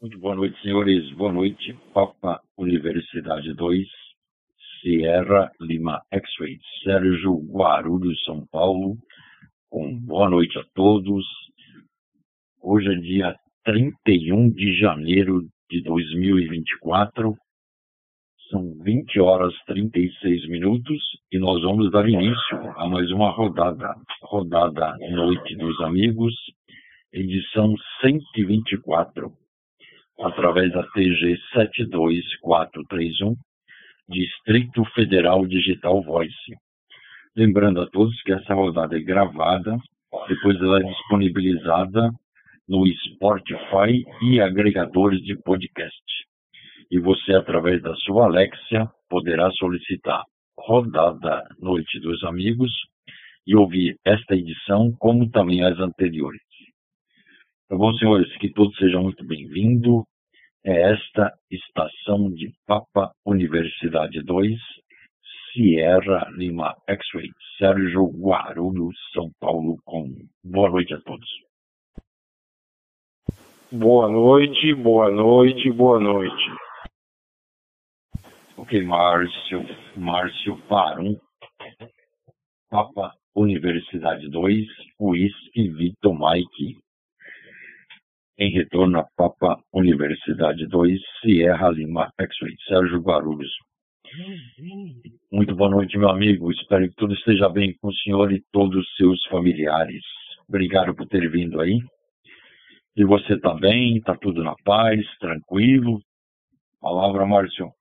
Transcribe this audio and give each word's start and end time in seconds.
Muito 0.00 0.16
boa 0.20 0.36
noite, 0.36 0.56
senhores. 0.62 1.10
Boa 1.16 1.32
noite. 1.32 1.76
Papa 1.92 2.40
Universidade 2.56 3.52
2, 3.52 3.84
Sierra 4.80 5.50
Lima 5.60 6.00
X-Ray, 6.12 6.56
Sérgio 6.84 7.34
Guarulhos, 7.50 8.22
São 8.22 8.46
Paulo. 8.46 8.96
Com 9.68 9.98
boa 9.98 10.30
noite 10.30 10.56
a 10.56 10.62
todos. 10.72 11.26
Hoje 12.62 12.92
é 12.92 12.94
dia 12.94 13.36
31 13.64 14.50
de 14.50 14.78
janeiro 14.78 15.40
de 15.68 15.82
2024. 15.82 17.34
São 18.50 18.78
20 18.84 19.18
horas 19.18 19.52
36 19.66 20.48
minutos 20.48 21.02
e 21.32 21.40
nós 21.40 21.60
vamos 21.62 21.90
dar 21.90 22.08
início 22.08 22.56
a 22.76 22.88
mais 22.88 23.10
uma 23.10 23.30
rodada, 23.30 23.96
rodada 24.22 24.96
Noite 25.10 25.56
dos 25.56 25.80
Amigos, 25.80 26.32
edição 27.12 27.74
124, 28.00 29.32
através 30.20 30.72
da 30.72 30.82
TG 30.82 31.38
72431, 31.52 33.36
Distrito 34.08 34.84
Federal 34.94 35.46
Digital 35.46 36.02
Voice. 36.02 36.56
Lembrando 37.36 37.80
a 37.80 37.86
todos 37.90 38.20
que 38.22 38.32
essa 38.32 38.54
rodada 38.54 38.96
é 38.96 39.00
gravada, 39.00 39.76
depois 40.28 40.56
ela 40.60 40.80
é 40.80 40.82
disponibilizada 40.82 42.10
no 42.68 42.84
Spotify 42.86 44.04
e 44.22 44.40
agregadores 44.40 45.20
de 45.22 45.36
podcast. 45.42 46.02
E 46.90 46.98
você, 46.98 47.34
através 47.34 47.82
da 47.82 47.94
sua 47.96 48.24
Alexia, 48.24 48.88
poderá 49.08 49.50
solicitar 49.52 50.22
Rodada 50.58 51.44
Noite 51.60 52.00
dos 52.00 52.22
Amigos 52.24 52.72
e 53.46 53.54
ouvir 53.54 53.96
esta 54.04 54.34
edição, 54.34 54.92
como 54.98 55.30
também 55.30 55.62
as 55.62 55.78
anteriores. 55.78 56.47
Tá 57.68 57.76
bom, 57.76 57.92
senhores? 57.98 58.34
Que 58.38 58.50
todos 58.50 58.74
sejam 58.78 59.02
muito 59.02 59.22
bem-vindos. 59.26 60.02
É 60.64 60.90
esta 60.90 61.30
estação 61.50 62.32
de 62.32 62.50
Papa 62.66 63.12
Universidade 63.26 64.22
2, 64.22 64.58
Sierra 65.52 66.30
Lima 66.30 66.74
X-Ray, 66.88 67.28
Sérgio 67.58 68.06
Guarulhos, 68.06 68.96
São 69.12 69.30
Paulo, 69.38 69.76
com 69.84 70.08
boa 70.42 70.70
noite 70.70 70.94
a 70.94 71.00
todos. 71.02 71.28
Boa 73.70 74.08
noite, 74.08 74.72
boa 74.72 75.10
noite, 75.10 75.70
boa 75.70 76.00
noite. 76.00 76.50
Ok, 78.56 78.82
Márcio, 78.82 79.60
Márcio 79.94 80.56
Parum, 80.70 81.18
Papa 82.70 83.12
Universidade 83.36 84.26
2, 84.30 84.66
Whisky 84.98 85.68
Vitor 85.68 86.14
Mike. 86.18 86.87
Em 88.40 88.52
retorno 88.52 89.00
a 89.00 89.04
Papa 89.16 89.58
Universidade 89.74 90.64
2, 90.68 91.00
Sierra 91.20 91.70
Lima 91.70 92.08
X-Ray, 92.20 92.54
Sérgio 92.68 93.00
Guarulhos. 93.00 93.50
Muito 95.32 95.56
boa 95.56 95.68
noite, 95.68 95.98
meu 95.98 96.08
amigo. 96.08 96.52
Espero 96.52 96.88
que 96.88 96.94
tudo 96.94 97.14
esteja 97.14 97.48
bem 97.48 97.74
com 97.80 97.88
o 97.88 97.94
senhor 97.94 98.32
e 98.32 98.40
todos 98.52 98.76
os 98.76 98.96
seus 98.96 99.24
familiares. 99.26 100.04
Obrigado 100.48 100.94
por 100.94 101.08
ter 101.08 101.28
vindo 101.28 101.60
aí. 101.60 101.80
E 102.96 103.04
você 103.04 103.34
está 103.34 103.54
bem? 103.54 103.96
Está 103.96 104.14
tudo 104.16 104.44
na 104.44 104.54
paz? 104.64 105.00
Tranquilo? 105.18 106.00
Palavra, 106.80 107.26
Márcio. 107.26 107.72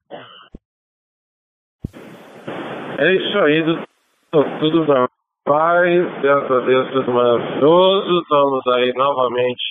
É 3.00 3.14
isso 3.14 3.38
aí, 3.38 3.64
doutor. 3.64 4.60
tudo 4.60 4.86
na 4.88 5.08
paz, 5.46 6.22
graças 6.22 6.52
a 6.52 6.60
Deus, 6.66 6.92
tudo 6.94 7.12
maravilhoso. 7.14 8.22
Estamos 8.22 8.68
aí 8.76 8.92
novamente, 8.94 9.64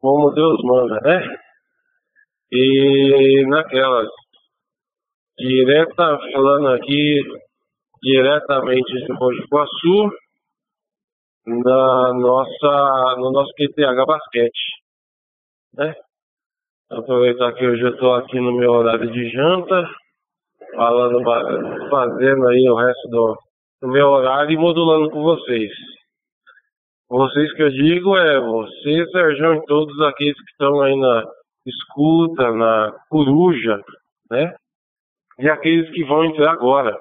como 0.00 0.30
Deus 0.30 0.58
manda, 0.64 1.00
né? 1.02 1.36
E 2.50 3.44
naquelas, 3.48 4.08
direta, 5.38 6.18
falando 6.32 6.68
aqui 6.68 7.22
diretamente 8.02 8.92
de 8.92 9.12
Mogi 9.12 9.44
Guaçu, 9.52 10.10
na 11.46 12.12
nossa, 12.14 13.16
no 13.18 13.32
nosso 13.32 13.52
QTH 13.54 14.06
Basquete, 14.06 14.82
né? 15.74 15.94
Aproveitar 16.90 17.52
que 17.52 17.66
hoje 17.66 17.82
eu 17.82 17.90
estou 17.90 18.14
aqui 18.14 18.40
no 18.40 18.52
meu 18.52 18.70
horário 18.72 19.10
de 19.10 19.30
janta, 19.30 19.84
falando, 20.74 21.22
fazendo 21.90 22.48
aí 22.48 22.68
o 22.70 22.76
resto 22.76 23.08
do, 23.08 23.36
do 23.82 23.88
meu 23.88 24.08
horário 24.08 24.52
e 24.52 24.56
modulando 24.56 25.10
com 25.10 25.22
vocês. 25.22 25.70
Vocês 27.10 27.50
que 27.54 27.62
eu 27.62 27.70
digo 27.70 28.16
é 28.18 28.38
você, 28.38 29.06
Sérgio, 29.10 29.54
e 29.54 29.64
todos 29.64 29.98
aqueles 30.02 30.36
que 30.36 30.50
estão 30.50 30.80
aí 30.82 30.94
na 30.94 31.24
escuta, 31.66 32.52
na 32.52 32.92
coruja, 33.08 33.82
né? 34.30 34.54
E 35.38 35.48
aqueles 35.48 35.90
que 35.90 36.04
vão 36.04 36.26
entrar 36.26 36.52
agora. 36.52 36.94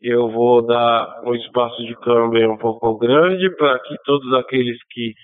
Eu 0.00 0.30
vou 0.30 0.64
dar 0.64 1.20
um 1.24 1.34
espaço 1.34 1.82
de 1.84 1.96
câmbio 1.96 2.52
um 2.52 2.58
pouco 2.58 2.96
grande 2.96 3.50
para 3.56 3.76
que 3.80 3.96
todos 4.04 4.32
aqueles 4.34 4.78
que 4.90 5.14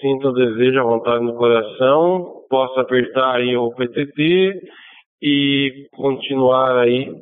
sintam 0.00 0.32
desejo, 0.32 0.80
a 0.80 0.84
vontade 0.84 1.24
no 1.24 1.36
coração, 1.36 2.42
possam 2.50 2.82
apertar 2.82 3.36
aí 3.36 3.56
o 3.56 3.70
PTT 3.74 4.60
e 5.22 5.86
continuar 5.94 6.78
aí 6.78 7.14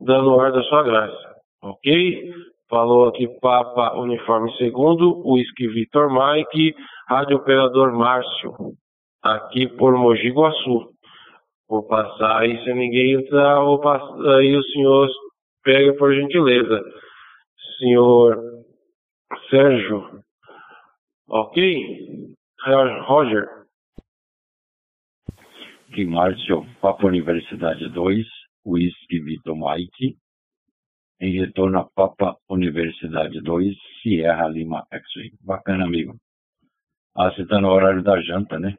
dando 0.00 0.40
ar 0.40 0.52
da 0.52 0.62
sua 0.62 0.82
graça, 0.84 1.34
ok? 1.62 2.32
Falou 2.74 3.06
aqui 3.06 3.28
Papa 3.40 3.96
Uniforme 4.00 4.52
Segundo, 4.56 5.22
Whisky 5.24 5.68
Vitor 5.68 6.10
Mike, 6.10 6.74
Rádio 7.08 7.36
Operador 7.36 7.92
Márcio, 7.92 8.52
aqui 9.22 9.68
por 9.76 9.96
Mogi 9.96 10.28
Guaçu. 10.30 10.90
Vou 11.68 11.86
passar 11.86 12.40
aí, 12.40 12.60
se 12.64 12.74
ninguém 12.74 13.12
entrar, 13.12 13.60
vou 13.60 13.78
passar 13.80 14.38
aí 14.38 14.56
o 14.56 14.62
senhor 14.64 15.08
pega 15.62 15.96
por 15.96 16.12
gentileza. 16.16 16.82
Senhor 17.78 18.42
Sérgio, 19.48 20.20
ok? 21.28 22.26
Roger. 23.06 23.46
Aqui, 25.92 26.04
Márcio, 26.06 26.66
Papa 26.80 27.06
Universidade 27.06 27.88
2, 27.90 28.26
Whisky 28.66 29.20
Vitor 29.20 29.54
Mike. 29.54 30.23
Em 31.20 31.38
retorno 31.38 31.78
a 31.78 31.84
Papa 31.84 32.36
Universidade 32.48 33.40
2, 33.40 33.76
Sierra 34.02 34.48
Lima 34.48 34.84
X-Ray. 34.90 35.32
Bacana, 35.40 35.84
amigo. 35.84 36.16
Ah, 37.16 37.30
você 37.30 37.46
tá 37.46 37.60
no 37.60 37.68
horário 37.68 38.02
da 38.02 38.20
janta, 38.20 38.58
né? 38.58 38.74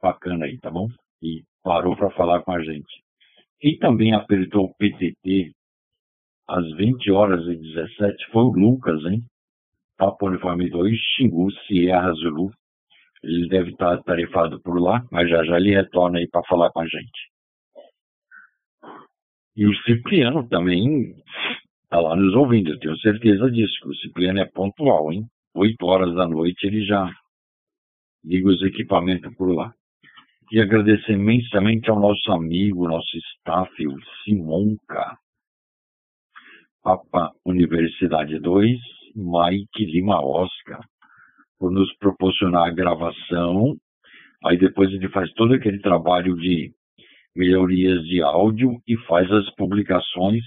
Bacana 0.00 0.46
aí, 0.46 0.58
tá 0.58 0.70
bom? 0.70 0.88
E 1.20 1.42
parou 1.62 1.96
para 1.96 2.10
falar 2.12 2.42
com 2.42 2.52
a 2.52 2.62
gente. 2.62 3.02
Quem 3.58 3.76
também 3.78 4.14
apertou 4.14 4.66
o 4.66 4.74
PTT 4.74 5.52
às 6.48 6.64
20 6.76 7.10
horas 7.10 7.44
e 7.46 7.56
17 7.56 8.30
foi 8.30 8.42
o 8.44 8.52
Lucas, 8.52 9.04
hein? 9.04 9.24
Papa 9.98 10.26
Uniforme 10.26 10.70
2, 10.70 10.96
Xingu, 11.16 11.50
Sierra 11.66 12.12
Zulu. 12.14 12.50
Ele 13.22 13.48
deve 13.48 13.72
estar 13.72 14.02
tarefado 14.04 14.60
por 14.62 14.80
lá, 14.80 15.04
mas 15.10 15.28
já 15.28 15.44
já 15.44 15.56
ele 15.56 15.74
retorna 15.74 16.18
aí 16.18 16.28
para 16.28 16.42
falar 16.44 16.70
com 16.70 16.80
a 16.80 16.86
gente. 16.86 17.29
E 19.60 19.66
o 19.66 19.74
Cipriano 19.82 20.48
também 20.48 21.14
está 21.84 22.00
lá 22.00 22.16
nos 22.16 22.34
ouvindo, 22.34 22.70
eu 22.70 22.78
tenho 22.78 22.96
certeza 22.96 23.50
disso, 23.50 23.78
que 23.82 23.88
o 23.88 23.94
Cipriano 23.96 24.40
é 24.40 24.46
pontual, 24.46 25.12
hein? 25.12 25.26
8 25.54 25.76
horas 25.84 26.14
da 26.14 26.26
noite 26.26 26.66
ele 26.66 26.82
já 26.86 27.12
liga 28.24 28.48
os 28.48 28.62
equipamentos 28.62 29.30
por 29.36 29.54
lá. 29.54 29.70
E 30.50 30.58
agradecer 30.62 31.12
imensamente 31.12 31.90
ao 31.90 32.00
nosso 32.00 32.32
amigo, 32.32 32.88
nosso 32.88 33.18
staff, 33.18 33.86
o 33.86 33.98
Simonca, 34.24 35.18
Papa 36.82 37.30
Universidade 37.44 38.38
2, 38.38 38.78
Mike 39.14 39.84
Lima 39.84 40.24
Oscar, 40.24 40.80
por 41.58 41.70
nos 41.70 41.94
proporcionar 41.98 42.66
a 42.66 42.72
gravação. 42.72 43.76
Aí 44.42 44.56
depois 44.56 44.90
ele 44.90 45.10
faz 45.10 45.30
todo 45.34 45.52
aquele 45.52 45.80
trabalho 45.80 46.34
de 46.36 46.72
melhorias 47.34 48.02
de 48.04 48.22
áudio 48.22 48.80
e 48.86 48.96
faz 49.06 49.30
as 49.30 49.48
publicações 49.54 50.42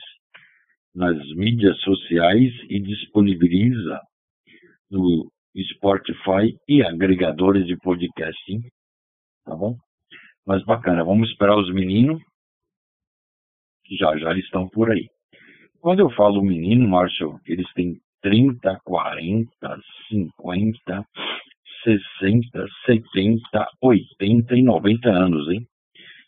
nas 0.94 1.18
mídias 1.36 1.80
sociais 1.82 2.54
e 2.70 2.80
disponibiliza 2.80 4.00
no 4.92 5.32
Spotify 5.74 6.56
e 6.68 6.84
agregadores 6.84 7.66
de 7.66 7.78
podcasting, 7.78 8.62
tá 9.46 9.56
bom? 9.56 9.76
Mas 10.46 10.64
bacana, 10.66 11.04
vamos 11.04 11.30
esperar 11.30 11.58
os 11.58 11.72
meninos, 11.74 12.22
que 13.86 13.96
já 13.96 14.16
já 14.18 14.38
estão 14.38 14.68
por 14.70 14.92
aí. 14.92 15.08
Quando 15.80 16.00
eu 16.00 16.10
falo 16.12 16.44
menino, 16.44 16.88
Márcio, 16.88 17.40
eles 17.46 17.72
têm 17.74 18.00
30, 18.22 18.80
40, 18.86 19.50
50, 20.10 21.06
60, 21.84 22.68
70, 22.86 23.68
80 23.82 24.56
e 24.56 24.64
90 24.64 25.10
anos, 25.10 25.50
hein? 25.52 25.68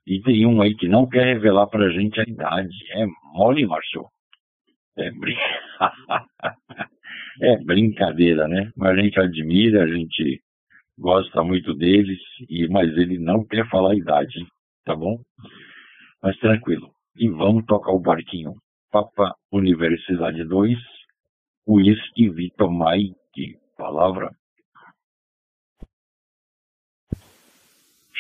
E 0.07 0.21
tem 0.21 0.45
um 0.45 0.61
aí 0.61 0.75
que 0.75 0.87
não 0.87 1.07
quer 1.07 1.25
revelar 1.25 1.67
pra 1.67 1.89
gente 1.89 2.19
a 2.19 2.23
idade. 2.23 2.75
É 2.91 3.05
mole, 3.33 3.65
Márcio? 3.65 4.05
É, 4.97 5.11
brin... 5.11 5.35
é 7.41 7.57
brincadeira, 7.63 8.47
né? 8.47 8.71
Mas 8.77 8.97
a 8.97 9.01
gente 9.01 9.19
admira, 9.19 9.83
a 9.83 9.87
gente 9.87 10.41
gosta 10.97 11.43
muito 11.43 11.73
deles, 11.73 12.19
e 12.49 12.67
mas 12.67 12.89
ele 12.97 13.17
não 13.17 13.45
quer 13.45 13.67
falar 13.69 13.91
a 13.91 13.97
idade, 13.97 14.45
tá 14.85 14.95
bom? 14.95 15.19
Mas 16.21 16.37
tranquilo. 16.37 16.91
E 17.17 17.29
vamos 17.29 17.65
tocar 17.65 17.91
o 17.91 17.99
barquinho. 17.99 18.53
Papa 18.91 19.33
Universidade 19.51 20.43
2, 20.43 20.77
Whisky 21.67 22.29
Vitor 22.29 22.71
Mike. 22.71 23.57
Palavra. 23.77 24.29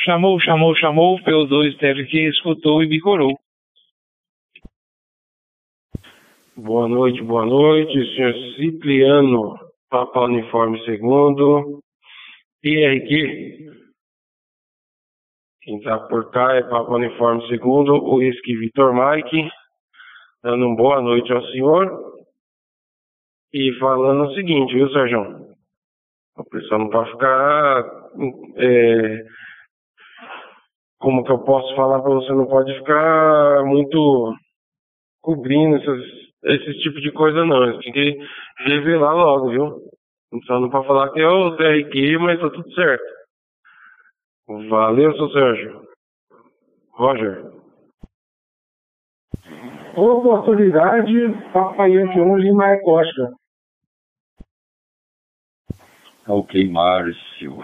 Chamou, 0.05 0.39
chamou, 0.39 0.75
chamou, 0.75 1.17
P2 1.21 1.79
teve 1.79 2.05
que 2.05 2.27
escutou 2.27 2.83
e 2.83 2.87
bicorou. 2.87 3.35
Boa 6.55 6.87
noite, 6.87 7.23
boa 7.23 7.43
noite, 7.43 8.15
senhor 8.15 8.35
Cipriano, 8.55 9.57
Papa 9.89 10.25
Uniforme 10.25 10.79
Segundo, 10.85 11.81
IRQ. 12.63 13.73
Quem 15.63 15.81
tá 15.81 15.97
por 15.97 16.29
cá 16.29 16.53
é 16.53 16.61
Papa 16.61 16.91
Uniforme 16.93 17.47
Segundo, 17.47 17.95
o 17.95 18.17
Whisky 18.17 18.57
Vitor 18.57 18.93
Mike, 18.93 19.49
dando 20.43 20.67
uma 20.67 20.75
boa 20.75 21.01
noite 21.01 21.33
ao 21.33 21.43
senhor. 21.47 22.13
E 23.51 23.73
falando 23.79 24.29
o 24.29 24.35
seguinte, 24.35 24.71
viu, 24.71 24.87
Sérgio? 24.91 25.55
A 26.37 26.43
pessoa 26.43 26.77
não 26.77 26.89
pode 26.91 27.09
ficar. 27.09 27.83
É, 28.57 29.44
como 30.99 31.23
que 31.23 31.31
eu 31.31 31.39
posso 31.39 31.75
falar 31.75 32.01
para 32.01 32.13
você? 32.13 32.31
Não 32.33 32.47
pode 32.47 32.73
ficar 32.77 33.63
muito 33.65 34.33
cobrindo 35.21 35.77
esses 35.77 36.25
esse 36.45 36.79
tipo 36.79 37.01
de 37.01 37.11
coisa 37.11 37.43
não. 37.43 37.79
Tem 37.79 37.91
que 37.91 38.17
revelar 38.59 39.13
logo, 39.13 39.49
viu? 39.49 39.81
Só 40.45 40.59
não 40.59 40.69
pode 40.69 40.87
falar 40.87 41.11
que 41.11 41.19
é 41.19 41.27
o 41.27 41.55
TRQ, 41.55 42.17
mas 42.19 42.39
tá 42.39 42.49
tudo 42.49 42.71
certo. 42.73 43.03
Valeu, 44.69 45.15
seu 45.15 45.29
Sérgio. 45.29 45.87
Roger. 46.91 47.51
Oportunidade, 49.97 51.13
Papai 51.51 51.91
Yankee 51.91 52.19
1, 52.19 52.37
Lima 52.37 52.69
é 52.69 52.79
Costa. 52.81 53.33
Ok, 56.27 56.69
Márcio. 56.69 57.57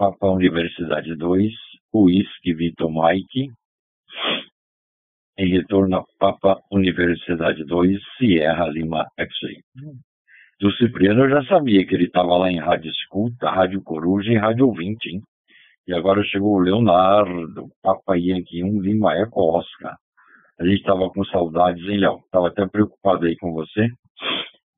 Papa 0.00 0.28
Universidade 0.28 1.14
2, 1.14 1.52
Whisky 1.92 2.54
Vitor 2.54 2.90
Mike, 2.90 3.52
em 5.36 5.50
retorno 5.50 5.98
a 5.98 6.04
Papa 6.18 6.58
Universidade 6.72 7.62
2, 7.66 8.00
Sierra 8.16 8.66
Lima 8.68 9.04
X-Ray. 9.18 9.58
Do 10.58 10.72
Cipriano 10.72 11.24
eu 11.24 11.28
já 11.28 11.44
sabia 11.44 11.84
que 11.86 11.94
ele 11.94 12.04
estava 12.04 12.34
lá 12.38 12.50
em 12.50 12.58
Rádio 12.58 12.90
Escuta, 12.90 13.50
Rádio 13.50 13.82
Coruja 13.82 14.32
e 14.32 14.38
Rádio 14.38 14.68
Ouvinte, 14.68 15.10
hein? 15.10 15.20
E 15.86 15.92
agora 15.92 16.24
chegou 16.24 16.54
o 16.56 16.60
Leonardo, 16.60 17.68
Papa 17.82 18.16
Yankee 18.16 18.64
1, 18.64 18.80
Lima 18.80 19.14
Eco 19.18 19.54
Oscar. 19.54 19.98
A 20.58 20.64
gente 20.64 20.80
estava 20.80 21.10
com 21.10 21.22
saudades, 21.26 21.86
hein, 21.86 21.98
Léo? 21.98 22.20
Estava 22.24 22.48
até 22.48 22.66
preocupado 22.66 23.26
aí 23.26 23.36
com 23.36 23.52
você, 23.52 23.86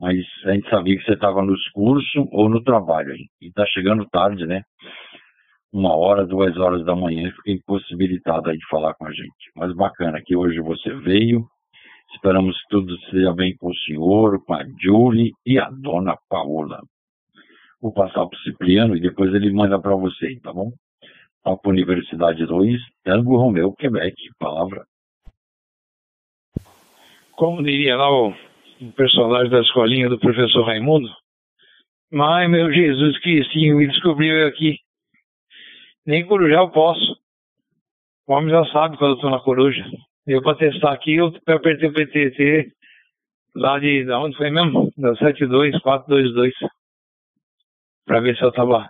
mas 0.01 0.17
a 0.47 0.53
gente 0.53 0.69
sabia 0.69 0.99
que 0.99 1.05
você 1.05 1.13
estava 1.13 1.43
nos 1.43 1.65
cursos 1.69 2.27
ou 2.33 2.49
no 2.49 2.61
trabalho 2.65 3.13
aí. 3.13 3.27
E 3.41 3.47
está 3.47 3.65
chegando 3.67 4.05
tarde, 4.11 4.45
né? 4.47 4.63
Uma 5.73 5.97
hora, 5.97 6.27
duas 6.27 6.57
horas 6.59 6.85
da 6.85 6.95
manhã, 6.95 7.33
fiquei 7.33 7.55
impossibilitado 7.55 8.51
aí 8.51 8.59
de 8.59 8.67
falar 8.69 8.95
com 8.95 9.07
a 9.07 9.11
gente. 9.11 9.51
Mas 9.57 9.75
bacana 9.75 10.21
que 10.23 10.37
hoje 10.37 10.61
você 10.61 10.95
veio. 10.97 11.47
Esperamos 12.15 12.55
que 12.61 12.69
tudo 12.69 12.99
seja 13.11 13.33
bem 13.33 13.57
com 13.57 13.71
o 13.71 13.77
senhor, 13.77 14.45
com 14.45 14.53
a 14.53 14.63
Julie 14.83 15.33
e 15.47 15.59
a 15.59 15.71
dona 15.71 16.15
Paola. 16.29 16.81
Vou 17.81 17.93
passar 17.93 18.27
para 18.27 18.37
o 18.37 18.43
Cipriano 18.43 18.95
e 18.95 19.01
depois 19.01 19.33
ele 19.35 19.51
manda 19.51 19.81
para 19.81 19.97
você, 19.97 20.39
tá 20.43 20.53
bom? 20.53 20.71
Papo 21.43 21.71
Universidade 21.71 22.45
2, 22.45 22.81
Tango 23.03 23.39
Romeu, 23.39 23.73
Quebec. 23.73 24.15
Palavra. 24.39 24.85
Como 27.33 27.63
diria 27.63 27.97
lá 27.97 28.11
o 28.11 28.35
personagem 28.95 29.51
da 29.51 29.61
escolinha 29.61 30.09
do 30.09 30.19
professor 30.19 30.65
Raimundo, 30.65 31.09
mas 32.13 32.49
meu 32.51 32.71
Jesus 32.71 33.19
Cristinho 33.21 33.79
me 33.79 33.89
descobriu 33.89 34.47
aqui 34.47 34.77
nem 36.07 36.27
corujar 36.27 36.61
eu 36.61 36.71
posso. 36.71 37.17
O 38.27 38.33
homem 38.35 38.51
já 38.51 38.65
sabe 38.67 38.97
quando 38.97 39.13
eu 39.13 39.17
estou 39.17 39.31
na 39.31 39.41
coruja. 39.41 39.85
Eu, 40.27 40.43
para 40.43 40.57
testar 40.57 40.93
aqui, 40.93 41.15
eu 41.15 41.33
apertei 41.47 41.89
o 41.89 41.93
PTT 41.93 42.73
lá 43.57 43.79
de, 43.79 44.05
de 44.05 44.13
onde 44.13 44.37
foi 44.37 44.51
mesmo? 44.51 44.91
Da 44.97 45.15
72422. 45.17 46.55
Para 48.07 48.21
ver 48.21 48.37
se 48.37 48.43
eu 48.43 48.49
estava 48.49 48.89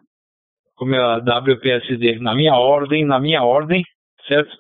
com 0.77 0.85
a 0.95 1.17
WPSD 1.19 2.19
na 2.19 2.35
minha 2.35 2.55
ordem, 2.55 3.05
na 3.05 3.19
minha 3.19 3.43
ordem, 3.43 3.83
certo? 4.27 4.57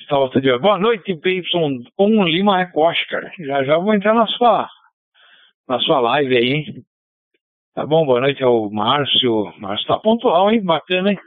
Estava 0.00 0.30
tudo 0.30 0.58
Boa 0.58 0.78
noite, 0.78 1.14
PY1 1.14 2.24
Lima 2.24 2.60
Eco 2.62 2.80
Oscar. 2.80 3.30
Já 3.38 3.64
já 3.64 3.78
vou 3.78 3.94
entrar 3.94 4.14
na 4.14 4.26
sua, 4.26 4.68
na 5.68 5.78
sua 5.80 6.00
live 6.00 6.36
aí. 6.36 6.82
Tá 7.74 7.86
bom, 7.86 8.04
boa 8.04 8.20
noite 8.20 8.42
ao 8.42 8.70
Márcio. 8.70 9.52
Márcio 9.58 9.86
tá 9.86 9.98
pontual, 9.98 10.50
hein? 10.50 10.62
Bacana, 10.62 11.12
hein? 11.12 11.18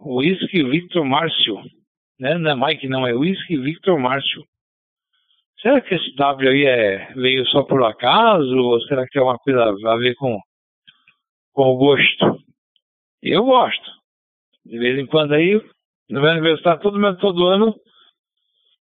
Whisky 0.00 0.62
Victor 0.64 1.04
Márcio. 1.04 1.62
Né? 2.18 2.36
Não 2.38 2.50
é 2.50 2.54
Mike, 2.54 2.88
não, 2.88 3.06
é 3.06 3.12
Whisky 3.12 3.56
Victor 3.58 3.98
Márcio. 3.98 4.44
Será 5.60 5.80
que 5.80 5.94
esse 5.94 6.14
W 6.16 6.48
aí 6.48 6.66
é, 6.66 7.12
veio 7.14 7.46
só 7.46 7.62
por 7.62 7.82
acaso? 7.84 8.56
Ou 8.56 8.80
será 8.82 9.04
que 9.04 9.10
tem 9.10 9.20
alguma 9.20 9.38
coisa 9.38 9.62
a 9.64 9.96
ver 9.96 10.14
com, 10.14 10.38
com 11.52 11.62
o 11.62 11.76
gosto? 11.76 12.38
Eu 13.22 13.44
gosto. 13.44 13.90
De 14.64 14.78
vez 14.78 14.98
em 14.98 15.06
quando 15.06 15.32
aí, 15.32 15.54
no 16.10 16.20
meu 16.20 16.30
aniversário, 16.30 16.80
todo, 16.80 17.16
todo 17.18 17.46
ano, 17.46 17.74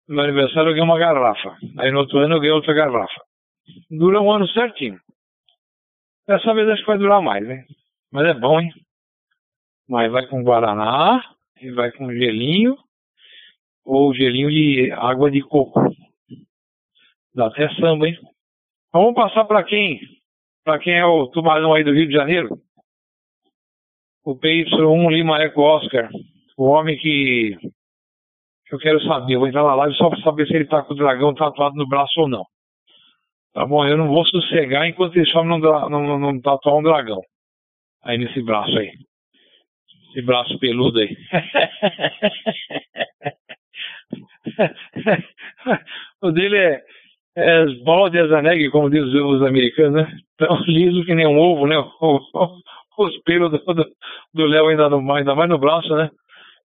no 0.08 0.16
meu 0.16 0.24
aniversário 0.24 0.70
eu 0.70 0.74
ganhei 0.74 0.84
uma 0.84 0.98
garrafa. 0.98 1.56
Aí 1.78 1.92
no 1.92 2.00
outro 2.00 2.20
ano 2.20 2.36
eu 2.36 2.40
ganhei 2.40 2.54
outra 2.54 2.74
garrafa. 2.74 3.22
Dura 3.90 4.22
um 4.22 4.32
ano 4.32 4.48
certinho. 4.50 5.00
Dessa 6.28 6.54
vez 6.54 6.68
acho 6.70 6.82
que 6.82 6.88
vai 6.88 6.98
durar 6.98 7.22
mais, 7.22 7.46
né? 7.46 7.66
Mas 8.12 8.28
é 8.28 8.34
bom, 8.34 8.60
hein? 8.60 8.72
Mas 9.88 10.12
vai 10.12 10.26
com 10.28 10.44
Guaraná 10.44 11.22
e 11.62 11.72
vai 11.72 11.92
com 11.92 12.12
gelinho 12.12 12.78
ou 13.86 14.14
gelinho 14.14 14.50
de 14.50 14.92
água 14.92 15.30
de 15.30 15.42
coco. 15.42 15.82
Dá 17.34 17.48
até 17.48 17.70
samba, 17.76 18.08
hein? 18.08 18.18
Vamos 18.92 19.16
passar 19.16 19.46
para 19.46 19.64
quem? 19.64 20.00
Para 20.64 20.80
quem 20.80 20.94
é 20.94 21.06
o 21.06 21.28
tubarão 21.28 21.74
aí 21.74 21.84
do 21.84 21.94
Rio 21.94 22.08
de 22.08 22.14
Janeiro? 22.14 22.58
O 24.24 24.36
PY1 24.36 25.12
Lima 25.12 25.42
Eco 25.42 25.62
Oscar. 25.62 26.10
O 26.58 26.66
homem 26.66 26.98
que 26.98 27.58
eu 28.72 28.80
quero 28.80 29.02
saber. 29.04 29.34
Eu 29.34 29.40
vou 29.40 29.48
entrar 29.48 29.64
na 29.64 29.76
live 29.76 29.96
só 29.96 30.10
para 30.10 30.22
saber 30.22 30.48
se 30.48 30.56
ele 30.56 30.66
tá 30.66 30.82
com 30.84 30.94
o 30.94 30.98
dragão 30.98 31.34
tatuado 31.34 31.76
no 31.76 31.88
braço 31.88 32.22
ou 32.22 32.30
não. 32.30 32.46
Tá 33.54 33.66
bom? 33.66 33.86
Eu 33.86 33.98
não 33.98 34.08
vou 34.08 34.26
sossegar 34.26 34.88
enquanto 34.88 35.18
esse 35.18 35.36
homem 35.38 35.60
não, 35.60 35.90
não, 35.90 36.20
não 36.20 36.42
tatuar 36.42 36.78
um 36.78 36.84
dragão. 36.84 37.22
Aí 38.04 38.18
nesse 38.18 38.42
braço 38.42 38.78
aí. 38.78 38.92
Esse 40.14 40.22
braço 40.22 40.58
peludo 40.60 41.00
aí. 41.00 41.18
o 46.22 46.32
dele 46.32 46.56
é, 46.56 46.80
é 47.36 47.66
bola 47.84 48.12
de 48.12 48.20
azaneg, 48.20 48.70
como 48.70 48.92
dizem 48.92 49.22
os 49.22 49.42
americanos, 49.42 50.04
né? 50.04 50.12
Tão 50.38 50.56
liso 50.68 51.04
que 51.04 51.16
nem 51.16 51.26
um 51.26 51.40
ovo, 51.40 51.66
né? 51.66 51.84
os 52.96 53.18
pelos 53.24 53.52
do 54.32 54.46
Léo 54.46 54.68
ainda, 54.68 54.88
no, 54.88 55.12
ainda 55.12 55.34
mais 55.34 55.50
no 55.50 55.58
braço, 55.58 55.96
né? 55.96 56.12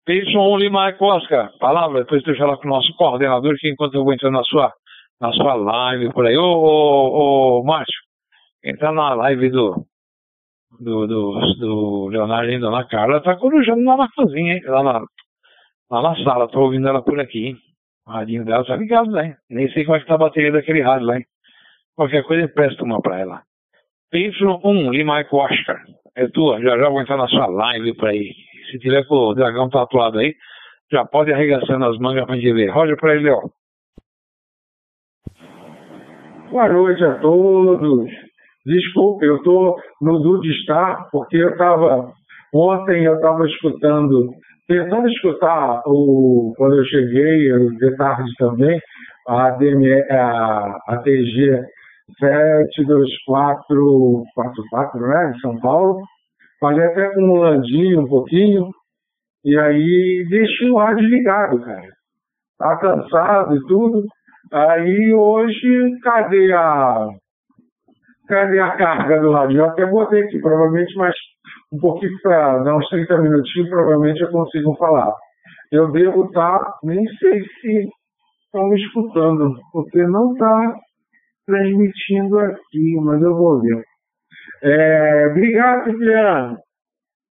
PY1 0.06 0.60
Lima 0.60 0.92
Cosca, 0.94 1.50
palavra, 1.58 2.02
depois 2.02 2.22
deixa 2.24 2.46
lá 2.46 2.58
com 2.58 2.68
o 2.68 2.72
nosso 2.72 2.94
coordenador, 2.96 3.56
que 3.58 3.70
enquanto 3.70 3.96
eu 3.96 4.04
vou 4.04 4.14
entrando 4.14 4.34
na 4.34 4.44
sua, 4.44 4.74
na 5.22 5.32
sua 5.32 5.54
live 5.54 6.12
por 6.12 6.26
aí. 6.26 6.38
Ô, 6.38 6.44
ô, 6.44 7.60
ô 7.60 7.64
Márcio, 7.64 7.98
entrar 8.62 8.92
na 8.92 9.14
live 9.14 9.50
do, 9.50 9.86
do, 10.80 11.08
do, 11.08 11.40
do 11.60 12.08
Leonardo 12.08 12.52
e 12.52 12.60
Dona 12.60 12.88
Carla 12.88 13.22
tá 13.22 13.36
corujando 13.36 13.84
lá 13.84 13.98
na 13.98 14.10
cozinha, 14.10 14.56
hein? 14.56 14.62
Lá 14.66 14.84
na, 14.84 15.06
lá 15.90 16.02
na 16.02 16.24
sala, 16.24 16.48
tô 16.48 16.62
ouvindo 16.62 16.88
ela 16.88 17.02
por 17.02 17.20
aqui, 17.20 17.48
hein? 17.48 17.58
O 18.08 18.12
radinho 18.12 18.46
dela 18.46 18.66
tá 18.66 18.76
ligado, 18.76 19.12
né? 19.12 19.38
Nem 19.50 19.70
sei 19.72 19.84
como 19.86 19.98
é 19.98 20.00
que 20.00 20.08
tá 20.08 20.16
a 20.16 20.20
bateria 20.20 20.52
daquele 20.52 20.82
rádio 20.82 21.08
lá, 21.08 21.18
hein? 21.18 21.26
Qualquer 21.96 22.24
coisa 22.24 22.46
empresta 22.46 22.84
uma 22.84 23.02
pra 23.02 23.20
ela. 23.20 23.42
PY1, 24.14 24.92
Lima 24.92 25.26
Oscar. 25.32 25.82
É 26.16 26.28
tua, 26.28 26.62
já 26.62 26.78
já 26.78 26.90
vou 26.90 27.02
entrar 27.02 27.18
na 27.18 27.28
sua 27.28 27.48
live 27.48 27.96
por 27.96 28.10
aí. 28.10 28.34
Se 28.72 28.80
tiver 28.80 29.06
com 29.06 29.16
o 29.16 29.34
dragão 29.34 29.70
tatuado 29.70 30.20
aí, 30.20 30.34
já 30.92 31.06
pode 31.06 31.34
arregaçando 31.34 31.86
as 31.86 31.98
mangas 31.98 32.26
pra 32.26 32.36
gente 32.36 32.54
ver. 32.54 32.70
Roger 32.70 32.98
por 32.98 33.10
aí, 33.10 33.20
Léo. 33.20 33.52
Boa 36.50 36.70
noite 36.70 37.04
a 37.04 37.16
todos. 37.20 38.27
Desculpe, 38.68 39.26
eu 39.26 39.38
estou 39.38 39.78
no 40.02 40.20
Dude 40.20 40.54
Star, 40.64 41.08
porque 41.10 41.38
eu 41.38 41.52
estava. 41.52 42.12
Ontem 42.54 43.06
eu 43.06 43.16
estava 43.16 43.46
escutando, 43.46 44.30
tentando 44.68 45.08
escutar 45.08 45.84
o, 45.86 46.54
quando 46.58 46.76
eu 46.76 46.84
cheguei, 46.84 47.50
de 47.78 47.96
tarde 47.96 48.30
também, 48.38 48.78
a, 49.26 49.52
DM, 49.52 49.90
a, 50.12 50.80
a 50.88 50.98
TG 50.98 51.64
724444, 52.20 55.00
né? 55.00 55.32
Em 55.34 55.40
São 55.40 55.58
Paulo. 55.62 56.02
Falei 56.60 56.88
até 56.88 57.14
com 57.14 57.22
o 57.22 57.38
Landinho 57.38 58.02
um 58.02 58.08
pouquinho. 58.08 58.70
E 59.46 59.58
aí 59.58 60.26
deixei 60.30 60.70
o 60.70 60.78
rádio 60.78 61.08
ligado, 61.08 61.62
cara. 61.62 61.88
Tá 62.58 62.76
cansado 62.78 63.56
e 63.56 63.66
tudo. 63.66 64.04
Aí 64.52 65.14
hoje, 65.14 65.98
cadê 66.04 66.52
a. 66.52 67.08
Cadê 68.28 68.60
a 68.60 68.72
carga 68.76 69.22
do 69.22 69.32
rádio? 69.32 69.60
Eu 69.60 69.66
até 69.66 69.86
botei 69.86 70.24
aqui, 70.24 70.40
provavelmente, 70.40 70.94
mas 70.98 71.16
um 71.72 71.78
pouquinho 71.80 72.12
para 72.22 72.60
dar 72.64 72.76
uns 72.76 72.88
30 72.90 73.18
minutinhos, 73.20 73.70
provavelmente 73.70 74.22
eu 74.22 74.32
consigo 74.32 74.76
falar. 74.76 75.14
Eu 75.72 75.92
devo 75.92 76.26
estar, 76.26 76.60
tá, 76.60 76.74
nem 76.84 77.06
sei 77.18 77.42
se 77.42 77.88
estão 78.46 78.68
me 78.70 78.82
escutando, 78.82 79.56
porque 79.72 80.02
não 80.04 80.34
está 80.34 80.76
transmitindo 81.46 82.40
aqui, 82.40 82.96
mas 83.02 83.22
eu 83.22 83.36
vou 83.36 83.62
ver. 83.62 83.82
É, 84.64 85.28
obrigado, 85.28 85.92
Juliano. 85.92 86.58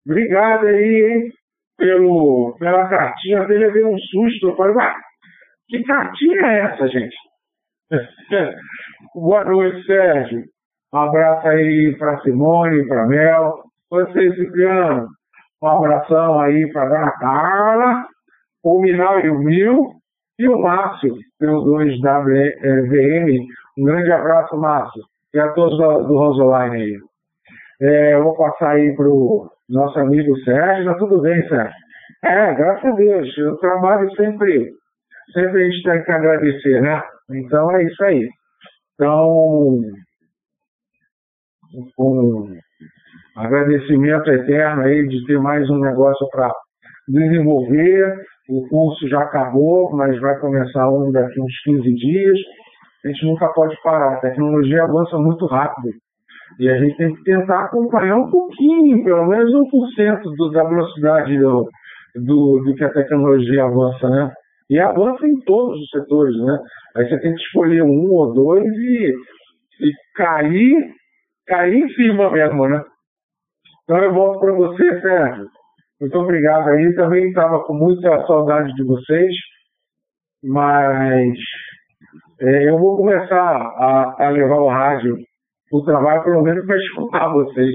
Obrigado 0.06 0.66
aí, 0.66 1.12
hein, 1.12 1.32
pelo, 1.76 2.56
pela 2.58 2.88
cartinha 2.88 3.44
dele. 3.46 3.72
Veio 3.72 3.88
um 3.88 3.98
susto. 3.98 4.48
Eu 4.48 4.56
falei, 4.56 4.74
que 5.68 5.82
cartinha 5.82 6.40
é 6.40 6.60
essa, 6.60 6.88
gente? 6.88 7.16
Boa 9.14 9.44
noite, 9.44 9.84
Sérgio. 9.84 10.55
Um 10.92 10.98
abraço 10.98 11.46
aí 11.48 11.96
para 11.98 12.20
Simone, 12.20 12.86
para 12.86 13.06
Mel. 13.06 13.62
Você, 13.90 14.34
Cipriano. 14.34 15.08
Um 15.62 15.68
abração 15.68 16.40
aí 16.40 16.70
para 16.72 16.88
Dona 16.88 17.10
Carla, 17.12 18.06
o 18.62 18.80
Minal 18.80 19.20
e 19.20 19.30
o 19.30 19.38
Mil 19.38 19.90
e 20.38 20.48
o 20.48 20.60
Márcio, 20.60 21.14
pelo 21.38 21.64
2WVM. 21.64 23.38
Um 23.78 23.84
grande 23.84 24.12
abraço, 24.12 24.56
Márcio. 24.56 25.02
E 25.34 25.38
a 25.38 25.48
todos 25.52 25.78
do, 25.78 26.06
do 26.06 26.18
Rosoline 26.18 26.76
aí. 26.76 26.98
É, 27.80 28.18
vou 28.18 28.36
passar 28.36 28.72
aí 28.72 28.94
para 28.94 29.08
o 29.08 29.50
nosso 29.68 29.98
amigo 29.98 30.36
Sérgio. 30.40 30.84
Tá 30.84 30.94
tudo 30.98 31.20
bem, 31.20 31.46
Sérgio? 31.48 31.74
É, 32.24 32.54
graças 32.54 32.84
a 32.84 32.94
Deus. 32.94 33.38
O 33.38 33.56
trabalho 33.56 34.10
sempre 34.14 34.72
sempre 35.32 35.62
a 35.62 35.70
gente 35.70 35.82
tem 35.82 36.04
que 36.04 36.12
agradecer, 36.12 36.80
né? 36.82 37.02
Então 37.30 37.70
é 37.72 37.84
isso 37.84 38.04
aí. 38.04 38.28
Então, 38.94 39.80
com 41.96 42.48
agradecimento 43.36 44.30
eterno 44.30 44.82
aí 44.82 45.06
de 45.08 45.24
ter 45.26 45.38
mais 45.38 45.68
um 45.68 45.78
negócio 45.78 46.26
para 46.30 46.50
desenvolver. 47.08 48.16
O 48.48 48.66
curso 48.68 49.08
já 49.08 49.20
acabou, 49.20 49.90
mas 49.94 50.18
vai 50.20 50.38
começar 50.38 50.88
um 50.88 51.10
daqui 51.10 51.40
uns 51.40 51.60
15 51.64 51.94
dias. 51.94 52.38
A 53.04 53.08
gente 53.08 53.26
nunca 53.26 53.48
pode 53.48 53.76
parar, 53.82 54.14
a 54.14 54.20
tecnologia 54.20 54.84
avança 54.84 55.18
muito 55.18 55.46
rápido. 55.46 55.90
E 56.58 56.68
a 56.68 56.78
gente 56.78 56.96
tem 56.96 57.14
que 57.14 57.22
tentar 57.24 57.64
acompanhar 57.64 58.16
um 58.16 58.30
pouquinho, 58.30 59.04
pelo 59.04 59.26
menos 59.26 59.52
1% 59.52 60.22
do, 60.36 60.50
da 60.50 60.64
velocidade 60.64 61.38
do, 61.38 61.68
do, 62.14 62.62
do 62.64 62.74
que 62.74 62.84
a 62.84 62.92
tecnologia 62.92 63.64
avança, 63.64 64.08
né? 64.08 64.32
E 64.70 64.78
avança 64.78 65.26
em 65.26 65.38
todos 65.40 65.78
os 65.78 65.90
setores, 65.90 66.36
né? 66.38 66.58
Aí 66.96 67.08
você 67.08 67.18
tem 67.20 67.34
que 67.34 67.40
escolher 67.42 67.82
um 67.82 68.10
ou 68.10 68.32
dois 68.32 68.64
e, 68.64 69.14
e 69.80 69.92
cair, 70.14 70.92
cair 71.46 71.74
em 71.74 71.88
cima 71.90 72.30
mesmo, 72.30 72.68
né? 72.68 72.82
Então 73.84 73.98
eu 73.98 74.12
volto 74.12 74.40
para 74.40 74.52
você, 74.52 75.00
Sérgio. 75.00 75.46
Muito 76.00 76.18
obrigado 76.18 76.68
aí. 76.68 76.94
Também 76.94 77.28
estava 77.28 77.62
com 77.64 77.74
muita 77.74 78.26
saudade 78.26 78.72
de 78.74 78.84
vocês, 78.84 79.32
mas 80.42 81.38
é, 82.40 82.68
eu 82.68 82.78
vou 82.78 82.96
começar 82.96 83.38
a, 83.38 84.26
a, 84.26 84.30
levar 84.30 84.56
o 84.56 84.68
rádio 84.68 85.16
o 85.72 85.82
trabalho, 85.82 86.22
pelo 86.22 86.42
menos 86.42 86.64
para 86.66 86.76
escutar 86.76 87.32
vocês. 87.32 87.74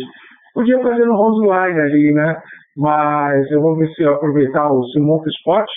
Podia 0.54 0.82
fazer 0.82 1.06
no 1.06 1.16
Roseline 1.16 1.80
ali, 1.80 2.14
né? 2.14 2.42
Mas 2.78 3.50
eu 3.52 3.62
vou 3.62 3.76
ver 3.76 3.88
se 3.94 4.02
eu 4.04 4.14
aproveitar 4.14 4.72
o 4.72 4.84
Simon 4.90 5.22
Spot 5.40 5.68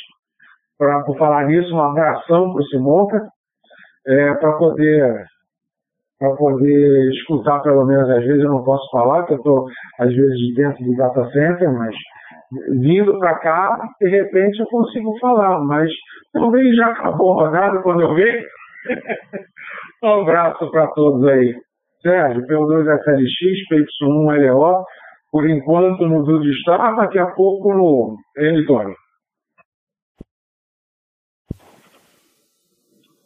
para 0.78 1.04
falar 1.18 1.46
nisso, 1.46 1.72
uma 1.72 1.90
abração 1.90 2.52
para 2.52 2.60
o 2.60 2.66
Simonca, 2.66 3.28
é, 4.06 4.34
para 4.34 4.52
poder 4.58 5.24
para 6.18 6.34
poder 6.36 7.10
escutar 7.10 7.60
pelo 7.60 7.84
menos 7.84 8.08
às 8.08 8.24
vezes 8.24 8.42
eu 8.42 8.50
não 8.50 8.64
posso 8.64 8.88
falar, 8.90 9.20
porque 9.20 9.34
eu 9.34 9.38
estou 9.38 9.66
às 9.98 10.14
vezes 10.14 10.54
dentro 10.54 10.84
do 10.84 10.96
data 10.96 11.24
center, 11.30 11.72
mas 11.72 11.94
vindo 12.80 13.18
para 13.18 13.38
cá, 13.38 13.78
de 14.00 14.08
repente 14.08 14.60
eu 14.60 14.66
consigo 14.66 15.18
falar, 15.18 15.60
mas 15.60 15.90
talvez 16.32 16.76
já 16.76 16.86
acabou 16.88 17.40
a 17.40 17.82
quando 17.82 18.02
eu 18.02 18.14
ver. 18.14 18.46
um 20.02 20.22
abraço 20.22 20.70
para 20.70 20.86
todos 20.88 21.26
aí. 21.26 21.54
Sérgio, 22.02 22.46
pelo 22.46 22.66
2SLX, 22.66 23.86
PY1LO, 24.02 24.84
por 25.32 25.48
enquanto 25.48 26.06
no 26.06 26.22
Dudu 26.22 26.48
está, 26.50 26.92
daqui 26.92 27.18
a 27.18 27.26
pouco 27.28 27.72
no 27.72 28.16
Editório. 28.36 28.94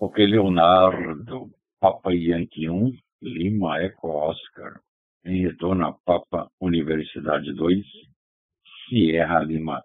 Ok, 0.01 0.25
Leonardo, 0.25 1.51
Papa 1.81 2.13
Yankee 2.13 2.69
1, 2.69 2.93
Lima 3.23 3.81
Eco 3.81 4.09
Oscar, 4.09 4.81
em 5.25 5.43
retorno 5.43 5.87
a 5.87 5.93
Papa 5.93 6.51
Universidade 6.61 7.53
2, 7.53 7.87
Sierra 8.89 9.41
Lima. 9.41 9.83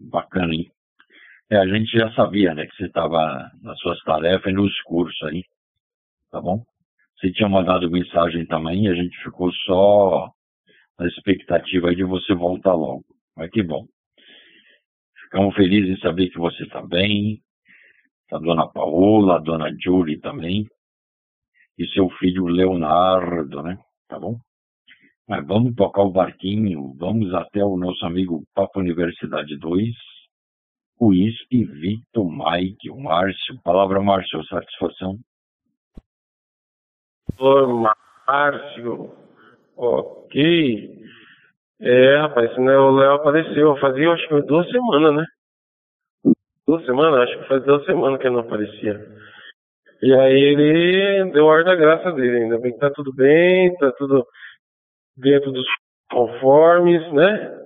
Bacana, 0.00 0.54
hein? 0.54 0.70
É, 1.48 1.56
a 1.56 1.66
gente 1.66 1.90
já 1.96 2.12
sabia, 2.14 2.54
né, 2.54 2.66
que 2.66 2.76
você 2.76 2.86
estava 2.86 3.50
nas 3.62 3.78
suas 3.80 4.00
tarefas 4.00 4.52
e 4.52 4.54
nos 4.54 4.80
cursos 4.82 5.22
aí, 5.28 5.44
tá 6.30 6.40
bom? 6.40 6.64
Você 7.18 7.32
tinha 7.32 7.48
mandado 7.48 7.90
mensagem 7.90 8.46
também 8.46 8.84
e 8.84 8.88
a 8.88 8.94
gente 8.94 9.16
ficou 9.22 9.52
só 9.52 10.32
na 10.98 11.06
expectativa 11.06 11.94
de 11.94 12.02
você 12.02 12.34
voltar 12.34 12.74
logo. 12.74 13.04
Mas 13.36 13.50
que 13.50 13.62
bom. 13.62 13.86
Ficamos 15.24 15.54
felizes 15.54 15.98
em 15.98 16.00
saber 16.00 16.28
que 16.30 16.38
você 16.38 16.62
está 16.64 16.82
bem, 16.82 17.40
a 18.32 18.38
dona 18.38 18.66
Paola, 18.68 19.36
a 19.36 19.40
dona 19.40 19.70
Julie 19.80 20.18
também, 20.18 20.66
e 21.80 21.88
seu 21.88 22.08
filho 22.18 22.46
Leonardo, 22.46 23.62
né? 23.62 23.78
Tá 24.08 24.18
bom? 24.18 24.36
Mas 25.26 25.46
vamos 25.46 25.74
tocar 25.74 26.02
o 26.02 26.12
barquinho, 26.12 26.94
vamos 26.98 27.32
até 27.34 27.64
o 27.64 27.76
nosso 27.76 28.04
amigo 28.04 28.42
Papa 28.54 28.80
Universidade 28.80 29.56
2, 29.56 29.88
o 31.00 31.14
ISP, 31.14 31.64
Victor, 31.64 32.26
Mike, 32.30 32.90
o 32.90 33.00
Márcio. 33.00 33.58
Palavra, 33.64 34.02
Márcio, 34.02 34.44
satisfação. 34.44 35.16
Oi, 37.38 37.66
Márcio. 38.26 39.14
Ok. 39.76 41.00
É, 41.80 42.16
rapaz, 42.18 42.54
né, 42.58 42.76
o 42.76 42.90
Léo 42.90 43.14
apareceu. 43.14 43.76
Fazia, 43.78 44.12
acho 44.12 44.28
que 44.28 44.42
duas 44.42 44.68
semanas, 44.70 45.16
né? 45.16 45.24
duas 46.66 46.84
semanas, 46.84 47.20
acho 47.20 47.38
que 47.40 47.48
faz 47.48 47.64
duas 47.64 47.84
semanas 47.84 48.20
que 48.20 48.26
ele 48.26 48.34
não 48.34 48.42
aparecia. 48.42 48.94
E 50.02 50.14
aí 50.14 50.40
ele 50.42 51.30
deu 51.32 51.44
ordem 51.44 51.66
da 51.66 51.74
graça 51.74 52.12
dele, 52.12 52.44
ainda 52.44 52.58
bem 52.58 52.72
que 52.72 52.78
tá 52.78 52.90
tudo 52.90 53.12
bem, 53.12 53.74
tá 53.76 53.92
tudo 53.92 54.26
dentro 55.16 55.52
dos 55.52 55.66
conformes, 56.10 57.12
né? 57.12 57.58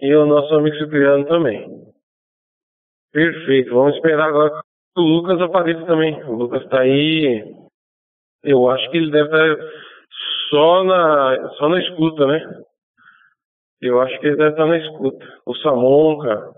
E 0.00 0.14
o 0.14 0.26
nosso 0.26 0.54
amigo 0.54 0.76
Cipriano 0.76 1.26
também. 1.26 1.68
Perfeito, 3.12 3.74
vamos 3.74 3.94
esperar 3.96 4.28
agora 4.28 4.50
que 4.50 5.00
o 5.00 5.04
Lucas 5.04 5.40
apareça 5.40 5.84
também. 5.86 6.22
O 6.24 6.34
Lucas 6.34 6.66
tá 6.68 6.80
aí. 6.80 7.54
Eu 8.42 8.68
acho 8.70 8.90
que 8.90 8.96
ele 8.96 9.10
deve 9.10 9.28
estar 9.28 9.70
só 10.48 10.84
na, 10.84 11.48
só 11.58 11.68
na 11.68 11.80
escuta, 11.80 12.26
né? 12.26 12.40
Eu 13.80 14.00
acho 14.00 14.18
que 14.20 14.26
ele 14.26 14.36
deve 14.36 14.50
estar 14.50 14.66
na 14.66 14.78
escuta. 14.78 15.26
O 15.46 15.54
Samonca, 15.56 16.52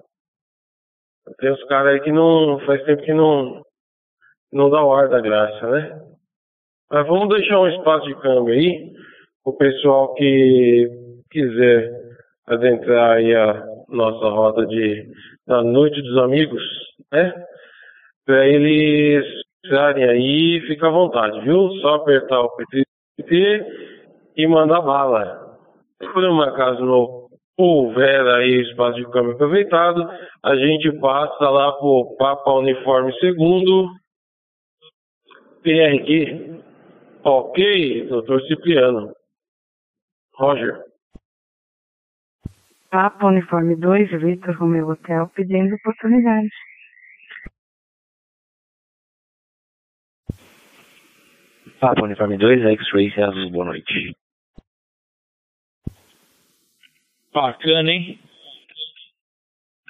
tem 1.38 1.50
os 1.52 1.62
caras 1.64 1.94
aí 1.94 2.00
que 2.00 2.12
não. 2.12 2.58
faz 2.60 2.82
tempo 2.84 3.02
que 3.02 3.12
não. 3.12 3.62
Não 4.52 4.70
dá 4.70 4.84
o 4.84 4.92
ar 4.92 5.08
da 5.08 5.20
graça, 5.20 5.70
né? 5.70 6.00
Mas 6.90 7.06
vamos 7.06 7.28
deixar 7.28 7.58
um 7.58 7.68
espaço 7.68 8.06
de 8.06 8.14
câmbio 8.16 8.52
aí, 8.54 8.92
o 9.44 9.52
pessoal 9.54 10.12
que 10.14 10.88
quiser 11.30 11.90
adentrar 12.46 13.16
aí 13.16 13.34
a 13.34 13.64
nossa 13.88 14.28
roda 14.28 14.66
de 14.66 15.10
da 15.46 15.62
noite 15.62 16.00
dos 16.02 16.18
amigos, 16.18 16.62
né? 17.10 17.32
Para 18.24 18.46
eles 18.46 19.24
estarem 19.64 20.04
aí, 20.04 20.60
fica 20.66 20.86
à 20.86 20.90
vontade, 20.90 21.40
viu? 21.40 21.70
Só 21.80 21.94
apertar 21.94 22.40
o 22.40 22.50
PT 22.56 23.66
e 24.36 24.46
mandar 24.46 24.80
bala. 24.80 25.56
Por 26.12 26.24
um 26.24 26.40
acaso 26.42 26.84
não 26.84 27.22
houver 27.58 28.26
aí 28.26 28.62
espaço 28.62 28.96
de 28.96 29.10
câmbio 29.10 29.32
aproveitado, 29.32 30.08
a 30.42 30.56
gente 30.56 30.90
passa 30.98 31.48
lá 31.48 31.72
pro 31.72 32.16
Papa 32.18 32.52
Uniforme 32.52 33.12
Segundo, 33.18 33.88
PRQ. 35.62 36.62
Ok, 37.24 38.06
doutor 38.08 38.42
Cipriano. 38.46 39.14
Roger. 40.34 40.84
Papa 42.90 43.26
Uniforme 43.26 43.76
2, 43.76 44.10
Vitor 44.20 44.54
Romeu 44.56 44.88
Hotel, 44.88 45.28
pedindo 45.34 45.74
oportunidade. 45.76 46.50
Papo 51.80 52.04
Uniforme 52.04 52.36
2, 52.36 52.64
X-Ray 52.64 53.10
César, 53.12 53.50
boa 53.50 53.64
noite. 53.64 54.14
Bacana, 57.32 57.90
hein? 57.90 58.20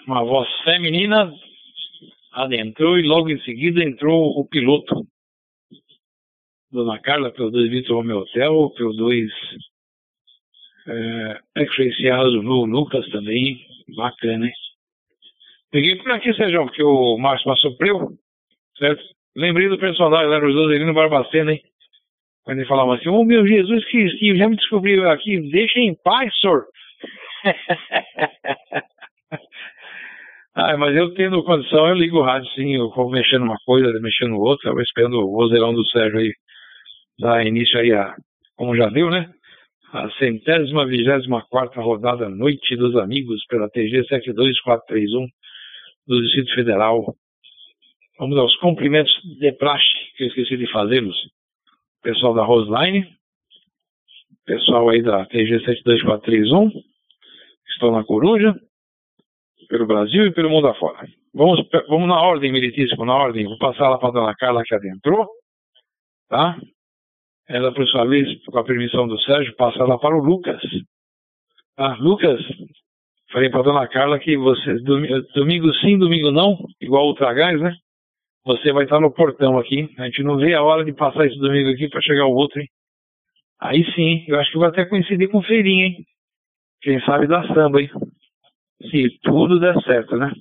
Uma 0.06 0.24
voz 0.24 0.48
feminina 0.64 1.32
adentrou 2.32 2.98
e 2.98 3.02
logo 3.02 3.30
em 3.30 3.38
seguida 3.40 3.82
entrou 3.82 4.38
o 4.38 4.46
piloto. 4.46 5.06
Dona 6.72 6.98
Carla, 7.00 7.30
pelo 7.30 7.50
2 7.50 7.70
Vitor 7.70 7.96
Romeo 7.96 8.20
Hotel, 8.20 8.70
pelo 8.76 8.94
2 8.94 9.30
é, 10.88 11.38
do 12.30 12.64
Lucas 12.64 13.06
também, 13.10 13.60
bacana, 13.94 14.46
hein? 14.46 14.52
Peguei 15.70 15.96
por 15.96 16.12
aqui, 16.12 16.32
Sérgio, 16.34 16.64
porque 16.64 16.82
o 16.82 17.18
Márcio 17.18 17.44
passou 17.44 17.76
preu, 17.76 18.12
certo? 18.78 19.02
Lembrei 19.36 19.68
do 19.68 19.78
personagem 19.78 20.28
lá 20.28 20.40
no 20.40 20.50
Joselino 20.50 20.94
Barbacena, 20.94 21.52
hein? 21.52 21.60
Quando 22.42 22.58
ele 22.58 22.68
falava 22.68 22.94
assim, 22.94 23.08
oh 23.08 23.24
meu 23.24 23.46
Jesus 23.46 23.84
Cristo, 23.90 24.36
já 24.36 24.48
me 24.48 24.56
descobriu 24.56 25.08
aqui, 25.10 25.38
deixa 25.50 25.78
em 25.78 25.94
paz, 26.02 26.32
senhor. 26.40 26.64
ah, 30.54 30.76
mas 30.76 30.96
eu 30.96 31.14
tendo 31.14 31.44
condição, 31.44 31.88
eu 31.88 31.94
ligo 31.94 32.18
o 32.18 32.22
rádio 32.22 32.50
sim, 32.52 32.74
eu 32.74 32.90
vou 32.90 33.10
mexendo 33.10 33.42
uma 33.42 33.58
coisa, 33.64 33.92
mexendo 34.00 34.40
outra, 34.40 34.70
eu 34.70 34.80
esperando 34.80 35.20
o 35.20 35.30
vozeirão 35.30 35.74
do 35.74 35.86
Sérgio 35.86 36.18
aí 36.18 36.32
dar 37.22 37.46
início 37.46 37.78
aí 37.78 37.92
a, 37.92 38.16
como 38.56 38.76
já 38.76 38.88
deu, 38.88 39.08
né? 39.08 39.32
A 39.92 40.10
centésima 40.18 40.84
vigésima 40.86 41.46
quarta 41.48 41.80
rodada 41.80 42.28
Noite 42.28 42.76
dos 42.76 42.96
Amigos 42.96 43.44
pela 43.46 43.70
TG 43.70 44.04
72431 44.08 45.28
do 46.06 46.20
Distrito 46.22 46.54
Federal. 46.54 47.14
Vamos 48.18 48.36
aos 48.38 48.56
cumprimentos 48.56 49.12
de 49.38 49.52
praxe, 49.52 49.86
que 50.16 50.24
eu 50.24 50.28
esqueci 50.28 50.56
de 50.56 50.70
fazê-los. 50.72 51.16
Pessoal 52.02 52.34
da 52.34 52.44
Roseline, 52.44 53.06
pessoal 54.44 54.88
aí 54.88 55.00
da 55.02 55.24
TG 55.26 55.60
72431, 55.64 56.70
estão 57.68 57.92
na 57.92 58.02
Coruja, 58.04 58.54
pelo 59.68 59.86
Brasil 59.86 60.26
e 60.26 60.32
pelo 60.32 60.50
mundo 60.50 60.66
afora. 60.66 61.06
Vamos, 61.32 61.66
vamos 61.88 62.08
na 62.08 62.20
ordem, 62.20 62.52
militíssimo, 62.52 63.04
na 63.04 63.14
ordem. 63.14 63.44
Vou 63.44 63.58
passar 63.58 63.88
lá 63.88 63.98
para 63.98 64.08
a 64.08 64.12
dona 64.12 64.34
Carla 64.34 64.64
que 64.64 64.74
adentrou, 64.74 65.28
tá? 66.28 66.58
Ela, 67.52 67.70
por 67.70 67.86
sua 67.86 68.06
vez, 68.06 68.42
com 68.46 68.58
a 68.58 68.64
permissão 68.64 69.06
do 69.06 69.20
Sérgio, 69.20 69.54
passa 69.56 69.84
lá 69.84 69.98
para 69.98 70.16
o 70.16 70.24
Lucas. 70.24 70.62
Ah, 71.76 71.94
Lucas, 72.00 72.40
falei 73.30 73.50
para 73.50 73.60
a 73.60 73.62
dona 73.62 73.88
Carla 73.88 74.18
que 74.18 74.38
você, 74.38 74.74
domingo 75.34 75.70
sim, 75.74 75.98
domingo 75.98 76.30
não, 76.30 76.56
igual 76.80 77.10
o 77.10 77.14
Tragás, 77.14 77.60
né? 77.60 77.74
Você 78.46 78.72
vai 78.72 78.84
estar 78.84 79.00
no 79.00 79.12
portão 79.12 79.58
aqui. 79.58 79.86
A 79.98 80.06
gente 80.06 80.22
não 80.22 80.38
vê 80.38 80.54
a 80.54 80.62
hora 80.62 80.82
de 80.82 80.94
passar 80.94 81.26
esse 81.26 81.38
domingo 81.38 81.68
aqui 81.68 81.90
para 81.90 82.00
chegar 82.00 82.24
o 82.24 82.34
outro, 82.34 82.58
hein? 82.58 82.66
Aí 83.60 83.84
sim, 83.92 84.24
eu 84.28 84.40
acho 84.40 84.50
que 84.50 84.58
vai 84.58 84.70
até 84.70 84.86
coincidir 84.86 85.30
com 85.30 85.42
feirinha, 85.42 85.88
hein? 85.88 86.06
Quem 86.80 87.00
sabe 87.02 87.26
da 87.26 87.46
samba, 87.48 87.82
hein? 87.82 87.90
Se 88.90 89.18
tudo 89.22 89.60
der 89.60 89.78
certo, 89.82 90.16
né? 90.16 90.32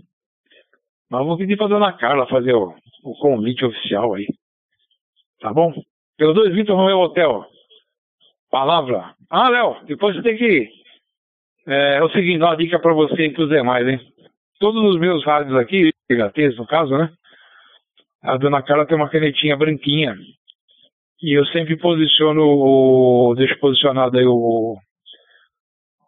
Mas 1.09 1.25
vou 1.25 1.37
pedir 1.37 1.57
para 1.57 1.67
dona 1.67 1.91
Carla 1.91 2.25
fazer 2.27 2.53
o, 2.53 2.73
o 3.03 3.13
convite 3.19 3.65
oficial 3.65 4.13
aí. 4.13 4.27
Tá 5.41 5.53
bom? 5.53 5.73
Pelo 6.17 6.33
2 6.33 6.53
Vitor 6.53 6.75
Romeu 6.75 6.99
Hotel. 6.99 7.45
Palavra. 8.49 9.15
Ah, 9.29 9.49
Léo, 9.49 9.77
depois 9.85 10.15
você 10.15 10.21
tem 10.21 10.37
que. 10.37 10.69
É, 11.67 11.97
é 11.97 12.03
o 12.03 12.09
seguinte, 12.09 12.39
dá 12.39 12.47
uma 12.47 12.57
dica 12.57 12.79
para 12.79 12.93
você 12.93 13.27
e 13.27 13.33
para 13.33 13.43
os 13.43 13.49
demais, 13.49 13.87
hein? 13.87 13.99
Todos 14.59 14.83
os 14.83 14.99
meus 14.99 15.23
rádios 15.25 15.55
aqui, 15.57 15.91
HTs 16.11 16.57
no 16.57 16.67
caso, 16.67 16.97
né? 16.97 17.11
A 18.23 18.37
dona 18.37 18.61
Carla 18.61 18.85
tem 18.85 18.95
uma 18.95 19.09
canetinha 19.09 19.55
branquinha. 19.55 20.15
E 21.21 21.37
eu 21.37 21.45
sempre 21.47 21.77
posiciono 21.77 22.41
o. 22.43 23.33
Deixo 23.35 23.57
posicionado 23.59 24.17
aí 24.17 24.25
o. 24.25 24.77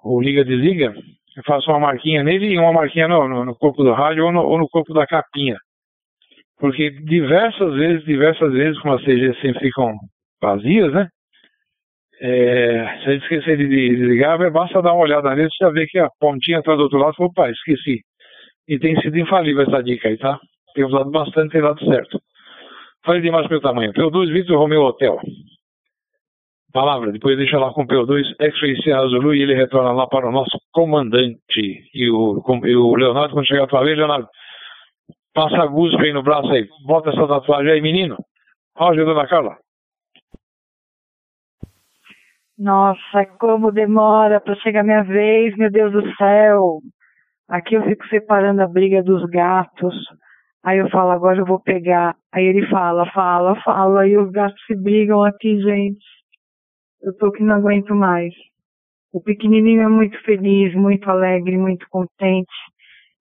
O 0.04 0.22
liga-desliga. 0.22 0.94
Eu 1.36 1.44
faço 1.46 1.72
uma 1.72 1.80
marquinha 1.80 2.24
nele 2.24 2.54
e 2.54 2.60
uma 2.60 2.74
marquinha 2.74 3.08
no, 3.08 3.28
no, 3.28 3.46
no 3.46 3.56
corpo 3.56 3.84
do 3.84 3.94
rádio 3.94 4.26
ou 4.26 4.32
no, 4.32 4.42
ou 4.42 4.58
no 4.58 4.68
corpo 4.68 4.94
da 4.94 5.08
capinha. 5.08 5.58
Porque 6.60 6.92
diversas 6.92 7.74
vezes, 7.74 8.06
diversas 8.06 8.54
vezes, 8.54 8.80
como 8.80 8.94
as 8.96 9.04
CGs 9.04 9.40
sempre 9.42 9.68
ficam 9.68 9.94
vazias, 10.42 10.94
né? 10.94 11.08
É, 12.22 13.00
se 13.00 13.10
a 13.10 13.14
gente 13.14 13.24
esquecer 13.24 13.58
de 13.58 13.68
desligar, 13.68 14.40
basta 14.52 14.82
dar 14.82 14.94
uma 14.94 15.04
olhada 15.04 15.36
nele, 15.36 15.50
você 15.50 15.66
já 15.66 15.70
vê 15.72 15.86
que 15.88 16.00
a 16.00 16.10
pontinha 16.20 16.60
está 16.60 16.76
do 16.76 16.84
outro 16.84 16.98
lado, 16.98 17.16
opa, 17.20 17.50
esqueci. 17.50 18.00
E 18.68 18.80
tem 18.80 19.00
sido 19.02 19.18
infalível 19.18 19.64
essa 19.64 19.84
dica 19.84 20.08
aí, 20.08 20.18
tá? 20.18 20.40
Tem 20.74 20.86
usado 20.86 21.10
bastante, 21.12 21.52
tem 21.52 21.62
dado 21.62 21.84
certo. 21.84 22.20
Falei 23.06 23.22
demais 23.22 23.48
pelo 23.48 23.62
tamanho. 23.62 23.92
P2 23.94 24.32
Vitor 24.32 24.58
Romeo 24.58 24.84
Hotel. 24.84 25.20
Palavra, 26.72 27.12
depois 27.12 27.38
deixa 27.38 27.60
lá 27.60 27.72
com 27.72 27.84
o 27.84 27.88
P2 27.88 28.24
X-Ray 28.40 28.82
Sierra 28.82 29.04
e 29.36 29.42
ele 29.42 29.54
retorna 29.54 29.92
lá 29.92 30.08
para 30.08 30.28
o 30.28 30.32
nosso 30.32 30.58
comandante. 30.72 31.84
E 31.94 32.10
o, 32.10 32.42
e 32.64 32.76
o 32.76 32.96
Leonardo, 32.96 33.34
quando 33.34 33.48
chegar 33.48 33.66
a 33.66 33.68
tua 33.68 33.84
vez, 33.84 33.98
Leonardo, 33.98 34.28
Passa 35.34 35.64
a 35.64 35.66
guspe 35.66 36.04
aí 36.04 36.14
no 36.14 36.22
braço 36.22 36.52
aí. 36.52 36.68
Bota 36.86 37.10
essa 37.10 37.28
tatuagem 37.28 37.72
aí, 37.72 37.82
menino. 37.82 38.18
Roger, 38.78 39.06
dona 39.06 39.28
Carla. 39.28 39.58
Nossa, 42.58 43.26
como 43.40 43.72
demora 43.72 44.40
para 44.40 44.56
chegar 44.56 44.84
minha 44.84 45.04
vez, 45.04 45.56
meu 45.58 45.72
Deus 45.72 45.92
do 45.92 46.16
céu. 46.16 46.80
Aqui 47.50 47.76
eu 47.76 47.84
fico 47.84 48.06
separando 48.08 48.62
a 48.62 48.68
briga 48.68 49.02
dos 49.02 49.24
gatos. 49.30 49.96
Aí 50.64 50.78
eu 50.78 50.90
falo, 50.90 51.12
agora 51.12 51.40
eu 51.40 51.46
vou 51.46 51.60
pegar. 51.60 52.16
Aí 52.32 52.46
ele 52.46 52.68
fala, 52.70 53.12
fala, 53.12 53.60
fala. 53.64 54.08
E 54.08 54.18
os 54.18 54.32
gatos 54.32 54.64
se 54.66 54.76
brigam 54.76 55.24
aqui, 55.24 55.60
gente. 55.62 56.06
Eu 57.02 57.16
tô 57.18 57.32
que 57.32 57.44
não 57.44 57.56
aguento 57.56 57.94
mais. 57.94 58.34
O 59.12 59.22
pequenininho 59.22 59.82
é 59.82 59.88
muito 59.88 60.18
feliz, 60.24 60.74
muito 60.74 61.10
alegre, 61.10 61.58
muito 61.58 61.86
contente. 61.90 62.54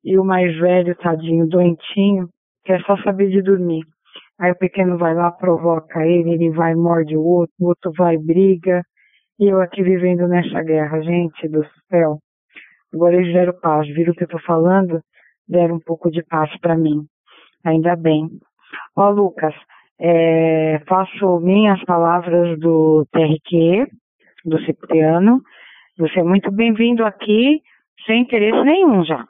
E 0.05 0.19
o 0.19 0.25
mais 0.25 0.57
velho, 0.59 0.97
tadinho, 0.97 1.47
doentinho, 1.47 2.29
quer 2.65 2.83
só 2.83 2.97
saber 2.99 3.31
de 3.31 3.43
dormir. 3.43 3.83
Aí 4.39 4.51
o 4.51 4.59
pequeno 4.59 4.99
vai 4.99 5.15
lá, 5.15 5.31
provoca 5.31 6.05
ele, 6.05 6.33
ele 6.33 6.51
vai, 6.51 6.75
morde 6.75 7.17
o 7.17 7.23
outro, 7.23 7.55
o 7.61 7.69
outro 7.69 7.93
vai, 7.97 8.19
briga. 8.19 8.83
E 9.39 9.47
eu 9.49 9.61
aqui 9.61 9.83
vivendo 9.83 10.27
nessa 10.27 10.63
guerra, 10.63 11.01
gente 11.03 11.49
do 11.49 11.65
céu. 11.89 12.19
Agora 12.93 13.15
eles 13.15 13.33
deram 13.33 13.59
paz, 13.61 13.87
viram 13.89 14.13
o 14.13 14.17
que 14.17 14.25
eu 14.25 14.29
tô 14.29 14.39
falando? 14.41 15.01
Deram 15.49 15.77
um 15.77 15.81
pouco 15.81 16.11
de 16.11 16.23
paz 16.25 16.51
para 16.61 16.77
mim. 16.77 17.05
Ainda 17.65 17.97
bem. 17.97 18.29
Ó, 18.97 19.11
Lucas, 19.11 19.55
é, 20.01 20.83
faço 20.89 21.39
minhas 21.41 21.83
palavras 21.85 22.59
do 22.59 23.07
TRQ, 23.13 23.87
do 24.45 24.61
Cipriano. 24.65 25.41
Você 25.99 26.21
é 26.21 26.25
muito 26.25 26.51
bem-vindo 26.51 27.05
aqui, 27.05 27.61
sem 28.07 28.23
interesse 28.23 28.63
nenhum 28.65 29.05
já. 29.05 29.25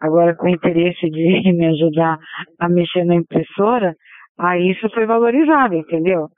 Agora, 0.00 0.34
com 0.34 0.48
interesse 0.48 1.10
de 1.10 1.52
me 1.52 1.66
ajudar 1.66 2.18
a 2.58 2.68
mexer 2.68 3.04
na 3.04 3.14
impressora, 3.14 3.94
aí 4.38 4.70
isso 4.70 4.88
foi 4.90 5.06
valorizado, 5.06 5.74
entendeu? 5.74 6.28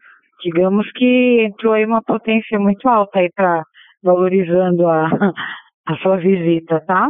Digamos 0.43 0.91
que 0.93 1.45
entrou 1.45 1.73
aí 1.73 1.85
uma 1.85 2.03
potência 2.03 2.59
muito 2.59 2.89
alta 2.89 3.21
aí 3.21 3.31
para 3.35 3.63
valorizando 4.03 4.89
a, 4.89 5.09
a 5.87 5.97
sua 5.99 6.17
visita, 6.17 6.81
tá? 6.87 7.09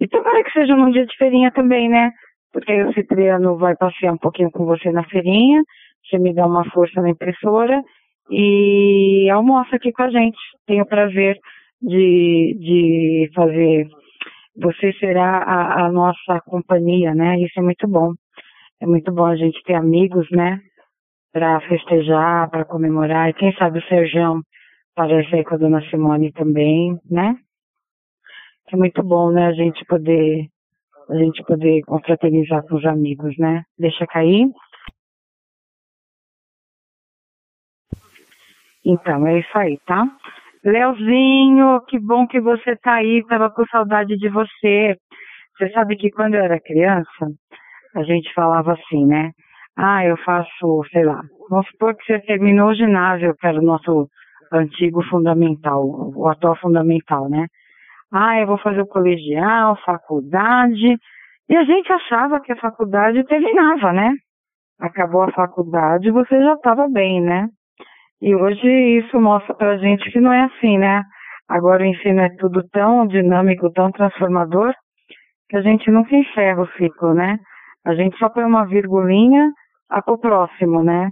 E 0.00 0.08
tomara 0.08 0.42
que 0.42 0.52
seja 0.52 0.74
num 0.74 0.90
dia 0.90 1.04
de 1.04 1.16
feirinha 1.16 1.50
também, 1.50 1.88
né? 1.88 2.10
Porque 2.52 2.72
aí 2.72 2.82
o 2.82 2.92
Cipriano 2.94 3.56
vai 3.58 3.76
passear 3.76 4.12
um 4.14 4.18
pouquinho 4.18 4.50
com 4.50 4.64
você 4.64 4.90
na 4.90 5.04
feirinha, 5.04 5.62
você 6.04 6.18
me 6.18 6.34
dá 6.34 6.46
uma 6.46 6.64
força 6.70 7.00
na 7.02 7.10
impressora 7.10 7.82
e 8.30 9.28
almoça 9.30 9.76
aqui 9.76 9.92
com 9.92 10.02
a 10.02 10.10
gente. 10.10 10.38
Tenho 10.66 10.84
o 10.84 10.88
prazer 10.88 11.36
de, 11.82 12.56
de 12.58 13.30
fazer 13.34 13.86
você 14.56 14.92
será 14.94 15.38
a, 15.38 15.86
a, 15.86 15.92
nossa 15.92 16.40
companhia, 16.46 17.14
né? 17.14 17.38
Isso 17.40 17.58
é 17.58 17.62
muito 17.62 17.86
bom. 17.86 18.12
É 18.80 18.86
muito 18.86 19.12
bom 19.12 19.26
a 19.26 19.36
gente 19.36 19.62
ter 19.64 19.74
amigos, 19.74 20.28
né? 20.30 20.60
Para 21.32 21.60
festejar, 21.62 22.50
para 22.50 22.64
comemorar. 22.64 23.28
E 23.28 23.34
quem 23.34 23.52
sabe 23.54 23.78
o 23.78 23.88
Serjão 23.88 24.42
aparece 24.96 25.34
aí 25.34 25.44
com 25.44 25.54
a 25.54 25.58
dona 25.58 25.80
Simone 25.88 26.32
também, 26.32 26.98
né? 27.08 27.36
É 28.72 28.76
muito 28.76 29.02
bom, 29.02 29.30
né? 29.30 29.46
A 29.46 29.52
gente 29.52 29.84
poder, 29.84 30.46
a 31.08 31.14
gente 31.16 31.42
poder 31.44 31.82
confraternizar 31.82 32.62
com 32.66 32.76
os 32.76 32.84
amigos, 32.84 33.36
né? 33.38 33.64
Deixa 33.78 34.06
cair. 34.06 34.48
Então, 38.84 39.26
é 39.26 39.40
isso 39.40 39.58
aí, 39.58 39.78
tá? 39.86 40.06
Leozinho, 40.64 41.80
que 41.88 41.98
bom 41.98 42.26
que 42.26 42.40
você 42.40 42.76
tá 42.76 42.94
aí, 42.94 43.24
tava 43.26 43.50
com 43.50 43.64
saudade 43.66 44.16
de 44.16 44.28
você. 44.28 44.96
Você 45.56 45.70
sabe 45.70 45.96
que 45.96 46.10
quando 46.10 46.34
eu 46.34 46.42
era 46.44 46.60
criança, 46.60 47.26
a 47.94 48.02
gente 48.02 48.32
falava 48.34 48.72
assim, 48.74 49.06
né? 49.06 49.30
Ah, 49.76 50.04
eu 50.04 50.16
faço, 50.18 50.84
sei 50.92 51.04
lá, 51.04 51.22
vamos 51.48 51.66
supor 51.68 51.94
que 51.96 52.04
você 52.04 52.18
terminou 52.20 52.70
o 52.70 52.74
ginásio, 52.74 53.34
que 53.36 53.46
era 53.46 53.58
o 53.58 53.64
nosso 53.64 54.08
antigo 54.52 55.02
fundamental, 55.04 55.82
o 55.86 56.28
atual 56.28 56.56
fundamental, 56.56 57.28
né? 57.30 57.46
Ah, 58.12 58.38
eu 58.40 58.46
vou 58.46 58.58
fazer 58.58 58.82
o 58.82 58.86
colegial, 58.86 59.78
faculdade. 59.84 60.98
E 61.48 61.56
a 61.56 61.64
gente 61.64 61.90
achava 61.92 62.40
que 62.40 62.52
a 62.52 62.56
faculdade 62.56 63.24
terminava, 63.24 63.92
né? 63.92 64.12
Acabou 64.78 65.22
a 65.22 65.32
faculdade, 65.32 66.10
você 66.10 66.38
já 66.42 66.54
estava 66.54 66.88
bem, 66.88 67.20
né? 67.22 67.48
E 68.22 68.34
hoje 68.34 68.68
isso 68.98 69.20
mostra 69.20 69.54
pra 69.54 69.78
gente 69.78 70.10
que 70.10 70.20
não 70.20 70.32
é 70.32 70.42
assim, 70.42 70.78
né? 70.78 71.02
Agora 71.48 71.82
o 71.82 71.86
ensino 71.86 72.20
é 72.20 72.28
tudo 72.38 72.62
tão 72.70 73.06
dinâmico, 73.06 73.72
tão 73.72 73.90
transformador, 73.90 74.72
que 75.48 75.56
a 75.56 75.62
gente 75.62 75.90
nunca 75.90 76.14
encerra 76.14 76.62
o 76.62 76.68
ciclo, 76.72 77.14
né? 77.14 77.38
A 77.84 77.94
gente 77.94 78.16
só 78.18 78.28
põe 78.28 78.44
uma 78.44 78.66
virgulinha 78.66 79.50
a 79.88 80.02
pro 80.02 80.18
próximo, 80.18 80.82
né? 80.84 81.10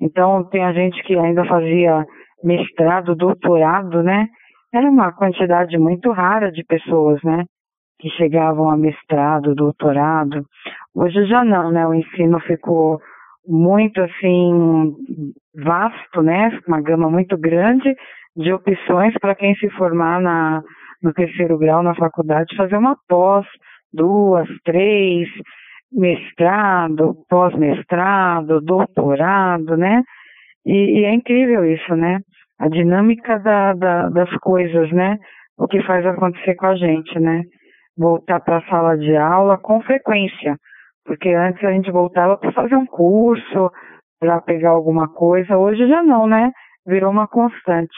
Então 0.00 0.44
tem 0.44 0.64
a 0.64 0.72
gente 0.72 1.02
que 1.02 1.16
ainda 1.18 1.44
fazia 1.44 2.06
mestrado, 2.42 3.14
doutorado, 3.14 4.02
né? 4.02 4.28
Era 4.72 4.88
uma 4.88 5.12
quantidade 5.12 5.76
muito 5.78 6.10
rara 6.12 6.50
de 6.52 6.64
pessoas, 6.64 7.20
né? 7.22 7.44
Que 7.98 8.08
chegavam 8.10 8.70
a 8.70 8.76
mestrado, 8.76 9.54
doutorado. 9.54 10.44
Hoje 10.94 11.26
já 11.26 11.44
não, 11.44 11.70
né? 11.70 11.86
O 11.86 11.94
ensino 11.94 12.38
ficou 12.40 13.00
muito 13.46 14.00
assim 14.00 14.94
vasto, 15.54 16.22
né? 16.22 16.58
Uma 16.66 16.80
gama 16.80 17.10
muito 17.10 17.36
grande 17.38 17.94
de 18.36 18.52
opções 18.52 19.14
para 19.20 19.34
quem 19.34 19.54
se 19.56 19.68
formar 19.70 20.20
na, 20.20 20.62
no 21.02 21.12
terceiro 21.12 21.56
grau 21.56 21.82
na 21.82 21.94
faculdade, 21.94 22.56
fazer 22.56 22.76
uma 22.76 22.96
pós, 23.08 23.46
duas, 23.92 24.48
três, 24.64 25.28
mestrado, 25.92 27.16
pós-mestrado, 27.28 28.60
doutorado, 28.60 29.76
né? 29.76 30.02
E, 30.64 31.00
e, 31.00 31.04
é 31.04 31.14
incrível 31.14 31.64
isso, 31.64 31.94
né? 31.94 32.20
A 32.58 32.68
dinâmica 32.68 33.38
da, 33.38 33.72
da, 33.72 34.08
das 34.08 34.30
coisas, 34.38 34.90
né? 34.92 35.16
O 35.56 35.66
que 35.66 35.82
faz 35.82 36.04
acontecer 36.04 36.54
com 36.54 36.66
a 36.66 36.76
gente, 36.76 37.18
né? 37.18 37.42
Voltar 37.96 38.40
para 38.40 38.58
a 38.58 38.68
sala 38.68 38.98
de 38.98 39.16
aula 39.16 39.56
com 39.56 39.80
frequência, 39.80 40.56
porque 41.06 41.30
antes 41.30 41.62
a 41.64 41.72
gente 41.72 41.90
voltava 41.90 42.36
para 42.36 42.52
fazer 42.52 42.76
um 42.76 42.86
curso, 42.86 43.70
para 44.18 44.40
pegar 44.40 44.70
alguma 44.70 45.08
coisa, 45.08 45.56
hoje 45.56 45.86
já 45.86 46.02
não, 46.02 46.26
né? 46.26 46.50
Virou 46.86 47.10
uma 47.10 47.28
constante. 47.28 47.96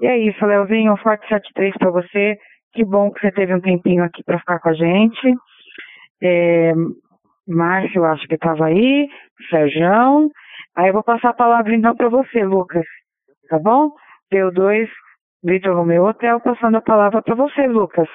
E 0.00 0.06
é 0.06 0.18
isso, 0.18 0.44
Leozinho, 0.44 0.92
um 0.92 0.96
forte 0.96 1.26
73 1.28 1.74
para 1.78 1.90
você. 1.90 2.36
Que 2.72 2.84
bom 2.84 3.10
que 3.10 3.20
você 3.20 3.30
teve 3.32 3.54
um 3.54 3.60
tempinho 3.60 4.02
aqui 4.02 4.22
para 4.24 4.38
ficar 4.38 4.58
com 4.58 4.70
a 4.70 4.74
gente. 4.74 5.34
É, 6.22 6.72
Márcio, 7.46 8.04
acho 8.04 8.26
que 8.26 8.34
estava 8.34 8.66
aí, 8.66 9.08
Sérgio. 9.50 10.30
Aí 10.76 10.88
eu 10.88 10.92
vou 10.94 11.02
passar 11.02 11.30
a 11.30 11.34
palavra 11.34 11.74
então 11.74 11.94
para 11.94 12.08
você, 12.08 12.42
Lucas. 12.44 12.86
Tá 13.48 13.58
bom? 13.58 13.90
P2, 14.32 14.88
Vitor 15.44 15.76
Romeu 15.76 16.04
Hotel, 16.04 16.40
passando 16.40 16.76
a 16.76 16.80
palavra 16.80 17.20
para 17.20 17.34
você, 17.34 17.66
Lucas. 17.66 18.08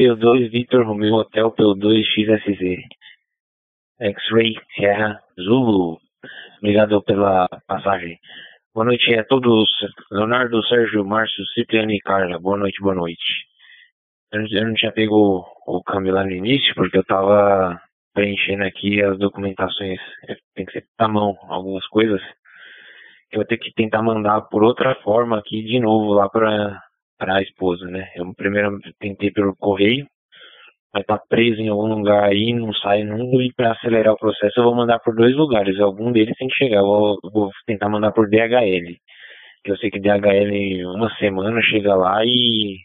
P2, 0.00 0.48
Vitor 0.50 0.86
Romeu 0.86 1.12
Hotel, 1.12 1.52
P2, 1.52 2.02
XSZ. 2.02 2.88
X-Ray, 4.00 4.54
Sierra, 4.74 5.20
Zulu. 5.38 5.98
Obrigado 6.56 7.02
pela 7.02 7.46
passagem. 7.66 8.18
Boa 8.74 8.86
noite 8.86 9.14
a 9.14 9.24
todos. 9.24 9.68
Leonardo, 10.10 10.64
Sérgio, 10.64 11.04
Márcio, 11.04 11.44
Cipriano 11.52 11.92
e 11.92 11.98
Carla. 11.98 12.38
Boa 12.38 12.56
noite, 12.56 12.80
boa 12.80 12.94
noite. 12.94 13.44
Eu 14.32 14.64
não 14.64 14.72
tinha 14.72 14.90
pego 14.90 15.44
o 15.66 15.82
câmbio 15.82 16.14
lá 16.14 16.24
no 16.24 16.32
início, 16.32 16.74
porque 16.74 16.96
eu 16.96 17.04
tava 17.04 17.78
preenchendo 18.14 18.64
aqui 18.64 19.02
as 19.02 19.18
documentações. 19.18 20.00
Tem 20.54 20.64
que 20.64 20.72
ser 20.72 20.86
à 20.96 21.08
mão 21.08 21.36
algumas 21.42 21.86
coisas. 21.88 22.22
Eu 23.30 23.40
vou 23.40 23.44
ter 23.44 23.58
que 23.58 23.70
tentar 23.74 24.00
mandar 24.00 24.40
por 24.48 24.64
outra 24.64 24.94
forma 25.02 25.38
aqui 25.38 25.62
de 25.62 25.78
novo 25.78 26.14
lá 26.14 26.26
para 26.26 26.80
a 27.20 27.42
esposa, 27.42 27.86
né? 27.86 28.10
Eu 28.16 28.32
primeiro 28.34 28.78
tentei 28.98 29.30
pelo 29.30 29.54
correio, 29.56 30.06
mas 30.94 31.04
tá 31.06 31.18
preso 31.28 31.60
em 31.60 31.68
algum 31.68 31.86
lugar 31.94 32.24
aí, 32.24 32.52
não 32.52 32.72
sai 32.74 33.04
nunca, 33.04 33.42
e 33.42 33.52
para 33.52 33.72
acelerar 33.72 34.14
o 34.14 34.18
processo 34.18 34.58
eu 34.60 34.64
vou 34.64 34.74
mandar 34.74 34.98
por 35.00 35.14
dois 35.14 35.34
lugares, 35.34 35.78
algum 35.80 36.12
deles 36.12 36.36
tem 36.36 36.48
que 36.48 36.56
chegar, 36.56 36.78
eu 36.78 36.86
vou, 36.86 37.18
vou 37.32 37.50
tentar 37.66 37.88
mandar 37.88 38.12
por 38.12 38.28
DHL, 38.28 38.96
que 39.64 39.70
eu 39.70 39.76
sei 39.76 39.90
que 39.90 40.00
DHL 40.00 40.86
uma 40.94 41.10
semana 41.16 41.62
chega 41.62 41.94
lá 41.94 42.24
e 42.24 42.78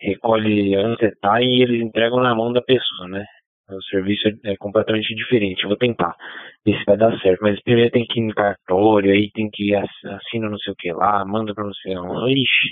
recolhe 0.00 0.76
onde 0.76 0.98
você 0.98 1.12
tá 1.20 1.42
e 1.42 1.62
eles 1.62 1.80
entregam 1.82 2.20
na 2.20 2.34
mão 2.34 2.52
da 2.52 2.62
pessoa, 2.62 3.08
né? 3.08 3.24
O 3.70 3.82
serviço 3.82 4.28
é 4.44 4.56
completamente 4.56 5.14
diferente. 5.14 5.62
Eu 5.62 5.68
vou 5.68 5.76
tentar 5.76 6.16
ver 6.64 6.78
se 6.78 6.84
vai 6.86 6.96
dar 6.96 7.18
certo. 7.20 7.40
Mas 7.42 7.60
primeiro 7.62 7.90
tem 7.90 8.06
que 8.06 8.18
ir 8.18 8.26
no 8.26 8.34
cartório, 8.34 9.12
aí 9.12 9.30
tem 9.32 9.50
que 9.52 9.74
assina 9.74 10.48
não 10.48 10.58
sei 10.58 10.72
o 10.72 10.76
que 10.76 10.90
lá, 10.90 11.22
manda 11.26 11.54
pra 11.54 11.64
não 11.64 11.74
sei 11.74 11.96
onde. 11.98 12.32
Ixi, 12.32 12.68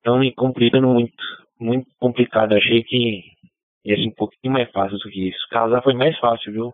então 0.00 0.18
me 0.18 0.34
complicando 0.34 0.88
muito, 0.88 1.22
muito 1.60 1.86
complicado. 1.98 2.54
achei 2.54 2.82
que 2.82 3.22
ia 3.84 3.96
ser 3.96 4.08
um 4.08 4.14
pouquinho 4.14 4.52
mais 4.52 4.70
fácil 4.70 4.98
do 4.98 5.10
que 5.10 5.28
isso. 5.28 5.38
Casar 5.50 5.82
foi 5.82 5.94
mais 5.94 6.18
fácil, 6.18 6.52
viu? 6.52 6.72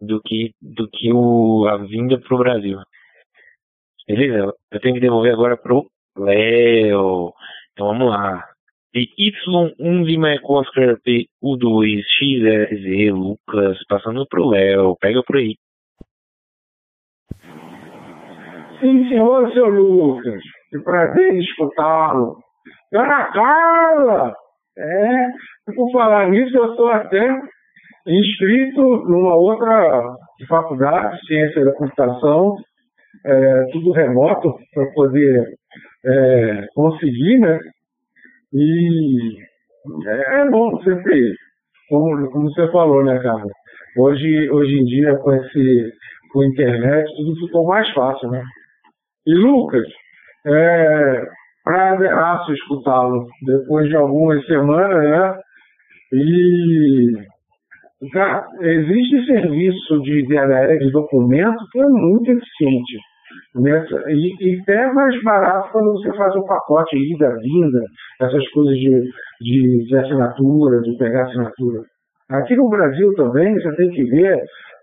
Do 0.00 0.20
que, 0.22 0.52
do 0.60 0.88
que 0.88 1.12
o, 1.12 1.66
a 1.68 1.78
vinda 1.78 2.18
pro 2.20 2.38
Brasil. 2.38 2.78
Beleza? 4.06 4.52
Eu 4.70 4.80
tenho 4.80 4.94
que 4.94 5.00
devolver 5.00 5.32
agora 5.32 5.56
pro 5.56 5.86
Léo. 6.16 7.32
Então 7.72 7.86
vamos 7.88 8.10
lá. 8.10 8.44
Y1 8.94 10.04
de 10.04 10.18
Oscar 10.44 10.98
P2 11.00 12.02
XRZ 12.02 13.12
Lucas 13.12 13.78
passando 13.88 14.26
pro 14.26 14.48
Léo. 14.50 14.96
Pega 15.00 15.22
por 15.22 15.36
aí. 15.36 15.56
Sim, 18.80 19.08
senhor, 19.08 19.50
seu 19.52 19.66
Lucas. 19.68 20.42
Que 20.72 20.78
prazer 20.78 21.34
escutá-lo. 21.34 22.38
Dona 22.90 23.30
Carla! 23.30 24.34
É, 24.78 25.26
por 25.74 25.92
falar 25.92 26.30
nisso, 26.30 26.56
eu 26.56 26.70
estou 26.70 26.88
até 26.88 27.28
inscrito 28.06 28.80
numa 28.80 29.36
outra 29.36 30.16
faculdade, 30.48 31.20
Ciência 31.26 31.62
da 31.62 31.72
Computação, 31.74 32.56
é, 33.26 33.64
tudo 33.70 33.92
remoto, 33.92 34.56
para 34.72 34.86
poder 34.94 35.44
é, 36.06 36.66
conseguir, 36.74 37.38
né? 37.38 37.58
E 38.54 39.36
é, 40.06 40.48
bom, 40.48 40.82
sempre, 40.82 41.34
como, 41.90 42.30
como 42.30 42.50
você 42.50 42.66
falou, 42.72 43.04
né, 43.04 43.18
cara? 43.18 43.44
Hoje, 43.98 44.48
hoje 44.50 44.72
em 44.72 44.84
dia, 44.86 45.16
com, 45.16 45.34
esse, 45.34 45.92
com 46.32 46.40
a 46.40 46.46
internet, 46.46 47.14
tudo 47.14 47.46
ficou 47.46 47.66
mais 47.66 47.86
fácil, 47.92 48.30
né? 48.30 48.42
E 49.26 49.34
Lucas, 49.34 49.86
é 50.46 51.24
prazeraço 51.64 52.52
escutá-lo 52.52 53.26
depois 53.46 53.88
de 53.88 53.96
algumas 53.96 54.44
semanas, 54.46 55.02
né? 55.02 55.40
E 56.12 57.12
já 58.12 58.44
existe 58.60 59.26
serviço 59.26 60.02
de 60.02 60.26
DLL 60.26 60.78
de 60.78 60.90
documento 60.90 61.64
que 61.70 61.80
é 61.80 61.86
muito 61.86 62.30
eficiente. 62.30 62.98
Nessa, 63.54 64.10
e, 64.10 64.34
e 64.40 64.60
até 64.60 64.92
mais 64.92 65.22
barato 65.22 65.70
quando 65.72 65.92
você 65.92 66.14
faz 66.16 66.34
um 66.36 66.44
pacote 66.44 66.96
ida, 66.96 67.34
vinda, 67.40 67.80
essas 68.20 68.46
coisas 68.50 68.74
de, 68.74 69.10
de, 69.40 69.86
de 69.86 69.96
assinatura, 69.96 70.80
de 70.80 70.96
pegar 70.98 71.24
assinatura. 71.24 71.80
Aqui 72.30 72.56
no 72.56 72.68
Brasil 72.68 73.14
também 73.14 73.54
você 73.54 73.74
tem 73.76 73.90
que 73.90 74.04
ver 74.04 74.38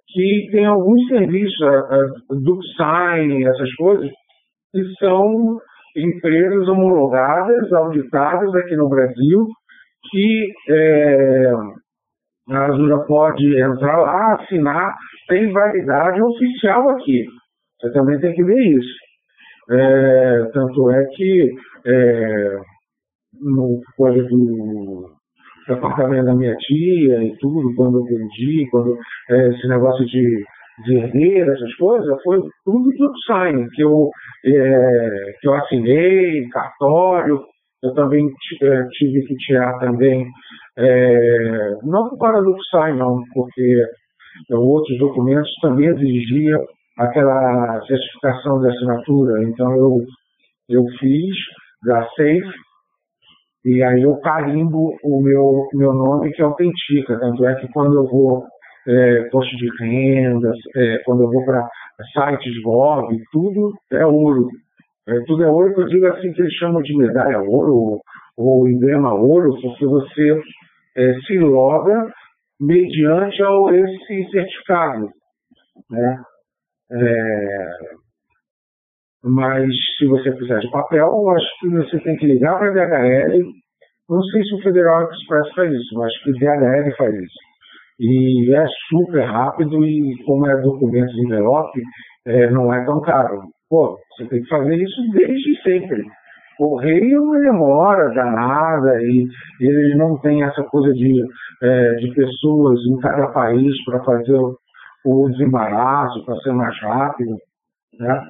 que 0.07 0.47
tem 0.51 0.65
alguns 0.65 1.07
serviços, 1.07 1.61
a, 1.61 1.79
a 1.79 2.05
DuckSign, 2.31 3.45
essas 3.45 3.71
coisas, 3.75 4.09
que 4.71 4.83
são 4.99 5.59
empresas 5.95 6.67
homologadas, 6.67 7.71
auditadas 7.73 8.53
aqui 8.55 8.75
no 8.75 8.89
Brasil, 8.89 9.47
que 10.11 10.53
é, 10.69 11.51
a 12.49 12.65
Azura 12.65 12.99
pode 13.05 13.59
entrar 13.59 13.97
lá, 13.97 14.35
assinar, 14.35 14.95
tem 15.27 15.51
validade 15.51 16.21
oficial 16.21 16.89
aqui. 16.89 17.25
Você 17.79 17.91
também 17.93 18.19
tem 18.19 18.33
que 18.33 18.43
ver 18.43 18.61
isso. 18.61 18.95
É, 19.71 20.45
tanto 20.53 20.89
é 20.89 21.05
que 21.15 21.49
é, 21.85 22.57
no 23.39 23.79
coisa 23.95 24.23
do 24.23 25.11
apartamento 25.69 26.25
da 26.25 26.35
minha 26.35 26.55
tia 26.55 27.23
e 27.23 27.37
tudo, 27.37 27.75
quando 27.75 27.99
eu 27.99 28.03
vendi, 28.03 28.67
quando 28.71 28.97
é, 29.29 29.49
esse 29.49 29.67
negócio 29.67 30.03
de, 30.05 30.43
de 30.85 30.95
herdeira, 30.95 31.53
essas 31.53 31.73
coisas, 31.75 32.21
foi 32.23 32.39
tudo 32.65 32.89
tudo 32.97 33.13
sign, 33.25 33.67
que 33.71 33.83
eu, 33.83 34.09
é, 34.45 35.33
que 35.39 35.47
eu 35.47 35.53
assinei, 35.55 36.47
cartório, 36.49 37.41
eu 37.83 37.93
também 37.93 38.27
é, 38.61 38.83
tive 38.91 39.25
que 39.25 39.35
tirar 39.35 39.77
também, 39.79 40.25
é, 40.77 41.71
não 41.83 42.17
para 42.17 42.41
do 42.41 42.55
sign 42.69 42.97
não, 42.97 43.21
porque 43.33 43.85
outros 44.51 44.97
documentos 44.99 45.51
também 45.61 45.87
exigiam 45.87 46.61
aquela 46.97 47.81
certificação 47.85 48.59
de 48.59 48.69
assinatura. 48.69 49.43
Então 49.43 49.75
eu, 49.75 49.97
eu 50.69 50.83
fiz 50.99 51.35
da 51.85 52.03
Safe 52.09 52.53
e 53.65 53.81
aí 53.83 54.01
eu 54.01 54.17
carimbo 54.17 54.95
o 55.03 55.21
meu, 55.21 55.67
meu 55.73 55.93
nome 55.93 56.31
que 56.31 56.41
autentica. 56.41 57.19
Tanto 57.19 57.45
é 57.45 57.55
que 57.55 57.71
quando 57.71 57.95
eu 57.95 58.05
vou 58.07 58.43
é, 58.87 59.29
de 59.29 59.69
renda, 59.79 60.51
é, 60.75 60.97
quando 61.05 61.23
eu 61.23 61.31
vou 61.31 61.45
para 61.45 61.67
sites 62.13 62.61
Gov, 62.63 63.07
tudo 63.31 63.73
é 63.91 64.05
ouro. 64.05 64.47
É, 65.07 65.19
tudo 65.25 65.43
é 65.43 65.47
ouro, 65.47 65.73
eu 65.75 65.87
digo 65.87 66.05
assim 66.07 66.31
que 66.33 66.41
eles 66.41 66.53
chamam 66.53 66.81
de 66.81 66.95
medalha 66.95 67.39
ouro 67.39 67.99
ou 68.37 68.67
emblema 68.67 69.13
ouro, 69.13 69.59
porque 69.61 69.85
você 69.85 70.41
é, 70.95 71.13
se 71.21 71.37
loga 71.39 72.11
mediante 72.59 73.41
ao 73.41 73.73
esse 73.73 74.29
certificado. 74.31 75.09
né? 75.89 76.23
É, 76.91 77.69
mas 79.23 79.69
se 79.97 80.05
você 80.05 80.31
precisar 80.31 80.59
de 80.59 80.71
papel, 80.71 81.07
eu 81.07 81.29
acho 81.31 81.59
que 81.59 81.69
você 81.69 81.99
tem 81.99 82.15
que 82.15 82.25
ligar 82.25 82.57
para 82.57 82.69
a 82.69 82.73
DHL. 82.73 83.43
Não 84.09 84.23
sei 84.23 84.43
se 84.43 84.55
o 84.55 84.61
Federal 84.61 85.11
Express 85.11 85.53
faz 85.53 85.71
isso, 85.71 85.95
mas 85.95 86.07
acho 86.07 86.23
que 86.23 86.31
o 86.31 86.33
DHL 86.33 86.95
faz 86.97 87.13
isso. 87.15 87.48
E 87.99 88.55
é 88.55 88.65
super 88.87 89.25
rápido 89.25 89.85
e 89.85 90.15
como 90.25 90.47
é 90.47 90.61
documento 90.61 91.11
de 91.11 91.25
envelope, 91.25 91.81
é, 92.25 92.49
não 92.49 92.73
é 92.73 92.85
tão 92.85 93.01
caro. 93.01 93.41
Pô, 93.69 93.97
você 94.15 94.25
tem 94.27 94.41
que 94.41 94.47
fazer 94.47 94.75
isso 94.75 95.01
desde 95.11 95.61
sempre. 95.61 96.03
Correio 96.57 97.31
demora 97.41 98.13
danada 98.13 99.01
e 99.01 99.25
eles 99.61 99.97
não 99.97 100.17
têm 100.19 100.43
essa 100.43 100.63
coisa 100.63 100.91
de, 100.93 101.23
é, 101.63 101.93
de 101.95 102.13
pessoas 102.13 102.79
em 102.85 102.97
cada 102.99 103.27
país 103.27 103.73
para 103.85 104.03
fazer 104.03 104.35
o, 104.35 104.55
o 105.05 105.29
desembaraço, 105.29 106.25
para 106.25 106.35
ser 106.37 106.51
mais 106.51 106.77
rápido. 106.81 107.35
Né? 107.99 108.21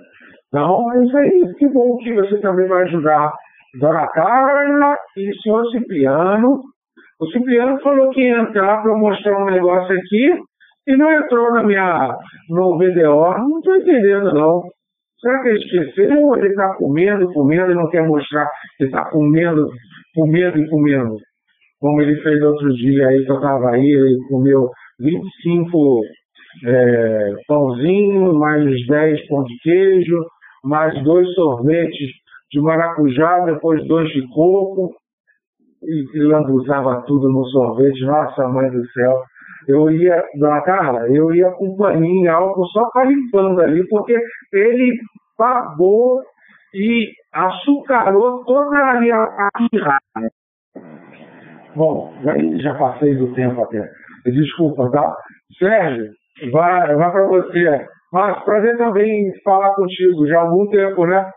Então, 0.47 0.93
é 0.93 1.03
isso 1.03 1.17
aí. 1.17 1.53
Que 1.57 1.67
bom 1.69 1.97
que 1.97 2.13
você 2.13 2.39
também 2.39 2.67
vai 2.67 2.83
ajudar 2.83 3.33
Dona 3.79 4.07
Carla 4.07 4.97
e 5.15 5.29
o 5.29 5.41
senhor 5.41 5.65
Cipriano. 5.71 6.61
O 7.19 7.25
Cipriano 7.27 7.79
falou 7.81 8.09
que 8.11 8.21
ia 8.21 8.39
entrar 8.39 8.81
para 8.81 8.97
mostrar 8.97 9.43
um 9.43 9.51
negócio 9.51 9.93
aqui 9.93 10.33
e 10.87 10.95
não 10.95 11.11
entrou 11.11 11.53
na 11.53 11.63
minha, 11.63 12.15
no 12.49 12.77
VDO. 12.77 13.37
Não 13.37 13.59
estou 13.59 13.75
entendendo, 13.75 14.33
não. 14.33 14.63
Será 15.19 15.41
que 15.41 15.49
ele 15.49 15.59
esqueceu 15.59 16.17
ou 16.21 16.37
ele 16.37 16.47
está 16.47 16.75
comendo, 16.75 17.31
comendo 17.33 17.73
e 17.73 17.75
não 17.75 17.89
quer 17.89 18.07
mostrar 18.07 18.49
que 18.77 18.85
está 18.85 19.03
comendo, 19.09 19.67
comendo 20.15 20.59
e 20.59 20.69
comendo? 20.69 21.17
Como 21.81 22.01
ele 22.01 22.15
fez 22.21 22.41
outro 22.41 22.73
dia 22.73 23.07
aí 23.07 23.25
que 23.25 23.31
eu 23.31 23.35
estava 23.35 23.71
aí, 23.71 23.85
ele 23.85 24.17
comeu 24.29 24.69
25 24.99 26.01
é, 26.65 27.33
pãozinhos, 27.47 28.33
mais 28.37 28.87
10 28.87 29.27
pão 29.27 29.43
de 29.43 29.57
queijo, 29.61 30.25
mais 30.63 31.03
dois 31.03 31.27
sorvetes 31.33 32.09
de 32.51 32.61
maracujá, 32.61 33.41
depois 33.41 33.85
dois 33.87 34.09
de 34.09 34.25
coco, 34.29 34.93
e, 35.83 36.17
e 36.17 36.23
lambuzava 36.23 37.03
tudo 37.07 37.29
no 37.29 37.45
sorvete. 37.45 38.05
Nossa, 38.05 38.47
mãe 38.47 38.69
do 38.69 38.85
céu. 38.91 39.21
Eu 39.67 39.91
ia, 39.91 40.23
dona 40.39 40.61
Carla, 40.61 41.07
eu 41.09 41.33
ia 41.33 41.51
com 41.51 41.75
paninho 41.77 42.25
e 42.25 42.27
álcool 42.27 42.65
só 42.67 42.89
para 42.91 43.05
limpando 43.05 43.61
ali, 43.61 43.87
porque 43.87 44.17
ele 44.53 44.97
pagou 45.37 46.21
e 46.73 47.11
açucarou 47.33 48.43
toda 48.45 48.77
a 48.77 48.99
minha 48.99 49.49
acirrada. 49.53 50.31
Bom, 51.75 52.13
já, 52.23 52.35
já 52.57 52.75
passei 52.75 53.15
do 53.15 53.33
tempo 53.33 53.61
até. 53.61 53.87
Desculpa, 54.25 54.89
tá? 54.91 55.15
Sérgio, 55.57 56.11
vai, 56.51 56.95
vai 56.95 57.11
para 57.11 57.27
você. 57.27 57.85
Mas 58.11 58.43
prazer 58.43 58.77
também 58.77 59.31
falar 59.43 59.73
contigo, 59.75 60.27
já 60.27 60.39
há 60.39 60.41
algum 60.41 60.67
tempo, 60.69 61.05
né? 61.05 61.29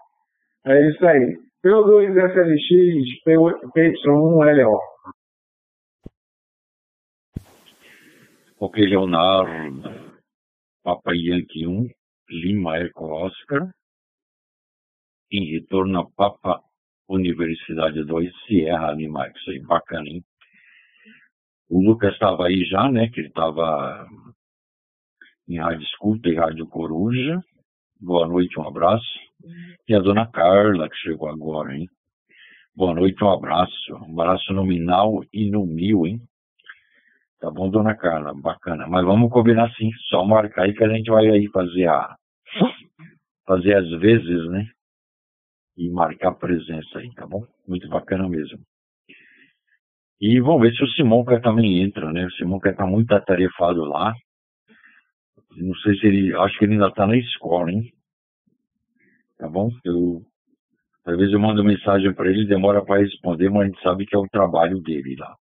É 0.67 0.89
isso 0.89 1.07
aí. 1.07 1.37
P2 1.65 2.11
SLX, 2.11 3.23
PY1LO. 3.25 4.81
Ok, 8.59 8.85
Leonardo, 8.85 9.83
Papa 10.83 11.13
Yankee 11.15 11.69
1, 11.69 11.89
Lima 12.31 12.79
Eco 12.79 13.07
Oscar, 13.07 13.73
em 15.31 15.53
retorno 15.53 16.01
a 16.01 16.11
Papa 16.11 16.61
Universidade 17.09 18.05
2, 18.05 18.33
Sierra 18.47 18.91
Lima, 18.93 19.29
isso 19.29 19.51
aí, 19.51 19.61
bacana, 19.61 20.09
hein? 20.09 20.25
O 21.71 21.81
Lucas 21.81 22.13
estava 22.13 22.49
aí 22.49 22.65
já, 22.65 22.91
né, 22.91 23.09
que 23.09 23.21
ele 23.21 23.29
estava 23.29 24.05
em 25.49 25.59
Rádio 25.61 25.85
Escuta 25.85 26.29
e 26.29 26.35
Rádio 26.35 26.67
Coruja. 26.67 27.41
Boa 28.01 28.27
noite, 28.27 28.59
um 28.59 28.67
abraço. 28.67 29.32
E 29.89 29.95
a 29.95 29.99
dona 29.99 30.27
Carla, 30.31 30.89
que 30.89 30.97
chegou 30.97 31.29
agora, 31.29 31.75
hein? 31.75 31.89
Boa 32.75 32.95
noite, 32.95 33.23
um 33.23 33.31
abraço. 33.31 33.95
Um 33.95 34.21
abraço 34.21 34.53
nominal 34.53 35.23
e 35.33 35.51
no 35.51 35.67
mil, 35.67 36.07
hein? 36.07 36.21
Tá 37.41 37.51
bom, 37.51 37.69
dona 37.69 37.95
Carla? 37.97 38.33
Bacana. 38.35 38.87
Mas 38.87 39.05
vamos 39.05 39.31
combinar 39.31 39.71
sim. 39.75 39.91
Só 40.09 40.25
marcar 40.25 40.63
aí 40.63 40.75
que 40.75 40.85
a 40.85 40.89
gente 40.89 41.11
vai 41.11 41.29
aí 41.29 41.49
fazer 41.49 41.89
a. 41.89 42.17
Fazer 43.45 43.75
às 43.75 43.91
vezes, 44.01 44.49
né? 44.49 44.67
E 45.77 45.91
marcar 45.91 46.33
presença 46.35 46.99
aí, 46.99 47.13
tá 47.15 47.27
bom? 47.27 47.45
Muito 47.67 47.89
bacana 47.89 48.29
mesmo. 48.29 48.59
E 50.21 50.41
vamos 50.41 50.63
ver 50.63 50.73
se 50.75 50.85
o 50.85 50.89
Simonca 50.89 51.41
também 51.41 51.83
entra, 51.83 52.13
né? 52.13 52.25
O 52.25 52.31
Simonca 52.33 52.71
está 52.71 52.87
muito 52.87 53.13
atarefado 53.13 53.85
lá. 53.85 54.15
Não 55.57 55.75
sei 55.77 55.97
se 55.97 56.07
ele. 56.07 56.35
Acho 56.37 56.59
que 56.59 56.65
ele 56.65 56.75
ainda 56.75 56.89
está 56.89 57.07
na 57.07 57.17
escola, 57.17 57.71
hein? 57.71 57.93
Tá 59.43 59.49
bom? 59.49 59.71
Eu. 59.85 60.23
Às 61.05 61.17
vezes 61.17 61.33
eu 61.33 61.41
mando 61.41 61.65
mensagem 61.65 62.15
para 62.15 62.31
ele, 62.31 62.47
demora 62.47 62.81
para 62.85 63.01
responder, 63.01 63.51
mas 63.51 63.63
a 63.63 63.65
gente 63.67 63.83
sabe 63.83 64.07
que 64.07 64.15
é 64.15 64.19
o 64.19 64.29
trabalho 64.29 64.81
dele 64.81 65.17
lá. 65.19 65.35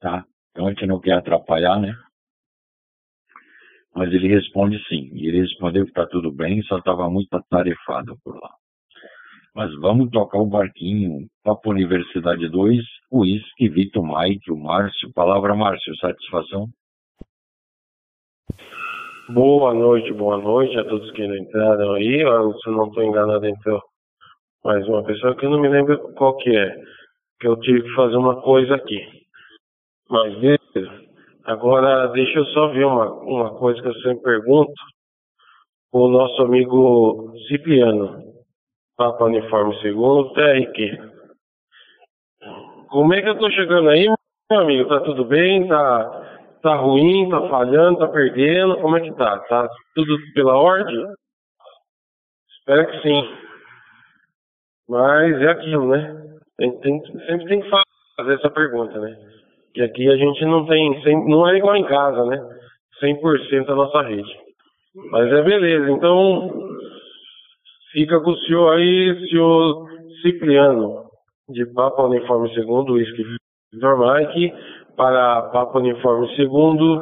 Tá? 0.00 0.24
Então 0.50 0.66
a 0.66 0.70
gente 0.70 0.84
não 0.84 0.98
quer 0.98 1.12
atrapalhar, 1.12 1.78
né? 1.78 1.94
Mas 3.94 4.12
ele 4.12 4.26
responde 4.26 4.84
sim. 4.88 5.12
E 5.14 5.28
ele 5.28 5.42
respondeu 5.42 5.84
que 5.84 5.92
está 5.92 6.08
tudo 6.08 6.32
bem, 6.32 6.60
só 6.62 6.78
estava 6.78 7.08
muito 7.08 7.32
atarefado 7.34 8.18
por 8.24 8.34
lá. 8.34 8.50
Mas 9.54 9.72
vamos 9.76 10.10
tocar 10.10 10.38
o 10.38 10.46
barquinho. 10.46 11.28
Papo 11.44 11.70
Universidade 11.70 12.48
2, 12.48 12.84
Whisky, 13.12 13.68
Vitor, 13.68 14.02
Mike, 14.02 14.50
o 14.50 14.56
Márcio. 14.56 15.12
Palavra, 15.12 15.54
Márcio, 15.54 15.96
satisfação? 15.98 16.66
Boa 19.30 19.74
noite, 19.74 20.10
boa 20.14 20.38
noite 20.38 20.74
a 20.78 20.84
todos 20.84 21.10
que 21.10 21.22
entraram 21.22 21.92
aí. 21.92 22.24
Se 22.62 22.70
não 22.70 22.86
estou 22.86 23.02
enganado, 23.02 23.44
entrou 23.46 23.82
mais 24.64 24.88
uma 24.88 25.04
pessoa 25.04 25.36
que 25.36 25.44
eu 25.44 25.50
não 25.50 25.60
me 25.60 25.68
lembro 25.68 26.14
qual 26.14 26.34
que 26.38 26.56
é. 26.56 26.74
Que 27.38 27.46
eu 27.46 27.60
tive 27.60 27.82
que 27.82 27.94
fazer 27.94 28.16
uma 28.16 28.40
coisa 28.40 28.76
aqui. 28.76 28.98
Mas 30.08 30.34
beleza. 30.38 31.04
Agora 31.44 32.06
deixa 32.06 32.38
eu 32.38 32.46
só 32.46 32.68
ver 32.68 32.86
uma, 32.86 33.12
uma 33.22 33.54
coisa 33.58 33.82
que 33.82 33.88
eu 33.88 33.94
sempre 33.96 34.22
pergunto. 34.22 34.72
O 35.92 36.08
nosso 36.08 36.40
amigo 36.40 37.30
Cipriano, 37.48 38.22
Papa 38.96 39.26
Uniforme 39.26 39.78
Segundo, 39.82 40.32
TRQ. 40.32 41.00
Como 42.88 43.12
é 43.12 43.20
que 43.20 43.28
eu 43.28 43.38
tô 43.38 43.50
chegando 43.50 43.90
aí, 43.90 44.06
meu 44.50 44.60
amigo? 44.60 44.88
Tá 44.88 45.00
tudo 45.00 45.26
bem? 45.26 45.68
Tá 45.68 46.27
Tá 46.62 46.74
ruim, 46.76 47.28
tá 47.28 47.48
falhando, 47.48 47.98
tá 47.98 48.08
perdendo? 48.08 48.80
Como 48.80 48.96
é 48.96 49.00
que 49.00 49.12
tá? 49.14 49.38
Tá 49.40 49.68
tudo 49.94 50.16
pela 50.34 50.56
ordem? 50.56 51.06
Espero 52.58 52.90
que 52.90 53.00
sim. 53.02 53.28
Mas 54.88 55.40
é 55.40 55.50
aquilo, 55.50 55.88
né? 55.88 56.22
Tem, 56.56 56.80
tem, 56.80 57.00
sempre 57.26 57.46
tem 57.46 57.60
que 57.60 57.70
fazer 58.16 58.34
essa 58.34 58.50
pergunta, 58.50 58.98
né? 58.98 59.16
Que 59.72 59.82
aqui 59.82 60.10
a 60.10 60.16
gente 60.16 60.44
não 60.44 60.66
tem, 60.66 61.02
não 61.28 61.48
é 61.48 61.56
igual 61.56 61.76
em 61.76 61.86
casa, 61.86 62.24
né? 62.24 62.36
100% 63.00 63.66
da 63.66 63.74
nossa 63.74 64.02
rede. 64.02 64.48
Mas 65.10 65.32
é 65.32 65.42
beleza, 65.42 65.90
então 65.90 66.50
fica 67.92 68.20
com 68.20 68.30
o 68.30 68.38
senhor 68.38 68.74
aí, 68.74 69.28
senhor 69.28 69.88
Cipriano, 70.22 71.04
de 71.48 71.64
Papa 71.66 72.02
Uniforme 72.02 72.52
Segundo, 72.54 72.94
Whisky 72.94 73.24
Victor 73.72 73.98
Mike, 73.98 74.52
para 74.98 75.42
Papa 75.52 75.78
Uniforme 75.78 76.34
segundo, 76.34 77.00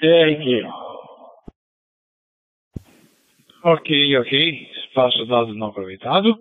TRQ. 0.00 0.64
Ok, 3.64 4.16
ok. 4.18 4.70
Espaço 4.86 5.26
dado 5.26 5.52
não 5.52 5.66
aproveitado. 5.66 6.38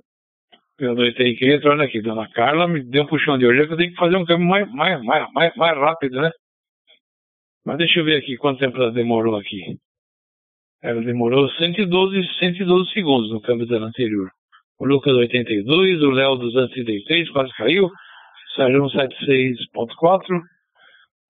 Eu 0.80 0.94
noitei 0.94 1.36
que 1.36 1.52
entrando 1.52 1.82
aqui, 1.82 2.00
dona 2.00 2.30
Carla 2.30 2.68
me 2.68 2.84
deu 2.84 3.04
um 3.04 3.08
puxão 3.08 3.40
de 3.40 3.48
orelha 3.48 3.66
que 3.66 3.74
eu 3.74 3.78
tenho 3.78 3.90
que 3.90 3.98
fazer 3.98 4.16
um 4.16 4.24
câmbio 4.24 4.48
mais, 4.48 4.72
mais, 4.72 5.04
mais, 5.04 5.34
mais, 5.34 5.56
mais 5.56 5.76
rápido, 5.76 6.22
né? 6.22 6.30
Mas 7.66 7.80
deixa 7.80 8.00
eu 8.00 8.06
ver 8.06 8.18
aqui 8.18 8.38
quanto 8.38 8.60
tempo 8.60 8.78
ela 8.78 8.92
demorou 8.92 9.36
aqui. 9.36 9.80
Ela 10.84 11.02
demorou 11.02 11.50
112, 11.50 12.38
112 12.38 12.92
segundos 12.92 13.32
no 13.32 13.42
câmbio 13.42 13.66
dela 13.66 13.88
anterior. 13.88 14.30
O 14.80 14.86
Lucas 14.86 15.12
82, 15.14 16.04
o 16.04 16.12
Léo 16.12 16.36
233, 16.36 17.32
quase 17.32 17.52
caiu. 17.54 17.90
Sérgio 18.56 18.84
176.4 18.84 20.57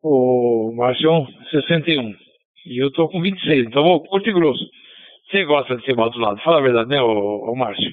o 0.08 0.74
Marcion 0.76 1.26
61. 1.52 2.16
E 2.66 2.82
eu 2.82 2.92
tô 2.92 3.08
com 3.08 3.22
26, 3.22 3.68
então 3.68 3.84
vou 3.84 4.02
curto 4.02 4.30
e 4.30 4.34
grosso. 4.34 4.66
Você 5.30 5.44
gosta 5.46 5.76
de 5.76 5.84
ser 5.86 5.96
lado? 5.96 6.42
Fala 6.42 6.60
a 6.60 6.62
verdade, 6.62 6.90
né, 6.90 7.02
ô, 7.02 7.52
ô 7.52 7.56
Márcio? 7.56 7.92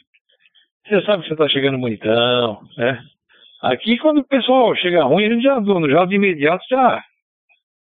Você 0.86 1.02
sabe 1.02 1.22
que 1.22 1.28
você 1.28 1.36
tá 1.36 1.48
chegando 1.48 1.78
bonitão, 1.78 2.60
né? 2.76 3.00
Aqui, 3.62 3.96
quando 3.98 4.18
o 4.18 4.28
pessoal 4.28 4.76
chega 4.76 5.04
ruim, 5.04 5.24
a 5.24 5.30
gente 5.30 5.42
já, 5.42 5.58
já 5.90 6.04
de 6.04 6.14
imediato 6.16 6.62
já, 6.68 7.02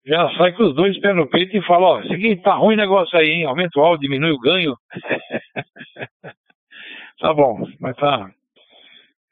já 0.05 0.29
sai 0.37 0.53
com 0.53 0.63
os 0.63 0.75
dois 0.75 0.99
pés 0.99 1.15
no 1.15 1.29
peito 1.29 1.55
e 1.55 1.61
fala, 1.61 1.99
ó, 1.99 2.03
seguinte, 2.03 2.41
tá 2.41 2.55
ruim 2.55 2.73
o 2.73 2.77
negócio 2.77 3.17
aí, 3.17 3.29
hein? 3.29 3.45
Aumenta 3.45 3.79
o 3.79 3.83
áudio, 3.83 4.09
diminui 4.09 4.31
o 4.31 4.39
ganho. 4.39 4.75
tá 7.19 7.33
bom, 7.33 7.67
mas 7.79 7.95
tá. 7.97 8.31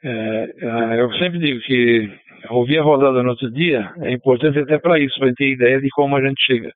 É, 0.04 0.10
é, 0.10 1.02
eu 1.02 1.12
sempre 1.14 1.40
digo 1.40 1.60
que 1.62 2.10
ouvir 2.50 2.80
a 2.80 2.84
rodada 2.84 3.24
no 3.24 3.30
outro 3.30 3.52
dia 3.52 3.94
é 4.02 4.12
importante 4.12 4.60
até 4.60 4.78
para 4.78 5.00
isso, 5.00 5.18
para 5.20 5.34
ter 5.34 5.54
ideia 5.54 5.80
de 5.80 5.90
como 5.90 6.16
a 6.16 6.22
gente 6.22 6.44
chega. 6.46 6.72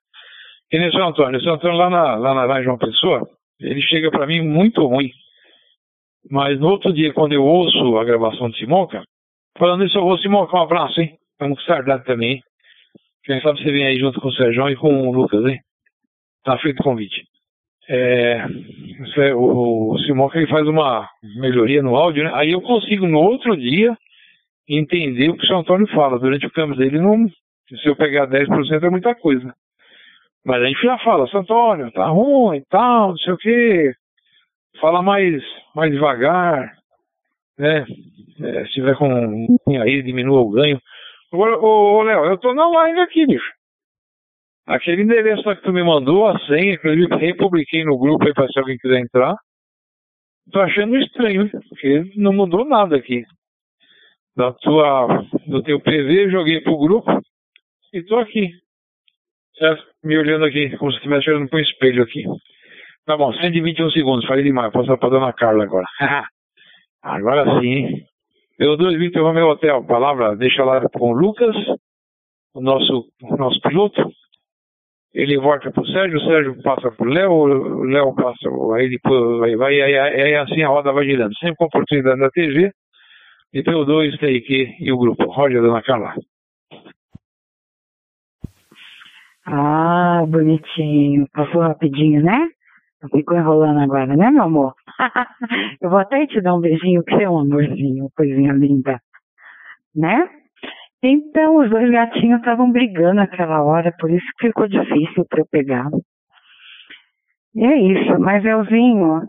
Que 0.70 0.78
nem 0.78 0.88
o 0.88 0.92
seu 0.92 1.04
Antônio. 1.04 1.40
O 1.40 1.52
Antônio 1.52 1.76
lá 1.76 1.90
na, 1.90 2.14
lá 2.16 2.46
na, 2.46 2.60
em 2.60 2.64
João 2.64 2.78
Pessoa, 2.78 3.28
ele 3.60 3.82
chega 3.82 4.10
para 4.10 4.26
mim 4.26 4.40
muito 4.40 4.84
ruim. 4.86 5.10
Mas 6.30 6.58
no 6.60 6.68
outro 6.68 6.92
dia, 6.92 7.12
quando 7.12 7.32
eu 7.32 7.44
ouço 7.44 7.98
a 7.98 8.04
gravação 8.04 8.50
de 8.50 8.58
Simonca, 8.58 9.02
falando 9.58 9.84
isso, 9.84 9.98
eu 9.98 10.02
vou 10.02 10.18
Simonca, 10.18 10.56
um 10.56 10.62
abraço, 10.62 11.00
hein? 11.00 11.16
Vamos 11.40 11.58
com 11.58 11.64
o 11.64 11.66
Sardado 11.66 12.04
também. 12.04 12.40
Quem 13.24 13.40
sabe 13.40 13.62
você 13.62 13.70
vem 13.70 13.86
aí 13.86 13.98
junto 13.98 14.20
com 14.20 14.28
o 14.28 14.32
Sérgio 14.32 14.68
e 14.68 14.76
com 14.76 15.08
o 15.08 15.12
Lucas, 15.12 15.44
hein? 15.44 15.58
Tá 16.44 16.58
feito 16.58 16.80
o 16.80 16.84
convite. 16.84 17.22
É, 17.92 18.46
o, 19.34 19.94
o 19.94 19.98
Simonca 20.00 20.38
ele 20.38 20.46
faz 20.46 20.64
uma 20.68 21.08
melhoria 21.40 21.82
no 21.82 21.96
áudio, 21.96 22.22
né? 22.22 22.30
Aí 22.34 22.52
eu 22.52 22.60
consigo 22.60 23.04
no 23.04 23.18
outro 23.18 23.56
dia 23.56 23.96
entender 24.68 25.28
o 25.28 25.36
que 25.36 25.42
o 25.42 25.46
São 25.48 25.58
Antônio 25.58 25.88
fala. 25.88 26.20
Durante 26.20 26.46
o 26.46 26.52
câmbio 26.52 26.76
dele, 26.76 27.00
não, 27.00 27.28
se 27.68 27.88
eu 27.88 27.96
pegar 27.96 28.28
10% 28.28 28.84
é 28.84 28.90
muita 28.90 29.12
coisa. 29.16 29.52
Mas 30.44 30.62
a 30.62 30.66
gente 30.66 30.80
já 30.80 30.98
fala, 30.98 31.28
Antônio, 31.34 31.90
tá 31.90 32.06
ruim 32.06 32.58
e 32.58 32.64
tal, 32.70 33.08
não 33.08 33.18
sei 33.18 33.32
o 33.32 33.36
quê. 33.36 33.92
Fala 34.80 35.02
mais, 35.02 35.42
mais 35.74 35.92
devagar, 35.92 36.72
né? 37.58 37.84
É, 38.40 38.64
se 38.66 38.72
tiver 38.72 38.96
com 38.96 39.58
aí, 39.82 40.00
diminua 40.02 40.40
o 40.40 40.50
ganho. 40.50 40.80
Agora, 41.32 41.58
ô, 41.58 41.98
ô 41.98 42.02
Léo, 42.02 42.24
eu 42.26 42.38
tô 42.38 42.54
na 42.54 42.68
live 42.68 43.00
aqui, 43.00 43.26
bicho. 43.26 43.59
Aquele 44.66 45.02
endereço 45.02 45.46
lá 45.46 45.56
que 45.56 45.62
tu 45.62 45.72
me 45.72 45.82
mandou, 45.82 46.26
a 46.26 46.38
senha, 46.40 46.74
inclusive 46.74 47.14
republiquei 47.16 47.84
no 47.84 47.98
grupo 47.98 48.26
aí 48.26 48.32
pra 48.32 48.46
se 48.48 48.58
alguém 48.58 48.78
quiser 48.78 49.00
entrar. 49.00 49.34
Tô 50.52 50.60
achando 50.60 50.96
estranho, 50.96 51.50
porque 51.68 52.12
não 52.16 52.32
mudou 52.32 52.64
nada 52.64 52.96
aqui. 52.96 53.24
Da 54.36 54.52
tua, 54.52 55.24
do 55.46 55.62
teu 55.62 55.80
PV, 55.80 56.30
joguei 56.30 56.60
pro 56.60 56.78
grupo 56.78 57.20
e 57.92 58.02
tô 58.02 58.16
aqui. 58.16 58.48
Certo? 59.56 59.84
Me 60.02 60.16
olhando 60.16 60.44
aqui, 60.44 60.76
como 60.76 60.90
se 60.90 60.98
estivesse 60.98 61.30
olhando 61.30 61.48
para 61.48 61.58
um 61.58 61.62
espelho 61.62 62.02
aqui. 62.02 62.24
Tá 63.06 63.16
bom, 63.16 63.32
121 63.32 63.90
segundos, 63.90 64.26
falei 64.26 64.44
demais, 64.44 64.72
vou 64.72 64.82
passar 64.82 64.96
pra 64.96 65.08
dona 65.08 65.32
Carla 65.32 65.64
agora. 65.64 65.86
agora 67.02 67.60
sim. 67.60 68.04
Eu 68.58 68.76
dois 68.76 68.98
Victor 68.98 69.22
Romeo 69.22 69.48
Hotel, 69.48 69.82
palavra, 69.84 70.36
deixa 70.36 70.64
lá 70.64 70.80
com 70.90 71.10
o 71.10 71.14
Lucas, 71.14 71.56
o 72.54 72.60
nosso, 72.60 73.08
o 73.22 73.36
nosso 73.36 73.60
piloto. 73.60 74.10
Ele 75.12 75.38
volta 75.38 75.70
pro 75.72 75.86
Sérgio, 75.86 76.18
o 76.18 76.24
Sérgio 76.24 76.62
passa 76.62 76.90
pro 76.92 77.08
Léo, 77.08 77.32
o 77.32 77.84
Léo 77.84 78.14
passa, 78.14 78.48
aí 78.76 78.88
depois 78.88 79.58
vai, 79.58 79.80
aí, 79.80 79.98
aí 79.98 80.36
assim 80.36 80.62
a 80.62 80.68
roda 80.68 80.92
vai 80.92 81.04
girando. 81.04 81.36
Sempre 81.38 81.56
com 81.56 81.64
oportunidade 81.64 82.20
da 82.20 82.30
TV, 82.30 82.70
e 83.52 83.62
pelo 83.62 83.84
dois, 83.84 84.16
TIQ 84.16 84.76
e 84.78 84.92
o 84.92 84.98
grupo. 84.98 85.24
Roger, 85.24 85.60
dona 85.60 85.82
Carla. 85.82 86.14
Ah, 89.44 90.24
bonitinho. 90.28 91.26
Passou 91.32 91.62
rapidinho, 91.62 92.22
né? 92.22 92.48
Ficou 93.10 93.36
enrolando 93.36 93.80
agora, 93.80 94.14
né, 94.14 94.30
meu 94.30 94.44
amor? 94.44 94.74
Eu 95.80 95.90
vou 95.90 95.98
até 95.98 96.26
te 96.26 96.40
dar 96.40 96.54
um 96.54 96.60
beijinho, 96.60 97.02
que 97.02 97.14
é 97.14 97.28
um 97.28 97.38
amorzinho, 97.38 98.10
coisinha 98.14 98.52
linda. 98.52 99.00
Né? 99.96 100.28
Então, 101.02 101.56
os 101.56 101.70
dois 101.70 101.90
gatinhos 101.90 102.40
estavam 102.40 102.70
brigando 102.70 103.14
naquela 103.14 103.62
hora, 103.62 103.92
por 103.98 104.10
isso 104.10 104.26
que 104.38 104.48
ficou 104.48 104.68
difícil 104.68 105.24
para 105.28 105.40
eu 105.40 105.46
pegar. 105.50 105.88
E 107.54 107.64
é 107.64 107.78
isso, 107.78 108.18
mas 108.20 108.44
Elzinho, 108.44 109.22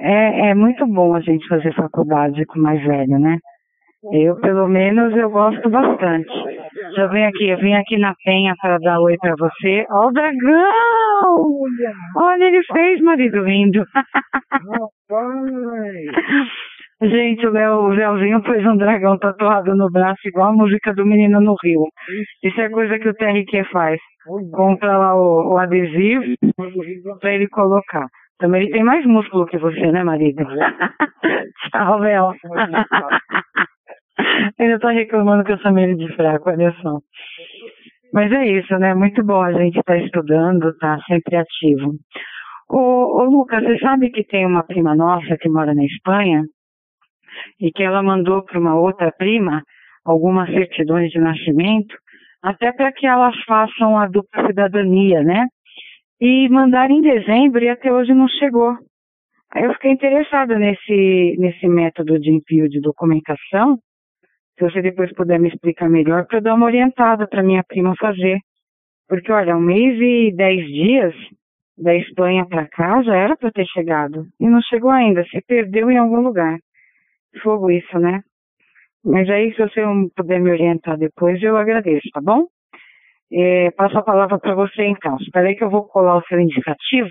é, 0.00 0.50
é 0.50 0.54
muito 0.54 0.86
bom 0.86 1.14
a 1.14 1.20
gente 1.20 1.46
fazer 1.48 1.74
faculdade 1.74 2.44
com 2.46 2.58
mais 2.58 2.82
velho, 2.84 3.18
né? 3.18 3.38
Eu, 4.12 4.38
pelo 4.40 4.68
menos, 4.68 5.16
eu 5.16 5.30
gosto 5.30 5.68
bastante. 5.70 6.30
Eu 6.96 7.08
venho 7.08 7.26
aqui, 7.26 7.48
eu 7.48 7.58
vim 7.58 7.72
aqui 7.72 7.96
na 7.96 8.14
Penha 8.22 8.54
para 8.60 8.78
dar 8.78 9.00
oi 9.00 9.16
para 9.18 9.34
você. 9.34 9.86
Ó 9.90 10.08
o 10.08 10.12
dragão! 10.12 11.62
Olha, 12.16 12.44
ele 12.44 12.62
fez, 12.64 13.00
marido 13.00 13.42
lindo. 13.44 13.82
Gente, 17.08 17.46
o, 17.46 17.50
Léo, 17.50 17.74
o 17.82 17.88
Léozinho 17.88 18.42
fez 18.42 18.66
um 18.66 18.76
dragão 18.76 19.18
tatuado 19.18 19.76
no 19.76 19.90
braço, 19.90 20.26
igual 20.26 20.48
a 20.48 20.52
música 20.52 20.94
do 20.94 21.04
Menino 21.04 21.40
no 21.40 21.54
Rio. 21.62 21.86
Isso 22.42 22.60
é 22.60 22.68
coisa 22.70 22.98
que 22.98 23.08
o 23.08 23.14
TRQ 23.14 23.64
faz. 23.70 24.00
Compra 24.52 24.96
lá 24.96 25.14
o, 25.14 25.52
o 25.52 25.58
adesivo 25.58 26.24
para 27.20 27.34
ele 27.34 27.46
colocar. 27.48 28.06
Também 28.38 28.62
ele 28.62 28.72
tem 28.72 28.82
mais 28.82 29.04
músculo 29.04 29.46
que 29.46 29.58
você, 29.58 29.92
né, 29.92 30.02
marido? 30.02 30.44
Tchau, 31.70 31.98
Léo. 31.98 32.34
Ainda 34.58 34.78
tá 34.78 34.90
reclamando 34.90 35.44
que 35.44 35.52
eu 35.52 35.58
chamei 35.58 35.84
ele 35.84 35.96
de 35.96 36.08
fraco, 36.16 36.48
olha 36.48 36.72
só. 36.80 36.98
Mas 38.14 38.32
é 38.32 38.46
isso, 38.46 38.78
né? 38.78 38.94
Muito 38.94 39.22
bom 39.24 39.42
a 39.42 39.52
gente 39.52 39.78
estar 39.78 39.94
tá 39.94 39.98
estudando, 39.98 40.74
tá 40.78 40.98
sempre 41.06 41.36
ativo. 41.36 41.96
Ô, 42.70 43.20
ô, 43.20 43.24
Lucas, 43.24 43.62
você 43.62 43.78
sabe 43.78 44.10
que 44.10 44.24
tem 44.24 44.46
uma 44.46 44.62
prima 44.62 44.94
nossa 44.94 45.36
que 45.36 45.48
mora 45.48 45.74
na 45.74 45.84
Espanha 45.84 46.42
e 47.60 47.70
que 47.70 47.82
ela 47.82 48.02
mandou 48.02 48.44
para 48.44 48.58
uma 48.58 48.74
outra 48.74 49.12
prima 49.12 49.62
algumas 50.04 50.50
certidões 50.50 51.10
de 51.10 51.18
nascimento, 51.18 51.94
até 52.42 52.72
para 52.72 52.92
que 52.92 53.06
elas 53.06 53.34
façam 53.44 53.98
a 53.98 54.06
dupla 54.06 54.46
cidadania, 54.46 55.22
né? 55.22 55.46
E 56.20 56.48
mandaram 56.50 56.94
em 56.94 57.00
dezembro 57.00 57.64
e 57.64 57.68
até 57.68 57.92
hoje 57.92 58.12
não 58.12 58.28
chegou. 58.28 58.76
Aí 59.52 59.64
eu 59.64 59.72
fiquei 59.74 59.92
interessada 59.92 60.58
nesse, 60.58 61.36
nesse 61.38 61.66
método 61.68 62.18
de 62.18 62.30
envio 62.30 62.68
de 62.68 62.80
documentação 62.80 63.78
se 64.58 64.64
você 64.64 64.82
depois 64.82 65.12
puder 65.14 65.38
me 65.38 65.48
explicar 65.48 65.88
melhor, 65.88 66.26
para 66.26 66.38
eu 66.38 66.42
dar 66.42 66.54
uma 66.54 66.66
orientada 66.66 67.26
para 67.26 67.42
minha 67.42 67.62
prima 67.64 67.94
fazer. 67.98 68.38
Porque, 69.08 69.30
olha, 69.32 69.56
um 69.56 69.60
mês 69.60 69.98
e 70.00 70.32
dez 70.34 70.66
dias 70.66 71.14
da 71.76 71.94
Espanha 71.94 72.46
para 72.46 72.66
cá 72.68 73.02
já 73.02 73.16
era 73.16 73.36
para 73.36 73.50
ter 73.50 73.66
chegado. 73.66 74.26
E 74.40 74.46
não 74.48 74.60
chegou 74.62 74.90
ainda, 74.90 75.24
se 75.24 75.40
perdeu 75.46 75.90
em 75.90 75.98
algum 75.98 76.20
lugar. 76.20 76.56
Fogo 77.42 77.70
isso, 77.70 77.98
né? 77.98 78.22
Mas 79.04 79.28
aí, 79.28 79.52
se 79.54 79.58
você 79.58 79.82
puder 80.16 80.40
me 80.40 80.50
orientar 80.50 80.96
depois, 80.96 81.42
eu 81.42 81.56
agradeço, 81.56 82.08
tá 82.12 82.20
bom? 82.22 82.46
É, 83.32 83.70
passo 83.72 83.98
a 83.98 84.02
palavra 84.02 84.38
para 84.38 84.54
você 84.54 84.84
então. 84.84 85.16
Espera 85.20 85.48
aí 85.48 85.56
que 85.56 85.64
eu 85.64 85.70
vou 85.70 85.84
colar 85.84 86.16
o 86.16 86.24
seu 86.26 86.40
indicativo, 86.40 87.10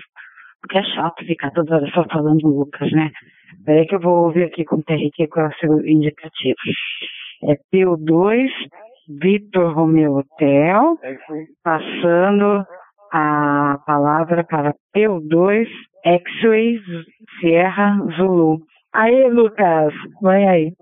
porque 0.60 0.78
é 0.78 0.82
chato 0.82 1.24
ficar 1.24 1.50
toda 1.50 1.76
hora 1.76 1.86
só 1.92 2.04
falando 2.04 2.48
Lucas, 2.48 2.90
né? 2.92 3.10
Espera 3.58 3.80
aí 3.80 3.86
que 3.86 3.94
eu 3.94 4.00
vou 4.00 4.24
ouvir 4.24 4.44
aqui 4.44 4.64
com 4.64 4.76
o 4.76 4.82
TRQ 4.82 5.28
qual 5.28 5.46
é 5.46 5.48
o 5.48 5.58
seu 5.58 5.86
indicativo 5.86 6.56
é 7.44 7.56
PO2, 7.72 8.48
Vitor 9.08 9.74
Romeo 9.74 10.18
Hotel, 10.18 10.96
passando 11.62 12.64
a 13.12 13.78
palavra 13.86 14.44
para 14.44 14.74
PO2, 14.96 15.66
X-Ray 16.04 16.80
Sierra 17.38 17.98
Zulu. 18.16 18.60
Aí, 18.94 19.28
Lucas, 19.28 19.92
vai 20.22 20.44
aí. 20.46 20.72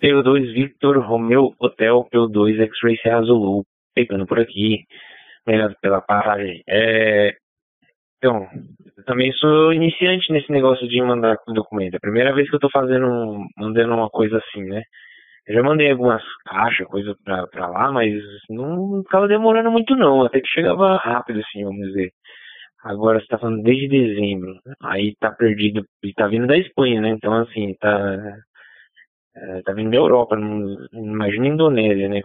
PO2 0.00 0.54
Victor 0.54 0.96
Romeo 0.98 1.54
Hotel, 1.60 2.08
PO2 2.10 2.58
X-Ray 2.60 2.96
Sierra 2.96 3.20
Zulu, 3.22 3.66
pegando 3.94 4.26
por 4.26 4.40
aqui, 4.40 4.86
obrigado 5.46 5.76
pela 5.82 6.00
passagem. 6.00 6.62
É, 6.66 7.36
então, 8.16 8.48
eu 8.96 9.04
também 9.04 9.30
sou 9.34 9.74
iniciante 9.74 10.32
nesse 10.32 10.50
negócio 10.50 10.88
de 10.88 11.02
mandar 11.02 11.36
documento. 11.48 11.94
É 11.94 11.96
a 11.98 12.00
primeira 12.00 12.34
vez 12.34 12.48
que 12.48 12.56
eu 12.56 12.60
tô 12.60 12.70
fazendo, 12.70 13.44
mandando 13.58 13.92
uma 13.94 14.08
coisa 14.08 14.38
assim, 14.38 14.64
né? 14.64 14.82
Eu 15.46 15.54
já 15.54 15.62
mandei 15.62 15.90
algumas 15.90 16.22
caixas, 16.44 16.86
coisa 16.86 17.14
pra, 17.24 17.46
pra 17.48 17.68
lá, 17.68 17.90
mas 17.92 18.14
não 18.48 19.02
ficava 19.02 19.26
demorando 19.28 19.70
muito 19.70 19.96
não, 19.96 20.24
até 20.24 20.40
que 20.40 20.48
chegava 20.48 20.96
rápido, 20.96 21.40
assim, 21.40 21.64
vamos 21.64 21.86
dizer. 21.88 22.10
Agora 22.82 23.20
você 23.20 23.26
tá 23.26 23.38
falando 23.38 23.62
desde 23.62 23.88
dezembro, 23.88 24.58
aí 24.82 25.14
tá 25.20 25.30
perdido, 25.32 25.84
e 26.02 26.12
tá 26.14 26.26
vindo 26.28 26.46
da 26.46 26.56
Espanha, 26.56 27.00
né? 27.00 27.10
Então, 27.10 27.34
assim, 27.34 27.74
tá, 27.80 28.38
é, 29.36 29.62
tá 29.62 29.72
vindo 29.72 29.90
da 29.90 29.96
Europa, 29.96 30.36
não, 30.36 30.76
imagina 30.92 31.48
Indonésia, 31.48 32.08
né? 32.08 32.20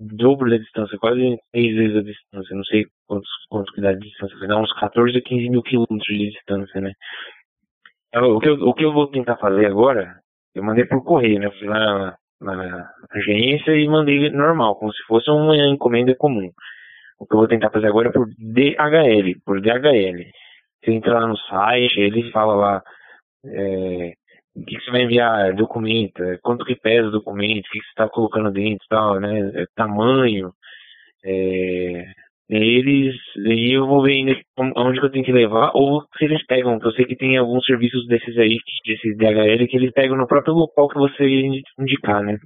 dobro 0.00 0.50
da 0.50 0.56
distância, 0.58 0.98
quase 0.98 1.38
seis 1.54 1.76
vezes 1.76 1.96
a 1.96 2.02
distância. 2.02 2.56
Não 2.56 2.64
sei 2.64 2.84
quantos, 3.06 3.28
quantos 3.48 3.74
que 3.74 3.80
dá 3.80 3.92
de 3.92 4.00
distância, 4.00 4.38
vai 4.38 4.48
dar 4.48 4.58
uns 4.58 4.72
14 4.74 5.16
a 5.16 5.22
15 5.22 5.50
mil 5.50 5.62
quilômetros 5.62 6.06
de 6.06 6.30
distância, 6.30 6.80
né? 6.80 6.92
Então, 8.08 8.36
o 8.36 8.40
que, 8.40 8.48
eu, 8.48 8.54
o 8.54 8.74
que 8.74 8.84
eu 8.84 8.92
vou 8.92 9.08
tentar 9.08 9.36
fazer 9.36 9.66
agora, 9.66 10.20
eu 10.54 10.62
mandei 10.62 10.84
por 10.84 11.02
correio, 11.02 11.38
né? 11.40 11.50
Fui 11.58 11.66
lá 11.66 12.16
na, 12.44 12.90
agência 13.12 13.72
e 13.72 13.88
mandei 13.88 14.30
normal, 14.30 14.76
como 14.76 14.92
se 14.92 15.02
fosse 15.04 15.30
uma 15.30 15.56
encomenda 15.56 16.14
comum. 16.16 16.50
O 17.18 17.26
que 17.26 17.34
eu 17.34 17.38
vou 17.38 17.48
tentar 17.48 17.70
fazer 17.70 17.86
agora 17.86 18.08
é 18.08 18.12
por 18.12 18.26
DHL, 18.38 19.40
por 19.44 19.60
DHL. 19.60 20.24
Você 20.84 20.92
entra 20.92 21.20
lá 21.20 21.26
no 21.26 21.36
site, 21.36 22.00
ele 22.00 22.30
fala 22.30 22.54
lá 22.54 22.82
é, 23.46 24.12
o 24.56 24.64
que, 24.64 24.76
que, 24.76 24.84
você 24.84 24.90
vai 24.90 25.02
enviar, 25.02 25.54
documento, 25.54 26.22
é, 26.22 26.38
quanto 26.42 26.64
que 26.64 26.76
pesa 26.76 27.08
o 27.08 27.12
documento, 27.12 27.66
o 27.66 27.70
que, 27.70 27.78
que 27.78 27.84
você 27.84 27.90
está 27.90 28.08
colocando 28.08 28.50
dentro, 28.50 28.84
tal, 28.88 29.20
né, 29.20 29.50
é, 29.54 29.64
tamanho, 29.74 30.52
é, 31.24 32.04
eles, 32.48 33.14
e 33.36 33.72
eu 33.72 33.86
vou 33.86 34.02
ver 34.02 34.12
ainda 34.12 34.34
que 34.34 34.42
eu 35.06 35.10
tenho 35.10 35.24
que 35.24 35.32
levar, 35.32 35.70
ou 35.74 36.02
se 36.18 36.24
eles 36.24 36.44
pegam, 36.46 36.78
eu 36.82 36.92
sei 36.92 37.06
que 37.06 37.16
tem 37.16 37.36
alguns 37.36 37.64
serviços 37.64 38.06
desses 38.06 38.36
aí, 38.38 38.58
desses 38.86 39.16
DHL, 39.16 39.66
que 39.66 39.76
eles 39.76 39.92
pegam 39.92 40.16
no 40.16 40.26
próprio 40.26 40.54
local 40.54 40.88
que 40.88 40.98
você 40.98 41.24
indicar, 41.78 42.22
né. 42.22 42.38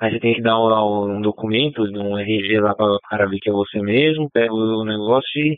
Aí 0.00 0.10
você 0.10 0.18
tem 0.18 0.34
que 0.34 0.42
dar 0.42 0.58
um, 0.58 1.18
um 1.18 1.20
documento, 1.20 1.82
um 1.82 2.18
RG 2.18 2.58
lá 2.58 2.74
para 2.74 2.98
cara 3.08 3.28
ver 3.28 3.38
que 3.38 3.48
é 3.48 3.52
você 3.52 3.80
mesmo, 3.80 4.28
pega 4.32 4.52
o 4.52 4.84
negócio 4.84 5.40
e 5.40 5.56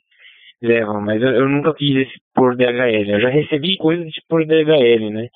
leva. 0.62 1.00
Mas 1.00 1.22
eu, 1.22 1.30
eu 1.30 1.48
nunca 1.48 1.72
fiz 1.72 1.96
esse 1.96 2.12
por 2.34 2.54
DHL. 2.54 3.10
Eu 3.10 3.20
já 3.22 3.30
recebi 3.30 3.78
coisas 3.78 4.06
de 4.06 4.20
por 4.28 4.44
DHL, 4.44 5.10
né? 5.10 5.28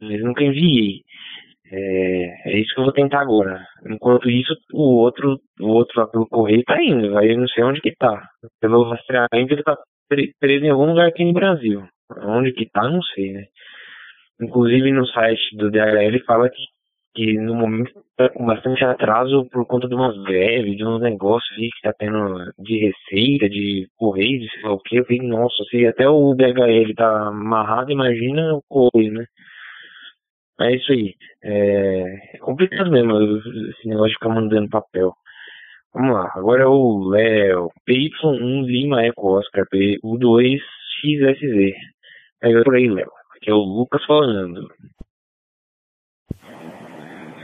Mas 0.00 0.22
nunca 0.22 0.42
enviei. 0.42 1.02
É, 1.72 2.50
é 2.50 2.58
isso 2.60 2.74
que 2.74 2.80
eu 2.80 2.84
vou 2.84 2.92
tentar 2.92 3.20
agora. 3.20 3.60
Enquanto 3.88 4.30
isso, 4.30 4.54
o 4.72 4.98
outro, 4.98 5.38
o 5.60 5.68
outro 5.68 6.00
lá 6.00 6.06
pelo 6.06 6.28
correio 6.28 6.62
tá 6.64 6.76
indo, 6.82 7.12
vai 7.12 7.30
eu 7.32 7.38
não 7.38 7.48
sei 7.48 7.64
onde 7.64 7.80
que 7.80 7.92
tá. 7.96 8.22
Pelo 8.60 8.88
rastreamento 8.88 9.52
ele 9.52 9.62
tá 9.62 9.76
preso 10.38 10.64
em 10.64 10.70
algum 10.70 10.86
lugar 10.86 11.08
aqui 11.08 11.24
no 11.24 11.32
Brasil. 11.32 11.82
Onde 12.22 12.52
que 12.52 12.68
tá, 12.70 12.88
não 12.88 13.02
sei, 13.02 13.32
né? 13.32 13.44
Inclusive 14.40 14.92
no 14.92 15.06
site 15.06 15.56
do 15.56 15.70
DHL 15.70 16.22
fala 16.24 16.48
que, 16.48 16.62
que 17.14 17.38
no 17.38 17.54
momento 17.54 17.90
tá 18.16 18.28
com 18.28 18.46
bastante 18.46 18.84
atraso 18.84 19.48
por 19.50 19.66
conta 19.66 19.88
de 19.88 19.94
umas 19.94 20.16
greves, 20.22 20.76
de 20.76 20.84
uns 20.84 21.00
negócios 21.00 21.58
aí 21.58 21.68
que 21.70 21.80
tá 21.82 21.92
tendo 21.98 22.38
de 22.58 22.78
receita, 22.78 23.48
de 23.48 23.88
correio, 23.96 24.38
de 24.38 24.48
sei 24.50 24.62
lá 24.62 24.72
o 24.72 24.78
que. 24.78 24.96
Eu 24.96 25.04
falei, 25.04 25.22
nossa, 25.22 25.64
se 25.70 25.84
até 25.86 26.08
o 26.08 26.34
DHL 26.34 26.94
tá 26.94 27.28
amarrado, 27.28 27.90
imagina 27.90 28.54
o 28.54 28.62
correio, 28.68 29.14
né? 29.14 29.24
É 30.60 30.74
isso 30.74 30.92
aí. 30.92 31.14
É, 31.42 32.36
é 32.36 32.38
complicado 32.38 32.90
mesmo 32.90 33.18
esse 33.70 33.88
negócio 33.88 34.08
de 34.08 34.14
ficar 34.14 34.30
mandando 34.30 34.70
papel. 34.70 35.12
Vamos 35.92 36.14
lá, 36.14 36.30
agora 36.34 36.62
é 36.62 36.66
o 36.66 37.08
Léo. 37.08 37.70
PY1 37.88 38.66
Lima 38.66 39.02
Eco 39.04 39.38
Oscar 39.38 39.64
PU2 39.72 40.58
XSZ. 41.00 41.74
Pega 42.40 42.62
por 42.64 42.74
aí, 42.74 42.88
Léo. 42.88 43.10
Aqui 43.34 43.50
é 43.50 43.54
o 43.54 43.58
Lucas 43.58 44.04
falando. 44.04 44.68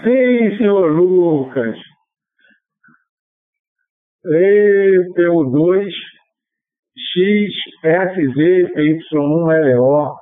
Sim, 0.02 0.56
senhor 0.56 0.90
Lucas. 0.90 1.78
E 4.24 5.12
PU2 5.16 5.90
XSZ 6.96 8.72
PY1 8.74 9.76
LO. 9.76 10.16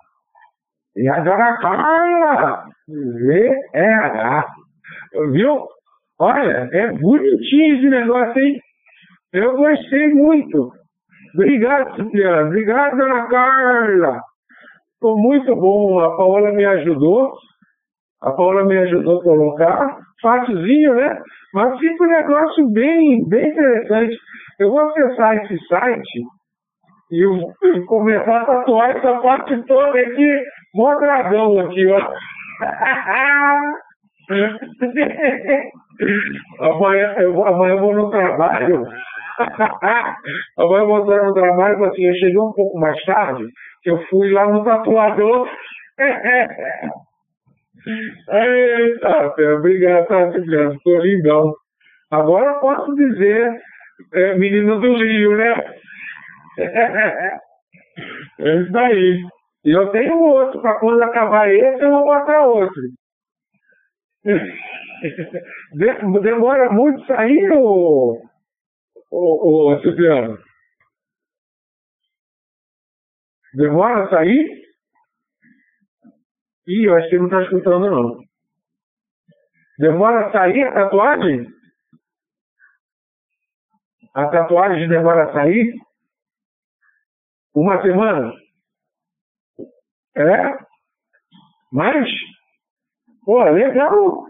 E 0.97 1.09
agora 1.09 1.57
Carla! 1.59 2.64
VRH. 2.91 4.47
Viu? 5.32 5.66
Olha, 6.18 6.68
é 6.72 6.93
bonitinho 6.93 7.76
esse 7.76 7.88
negócio, 7.88 8.41
hein? 8.41 8.61
Eu 9.32 9.57
gostei 9.57 10.12
muito. 10.12 10.70
Obrigado, 11.34 11.97
Cipriano. 11.97 12.49
Obrigado, 12.49 12.97
dona 12.97 13.28
Carla. 13.28 14.20
Ficou 14.95 15.18
muito 15.18 15.55
bom. 15.57 16.01
A 16.01 16.16
Paola 16.16 16.53
me 16.53 16.64
ajudou. 16.64 17.32
A 18.22 18.32
Paola 18.32 18.64
me 18.64 18.76
ajudou 18.76 19.20
a 19.20 19.22
colocar. 19.22 19.99
Fácilzinho, 20.20 20.95
né? 20.95 21.18
Mas 21.55 21.78
fica 21.78 22.05
um 22.05 22.09
negócio 22.09 22.68
bem, 22.70 23.26
bem 23.28 23.49
interessante. 23.49 24.16
Eu 24.59 24.70
vou 24.70 24.80
acessar 24.80 25.36
esse 25.36 25.59
site 25.66 26.20
e, 27.11 27.24
e 27.24 27.84
começar 27.86 28.43
a 28.43 28.45
tatuar 28.45 28.97
essa 28.97 29.20
parte 29.20 29.62
toda 29.66 29.99
aqui, 29.99 30.43
modradão 30.74 31.59
aqui, 31.61 31.86
ó. 31.86 32.12
amanhã, 36.61 37.14
eu, 37.18 37.46
amanhã 37.46 37.74
eu 37.74 37.80
vou 37.80 37.94
no 37.94 38.11
trabalho. 38.11 38.86
amanhã 40.58 40.82
eu 40.82 40.86
vou 40.86 41.04
no 41.04 41.34
trabalho, 41.34 41.84
assim, 41.84 42.04
eu 42.04 42.14
cheguei 42.14 42.38
um 42.38 42.52
pouco 42.52 42.78
mais 42.78 43.02
tarde, 43.04 43.44
eu 43.84 43.98
fui 44.06 44.30
lá 44.32 44.46
no 44.46 44.64
tatuador. 44.64 45.48
Eita, 48.30 49.34
obrigado, 49.56 50.06
tá, 50.06 50.30
Juliano, 50.30 50.74
ficou 50.74 51.00
lindão. 51.00 51.54
Agora 52.11 52.46
eu 52.46 52.61
posso 52.61 52.94
dizer, 52.94 53.58
é, 54.12 54.34
menino 54.36 54.78
do 54.80 54.96
Rio, 54.96 55.36
né? 55.36 55.64
é 58.38 58.56
isso 58.56 58.78
aí. 58.78 59.20
Eu 59.64 59.90
tenho 59.92 60.18
outro, 60.18 60.61
para 60.62 60.78
quando 60.80 61.02
acabar 61.02 61.48
esse, 61.52 61.82
eu 61.82 61.90
vou 61.90 62.04
botar 62.04 62.46
outro. 62.46 62.82
Demora 66.22 66.70
muito 66.70 67.04
sair, 67.06 67.52
ô, 67.52 68.22
ô 69.11 69.80
Cipriano? 69.82 70.38
Demora 73.54 74.08
sair? 74.08 74.61
Ih, 76.66 76.84
eu 76.86 76.94
acho 76.96 77.08
que 77.08 77.16
ele 77.16 77.22
não 77.22 77.28
está 77.28 77.42
escutando, 77.42 77.90
não. 77.90 78.20
Demora 79.78 80.30
sair 80.30 80.62
a 80.64 80.72
tatuagem? 80.72 81.46
A 84.14 84.28
tatuagem 84.28 84.88
demora 84.88 85.24
a 85.30 85.32
sair? 85.32 85.74
Uma 87.54 87.80
semana? 87.82 88.32
É? 90.20 90.58
Mas, 91.72 92.08
pô, 93.24 93.42
legal. 93.44 94.24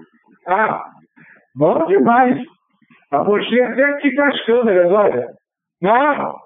Ah, 0.47 0.84
bom 1.57 1.86
demais. 1.86 2.38
A 3.11 3.24
mochila 3.24 3.68
até 3.68 3.84
aqui 3.84 4.14
com 4.14 4.22
as 4.22 4.45
câmeras, 4.45 4.93
olha. 4.93 5.28
Não, 5.82 6.36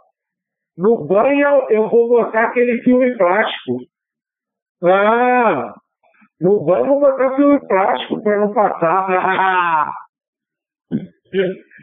no 0.79 1.07
banho 1.07 1.67
eu 1.71 1.89
vou 1.89 2.09
botar 2.09 2.45
aquele 2.45 2.81
filme 2.83 3.17
plástico. 3.17 3.79
Ah, 4.83 5.75
no 6.41 6.65
banho 6.65 6.87
eu 6.87 6.87
vou 6.87 7.01
botar 7.01 7.37
filme 7.37 7.61
plástico 7.67 8.23
para 8.23 8.41
não 8.41 8.53
passar. 8.53 9.11
Ah. 9.11 9.93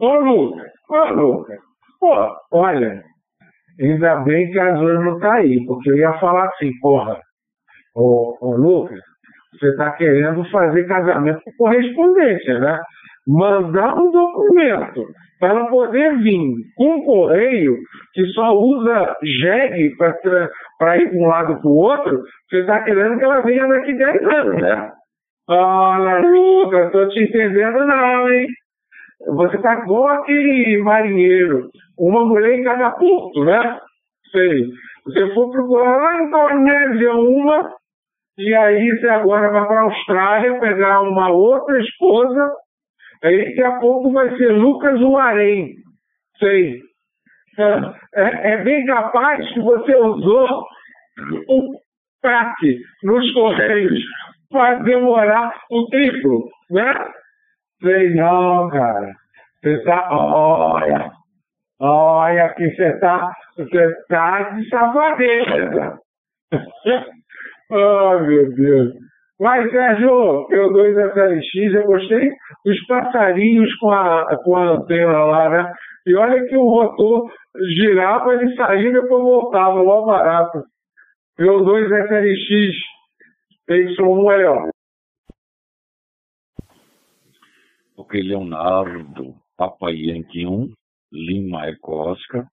Ô, 0.00 0.14
Lucas, 0.20 0.70
ô, 0.88 1.04
Lucas. 1.12 1.58
Pô, 1.98 2.36
olha, 2.52 3.02
Ainda 3.80 4.16
bem 4.16 4.50
que 4.50 4.58
a 4.58 4.74
Zoe 4.74 4.94
não 4.94 5.18
tá 5.20 5.34
aí, 5.34 5.64
porque 5.66 5.90
eu 5.90 5.96
ia 5.96 6.12
falar 6.14 6.46
assim, 6.46 6.70
porra, 6.80 7.16
ô, 7.94 8.36
ô 8.40 8.56
Lucas, 8.56 8.98
você 9.52 9.68
está 9.68 9.92
querendo 9.92 10.44
fazer 10.50 10.86
casamento 10.86 11.40
por 11.44 11.66
correspondência, 11.66 12.58
né? 12.58 12.80
Mandar 13.26 13.94
um 13.94 14.10
documento 14.10 15.04
para 15.38 15.66
poder 15.66 16.18
vir 16.18 16.54
com 16.76 16.96
um 16.96 17.04
correio 17.04 17.76
que 18.12 18.26
só 18.28 18.56
usa 18.58 19.16
jegue 19.22 19.94
para 20.78 20.98
ir 20.98 21.10
de 21.10 21.18
um 21.18 21.26
lado 21.26 21.60
para 21.60 21.68
o 21.68 21.76
outro, 21.76 22.22
você 22.48 22.60
está 22.60 22.82
querendo 22.82 23.18
que 23.18 23.24
ela 23.24 23.40
venha 23.42 23.66
daqui 23.68 23.94
10 23.94 24.22
anos, 24.24 24.62
né? 24.62 24.90
Olha, 25.48 26.18
Lucas, 26.18 26.86
estou 26.86 27.08
te 27.08 27.22
entendendo 27.22 27.86
não, 27.86 28.30
hein? 28.30 28.46
Você 29.26 29.56
está 29.56 29.74
igual 29.82 30.08
aquele 30.08 30.78
marinheiro, 30.82 31.68
uma 31.98 32.24
mulher 32.24 32.58
em 32.58 32.62
cada 32.62 32.92
ponto, 32.92 33.44
né? 33.44 33.80
Sei. 34.30 34.64
Você 35.04 35.34
for 35.34 35.50
procurar 35.50 35.96
lá 35.96 36.22
em 36.22 36.30
Cornélia 36.30 37.14
uma, 37.14 37.74
e 38.38 38.54
aí 38.54 38.90
você 38.90 39.08
agora 39.08 39.50
vai 39.50 39.66
para 39.66 39.80
a 39.80 39.84
Austrália 39.84 40.60
pegar 40.60 41.00
uma 41.00 41.30
outra 41.30 41.80
esposa, 41.80 42.52
aí 43.24 43.44
daqui 43.44 43.62
a 43.62 43.80
pouco 43.80 44.12
vai 44.12 44.36
ser 44.36 44.52
Lucas 44.52 45.00
Uarém. 45.00 45.74
Sei. 46.38 46.80
É, 48.14 48.52
é, 48.52 48.56
bem 48.62 48.86
capaz 48.86 49.52
que 49.52 49.60
você 49.60 49.96
usou 49.96 50.46
um 51.48 51.72
crack 52.22 52.78
nos 53.02 53.32
correios 53.32 54.00
para 54.50 54.74
demorar 54.76 55.52
o 55.70 55.86
triplo, 55.86 56.48
né? 56.70 56.94
Sei 57.80 58.14
não, 58.14 58.68
cara. 58.70 59.12
Você 59.62 59.82
tá. 59.84 60.08
Olha. 60.10 61.10
Olha 61.80 62.54
que 62.54 62.70
você 62.70 62.98
tá. 62.98 63.32
Você 63.56 63.94
tá 64.08 64.50
de 64.50 64.68
safadeza. 64.68 65.98
oh, 67.70 68.18
meu 68.20 68.54
Deus. 68.54 68.94
Mas, 69.40 69.70
Sérgio, 69.70 70.48
eu 70.50 70.72
2 70.72 70.96
FLX, 71.12 71.74
eu 71.74 71.84
gostei 71.84 72.30
dos 72.64 72.86
passarinhos 72.86 73.72
com 73.76 73.90
a, 73.90 74.36
com 74.42 74.56
a 74.56 74.70
antena 74.70 75.24
lá, 75.24 75.48
né? 75.48 75.72
E 76.06 76.14
olha 76.16 76.44
que 76.46 76.56
o 76.56 76.68
rotor 76.68 77.30
girava, 77.76 78.34
ele 78.34 78.52
saía 78.56 78.88
e 78.88 78.92
depois 78.92 79.22
voltava, 79.22 79.80
logo 79.80 80.06
barato. 80.06 80.64
Eu 81.38 81.64
2 81.64 81.86
FLX, 81.86 82.74
Y1 83.70 84.28
melhor. 84.28 84.68
Ok, 88.08 88.22
Leonardo, 88.22 89.36
Papa 89.54 89.90
Yankee 89.90 90.46
1, 90.46 90.72
Lima 91.12 91.66
Eco 91.66 92.10
Oscar, 92.10 92.48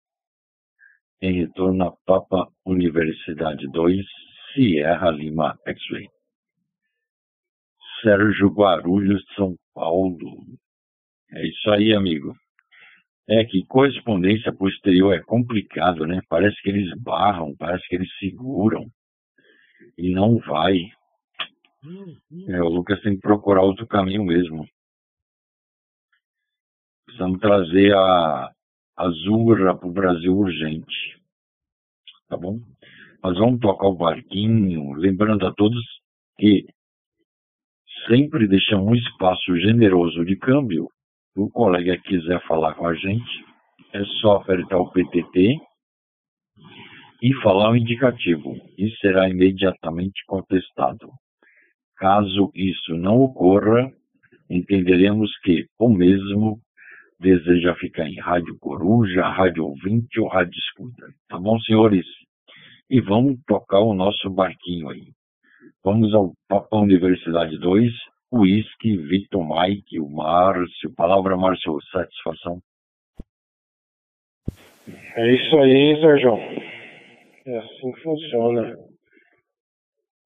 em 1.20 1.40
retorno 1.40 1.88
a 1.88 1.92
Papa 2.06 2.48
Universidade 2.64 3.70
2, 3.70 4.02
Sierra 4.54 5.10
Lima 5.10 5.54
X-Ray. 5.66 6.08
Sérgio 8.00 8.48
Guarulhos, 8.48 9.22
São 9.36 9.54
Paulo. 9.74 10.42
É 11.30 11.46
isso 11.46 11.70
aí, 11.70 11.94
amigo. 11.94 12.34
É 13.28 13.44
que 13.44 13.66
correspondência 13.66 14.54
posterior 14.54 15.12
é 15.12 15.20
complicado, 15.20 16.06
né? 16.06 16.22
Parece 16.30 16.56
que 16.62 16.70
eles 16.70 16.98
barram, 17.02 17.54
parece 17.58 17.86
que 17.88 17.96
eles 17.96 18.08
seguram 18.18 18.86
e 19.98 20.14
não 20.14 20.38
vai. 20.38 20.78
É, 22.48 22.62
o 22.62 22.70
Lucas 22.70 23.02
tem 23.02 23.16
que 23.16 23.20
procurar 23.20 23.60
outro 23.60 23.86
caminho 23.86 24.24
mesmo. 24.24 24.66
Precisamos 27.12 27.40
trazer 27.40 27.94
a, 27.94 28.50
a 28.96 29.10
Zurra 29.10 29.76
para 29.76 29.86
o 29.86 29.92
Brasil 29.92 30.34
urgente. 30.34 31.20
Tá 32.26 32.38
bom? 32.38 32.58
Mas 33.22 33.36
vamos 33.36 33.60
tocar 33.60 33.86
o 33.86 33.94
barquinho, 33.94 34.94
lembrando 34.94 35.46
a 35.46 35.52
todos 35.52 35.78
que 36.38 36.64
sempre 38.08 38.48
deixamos 38.48 38.86
um 38.86 38.94
espaço 38.94 39.54
generoso 39.58 40.24
de 40.24 40.36
câmbio. 40.36 40.88
Se 41.34 41.40
o 41.40 41.50
colega 41.50 41.98
quiser 41.98 42.40
falar 42.46 42.74
com 42.76 42.86
a 42.86 42.94
gente, 42.94 43.44
é 43.92 44.02
só 44.22 44.36
apertar 44.36 44.78
o 44.78 44.90
PTT 44.90 45.58
e 47.22 47.34
falar 47.42 47.72
o 47.72 47.76
indicativo 47.76 48.56
e 48.78 48.90
será 49.02 49.28
imediatamente 49.28 50.24
contestado. 50.26 51.10
Caso 51.98 52.50
isso 52.54 52.94
não 52.96 53.20
ocorra, 53.20 53.92
entenderemos 54.48 55.30
que 55.40 55.66
o 55.78 55.90
mesmo 55.90 56.58
deseja 57.22 57.74
ficar 57.76 58.06
em 58.06 58.18
rádio 58.18 58.56
coruja, 58.58 59.22
rádio 59.22 59.64
ouvinte 59.64 60.20
ou 60.20 60.26
rádio 60.28 60.58
escuta. 60.58 61.06
Tá 61.28 61.38
bom, 61.38 61.58
senhores? 61.60 62.04
E 62.90 63.00
vamos 63.00 63.38
tocar 63.46 63.78
o 63.78 63.94
nosso 63.94 64.28
barquinho 64.28 64.90
aí. 64.90 65.06
Vamos 65.84 66.12
ao 66.12 66.32
Papa 66.48 66.76
Universidade 66.76 67.58
2, 67.58 67.92
Whisky, 68.32 68.96
Victor 68.96 69.42
Mike, 69.42 70.00
o 70.00 70.08
Márcio. 70.08 70.92
Palavra, 70.96 71.36
Márcio, 71.36 71.78
satisfação. 71.92 72.60
É 75.16 75.34
isso 75.34 75.56
aí, 75.58 76.00
Sérgio. 76.00 76.34
É 77.46 77.58
assim 77.58 77.92
que 77.92 78.02
funciona. 78.02 78.76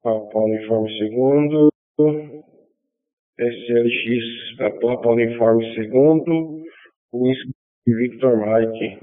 Papa 0.03 0.39
Uniforme 0.39 0.99
segundo, 0.99 1.69
SLX, 3.39 4.57
Papa 4.81 5.09
Uniforme 5.11 5.75
segundo, 5.75 6.63
Whisky 7.13 7.53
Victor 7.87 8.37
Mike. 8.37 8.99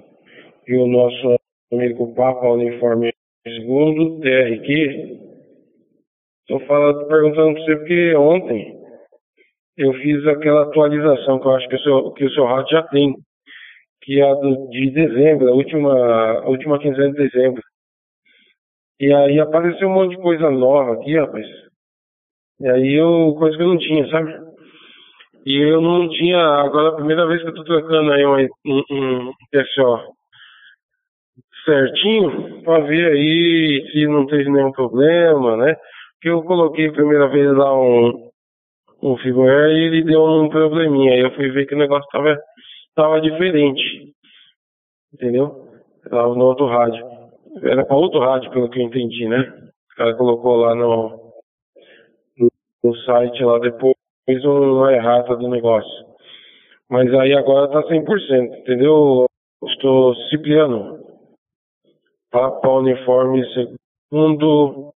E 0.68 0.76
o 0.76 0.88
nosso 0.88 1.36
amigo 1.72 2.14
Papa 2.14 2.48
Uniforme 2.50 3.14
segundo, 3.46 4.20
TRQ. 4.22 5.20
Estou 6.42 6.60
falando, 6.68 7.08
perguntando 7.08 7.54
para 7.54 7.64
você 7.64 7.76
porque 7.78 8.16
ontem 8.16 8.84
eu 9.78 9.94
fiz 9.94 10.26
aquela 10.28 10.64
atualização 10.64 11.40
que 11.40 11.48
eu 11.48 11.56
acho 11.56 11.68
que 11.68 11.76
o 11.76 11.80
seu, 11.80 12.12
que 12.14 12.26
o 12.26 12.32
seu 12.32 12.46
rádio 12.46 12.72
já 12.72 12.84
tem, 12.84 13.16
que 14.02 14.20
é 14.20 14.30
a 14.30 14.34
do, 14.36 14.70
de 14.70 14.92
dezembro, 14.92 15.50
a 15.50 15.54
última, 15.54 16.42
a 16.42 16.50
última 16.50 16.80
quinzena 16.80 17.12
de 17.12 17.30
dezembro. 17.30 17.64
E 19.00 19.12
aí 19.14 19.40
apareceu 19.40 19.88
um 19.88 19.94
monte 19.94 20.16
de 20.16 20.22
coisa 20.22 20.50
nova 20.50 20.94
aqui, 20.94 21.18
rapaz. 21.18 21.46
E 22.60 22.70
aí 22.70 22.94
eu, 22.94 23.36
coisa 23.38 23.58
que 23.58 23.64
eu 23.64 23.68
não 23.68 23.78
tinha, 23.78 24.08
sabe? 24.10 24.32
E 25.46 25.58
eu 25.58 25.82
não 25.82 26.08
tinha, 26.10 26.40
agora 26.40 26.90
a 26.90 26.96
primeira 26.96 27.28
vez 27.28 27.42
que 27.42 27.50
eu 27.50 27.54
tô 27.54 27.64
trocando 27.66 28.12
aí 28.14 28.26
um, 28.26 28.48
um, 28.66 28.84
um 28.92 29.34
certinho, 31.66 32.62
pra 32.64 32.80
ver 32.80 33.12
aí 33.12 33.86
se 33.92 34.08
não 34.08 34.26
teve 34.26 34.50
nenhum 34.50 34.72
problema, 34.72 35.58
né? 35.58 35.76
Que 36.22 36.30
eu 36.30 36.44
coloquei 36.44 36.88
a 36.88 36.94
primeira 36.94 37.28
vez 37.28 37.52
lá 37.58 37.78
um, 37.78 38.30
um 39.02 39.18
firmware 39.18 39.72
e 39.72 39.84
ele 39.86 40.04
deu 40.04 40.24
um 40.24 40.48
probleminha. 40.48 41.14
Aí 41.14 41.20
eu 41.20 41.36
fui 41.36 41.50
ver 41.50 41.66
que 41.66 41.76
o 41.76 41.78
negócio 41.78 42.08
tava, 42.10 42.38
tava 42.96 43.20
diferente. 43.20 44.14
Entendeu? 45.14 45.68
Tava 46.10 46.34
no 46.36 46.46
outro 46.46 46.68
rádio. 46.68 47.06
Era 47.62 47.86
para 47.86 47.98
outro 47.98 48.20
rádio, 48.22 48.50
pelo 48.52 48.70
que 48.70 48.80
eu 48.80 48.84
entendi, 48.84 49.28
né? 49.28 49.42
O 49.92 49.96
cara 49.96 50.16
colocou 50.16 50.56
lá 50.56 50.74
no, 50.74 51.34
no 52.84 52.96
site 53.06 53.44
lá 53.44 53.60
depois 53.60 53.93
uma 54.28 54.94
errata 54.94 55.36
do 55.36 55.48
negócio. 55.50 56.06
Mas 56.90 57.14
aí 57.14 57.34
agora 57.34 57.70
tá 57.70 57.84
100%, 57.88 58.60
entendeu? 58.60 59.26
Estou 59.64 60.16
Cipriano. 60.30 61.00
Papa 62.32 62.70
Uniforme 62.70 63.44
segundo 63.54 64.94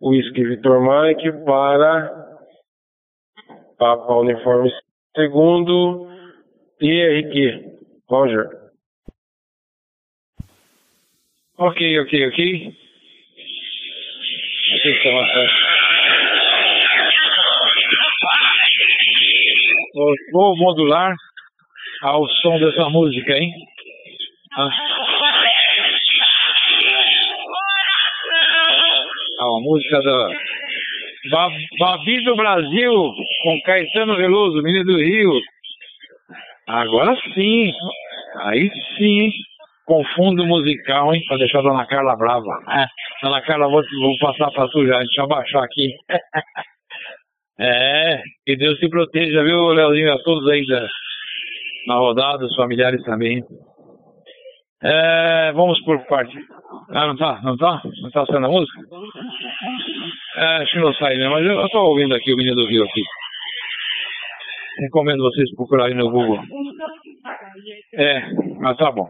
Whisky 0.00 0.44
Vitor 0.44 0.80
Mike 0.80 1.44
para 1.44 2.38
Papa 3.78 4.14
Uniforme 4.14 4.70
segundo 5.14 6.08
IRQ. 6.80 7.74
Roger. 8.08 8.48
Ok, 11.56 12.00
ok, 12.00 12.28
ok. 12.28 12.76
Atenção, 14.74 15.73
Vou 20.32 20.56
modular 20.56 21.14
ao 22.02 22.26
som 22.26 22.58
dessa 22.58 22.88
música, 22.88 23.32
hein? 23.32 23.52
Ah. 24.58 24.68
A 29.40 29.60
música 29.60 30.00
da 31.30 31.48
Babi 31.78 32.24
do 32.24 32.34
Brasil 32.34 32.92
com 33.42 33.60
Caetano 33.64 34.16
Veloso, 34.16 34.62
Menino 34.62 34.84
do 34.84 34.96
Rio. 34.98 35.32
Agora 36.66 37.14
sim, 37.32 37.72
aí 38.40 38.68
sim, 38.98 39.30
com 39.86 40.04
fundo 40.16 40.44
musical, 40.44 41.14
hein? 41.14 41.22
Pra 41.28 41.36
deixar 41.36 41.60
a 41.60 41.62
Dona 41.62 41.86
Carla 41.86 42.16
brava. 42.16 42.64
É. 42.68 42.86
Dona 43.22 43.40
Carla, 43.42 43.68
vou, 43.68 43.82
vou 44.00 44.18
passar 44.18 44.50
pra 44.50 44.66
sujar, 44.68 44.98
deixa 44.98 45.20
eu 45.20 45.24
abaixar 45.24 45.62
aqui. 45.62 45.94
é, 47.58 48.22
que 48.44 48.56
Deus 48.56 48.78
te 48.78 48.88
proteja, 48.88 49.42
viu, 49.42 49.68
Leozinho? 49.68 50.12
A 50.12 50.18
todos 50.22 50.48
aí 50.50 50.64
na 51.86 51.96
rodada, 51.96 52.44
os 52.44 52.54
familiares 52.54 53.02
também. 53.04 53.42
É, 54.82 55.52
vamos 55.52 55.80
por 55.84 55.98
parte. 56.06 56.36
Ah, 56.90 57.06
não 57.06 57.16
tá? 57.16 57.40
Não 57.42 57.56
tá? 57.56 57.80
Não 58.02 58.10
tá 58.10 58.26
sendo 58.26 58.46
a 58.46 58.50
música? 58.50 58.80
É, 60.36 60.44
acho 60.62 60.72
que 60.72 60.80
não 60.80 60.92
sai, 60.94 61.16
né? 61.16 61.28
Mas 61.28 61.44
eu, 61.46 61.52
eu 61.52 61.68
tô 61.68 61.78
ouvindo 61.84 62.14
aqui 62.14 62.32
o 62.32 62.36
Menino 62.36 62.56
do 62.56 62.66
Rio 62.66 62.84
aqui. 62.84 63.02
Recomendo 64.80 65.22
vocês 65.22 65.54
procurarem 65.54 65.96
no 65.96 66.10
Google. 66.10 66.40
É, 67.94 68.32
mas 68.60 68.76
tá 68.76 68.90
bom. 68.90 69.08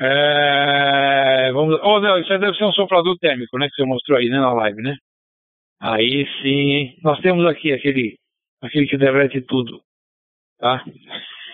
É, 0.00 1.52
vamos. 1.52 1.78
Oh, 1.82 2.00
não, 2.00 2.18
isso 2.18 2.32
aí 2.32 2.38
deve 2.38 2.56
ser 2.56 2.64
um 2.64 2.72
soprador 2.72 3.16
térmico, 3.18 3.58
né? 3.58 3.68
Que 3.68 3.76
você 3.76 3.84
mostrou 3.84 4.18
aí, 4.18 4.28
né? 4.28 4.40
Na 4.40 4.52
live, 4.54 4.82
né? 4.82 4.96
Aí 5.84 6.26
sim. 6.40 6.96
Nós 7.02 7.20
temos 7.20 7.44
aqui 7.44 7.70
aquele, 7.70 8.16
aquele 8.62 8.86
que 8.86 8.96
derrete 8.96 9.42
tudo. 9.42 9.82
Tá? 10.58 10.82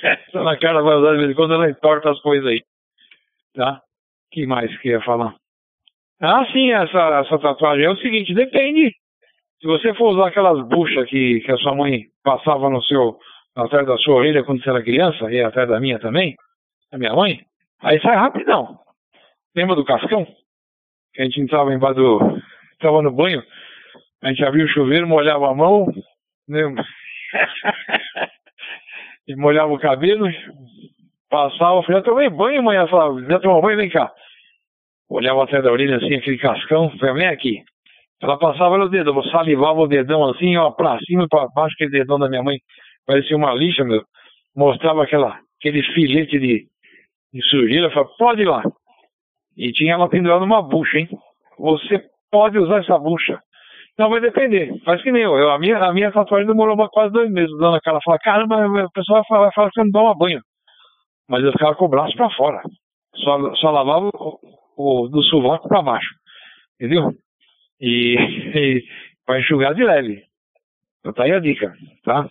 na 0.34 0.56
cara 0.56 0.80
vai 0.82 0.94
usar 0.94 1.12
de 1.12 1.18
vez 1.18 1.30
em 1.32 1.34
quando 1.34 1.54
ela 1.54 1.68
entorta 1.68 2.10
as 2.10 2.20
coisas 2.20 2.46
aí. 2.46 2.62
Tá? 3.54 3.82
que 4.30 4.46
mais 4.46 4.76
que 4.78 4.90
ia 4.90 5.00
falar? 5.00 5.34
Ah, 6.20 6.46
sim, 6.52 6.70
essa, 6.70 7.20
essa 7.20 7.38
tatuagem 7.40 7.84
é 7.84 7.90
o 7.90 7.96
seguinte, 7.96 8.32
depende. 8.32 8.94
Se 9.60 9.66
você 9.66 9.92
for 9.94 10.12
usar 10.12 10.28
aquelas 10.28 10.64
buchas 10.68 11.08
que, 11.08 11.40
que 11.40 11.50
a 11.50 11.56
sua 11.56 11.74
mãe 11.74 12.04
passava 12.22 12.70
no 12.70 12.80
seu, 12.84 13.18
atrás 13.56 13.84
da 13.84 13.96
sua 13.98 14.16
orelha 14.16 14.44
quando 14.44 14.62
você 14.62 14.70
era 14.70 14.82
criança, 14.82 15.28
e 15.32 15.42
atrás 15.42 15.68
da 15.68 15.80
minha 15.80 15.98
também, 15.98 16.36
da 16.92 16.98
minha 16.98 17.14
mãe, 17.14 17.40
aí 17.82 18.00
sai 18.00 18.14
rapidão. 18.14 18.78
Lembra 19.56 19.74
do 19.74 19.84
cascão? 19.84 20.24
Que 21.12 21.22
a 21.22 21.24
gente 21.24 21.40
entrava 21.40 21.74
embaixo 21.74 21.96
do. 21.96 22.40
Estava 22.74 23.02
no 23.02 23.10
banho, 23.10 23.42
a 24.22 24.28
gente 24.28 24.44
abria 24.44 24.64
o 24.64 24.68
chuveiro, 24.68 25.06
molhava 25.06 25.50
a 25.50 25.54
mão, 25.54 25.86
né? 26.48 26.62
e 29.28 29.36
molhava 29.36 29.72
o 29.72 29.78
cabelo, 29.78 30.28
Passava, 31.30 31.84
eu 31.88 32.02
tomei 32.02 32.28
banho, 32.28 32.62
mãe. 32.62 32.76
Ela 32.76 32.88
falava, 32.88 33.22
já 33.22 33.38
tomou 33.38 33.62
banho, 33.62 33.76
vem 33.76 33.88
cá. 33.88 34.12
Olhava 35.08 35.44
atrás 35.44 35.62
da 35.62 35.70
orelha 35.70 35.96
assim, 35.96 36.14
aquele 36.14 36.38
cascão, 36.38 36.90
falei, 36.98 37.14
vem 37.14 37.28
aqui. 37.28 37.62
Ela 38.20 38.36
passava 38.36 38.76
no 38.76 38.88
dedo, 38.88 39.10
eu 39.10 39.22
salivava 39.30 39.80
o 39.80 39.86
dedão 39.86 40.28
assim, 40.28 40.56
ó, 40.56 40.70
pra 40.72 40.98
cima 41.00 41.24
e 41.24 41.28
pra 41.28 41.48
baixo, 41.54 41.74
aquele 41.74 41.90
dedão 41.90 42.18
da 42.18 42.28
minha 42.28 42.42
mãe, 42.42 42.58
parecia 43.06 43.36
uma 43.36 43.54
lixa, 43.54 43.84
meu. 43.84 44.02
Mostrava 44.54 45.04
aquela, 45.04 45.38
aquele 45.58 45.82
filete 45.94 46.38
de, 46.38 46.66
de 47.32 47.42
sujeira, 47.48 47.86
eu 47.86 47.90
falei, 47.92 48.10
pode 48.18 48.42
ir 48.42 48.48
lá. 48.48 48.62
E 49.56 49.72
tinha 49.72 49.94
ela 49.94 50.08
pendurada 50.08 50.40
numa 50.40 50.62
bucha, 50.62 50.98
hein? 50.98 51.08
Você 51.58 52.04
pode 52.30 52.58
usar 52.58 52.80
essa 52.80 52.98
bucha. 52.98 53.40
Não, 53.98 54.08
vai 54.08 54.20
depender. 54.20 54.72
Faz 54.84 55.02
que 55.02 55.12
nem 55.12 55.22
eu. 55.22 55.36
eu 55.36 55.50
a, 55.50 55.58
minha, 55.58 55.78
a 55.78 55.92
minha 55.92 56.10
tatuagem 56.10 56.46
demorou 56.46 56.76
quase 56.88 57.12
dois 57.12 57.30
meses 57.30 57.50
dando 57.58 57.76
aquela. 57.76 58.00
Fala, 58.02 58.18
caramba, 58.18 58.66
o 58.66 58.92
pessoal 58.92 59.22
vai 59.30 59.52
falar, 59.52 59.68
que 59.70 59.74
você 59.74 59.84
não 59.84 59.90
toma 59.90 60.16
banho 60.16 60.40
mas 61.30 61.44
eu 61.44 61.52
ficava 61.52 61.76
com 61.76 61.84
o 61.84 61.88
braço 61.88 62.14
para 62.16 62.28
fora. 62.30 62.60
Só, 63.14 63.54
só 63.54 63.70
lavava 63.70 64.10
o, 64.12 64.38
o 64.76 65.08
do 65.08 65.22
sovaco 65.22 65.68
para 65.68 65.80
baixo. 65.80 66.10
Entendeu? 66.74 67.12
E, 67.80 68.16
e 68.58 68.84
para 69.24 69.38
enxugar 69.38 69.72
de 69.72 69.84
leve. 69.84 70.24
Então 70.98 71.12
tá 71.12 71.22
aí 71.22 71.32
a 71.32 71.38
dica, 71.38 71.72
tá? 72.04 72.28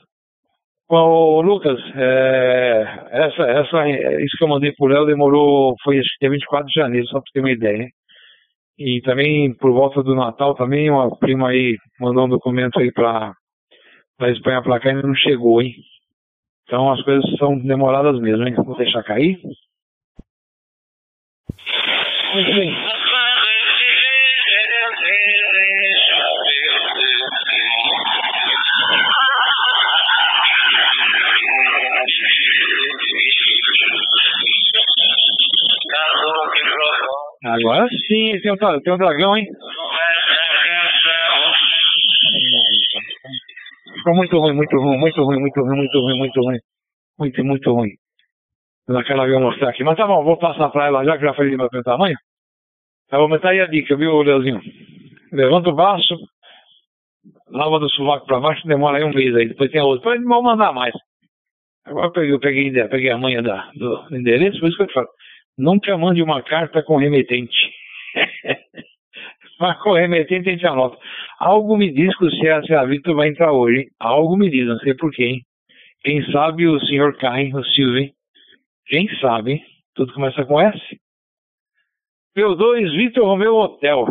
Bom, 0.89 1.41
Lucas, 1.41 1.79
é, 1.95 3.07
essa, 3.11 3.43
essa, 3.43 3.89
isso 4.21 4.37
que 4.37 4.43
eu 4.43 4.47
mandei 4.49 4.73
pro 4.73 4.87
Léo 4.87 5.05
demorou, 5.05 5.75
foi 5.83 6.01
dia 6.19 6.29
24 6.29 6.67
de 6.67 6.73
janeiro, 6.73 7.07
só 7.07 7.21
para 7.21 7.31
ter 7.31 7.39
uma 7.39 7.51
ideia, 7.51 7.83
hein? 7.83 7.89
E 8.79 9.01
também, 9.01 9.53
por 9.53 9.73
volta 9.73 10.01
do 10.01 10.15
Natal, 10.15 10.55
também 10.55 10.89
uma 10.89 11.13
prima 11.17 11.49
aí 11.49 11.77
mandou 11.99 12.25
um 12.25 12.29
documento 12.29 12.79
aí 12.79 12.89
para 12.93 13.33
a 14.21 14.29
Espanha 14.29 14.63
para 14.63 14.79
cá 14.79 14.87
e 14.87 14.91
ainda 14.91 15.05
não 15.05 15.15
chegou, 15.15 15.61
hein? 15.61 15.75
Então 16.63 16.89
as 16.89 17.01
coisas 17.03 17.29
são 17.37 17.59
demoradas 17.59 18.17
mesmo, 18.21 18.47
hein? 18.47 18.55
Vou 18.55 18.77
deixar 18.77 19.03
cair. 19.03 19.37
Muito 22.33 22.53
bem. 22.53 22.98
Agora 37.43 37.87
sim, 38.07 38.39
tem 38.41 38.51
um, 38.51 38.57
tem 38.81 38.93
um 38.93 38.97
dragão, 38.97 39.37
hein? 39.37 39.47
Ficou 43.95 44.15
muito 44.15 44.39
ruim, 44.39 44.53
muito 44.53 44.77
ruim, 44.77 44.97
muito 44.97 45.23
ruim, 45.23 45.39
muito 45.39 45.61
ruim, 45.61 45.75
muito 45.77 45.99
ruim, 45.99 46.17
muito 46.17 46.41
ruim. 46.41 46.59
Muito, 47.17 47.43
muito 47.43 47.73
ruim. 47.73 47.89
Naquela 48.87 49.27
eu 49.27 49.39
mostrar 49.39 49.69
aqui. 49.69 49.83
Mas 49.83 49.97
tá 49.97 50.07
bom, 50.07 50.23
vou 50.23 50.37
passar 50.37 50.69
pra 50.69 50.87
ela 50.87 51.03
já 51.03 51.17
que 51.17 51.23
já 51.23 51.33
falei 51.33 51.51
do 51.51 51.57
meu 51.57 51.83
tamanho. 51.83 52.15
Eu 53.11 53.17
vou 53.17 53.25
aumentar 53.25 53.49
aí 53.49 53.61
a 53.61 53.67
dica, 53.67 53.95
viu, 53.95 54.21
Leozinho? 54.21 54.61
Levanta 55.31 55.69
o 55.69 55.75
braço, 55.75 56.15
lava 57.49 57.79
do 57.79 57.89
sovaco 57.89 58.25
pra 58.25 58.39
baixo, 58.39 58.67
demora 58.67 58.97
aí 58.97 59.03
um 59.03 59.13
mês 59.13 59.35
aí. 59.35 59.47
Depois 59.49 59.71
tem 59.71 59.81
outro. 59.81 59.99
Depois 59.99 60.23
vou 60.23 60.43
mandar 60.43 60.73
mais. 60.73 60.93
Agora 61.85 62.07
eu 62.07 62.11
peguei, 62.11 62.33
eu 62.33 62.39
peguei, 62.39 62.87
peguei 62.87 63.09
a 63.11 63.17
manha 63.17 63.41
da, 63.41 63.69
do 63.75 64.15
endereço, 64.15 64.59
por 64.59 64.69
isso 64.69 64.77
que 64.77 64.83
eu 64.83 64.87
te 64.87 64.93
falo. 64.93 65.07
Nunca 65.59 65.97
mande 65.97 66.23
uma 66.23 66.41
carta 66.41 66.81
com 66.81 66.95
remetente. 66.95 67.69
Mas 69.59 69.77
com 69.81 69.91
remetente 69.91 70.47
a 70.47 70.53
gente 70.53 70.65
anota. 70.65 70.97
Algo 71.37 71.75
me 71.75 71.91
diz 71.91 72.17
que 72.17 72.23
o 72.23 72.29
CSA 72.29 72.85
Vitor 72.87 73.13
vai 73.13 73.27
entrar 73.27 73.51
hoje, 73.51 73.81
hein? 73.81 73.87
Algo 73.99 74.37
me 74.37 74.49
diz, 74.49 74.65
não 74.65 74.77
sei 74.77 74.93
porquê, 74.93 75.25
hein? 75.25 75.41
Quem 76.01 76.23
sabe 76.31 76.65
o 76.65 76.79
senhor 76.79 77.17
Caim, 77.17 77.53
o 77.53 77.61
Silvio? 77.65 78.09
Quem 78.87 79.09
sabe, 79.19 79.51
hein? 79.51 79.65
Tudo 79.95 80.13
começa 80.13 80.45
com 80.45 80.61
S. 80.61 80.79
P2, 82.37 82.95
Vitor 82.95 83.25
Romeu 83.25 83.55
Hotel. 83.55 84.05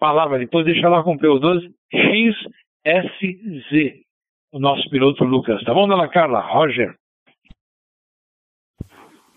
Palavra, 0.00 0.40
depois 0.40 0.64
deixa 0.64 0.88
lá 0.88 1.04
com 1.04 1.16
P2, 1.16 1.70
XSZ. 2.82 3.94
O 4.50 4.58
nosso 4.58 4.90
piloto 4.90 5.22
Lucas. 5.22 5.62
Tá 5.62 5.72
bom, 5.72 5.86
dona 5.86 6.08
Carla? 6.08 6.40
Roger. 6.40 6.96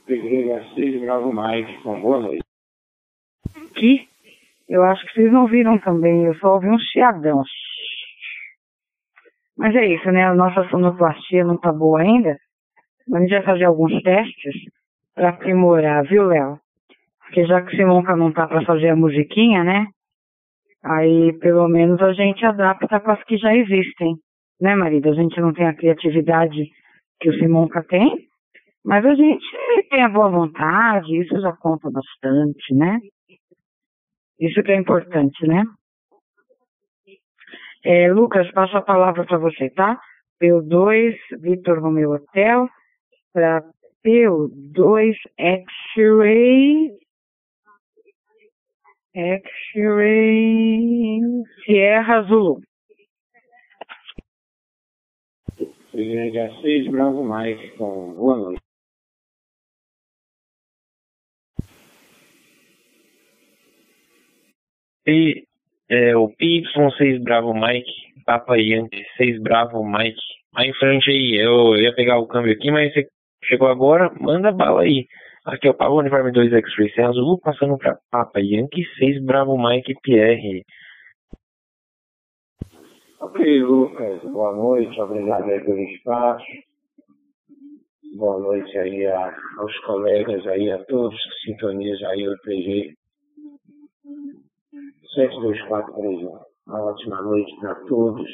Peguei 0.08 0.54
a 0.54 0.64
6 0.74 1.02
Bravo 1.02 1.34
Mike, 1.34 1.84
com 1.84 2.00
boa 2.00 2.22
noite. 2.22 2.44
Que? 3.76 4.08
Eu 4.70 4.82
acho 4.84 5.06
que 5.06 5.14
vocês 5.14 5.32
não 5.34 5.48
viram 5.48 5.78
também, 5.80 6.24
eu 6.24 6.34
só 6.36 6.54
ouvi 6.54 6.70
um 6.70 6.80
chiadão. 6.80 7.44
Mas 9.58 9.76
é 9.76 9.86
isso, 9.86 10.10
né? 10.10 10.24
A 10.24 10.34
nossa 10.34 10.64
sonoplastia 10.70 11.44
não 11.44 11.58
tá 11.58 11.74
boa 11.74 12.00
ainda. 12.00 12.38
Mas 13.06 13.18
a 13.18 13.26
gente 13.26 13.32
vai 13.32 13.44
fazer 13.44 13.66
alguns 13.66 14.02
testes 14.02 14.56
para 15.14 15.30
aprimorar, 15.30 16.06
viu, 16.06 16.28
Léo? 16.28 16.58
Porque 17.20 17.46
já 17.46 17.62
que 17.62 17.74
o 17.74 17.78
Simonca 17.78 18.16
não 18.16 18.32
tá 18.32 18.48
para 18.48 18.64
fazer 18.64 18.90
a 18.90 18.96
musiquinha, 18.96 19.62
né? 19.66 19.88
Aí 20.86 21.34
pelo 21.40 21.68
menos 21.68 22.02
a 22.02 22.14
gente 22.14 22.46
adapta 22.46 23.00
com 23.02 23.12
as 23.12 23.22
que 23.26 23.38
já 23.38 23.54
existem. 23.54 24.16
Né, 24.62 24.74
marido? 24.74 25.10
A 25.10 25.14
gente 25.14 25.40
não 25.42 25.54
tem 25.54 25.68
a 25.68 25.76
criatividade 25.76 26.64
que 27.20 27.30
o 27.30 27.34
Simonca 27.34 27.84
tem, 27.84 28.27
mas 28.88 29.06
a 29.06 29.14
gente 29.16 29.46
tem 29.90 30.02
a 30.02 30.08
boa 30.08 30.30
vontade, 30.30 31.20
isso 31.20 31.38
já 31.42 31.52
conta 31.58 31.92
bastante, 31.92 32.74
né? 32.74 32.98
Isso 34.40 34.64
que 34.64 34.72
é 34.72 34.78
importante, 34.78 35.46
né? 35.46 35.66
É, 37.84 38.10
Lucas, 38.14 38.50
passo 38.54 38.78
a 38.78 38.82
palavra 38.82 39.26
para 39.26 39.38
você, 39.40 39.70
tá? 39.72 40.00
P2, 40.42 41.18
Vitor 41.42 41.82
Romeu 41.82 42.12
Hotel, 42.12 42.70
para 43.34 43.62
P2 44.06 45.16
X-Ray, 45.38 46.90
X-Ray 49.14 50.64
Sierra 51.66 52.22
Zulu. 52.22 52.62
YH6 55.94 56.90
Bravo 56.90 57.26
Mike, 57.26 57.76
com 57.78 58.14
boa 58.14 58.38
noite. 58.38 58.67
É, 65.90 66.18
o 66.18 66.28
PY6 66.28 67.24
Bravo 67.24 67.54
Mike, 67.54 67.90
Papa 68.26 68.58
Yankee 68.58 69.06
6 69.16 69.42
Bravo 69.42 69.82
Mike. 69.82 70.20
Aí 70.54 70.70
em 70.70 70.74
frente 70.74 71.10
aí, 71.10 71.36
eu 71.42 71.78
ia 71.78 71.96
pegar 71.96 72.20
o 72.20 72.28
câmbio 72.28 72.52
aqui, 72.52 72.70
mas 72.70 72.94
você 72.94 73.08
chegou 73.46 73.70
agora, 73.70 74.12
manda 74.20 74.52
bala 74.52 74.82
aí. 74.82 75.08
Aqui 75.46 75.66
é 75.66 75.72
o 75.72 75.74
Pavo 75.74 76.00
Uniforme 76.00 76.34
2 76.34 76.52
X-Ray 76.52 77.06
Azul, 77.06 77.40
passando 77.40 77.78
para 77.78 77.98
Papa 78.12 78.42
Yankee 78.42 78.84
6 79.00 79.24
Bravo 79.24 79.58
Mike 79.58 79.94
PR. 80.04 80.62
Ok, 83.22 83.64
Lucas, 83.64 84.22
boa 84.24 84.54
noite, 84.54 85.00
obrigado 85.00 85.50
aí 85.50 85.62
pelo 85.62 85.80
espaço. 85.84 86.46
Boa 88.18 88.40
noite 88.40 88.78
aí 88.78 89.06
a, 89.06 89.34
aos 89.60 89.80
colegas 89.86 90.46
aí, 90.48 90.70
a 90.70 90.84
todos 90.84 91.16
que 91.16 91.52
sintonizam 91.52 92.10
aí 92.10 92.28
o 92.28 92.38
PG 92.42 92.98
7243. 95.16 96.22
Uma 96.68 96.84
ótima 96.84 97.22
noite 97.22 97.56
para 97.60 97.76
todos. 97.86 98.30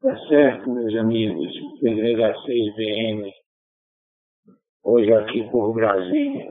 Tá 0.00 0.16
certo, 0.28 0.70
meus 0.70 0.94
amigos. 0.96 1.52
Pedreira 1.80 2.34
6BM. 2.34 3.30
Hoje 4.82 5.12
aqui 5.12 5.48
por 5.50 5.74
Brasília. 5.74 6.50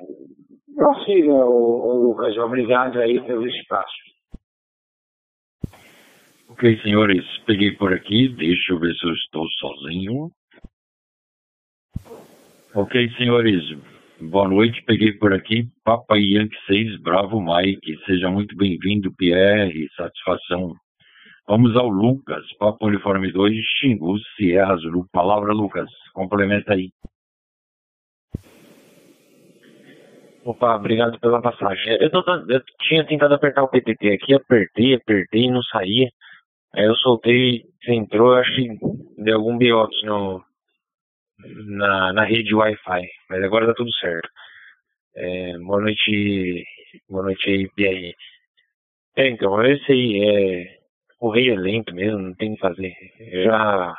Prossiga, 0.76 1.34
ô 1.34 1.94
Lucas. 2.04 2.38
Obrigado 2.38 3.00
aí 3.00 3.20
pelo 3.22 3.48
espaço. 3.48 4.10
Ok, 6.50 6.78
senhores, 6.82 7.26
peguei 7.46 7.72
por 7.72 7.94
aqui. 7.94 8.30
Deixa 8.30 8.74
eu 8.74 8.80
ver 8.80 8.94
se 8.94 9.06
eu 9.06 9.14
estou 9.14 9.48
sozinho. 9.60 10.30
Ok, 12.76 13.10
senhores, 13.18 13.64
boa 14.22 14.48
noite. 14.48 14.84
Peguei 14.86 15.14
por 15.14 15.34
aqui. 15.34 15.68
Papai 15.84 16.20
Yankee 16.20 16.58
6, 16.68 17.02
Bravo 17.02 17.40
Mike. 17.42 17.98
Seja 18.06 18.30
muito 18.30 18.56
bem-vindo, 18.56 19.14
Pierre. 19.16 19.88
Satisfação. 19.96 20.76
Vamos 21.48 21.76
ao 21.76 21.88
Lucas. 21.88 22.46
Papo 22.58 22.88
Uniforme 22.88 23.32
2, 23.32 23.56
Xingu, 23.80 24.18
Sierra 24.36 24.76
Zulu. 24.78 25.06
Palavra, 25.12 25.54
Lucas. 25.54 25.90
Complementa 26.14 26.74
aí. 26.74 26.90
Opa, 30.44 30.76
obrigado 30.76 31.20
pela 31.20 31.42
passagem. 31.42 31.98
Eu, 32.00 32.10
tô, 32.10 32.24
eu 32.50 32.62
tinha 32.88 33.06
tentado 33.06 33.34
apertar 33.34 33.64
o 33.64 33.68
PTT 33.68 34.14
aqui, 34.14 34.34
apertei, 34.34 34.96
apertei, 34.96 35.50
não 35.50 35.62
saía. 35.64 36.10
Aí 36.74 36.86
eu 36.86 36.96
soltei, 36.96 37.64
você 37.84 37.94
entrou, 37.94 38.34
acho 38.36 38.56
que 38.56 38.68
deu 39.18 39.38
algum 39.38 39.58
BO 39.58 39.88
no, 40.04 40.44
na, 41.48 42.14
na 42.14 42.24
rede 42.24 42.54
Wi-Fi, 42.54 43.08
mas 43.30 43.44
agora 43.44 43.68
tá 43.68 43.74
tudo 43.74 43.92
certo. 43.94 44.30
É, 45.16 45.58
boa 45.60 45.82
noite, 45.82 46.64
boa 47.10 47.24
noite 47.24 47.50
aí, 47.50 47.70
Pierre. 47.76 48.16
É, 49.18 49.28
então, 49.28 49.62
esse 49.64 49.92
aí, 49.92 50.24
é, 50.24 50.78
o 51.20 51.30
rei 51.30 51.50
é 51.50 51.56
lento 51.56 51.94
mesmo, 51.94 52.20
não 52.20 52.34
tem 52.36 52.52
o 52.52 52.56
que 52.56 52.62
fazer. 52.62 52.94
Eu 53.20 53.44
já 53.46 53.94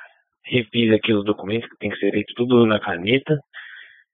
refiz 0.44 0.92
aqui 0.92 1.12
os 1.12 1.24
documentos 1.24 1.68
que 1.68 1.76
tem 1.78 1.90
que 1.90 1.98
ser 1.98 2.10
feito 2.10 2.34
tudo 2.34 2.66
na 2.66 2.80
caneta. 2.80 3.38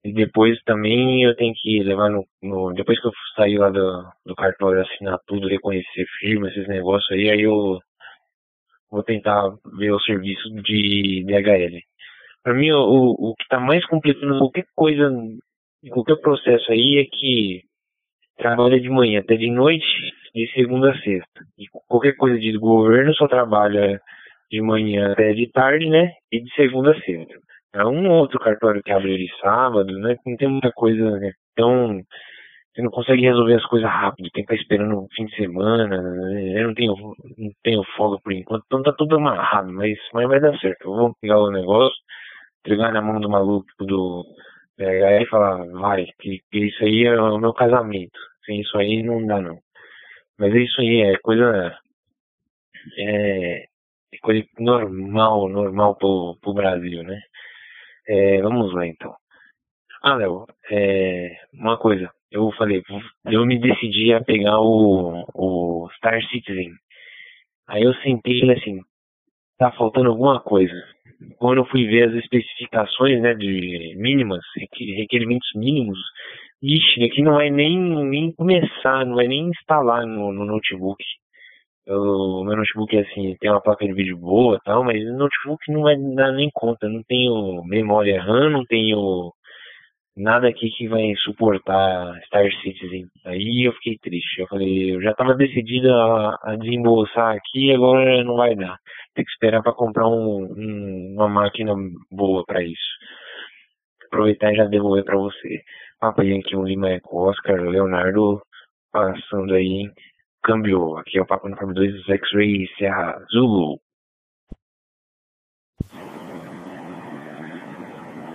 E 0.05 0.13
depois 0.13 0.57
também 0.65 1.25
eu 1.25 1.35
tenho 1.37 1.53
que 1.55 1.83
levar 1.83 2.11
no. 2.11 2.25
no 2.43 2.73
depois 2.75 3.01
que 3.01 3.09
eu 3.09 3.13
sair 3.35 3.59
lá 3.59 3.71
do, 3.71 4.05
do 4.25 4.35
cartório, 4.37 4.83
assinar 4.83 5.19
tudo, 5.27 5.49
reconhecer 5.49 6.07
firma, 6.21 6.49
esses 6.49 6.69
negócios 6.69 7.11
aí, 7.11 7.29
aí 7.31 7.43
eu 7.43 7.79
vou 8.91 9.03
tentar 9.03 9.43
ver 9.79 9.91
o 9.91 10.01
serviço 10.01 10.49
de 10.63 11.25
DHL. 11.27 11.81
Para 12.47 12.55
mim, 12.55 12.71
o, 12.71 13.31
o 13.31 13.35
que 13.35 13.43
está 13.43 13.59
mais 13.59 13.85
complicando 13.87 14.39
qualquer 14.39 14.67
coisa, 14.77 15.11
qualquer 15.91 16.15
processo 16.21 16.71
aí 16.71 16.99
é 16.99 17.05
que 17.05 17.63
trabalha 18.39 18.79
de 18.79 18.89
manhã 18.89 19.19
até 19.19 19.35
de 19.35 19.51
noite, 19.51 19.85
de 20.33 20.49
segunda 20.53 20.93
a 20.93 20.99
sexta. 21.01 21.41
E 21.59 21.65
qualquer 21.89 22.15
coisa 22.15 22.39
de 22.39 22.57
governo 22.57 23.13
só 23.17 23.27
trabalha 23.27 24.01
de 24.49 24.63
manhã 24.63 25.11
até 25.11 25.33
de 25.33 25.51
tarde, 25.51 25.89
né? 25.89 26.13
E 26.31 26.41
de 26.41 26.49
segunda 26.55 26.93
a 26.93 27.01
sexta. 27.01 27.35
É 27.75 27.85
um 27.85 28.09
outro 28.13 28.39
cartório 28.39 28.81
que 28.81 28.93
abre 28.93 29.19
de 29.19 29.29
sábado, 29.41 29.93
né? 29.99 30.15
Não 30.25 30.37
tem 30.37 30.47
muita 30.47 30.71
coisa, 30.71 31.19
né? 31.19 31.33
Então, 31.51 32.01
você 32.73 32.81
não 32.81 32.93
consegue 32.93 33.23
resolver 33.23 33.55
as 33.55 33.67
coisas 33.67 33.91
rápido, 33.91 34.31
tem 34.31 34.45
que 34.45 34.55
estar 34.55 34.63
esperando 34.63 34.97
o 35.01 35.09
fim 35.17 35.25
de 35.25 35.35
semana, 35.35 35.89
né? 35.89 36.61
eu 36.61 36.69
não 36.69 36.75
tenho, 36.75 36.95
não 36.95 37.51
tenho 37.65 37.83
folga 37.97 38.19
por 38.23 38.33
enquanto, 38.33 38.63
então 38.67 38.83
tá 38.85 38.93
tudo 38.93 39.17
amarrado, 39.17 39.73
mas, 39.73 39.99
mas 40.13 40.29
vai 40.29 40.39
dar 40.39 40.57
certo. 40.59 40.85
Vou 40.85 41.13
pegar 41.21 41.41
o 41.41 41.51
negócio, 41.51 41.97
entregar 42.67 42.93
na 42.93 43.01
mão 43.01 43.21
do 43.21 43.31
maluco 43.31 43.67
do 43.79 44.25
PH 44.77 45.23
e 45.23 45.27
falar, 45.27 45.65
vai, 45.69 46.05
que, 46.19 46.41
que 46.51 46.59
isso 46.67 46.85
aí 46.85 47.05
é 47.05 47.21
o 47.21 47.39
meu 47.39 47.55
casamento. 47.55 48.19
Sem 48.45 48.61
isso 48.61 48.77
aí 48.77 49.03
não 49.03 49.25
dá 49.25 49.41
não. 49.41 49.59
Mas 50.39 50.55
é 50.55 50.59
isso 50.59 50.81
aí, 50.81 51.01
é 51.03 51.17
coisa. 51.19 51.79
É, 52.99 53.65
é 54.15 54.19
coisa 54.21 54.45
normal, 54.59 55.49
normal 55.49 55.97
pro, 55.97 56.37
pro 56.43 56.55
Brasil, 56.55 57.03
né? 57.05 57.21
É, 58.09 58.43
vamos 58.43 58.73
lá 58.75 58.87
então. 58.87 59.15
Ah, 60.03 60.15
Léo, 60.15 60.47
é, 60.71 61.37
uma 61.55 61.79
coisa. 61.79 62.11
Eu 62.31 62.51
falei, 62.53 62.83
eu 63.27 63.47
me 63.47 63.59
decidi 63.59 64.13
a 64.13 64.23
pegar 64.23 64.61
o, 64.61 65.25
o 65.35 65.89
Star 65.97 66.21
Citizen. 66.29 66.73
Aí 67.69 67.83
eu 67.83 67.95
sentei 67.95 68.41
e 68.41 68.53
assim, 68.53 68.81
tá 69.59 69.73
faltando 69.73 70.11
alguma 70.11 70.41
coisa. 70.41 70.96
Quando 71.39 71.59
eu 71.59 71.67
fui 71.67 71.87
ver 71.87 72.09
as 72.09 72.15
especificações, 72.15 73.21
né, 73.21 73.35
de 73.35 73.95
mínimas, 73.97 74.43
requerimentos 74.71 75.49
mínimos, 75.55 75.99
ixi, 76.63 77.05
aqui 77.05 77.23
não 77.23 77.35
vai 77.35 77.51
nem, 77.51 77.79
nem 78.07 78.33
começar, 78.33 79.05
não 79.07 79.17
vai 79.17 79.27
nem 79.27 79.49
instalar 79.49 80.07
no, 80.07 80.33
no 80.33 80.45
notebook. 80.45 81.03
O 81.89 82.43
meu 82.45 82.57
notebook 82.57 82.97
é 82.97 83.01
assim, 83.01 83.37
tem 83.39 83.51
uma 83.51 83.61
placa 83.61 83.87
de 83.87 83.93
vídeo 83.93 84.17
boa 84.17 84.59
tal, 84.65 84.83
mas 84.83 85.01
o 85.05 85.17
notebook 85.17 85.71
não 85.71 85.83
vai 85.83 85.97
dar 86.17 86.33
nem 86.33 86.51
conta, 86.53 86.89
não 86.89 87.03
tenho 87.05 87.63
memória 87.65 88.21
RAM, 88.21 88.51
não 88.51 88.65
tenho 88.65 89.33
nada 90.17 90.49
aqui 90.49 90.71
que 90.71 90.89
vai 90.89 91.15
suportar 91.17 92.19
Star 92.25 92.51
Citizen. 92.63 93.07
Aí 93.25 93.67
eu 93.67 93.73
fiquei 93.75 93.99
triste. 93.99 94.41
Eu 94.41 94.47
falei, 94.49 94.95
eu 94.95 95.03
já 95.03 95.11
estava 95.11 95.35
decidido 95.35 95.93
a, 95.93 96.39
a, 96.43 96.57
desembolsar 96.57 97.37
aqui, 97.37 97.73
agora 97.73 98.25
não 98.25 98.37
vai 98.37 98.57
dar. 98.57 98.79
Tem 99.15 99.25
que 99.25 99.31
esperar 99.31 99.63
para 99.63 99.75
comprar 99.75 100.09
um, 100.09 100.45
um, 100.57 101.15
uma 101.15 101.29
máquina 101.29 101.75
boa 102.11 102.45
para 102.47 102.63
isso. 102.63 102.97
Aproveitar 104.07 104.53
e 104.53 104.57
já 104.57 104.65
devolver 104.65 105.05
para 105.05 105.17
você. 105.19 105.63
Papa 106.01 106.25
Yankee 106.25 106.57
1 106.57 106.65
Lima 106.65 106.91
Eco 106.91 107.29
Oscar, 107.29 107.61
Leonardo 107.61 108.41
passando 108.93 109.55
aí, 109.55 109.91
câmbio. 110.43 110.97
Aqui 110.97 111.19
é 111.19 111.23
o 111.23 111.27
Papo 111.27 111.47
Uniforme 111.47 111.75
2 111.75 112.09
X-Ray 112.09 112.67
Serra 112.79 113.19
Zulu. 113.33 113.79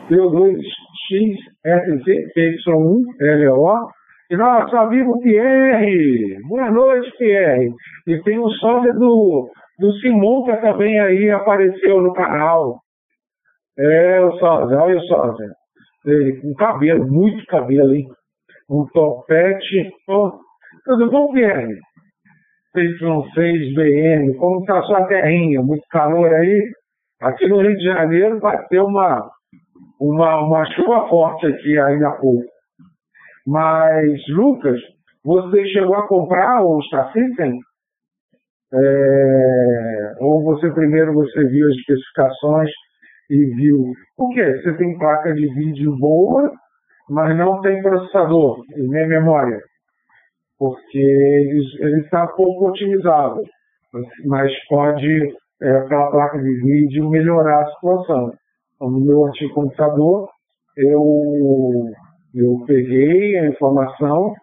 Deu 0.09 0.29
dois 0.29 0.80
XSZPY1 1.11 3.03
LO. 3.19 3.89
E 4.29 4.37
nosso 4.37 4.75
amigo 4.77 5.19
Pierre. 5.21 6.39
Boa 6.47 6.71
noite, 6.71 7.11
Pierre. 7.17 7.69
E 8.07 8.21
tem 8.23 8.39
o 8.39 8.49
sósia 8.51 8.93
do, 8.93 9.49
do 9.77 9.91
Simonca 9.99 10.55
também 10.61 10.97
aí, 10.99 11.29
apareceu 11.29 11.99
no 11.99 12.13
canal. 12.13 12.79
É, 13.77 14.21
o 14.21 14.31
sósia, 14.37 14.77
olha 14.77 14.97
o 14.97 15.01
sósia. 15.01 15.49
Ele, 16.05 16.39
com 16.39 16.53
cabelo, 16.53 17.05
muito 17.11 17.45
cabelo, 17.47 17.93
hein? 17.93 18.07
Um 18.69 18.85
topete. 18.93 19.91
Oh, 20.07 20.31
tudo 20.85 21.11
bom, 21.11 21.33
Pierre? 21.33 21.77
Y6BM, 22.75 24.37
como 24.37 24.61
está 24.61 24.81
sua 24.83 25.05
terrinha? 25.07 25.61
Muito 25.61 25.83
calor 25.89 26.33
aí? 26.33 26.71
Aqui 27.21 27.47
no 27.47 27.61
Rio 27.61 27.75
de 27.75 27.83
Janeiro 27.83 28.39
vai 28.39 28.65
ter 28.67 28.79
uma 28.79 29.29
uma, 30.01 30.43
uma 30.43 30.65
chuva 30.73 31.07
forte 31.07 31.45
aqui 31.45 31.77
ainda 31.77 32.09
há 32.09 32.11
pouco. 32.13 32.43
Mas, 33.45 34.19
Lucas, 34.29 34.79
você 35.23 35.65
chegou 35.67 35.95
a 35.95 36.07
comprar 36.07 36.63
o 36.63 36.81
Star 36.81 37.13
System? 37.13 37.59
É, 38.73 40.13
ou 40.21 40.43
você 40.43 40.71
primeiro 40.71 41.13
você 41.13 41.45
viu 41.45 41.67
as 41.67 41.75
especificações 41.75 42.69
e 43.29 43.45
viu 43.55 43.93
o 44.17 44.29
que? 44.29 44.61
Você 44.61 44.73
tem 44.77 44.97
placa 44.97 45.33
de 45.33 45.45
vídeo 45.53 45.95
boa, 45.97 46.51
mas 47.09 47.37
não 47.37 47.61
tem 47.61 47.81
processador 47.81 48.63
e 48.75 48.87
nem 48.87 49.07
memória, 49.07 49.59
porque 50.57 50.97
ele 50.97 51.99
está 51.99 52.25
pouco 52.27 52.69
otimizado, 52.69 53.41
mas 54.25 54.51
pode 54.69 55.35
é, 55.61 55.71
aquela 55.77 56.09
placa 56.09 56.39
de 56.39 56.61
vídeo 56.61 57.09
melhorar 57.09 57.63
a 57.63 57.71
situação 57.73 58.31
no 58.89 58.99
meu 58.99 59.25
antigo 59.25 59.53
computador, 59.53 60.29
eu, 60.77 61.03
eu 62.33 62.63
peguei 62.65 63.37
a 63.37 63.47
informação 63.47 64.33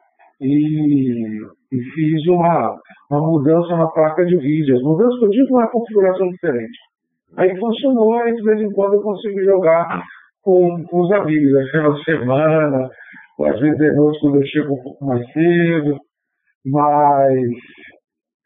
e, 0.41 1.41
e 1.73 1.83
fiz 1.95 2.27
uma, 2.29 2.79
uma 3.11 3.21
mudança 3.21 3.77
na 3.77 3.89
placa 3.89 4.25
de 4.25 4.37
vídeo. 4.37 4.77
As 4.77 4.83
mudanças 4.83 5.19
que 5.19 5.41
eu 5.41 5.47
uma 5.51 5.69
configuração 5.69 6.29
diferente. 6.29 6.79
Aí 7.37 7.59
funcionou, 7.59 8.27
e 8.27 8.35
de 8.35 8.43
vez 8.43 8.61
em 8.61 8.73
quando 8.73 8.95
eu 8.95 9.03
consigo 9.03 9.43
jogar 9.45 10.03
com, 10.43 10.83
com 10.85 11.01
os 11.01 11.13
amigos, 11.13 11.55
às 11.57 11.71
vezes 11.71 11.89
na 11.89 12.05
semana, 12.05 12.91
ou 13.39 13.47
às 13.47 13.61
vezes 13.61 13.77
de 13.77 13.93
noite 13.93 14.21
quando 14.21 14.37
eu 14.37 14.47
chego 14.47 14.75
um 14.75 14.83
pouco 14.83 15.05
mais 15.05 15.33
cedo, 15.33 15.99
mas 16.65 17.51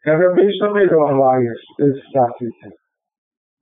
cada 0.03 0.29
vez 0.33 0.49
está 0.49 0.71
melhor 0.71 1.17
lá 1.17 1.41
esse, 1.41 1.83
esse 1.83 2.11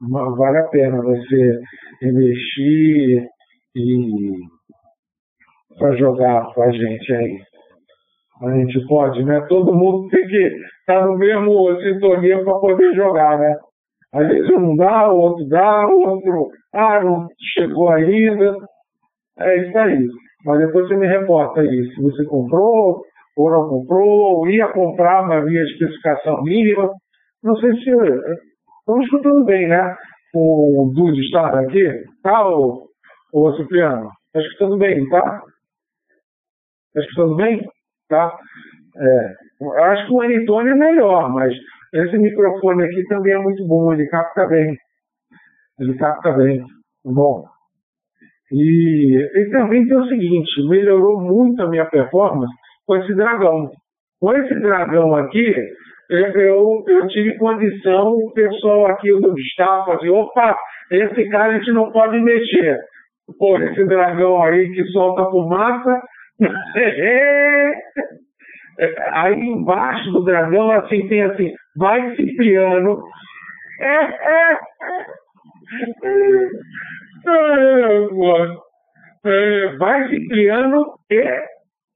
vale 0.09 0.57
a 0.57 0.67
pena 0.67 1.01
você 1.01 1.59
investir 2.01 3.27
e 3.75 4.31
para 5.77 5.95
jogar 5.95 6.53
com 6.53 6.63
a 6.63 6.71
gente 6.71 7.13
aí. 7.13 7.39
A 8.43 8.51
gente 8.53 8.87
pode, 8.87 9.23
né? 9.23 9.39
Todo 9.47 9.73
mundo 9.73 10.09
tem 10.09 10.27
que 10.27 10.37
estar 10.37 11.01
tá 11.01 11.05
no 11.05 11.17
mesmo 11.17 11.79
sintonia 11.81 12.43
para 12.43 12.59
poder 12.59 12.95
jogar, 12.95 13.37
né? 13.37 13.55
Às 14.13 14.27
vezes 14.27 14.49
um 14.49 14.75
dá, 14.75 15.11
o 15.11 15.17
outro 15.17 15.47
dá, 15.47 15.87
o 15.87 16.09
outro, 16.09 16.49
ah, 16.73 17.01
não 17.01 17.27
chegou 17.53 17.89
ainda. 17.89 18.57
É 19.39 19.57
isso 19.57 19.77
aí. 19.77 20.07
Mas 20.43 20.59
depois 20.59 20.87
você 20.87 20.97
me 20.97 21.07
reporta 21.07 21.61
aí, 21.61 21.93
se 21.93 22.01
você 22.01 22.25
comprou, 22.25 23.03
ou 23.37 23.51
não 23.51 23.69
comprou, 23.69 24.37
ou 24.37 24.49
ia 24.49 24.67
comprar, 24.69 25.25
mas 25.27 25.43
havia 25.43 25.63
especificação 25.63 26.41
mínima. 26.43 26.91
Não 27.43 27.55
sei 27.55 27.73
se 27.75 27.91
Estamos 29.01 29.05
escutando 29.05 29.45
bem, 29.45 29.67
né? 29.67 29.95
O 30.33 30.91
Dudu 30.93 31.19
está 31.21 31.59
aqui. 31.59 32.03
Tá, 32.21 32.45
ô, 32.47 32.87
ô 33.33 33.53
Cipriano? 33.55 34.09
Está 34.27 34.41
escutando 34.41 34.77
bem, 34.77 35.07
tá? 35.09 35.41
Está 36.87 37.01
escutando 37.01 37.35
bem? 37.35 37.61
Tá? 38.09 38.37
É, 38.97 39.35
acho 39.91 40.07
que 40.07 40.13
o 40.13 40.21
Anitone 40.21 40.69
é 40.71 40.75
melhor, 40.75 41.29
mas 41.31 41.53
esse 41.93 42.17
microfone 42.17 42.83
aqui 42.83 43.05
também 43.07 43.33
é 43.33 43.37
muito 43.37 43.65
bom, 43.65 43.93
ele 43.93 44.07
capta 44.07 44.45
bem. 44.47 44.77
Ele 45.79 45.97
capta 45.97 46.31
bem. 46.33 46.65
Bom. 47.05 47.45
E, 48.51 49.17
e 49.17 49.49
também 49.51 49.87
tem 49.87 49.97
o 49.97 50.07
seguinte, 50.07 50.67
melhorou 50.67 51.21
muito 51.21 51.61
a 51.61 51.69
minha 51.69 51.85
performance 51.85 52.53
com 52.85 52.97
esse 52.97 53.13
dragão. 53.15 53.71
Com 54.19 54.33
esse 54.33 54.53
dragão 54.59 55.15
aqui, 55.15 55.55
eu, 56.11 56.83
eu 56.87 57.07
tive 57.07 57.37
condição, 57.37 58.09
o 58.09 58.33
pessoal 58.33 58.87
aqui 58.87 59.09
do 59.19 59.33
estava 59.39 59.95
assim, 59.95 60.09
opa, 60.09 60.57
esse 60.91 61.29
cara 61.29 61.53
a 61.53 61.57
gente 61.57 61.71
não 61.71 61.89
pode 61.91 62.19
mexer. 62.19 62.77
Pô, 63.39 63.57
esse 63.57 63.85
dragão 63.85 64.43
aí 64.43 64.69
que 64.73 64.83
solta 64.87 65.29
fumaça. 65.31 66.01
aí 69.13 69.39
embaixo 69.39 70.11
do 70.11 70.25
dragão, 70.25 70.69
assim, 70.71 71.07
tem 71.07 71.21
assim, 71.21 71.53
vai 71.77 72.13
Cipriano. 72.17 73.01
É, 73.79 73.95
é, 73.95 74.57
é, 79.23 79.77
vai 79.77 80.09
Cipriano 80.09 80.85
e 81.09 81.41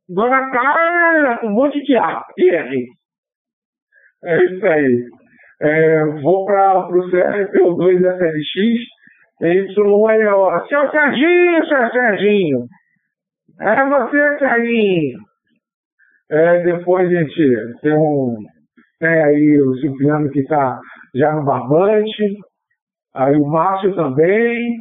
Dona 0.08 0.50
Carla, 0.52 1.40
um 1.44 1.50
monte 1.50 1.84
de 1.84 1.98
ar. 1.98 2.24
E 2.38 2.50
aí? 2.50 2.88
É 4.26 4.46
isso 4.46 4.66
aí. 4.66 5.06
É, 5.62 6.06
vou 6.22 6.46
para 6.46 6.80
o 6.80 7.12
CRP2 7.12 8.00
SLX, 8.00 8.96
Y 9.42 10.10
aí, 10.10 10.28
ó. 10.28 10.66
Seu 10.68 10.90
Serginho, 10.90 11.66
seu 11.68 11.90
Serginho. 11.92 12.66
É 13.60 13.86
você, 13.86 14.40
Serginho. 14.40 15.20
É, 16.30 16.64
depois, 16.64 17.10
gente, 17.10 17.80
tem 17.82 17.94
um. 17.94 18.38
Tem 19.00 19.24
aí 19.24 19.62
o 19.62 19.76
Cipriano 19.76 20.30
que 20.32 20.40
está 20.40 20.80
já 21.14 21.34
no 21.34 21.44
barbante. 21.44 22.38
Aí 23.14 23.36
o 23.36 23.46
Márcio 23.46 23.96
também. 23.96 24.78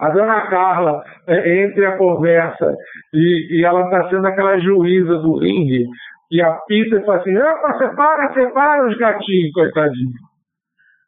A 0.00 0.10
dona 0.10 0.48
Carla, 0.48 1.02
é, 1.26 1.64
entre 1.64 1.84
a 1.84 1.96
conversa 1.96 2.72
e, 3.12 3.58
e 3.58 3.64
ela 3.64 3.82
está 3.82 4.08
sendo 4.08 4.28
aquela 4.28 4.56
juíza 4.60 5.18
do 5.18 5.38
ringue, 5.38 5.84
e 6.30 6.42
a 6.42 6.52
pizza 6.66 7.00
fala 7.04 7.20
assim, 7.20 7.36
opa, 7.36 7.78
separa, 7.78 8.34
separa 8.34 8.88
os 8.88 8.96
gatinhos, 8.98 9.52
coitadinho. 9.52 10.12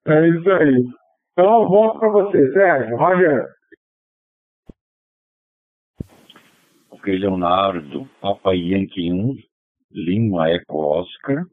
É 0.07 0.29
isso 0.29 0.51
aí. 0.51 0.85
Então, 1.33 1.69
volto 1.69 2.01
para 2.01 2.09
você, 2.09 2.53
Sérgio. 2.53 2.97
Roger. 2.97 3.47
Ok, 6.91 7.19
Leonardo, 7.19 8.09
Papa 8.21 8.55
Yankee 8.55 9.13
1, 9.13 9.35
Lima 9.93 10.51
Eco 10.51 11.01
Oscar, 11.01 11.45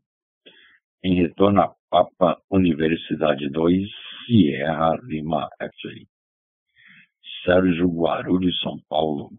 em 1.03 1.15
retorno 1.15 1.61
a 1.61 1.75
Papa 1.89 2.37
Universidade 2.49 3.49
2, 3.49 3.87
Sierra 4.25 4.97
Lima 5.03 5.47
X-Ray. 5.61 6.05
Sérgio 7.45 7.87
Guarulhos, 7.87 8.59
São 8.59 8.77
Paulo, 8.89 9.29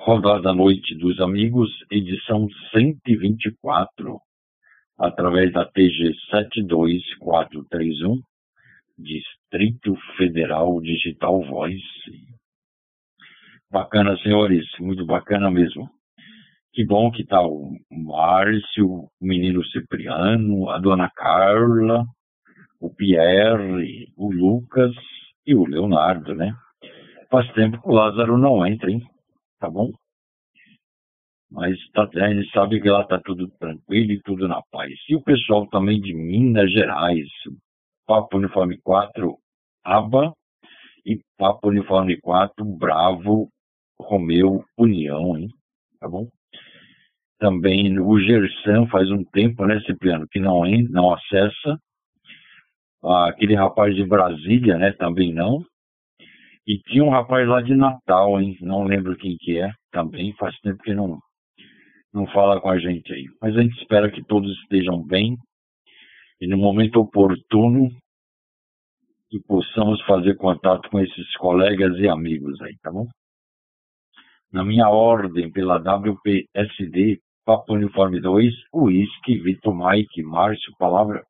Rodada 0.00 0.54
Noite 0.54 0.94
dos 0.94 1.20
Amigos, 1.20 1.68
edição 1.90 2.48
124. 2.70 4.20
através 4.96 5.52
da 5.52 5.64
TG 5.64 6.14
72431, 6.30 8.20
Distrito 8.96 9.96
Federal 10.16 10.80
Digital 10.80 11.42
Voice. 11.42 11.82
Bacana, 13.70 14.16
senhores, 14.18 14.64
muito 14.80 15.04
bacana 15.04 15.50
mesmo. 15.50 15.90
Que 16.72 16.84
bom 16.84 17.10
que 17.10 17.24
tá 17.26 17.42
o 17.42 17.76
Márcio, 17.90 18.88
o 18.88 19.10
menino 19.20 19.64
Cipriano, 19.66 20.70
a 20.70 20.78
dona 20.78 21.10
Carla, 21.10 22.04
o 22.80 22.88
Pierre, 22.94 24.12
o 24.16 24.32
Lucas 24.32 24.94
e 25.44 25.56
o 25.56 25.66
Leonardo, 25.66 26.34
né? 26.36 26.54
Faz 27.30 27.52
tempo 27.52 27.82
que 27.82 27.88
o 27.88 27.92
Lázaro 27.92 28.38
não 28.38 28.64
entra, 28.64 28.90
hein? 28.90 29.02
Tá 29.58 29.68
bom? 29.68 29.92
Mas 31.50 31.78
tá, 31.92 32.08
a 32.14 32.34
gente 32.34 32.50
sabe 32.52 32.80
que 32.80 32.88
lá 32.88 33.04
tá 33.04 33.18
tudo 33.24 33.48
tranquilo 33.58 34.12
e 34.12 34.22
tudo 34.22 34.46
na 34.46 34.60
paz. 34.70 34.92
E 35.08 35.16
o 35.16 35.22
pessoal 35.22 35.66
também 35.68 36.00
de 36.00 36.12
Minas 36.14 36.70
Gerais, 36.70 37.26
Papo 38.06 38.36
Uniforme 38.36 38.78
4, 38.78 39.38
ABA 39.84 40.32
e 41.06 41.18
Papo 41.38 41.68
Uniforme 41.68 42.20
4, 42.20 42.64
Bravo, 42.64 43.48
Romeu, 43.98 44.62
União, 44.76 45.36
hein? 45.36 45.48
Tá 45.98 46.08
bom? 46.08 46.28
Também 47.38 47.98
o 47.98 48.18
Gersan 48.20 48.86
faz 48.88 49.10
um 49.10 49.24
tempo, 49.24 49.64
né, 49.64 49.80
Cipriano, 49.80 50.26
que 50.28 50.38
não, 50.38 50.64
não 50.90 51.14
acessa. 51.14 51.80
Aquele 53.02 53.54
rapaz 53.54 53.94
de 53.94 54.04
Brasília, 54.04 54.76
né, 54.76 54.92
também 54.92 55.32
não. 55.32 55.64
E 56.68 56.78
tinha 56.80 57.02
um 57.02 57.08
rapaz 57.08 57.48
lá 57.48 57.62
de 57.62 57.74
Natal, 57.74 58.38
hein, 58.38 58.54
não 58.60 58.84
lembro 58.84 59.16
quem 59.16 59.38
que 59.38 59.58
é, 59.58 59.72
também 59.90 60.34
faz 60.34 60.54
tempo 60.60 60.82
que 60.82 60.92
não, 60.92 61.18
não 62.12 62.26
fala 62.26 62.60
com 62.60 62.68
a 62.68 62.78
gente 62.78 63.10
aí. 63.10 63.24
Mas 63.40 63.56
a 63.56 63.62
gente 63.62 63.80
espera 63.80 64.10
que 64.10 64.22
todos 64.24 64.52
estejam 64.64 65.02
bem 65.02 65.38
e 66.38 66.46
no 66.46 66.58
momento 66.58 67.00
oportuno 67.00 67.88
que 69.30 69.40
possamos 69.40 69.98
fazer 70.02 70.36
contato 70.36 70.90
com 70.90 71.00
esses 71.00 71.36
colegas 71.38 71.96
e 71.98 72.06
amigos 72.06 72.60
aí, 72.60 72.76
tá 72.82 72.92
bom? 72.92 73.06
Na 74.52 74.62
minha 74.62 74.90
ordem, 74.90 75.50
pela 75.50 75.78
WPSD, 75.78 77.18
Papo 77.46 77.74
Uniforme 77.74 78.20
2, 78.20 78.54
Whisky, 78.74 79.38
Vitor 79.40 79.74
Mike, 79.74 80.22
Márcio, 80.22 80.70
palavra. 80.78 81.24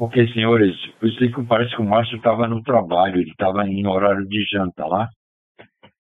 Ok, 0.00 0.32
senhores, 0.32 0.76
eu 1.02 1.10
sei 1.14 1.28
que 1.28 1.44
parece 1.44 1.74
que 1.74 1.82
o 1.82 1.84
Márcio 1.84 2.18
estava 2.18 2.46
no 2.46 2.62
trabalho, 2.62 3.20
ele 3.20 3.30
estava 3.30 3.66
em 3.66 3.84
horário 3.84 4.24
de 4.28 4.44
janta 4.44 4.86
lá. 4.86 5.08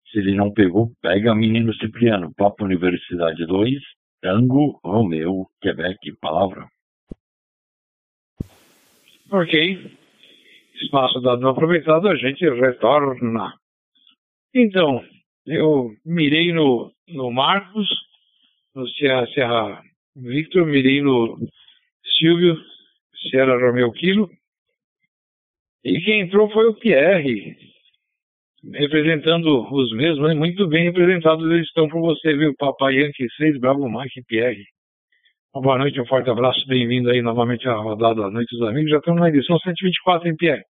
Se 0.09 0.17
ele 0.17 0.33
não 0.33 0.51
pegou, 0.51 0.91
pega 1.03 1.35
menino 1.35 1.71
Cipriano, 1.75 2.33
Papo 2.35 2.65
Universidade 2.65 3.45
2, 3.45 3.79
Tango, 4.23 4.79
Romeu, 4.83 5.45
Quebec, 5.61 5.99
palavra. 6.19 6.65
Ok. 9.31 9.91
Espaço 10.81 11.21
dado 11.21 11.47
aproveitado, 11.47 12.07
a 12.07 12.15
gente 12.15 12.43
retorna. 12.43 13.53
Então, 14.51 15.03
eu 15.45 15.91
mirei 16.03 16.51
no, 16.51 16.91
no 17.07 17.29
Marcos, 17.29 17.87
no 18.73 18.87
Serra 18.87 19.79
Victor, 20.15 20.65
mirei 20.65 21.03
no 21.03 21.37
Silvio, 22.17 22.57
Serra 23.29 23.57
Romeu 23.57 23.91
Quilo. 23.91 24.29
E 25.83 25.99
quem 26.01 26.21
entrou 26.21 26.49
foi 26.49 26.67
o 26.67 26.73
Pierre, 26.73 27.55
representando 28.73 29.67
os 29.71 29.91
mesmos, 29.91 30.27
né? 30.27 30.33
muito 30.33 30.67
bem 30.67 30.85
representados 30.85 31.45
eles 31.49 31.67
estão 31.67 31.87
por 31.87 32.01
você, 32.01 32.35
viu? 32.35 32.55
Papai 32.57 32.95
Yankee 32.95 33.27
6, 33.37 33.59
Bravo 33.59 33.87
Mike 33.87 34.23
Pierre. 34.27 34.65
Uma 35.53 35.61
boa 35.61 35.77
noite, 35.77 36.01
um 36.01 36.05
forte 36.05 36.29
abraço, 36.29 36.67
bem-vindo 36.67 37.09
aí 37.09 37.21
novamente 37.21 37.67
à 37.67 37.75
rodada 37.75 38.21
da 38.21 38.29
Noite 38.29 38.57
dos 38.57 38.67
Amigos. 38.67 38.89
Já 38.89 38.97
estamos 38.97 39.21
na 39.21 39.29
edição 39.29 39.57
124, 39.59 40.27
hein, 40.27 40.35
Pierre? 40.35 40.63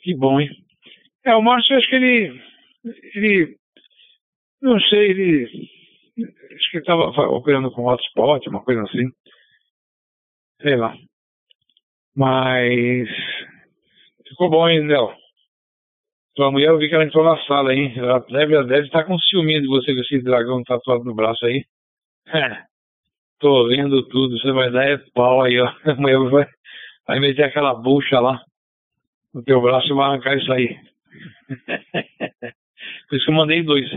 Que 0.00 0.14
bom, 0.14 0.40
hein? 0.40 0.50
É, 1.24 1.34
o 1.34 1.42
Márcio, 1.42 1.76
acho 1.76 1.88
que 1.88 1.96
ele. 1.96 2.40
Ele. 3.14 3.56
Não 4.62 4.78
sei, 4.80 5.10
ele. 5.10 5.44
Acho 5.44 6.70
que 6.70 6.76
ele 6.76 6.82
estava 6.82 7.02
operando 7.30 7.70
com 7.72 7.86
hotspot, 7.86 8.48
uma 8.48 8.62
coisa 8.62 8.82
assim. 8.82 9.10
Sei 10.62 10.76
lá. 10.76 10.94
Mas. 12.16 13.08
Ficou 14.28 14.50
bom, 14.50 14.68
hein, 14.68 14.86
Léo? 14.86 15.12
Tua 16.34 16.50
mulher, 16.50 16.68
eu 16.68 16.78
vi 16.78 16.88
que 16.88 16.94
ela 16.94 17.04
entrou 17.04 17.24
na 17.24 17.36
sala, 17.44 17.74
hein? 17.74 17.92
Ela 17.96 18.20
deve, 18.20 18.64
deve 18.64 18.86
estar 18.86 19.04
com 19.04 19.18
ciúme 19.18 19.60
de 19.60 19.66
você 19.66 19.94
com 19.94 20.00
esse 20.00 20.22
dragão 20.22 20.62
tatuado 20.62 21.04
no 21.04 21.14
braço 21.14 21.44
aí. 21.44 21.64
É, 22.28 22.62
tô 23.40 23.66
vendo 23.66 24.06
tudo, 24.08 24.38
você 24.38 24.52
vai 24.52 24.70
dar 24.70 24.88
é 24.88 24.98
pau 25.14 25.42
aí, 25.42 25.58
ó. 25.60 25.72
Amanhã 25.90 26.28
vai, 26.30 26.46
vai 27.06 27.20
meter 27.20 27.44
aquela 27.44 27.74
bucha 27.74 28.20
lá 28.20 28.40
no 29.34 29.42
teu 29.42 29.60
braço 29.60 29.88
e 29.88 29.94
vai 29.94 30.08
arrancar 30.08 30.36
isso 30.36 30.52
aí. 30.52 30.76
Por 33.08 33.16
isso 33.16 33.24
que 33.24 33.30
eu 33.30 33.34
mandei 33.34 33.62
dois. 33.62 33.88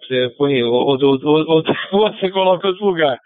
Você 0.00 0.28
põe 0.36 0.62
outro, 0.62 1.08
outro, 1.08 1.74
você 1.90 2.30
coloca 2.30 2.66
em 2.66 2.70
outro 2.70 2.86
lugar. 2.86 3.18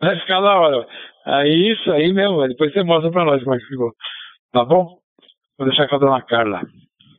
Vai 0.00 0.18
ficar 0.20 0.40
da 0.40 0.58
hora. 0.58 0.86
Aí 1.24 1.72
isso 1.72 1.90
aí 1.92 2.12
mesmo, 2.12 2.46
depois 2.46 2.72
você 2.72 2.82
mostra 2.82 3.10
pra 3.10 3.24
nós 3.24 3.42
como 3.42 3.56
é 3.56 3.58
que 3.58 3.66
ficou. 3.66 3.92
Tá 4.52 4.64
bom? 4.64 4.98
Vou 5.58 5.68
deixar 5.68 5.88
com 5.88 5.96
a 5.96 5.98
dona 5.98 6.22
Carla, 6.22 6.62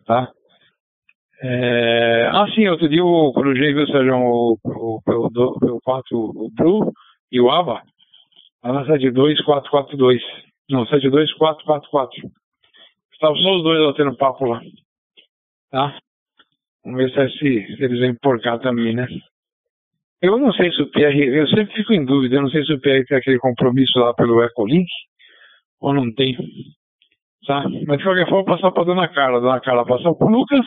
tá? 0.06 0.32
É... 1.42 2.28
Ah, 2.34 2.48
sim, 2.54 2.68
outro 2.68 2.90
dia 2.90 3.00
eu 3.00 3.32
cruzei, 3.34 3.74
viu, 3.74 3.88
Sérgio, 3.88 4.16
o, 4.16 4.58
o, 4.64 5.02
o, 5.06 5.76
o 5.76 5.82
4, 5.82 6.18
o 6.18 6.50
Blue 6.56 6.92
e 7.32 7.40
o 7.40 7.50
Ava, 7.52 7.82
lá 8.64 8.74
na 8.74 8.86
72442. 8.86 10.22
Não, 10.70 10.86
72444. 10.86 12.30
Estavam 13.14 13.38
só 13.38 13.56
os 13.56 13.64
dois 13.64 13.80
lá 13.80 13.94
tendo 13.94 14.18
papo 14.18 14.46
lá. 14.46 14.62
Tá? 15.72 15.98
Vamos 16.84 17.14
ver 17.14 17.30
se, 17.30 17.76
se 17.76 17.84
eles 17.84 18.00
vêm 18.00 18.16
por 18.16 18.42
cá 18.42 18.58
também, 18.60 18.96
né? 18.96 19.08
Eu 20.22 20.38
não 20.38 20.52
sei 20.54 20.72
se 20.72 20.82
o 20.82 20.92
PR, 20.92 21.16
eu 21.16 21.48
sempre 21.48 21.74
fico 21.76 21.94
em 21.94 22.04
dúvida, 22.04 22.36
eu 22.36 22.42
não 22.42 22.50
sei 22.50 22.64
se 22.64 22.74
o 22.74 22.80
PR 22.80 23.06
tem 23.08 23.18
aquele 23.18 23.38
compromisso 23.38 24.00
lá 24.00 24.14
pelo 24.14 24.44
Ecolink 24.44 24.88
ou 25.80 25.94
não 25.94 26.12
tem 26.14 26.36
tá? 27.48 27.64
Mas 27.88 27.98
de 27.98 28.04
qualquer 28.04 28.30
forma, 28.30 28.46
passar 28.46 28.72
para 28.72 28.84
a 28.84 28.86
dona 28.86 29.08
Carla. 29.08 29.38
A 29.38 29.42
dona 29.42 29.62
Carla 29.62 29.86
passou 29.86 30.16
para 30.16 30.28
o 30.28 30.30
Lucas, 30.30 30.66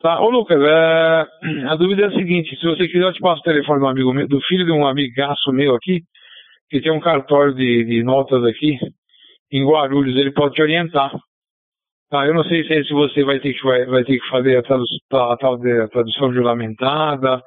tá? 0.00 0.20
Ô 0.20 0.28
Lucas, 0.28 0.60
é... 0.60 1.26
a 1.68 1.76
dúvida 1.76 2.02
é 2.02 2.06
a 2.06 2.12
seguinte: 2.12 2.56
se 2.56 2.66
você 2.66 2.88
quiser, 2.88 3.04
eu 3.04 3.12
te 3.12 3.20
passo 3.20 3.40
o 3.40 3.44
telefone 3.44 3.80
do 3.80 3.86
amigo 3.86 4.12
meu, 4.12 4.28
do 4.28 4.40
filho 4.42 4.66
de 4.66 4.72
um 4.72 4.86
amigaço 4.86 5.52
meu 5.52 5.74
aqui, 5.76 6.00
que 6.68 6.80
tem 6.80 6.92
um 6.92 7.00
cartório 7.00 7.54
de, 7.54 7.84
de 7.84 8.02
notas 8.02 8.44
aqui, 8.44 8.76
em 9.52 9.64
Guarulhos, 9.64 10.16
ele 10.16 10.32
pode 10.32 10.54
te 10.54 10.62
orientar. 10.62 11.12
Tá, 12.08 12.24
eu 12.24 12.34
não 12.34 12.44
sei 12.44 12.62
se, 12.64 12.92
você 12.92 13.24
vai 13.24 13.40
ter 13.40 13.52
que, 13.52 13.62
vai, 13.64 13.84
vai 13.86 14.04
ter 14.04 14.20
que 14.20 14.28
fazer 14.28 14.56
a, 14.56 14.62
tradução, 14.62 14.96
a 15.12 15.56
de 15.56 15.80
a 15.80 15.88
tradução 15.88 16.32
juramentada, 16.32 17.42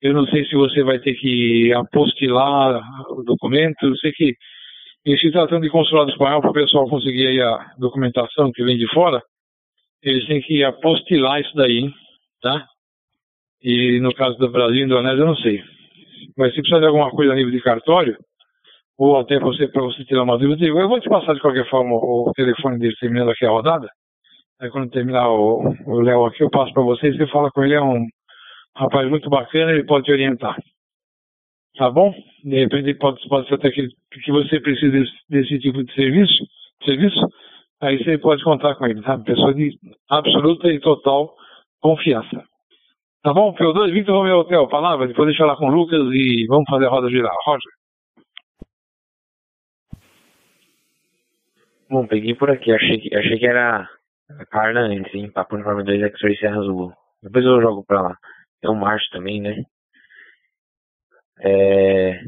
eu 0.00 0.14
não 0.14 0.26
sei 0.26 0.44
se 0.44 0.54
você 0.54 0.82
vai 0.82 0.98
ter 0.98 1.14
que 1.14 1.72
apostilar 1.74 2.80
o 3.10 3.22
documento, 3.22 3.86
eu 3.86 3.96
sei 3.96 4.12
que 4.12 4.34
e 5.06 5.16
se 5.16 5.30
tratando 5.30 5.62
de 5.62 5.70
consulado 5.70 6.10
espanhol, 6.10 6.40
para 6.40 6.50
o 6.50 6.54
pessoal 6.54 6.88
conseguir 6.88 7.28
aí 7.28 7.40
a 7.40 7.72
documentação 7.78 8.52
que 8.52 8.62
vem 8.62 8.76
de 8.76 8.86
fora, 8.92 9.22
eles 10.02 10.26
têm 10.26 10.40
que 10.42 10.62
apostilar 10.62 11.40
isso 11.40 11.54
daí, 11.54 11.90
tá? 12.42 12.66
E 13.62 13.98
no 14.00 14.12
caso 14.12 14.36
do 14.36 14.50
Brasil 14.50 14.82
e 14.82 14.84
Indonésia, 14.84 15.22
eu 15.22 15.26
não 15.26 15.36
sei. 15.36 15.62
Mas 16.36 16.52
se 16.52 16.60
precisar 16.60 16.80
de 16.80 16.86
alguma 16.86 17.10
coisa 17.10 17.32
a 17.32 17.36
nível 17.36 17.50
de 17.50 17.60
cartório, 17.62 18.16
ou 18.98 19.16
até 19.16 19.38
você, 19.38 19.68
para 19.68 19.82
você 19.82 20.04
tirar 20.04 20.24
uma 20.24 20.36
dúvida, 20.36 20.66
eu 20.66 20.88
vou 20.88 21.00
te 21.00 21.08
passar 21.08 21.32
de 21.34 21.40
qualquer 21.40 21.68
forma 21.70 21.94
o 21.94 22.30
telefone 22.34 22.78
dele 22.78 22.94
terminando 23.00 23.30
aqui 23.30 23.46
a 23.46 23.50
rodada. 23.50 23.88
Aí 24.60 24.68
quando 24.70 24.90
terminar 24.90 25.28
o 25.30 26.00
Léo 26.02 26.26
aqui, 26.26 26.42
eu 26.42 26.50
passo 26.50 26.72
para 26.74 26.82
vocês, 26.82 27.16
você 27.16 27.26
fala 27.28 27.50
com 27.50 27.62
ele, 27.64 27.74
é 27.74 27.80
um 27.80 28.06
rapaz 28.78 29.08
muito 29.10 29.28
bacana, 29.28 29.72
ele 29.72 29.84
pode 29.84 30.04
te 30.04 30.12
orientar. 30.12 30.56
Tá 31.76 31.90
bom? 31.90 32.14
De 32.44 32.56
repente 32.60 32.94
pode, 32.94 33.28
pode 33.28 33.48
ser 33.48 33.54
até 33.54 33.70
que, 33.70 33.88
que 34.24 34.32
você 34.32 34.60
precise 34.60 34.90
desse, 34.90 35.12
desse 35.28 35.58
tipo 35.58 35.82
de 35.84 35.92
serviço, 35.94 36.44
serviço, 36.84 37.20
aí 37.80 38.02
você 38.02 38.18
pode 38.18 38.42
contar 38.42 38.74
com 38.76 38.86
ele, 38.86 39.02
sabe? 39.02 39.24
Pessoa 39.24 39.52
de 39.52 39.76
absoluta 40.08 40.68
e 40.68 40.80
total 40.80 41.34
confiança. 41.80 42.44
Tá 43.22 43.32
bom? 43.32 43.52
P2, 43.52 43.92
Victor 43.92 44.16
Romeo 44.16 44.38
Hotel, 44.38 44.68
palavra, 44.68 45.08
depois 45.08 45.28
deixa 45.28 45.44
lá 45.44 45.56
com 45.56 45.66
o 45.66 45.74
Lucas 45.74 46.00
e 46.12 46.46
vamos 46.48 46.68
fazer 46.70 46.86
a 46.86 46.90
roda 46.90 47.10
girar. 47.10 47.34
Roger. 47.44 47.72
Bom, 51.90 52.06
peguei 52.06 52.34
por 52.34 52.50
aqui, 52.50 52.72
achei 52.72 52.98
que, 52.98 53.14
achei 53.16 53.38
que 53.38 53.46
era 53.46 53.88
a 54.38 54.46
Carla 54.46 54.80
antes, 54.80 55.12
hein? 55.14 55.30
Papo 55.30 55.56
Uniforme 55.56 55.84
2 55.84 56.02
X-Ray 56.02 56.36
Serra 56.36 56.58
Azul. 56.58 56.92
Depois 57.22 57.44
eu 57.44 57.60
jogo 57.60 57.84
pra 57.84 58.02
lá. 58.02 58.16
É 58.62 58.68
o 58.68 58.74
Márcio 58.74 59.10
também, 59.10 59.40
né? 59.40 59.62
É, 61.40 62.20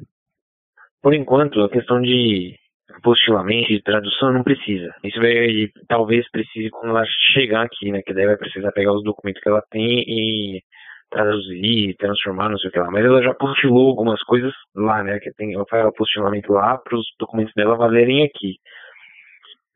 por 1.03 1.15
enquanto, 1.15 1.63
a 1.63 1.71
questão 1.71 2.01
de 2.01 2.57
apostilamento 2.95 3.73
e 3.73 3.83
tradução 3.83 4.33
não 4.33 4.43
precisa. 4.43 4.95
Isso 5.03 5.19
vai, 5.21 5.69
talvez 5.89 6.29
precise 6.31 6.71
quando 6.71 6.91
ela 6.91 7.05
chegar 7.33 7.63
aqui, 7.65 7.91
né? 7.91 8.03
Que 8.03 8.13
daí 8.13 8.27
vai 8.27 8.37
precisar 8.37 8.73
pegar 8.73 8.93
os 8.93 9.03
documentos 9.03 9.43
que 9.43 9.49
ela 9.49 9.63
tem 9.71 10.05
e 10.07 10.63
traduzir, 11.11 11.97
transformar, 11.97 12.51
não 12.51 12.59
sei 12.59 12.71
o 12.71 12.73
que 12.73 12.79
lá. 12.79 12.91
Mas 12.91 13.05
ela 13.05 13.23
já 13.23 13.35
postilou 13.35 13.89
algumas 13.89 14.23
coisas 14.23 14.53
lá, 14.75 15.03
né? 15.03 15.19
Que 15.19 15.33
tem, 15.33 15.55
ela 15.55 15.65
faz 15.69 15.85
apostilamento 15.87 16.53
lá 16.53 16.79
para 16.79 16.97
os 16.97 17.07
documentos 17.19 17.55
dela 17.55 17.77
valerem 17.77 18.25
aqui. 18.25 18.57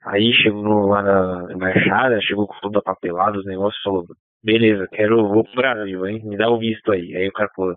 Aí 0.05 0.32
chegou 0.34 0.86
lá 0.88 1.02
na 1.02 1.52
embaixada, 1.52 2.20
chegou 2.20 2.46
com 2.46 2.61
toda 2.61 2.82
papelada, 2.82 3.38
os 3.38 3.46
negócios, 3.46 3.82
falou, 3.82 4.05
beleza, 4.45 4.86
quero, 4.92 5.28
vou 5.28 5.45
pro 5.45 5.55
Brasil, 5.57 6.07
hein? 6.07 6.22
Me 6.24 6.36
dá 6.36 6.49
o 6.51 6.59
visto 6.59 6.92
aí. 6.92 7.16
Aí 7.16 7.28
o 7.28 7.32
cara 7.32 7.51
falou, 7.57 7.76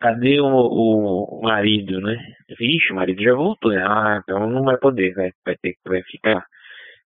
cadê 0.00 0.40
o, 0.40 0.46
o, 0.46 1.40
o 1.40 1.42
marido, 1.42 2.00
né? 2.00 2.16
Vixe, 2.58 2.92
o 2.92 2.96
marido 2.96 3.22
já 3.22 3.34
voltou, 3.34 3.72
né? 3.72 3.82
Ah, 3.86 4.20
então 4.22 4.48
não 4.50 4.62
vai 4.64 4.76
poder, 4.78 5.14
vai, 5.14 5.30
vai 5.46 5.56
ter 5.62 5.72
que 5.72 5.88
vai 5.88 6.02
ficar. 6.04 6.44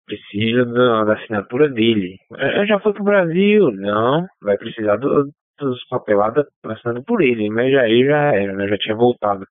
Precisa 0.06 0.64
da, 0.66 1.04
da 1.04 1.14
assinatura 1.14 1.68
dele. 1.68 2.16
Eu 2.30 2.66
já 2.66 2.80
fui 2.80 2.92
pro 2.94 3.04
Brasil, 3.04 3.70
não, 3.72 4.26
vai 4.42 4.56
precisar 4.58 4.96
do, 4.96 5.30
dos 5.58 5.84
papeladas 5.88 6.46
assinado 6.64 7.04
por 7.04 7.22
ele, 7.22 7.50
mas 7.50 7.72
já 7.72 7.82
aí 7.82 8.04
já 8.06 8.34
era, 8.34 8.52
né? 8.54 8.68
Já 8.68 8.78
tinha 8.78 8.96
voltado. 8.96 9.46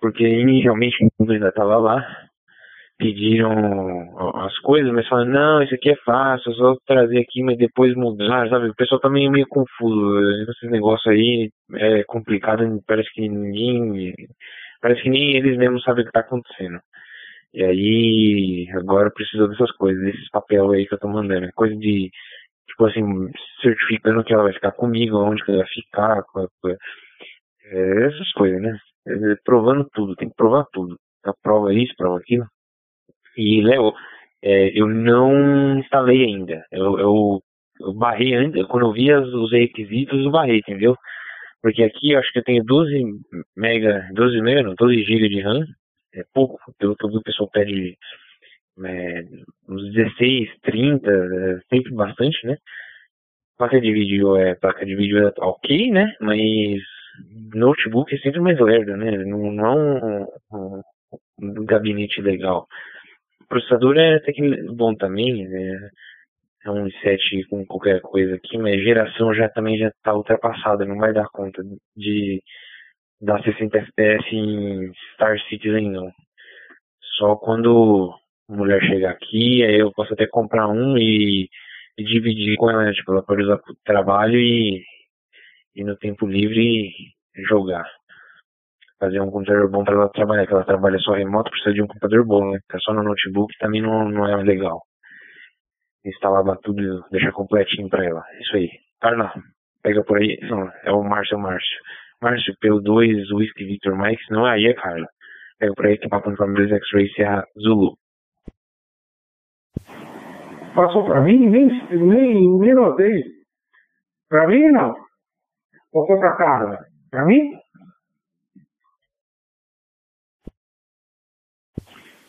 Porque 0.00 0.24
inicialmente, 0.26 0.96
quando 1.16 1.32
ainda 1.32 1.52
tava 1.52 1.76
lá, 1.78 2.27
pediram 2.98 3.52
as 4.44 4.58
coisas, 4.58 4.92
mas 4.92 5.06
falaram, 5.08 5.30
não, 5.30 5.62
isso 5.62 5.74
aqui 5.74 5.90
é 5.90 5.96
fácil, 6.04 6.52
só 6.54 6.76
trazer 6.86 7.18
aqui, 7.20 7.42
mas 7.42 7.56
depois 7.56 7.94
mudar, 7.94 8.48
sabe? 8.48 8.68
O 8.68 8.74
pessoal 8.74 9.00
tá 9.00 9.08
meio, 9.08 9.30
meio 9.30 9.46
confuso. 9.48 10.20
Esse 10.50 10.66
negócio 10.68 11.10
aí 11.10 11.50
é 11.74 12.04
complicado, 12.04 12.64
parece 12.86 13.08
que 13.12 13.28
ninguém. 13.28 14.14
Parece 14.82 15.02
que 15.02 15.10
nem 15.10 15.36
eles 15.36 15.56
mesmos 15.58 15.82
sabem 15.84 16.04
o 16.04 16.06
que 16.06 16.12
tá 16.12 16.20
acontecendo. 16.20 16.80
E 17.54 17.64
aí, 17.64 18.68
agora 18.74 19.10
precisa 19.10 19.48
dessas 19.48 19.70
coisas, 19.72 20.02
desses 20.04 20.28
papel 20.30 20.70
aí 20.72 20.86
que 20.86 20.94
eu 20.94 20.98
tô 20.98 21.08
mandando. 21.08 21.46
É 21.46 21.52
coisa 21.54 21.74
de, 21.76 22.10
tipo 22.68 22.86
assim, 22.86 23.02
certificando 23.62 24.24
que 24.24 24.34
ela 24.34 24.44
vai 24.44 24.52
ficar 24.52 24.72
comigo, 24.72 25.18
onde 25.18 25.44
que 25.44 25.50
ela 25.52 25.60
vai 25.60 25.68
ficar, 25.68 26.22
é, 27.66 28.06
essas 28.06 28.32
coisas, 28.32 28.60
né? 28.62 28.78
É, 29.08 29.36
provando 29.44 29.86
tudo, 29.94 30.16
tem 30.16 30.28
que 30.28 30.36
provar 30.36 30.64
tudo. 30.72 30.96
A 31.24 31.32
prova 31.42 31.72
isso, 31.74 31.94
prova 31.96 32.18
aquilo. 32.18 32.46
E, 33.38 33.62
Léo, 33.62 33.94
é, 34.42 34.70
eu 34.78 34.88
não 34.88 35.78
instalei 35.78 36.24
ainda. 36.24 36.64
Eu, 36.72 36.98
eu, 36.98 37.42
eu 37.80 37.94
barrei 37.94 38.34
ainda, 38.34 38.66
quando 38.66 38.86
eu 38.86 38.92
vi 38.92 39.12
os 39.14 39.52
requisitos, 39.52 40.24
eu 40.24 40.30
barrei, 40.30 40.58
entendeu? 40.58 40.96
Porque 41.62 41.84
aqui 41.84 42.12
eu 42.12 42.18
acho 42.18 42.32
que 42.32 42.40
eu 42.40 42.44
tenho 42.44 42.64
12 42.64 43.00
mega, 43.56 44.08
12 44.12 44.40
mega, 44.42 44.62
não, 44.62 44.74
12 44.74 45.04
GB 45.04 45.28
de 45.28 45.40
RAM. 45.40 45.64
É 46.14 46.22
pouco, 46.34 46.58
pelo 46.78 46.96
que 46.96 47.06
o 47.06 47.22
pessoal 47.22 47.48
pede 47.50 47.96
é, 48.84 49.22
uns 49.68 49.92
16, 49.92 50.48
30, 50.62 51.10
é, 51.10 51.60
sempre 51.70 51.94
bastante, 51.94 52.44
né? 52.44 52.56
Placa 53.56 53.80
de 53.80 53.92
vídeo 53.92 54.36
é 54.36 54.54
placa 54.56 54.84
de 54.84 54.96
vídeo 54.96 55.28
é 55.28 55.32
ok, 55.38 55.90
né? 55.90 56.12
Mas 56.20 56.80
notebook 57.54 58.14
é 58.14 58.18
sempre 58.18 58.40
mais 58.40 58.58
lerdo, 58.58 58.96
né? 58.96 59.10
Não, 59.24 59.52
não 59.52 59.66
é 59.66 60.26
um, 60.52 60.82
um 61.40 61.64
gabinete 61.64 62.20
legal 62.20 62.66
processador 63.48 63.96
é 63.98 64.16
até 64.16 64.32
que 64.32 64.42
bom 64.72 64.94
também, 64.94 65.48
né? 65.48 65.90
É 66.64 66.70
um 66.70 66.86
i7 66.86 67.46
com 67.48 67.64
qualquer 67.66 68.00
coisa 68.00 68.34
aqui, 68.34 68.58
mas 68.58 68.82
geração 68.82 69.32
já 69.32 69.48
também 69.48 69.78
já 69.78 69.88
está 69.88 70.14
ultrapassada, 70.14 70.84
não 70.84 70.96
vai 70.96 71.12
dar 71.12 71.28
conta 71.28 71.62
de 71.96 72.42
dar 73.20 73.42
60 73.42 73.78
FPS 73.78 74.34
em 74.34 74.92
Star 75.14 75.38
Citizen 75.48 75.90
não. 75.90 76.10
Só 77.16 77.36
quando 77.36 78.12
a 78.48 78.54
mulher 78.54 78.80
chegar 78.82 79.10
aqui, 79.10 79.64
aí 79.64 79.78
eu 79.78 79.92
posso 79.92 80.14
até 80.14 80.26
comprar 80.26 80.68
um 80.68 80.98
e, 80.98 81.48
e 81.96 82.04
dividir 82.04 82.56
com 82.56 82.70
ela, 82.70 82.84
né? 82.84 82.92
tipo, 82.92 83.12
ela 83.12 83.22
pode 83.22 83.42
usar 83.42 83.58
para 83.58 83.72
o 83.72 83.76
trabalho 83.84 84.38
e, 84.38 84.82
e 85.76 85.84
no 85.84 85.96
tempo 85.96 86.26
livre 86.26 86.92
jogar 87.48 87.86
fazer 88.98 89.20
um 89.20 89.30
computador 89.30 89.70
bom 89.70 89.84
para 89.84 89.94
ela 89.94 90.08
trabalhar, 90.10 90.46
que 90.46 90.52
ela 90.52 90.64
trabalha 90.64 90.98
só 90.98 91.12
remoto, 91.12 91.50
precisa 91.50 91.74
de 91.74 91.82
um 91.82 91.86
computador 91.86 92.26
bom, 92.26 92.50
né? 92.50 92.58
Tá 92.68 92.78
só 92.80 92.92
no 92.92 93.02
notebook 93.02 93.52
também 93.58 93.80
não, 93.80 94.08
não 94.08 94.26
é 94.26 94.36
legal. 94.42 94.82
Instalar 96.04 96.56
tudo, 96.58 97.04
deixar 97.10 97.32
completinho 97.32 97.88
para 97.88 98.04
ela. 98.04 98.24
Isso 98.40 98.56
aí. 98.56 98.68
Carla, 99.00 99.32
pega 99.82 100.02
por 100.04 100.18
aí. 100.18 100.38
Não, 100.42 100.70
é 100.84 100.92
o 100.92 101.02
Márcio, 101.02 101.34
é 101.34 101.38
o 101.38 101.40
Márcio. 101.40 101.78
Márcio, 102.20 102.54
pelo 102.60 102.80
2, 102.80 103.30
Whisky 103.30 103.64
Victor 103.64 103.96
Mike, 103.96 104.22
não 104.30 104.46
é 104.46 104.54
aí, 104.54 104.66
é 104.66 104.74
Carla. 104.74 105.06
Pega 105.58 105.72
por 105.74 105.86
aí 105.86 105.98
que 105.98 106.06
é 106.06 106.08
Papo 106.08 106.34
Família 106.36 106.76
X-Ray 106.76 107.08
Serra 107.14 107.44
Zulu. 107.60 107.96
Passou 110.74 111.04
pra 111.04 111.20
mim? 111.20 111.48
Nem, 111.48 111.66
nem, 111.90 112.58
nem 112.58 112.74
notei. 112.74 113.24
Pra 114.28 114.46
mim, 114.46 114.68
não. 114.68 114.94
Ou 115.92 116.06
foi 116.06 116.18
pra 116.18 116.36
Carla? 116.36 116.78
Pra 117.10 117.24
mim? 117.24 117.58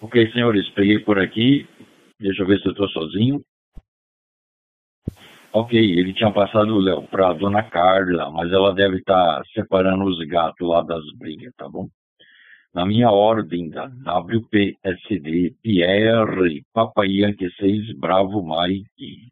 Ok, 0.02 0.32
senhores, 0.32 0.70
peguei 0.70 1.00
por 1.00 1.20
aqui. 1.20 1.68
Deixa 2.18 2.44
eu 2.44 2.48
ver 2.48 2.60
se 2.62 2.68
eu 2.68 2.72
estou 2.72 2.88
sozinho. 2.88 3.44
Ok, 5.52 5.78
ele 5.78 6.14
tinha 6.14 6.32
passado 6.32 6.74
o 6.74 6.80
Léo 6.80 7.04
para 7.04 7.30
a 7.30 7.34
dona 7.34 7.64
Carla, 7.64 8.32
mas 8.32 8.50
ela 8.50 8.74
deve 8.74 9.00
estar 9.00 9.40
tá 9.40 9.44
separando 9.54 10.06
os 10.06 10.18
gatos 10.28 10.66
lá 10.66 10.82
das 10.84 11.04
brigas, 11.18 11.54
tá 11.58 11.68
bom? 11.68 11.90
Na 12.74 12.86
minha 12.86 13.12
ordem 13.12 13.70
da 13.70 13.88
WPSD, 13.88 15.56
Pierre, 15.62 16.64
Papai 16.72 17.08
Yankee 17.08 17.52
6, 17.60 17.98
Bravo 18.00 18.42
Mike. 18.42 19.28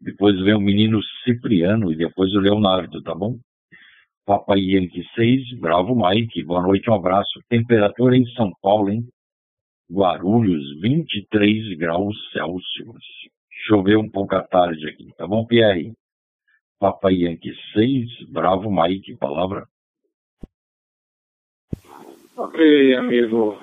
Depois 0.00 0.40
vem 0.40 0.54
o 0.54 0.60
menino 0.60 1.00
Cipriano 1.22 1.92
e 1.92 1.96
depois 1.96 2.34
o 2.34 2.40
Leonardo, 2.40 3.00
tá 3.02 3.14
bom? 3.14 3.38
Papai 4.26 4.58
Yankee 4.58 5.06
6, 5.14 5.60
Bravo 5.60 5.94
Mike. 5.94 6.42
Boa 6.42 6.62
noite, 6.62 6.90
um 6.90 6.94
abraço. 6.94 7.38
Temperatura 7.48 8.16
em 8.16 8.26
São 8.34 8.50
Paulo, 8.60 8.90
hein? 8.90 9.06
Guarulhos, 9.90 10.80
23 10.80 11.76
graus 11.76 12.16
Celsius. 12.32 13.04
Choveu 13.66 14.00
um 14.00 14.08
pouco 14.08 14.36
à 14.36 14.42
tarde 14.42 14.88
aqui, 14.88 15.12
tá 15.16 15.26
bom, 15.26 15.44
Pierre? 15.44 15.92
Papai 16.78 17.14
Yankee 17.14 17.54
6, 17.74 18.30
Bravo 18.30 18.70
Mike, 18.70 19.16
palavra. 19.16 19.66
Ok, 22.36 22.94
amigo, 22.94 23.58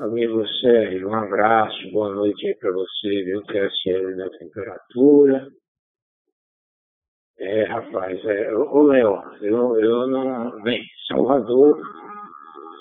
amigo 0.00 0.44
Sérgio, 0.60 1.08
um 1.08 1.14
abraço, 1.14 1.90
boa 1.92 2.14
noite 2.14 2.48
aí 2.48 2.54
para 2.56 2.72
você, 2.72 3.22
viu, 3.22 3.42
que 3.42 3.58
é 3.58 4.16
da 4.16 4.30
temperatura. 4.30 5.48
É, 7.38 7.64
rapaz, 7.64 8.24
é, 8.24 8.54
ô 8.54 8.82
Léo, 8.84 9.22
eu, 9.42 9.76
eu 9.78 10.06
não. 10.06 10.62
Bem, 10.62 10.82
Salvador 11.06 11.80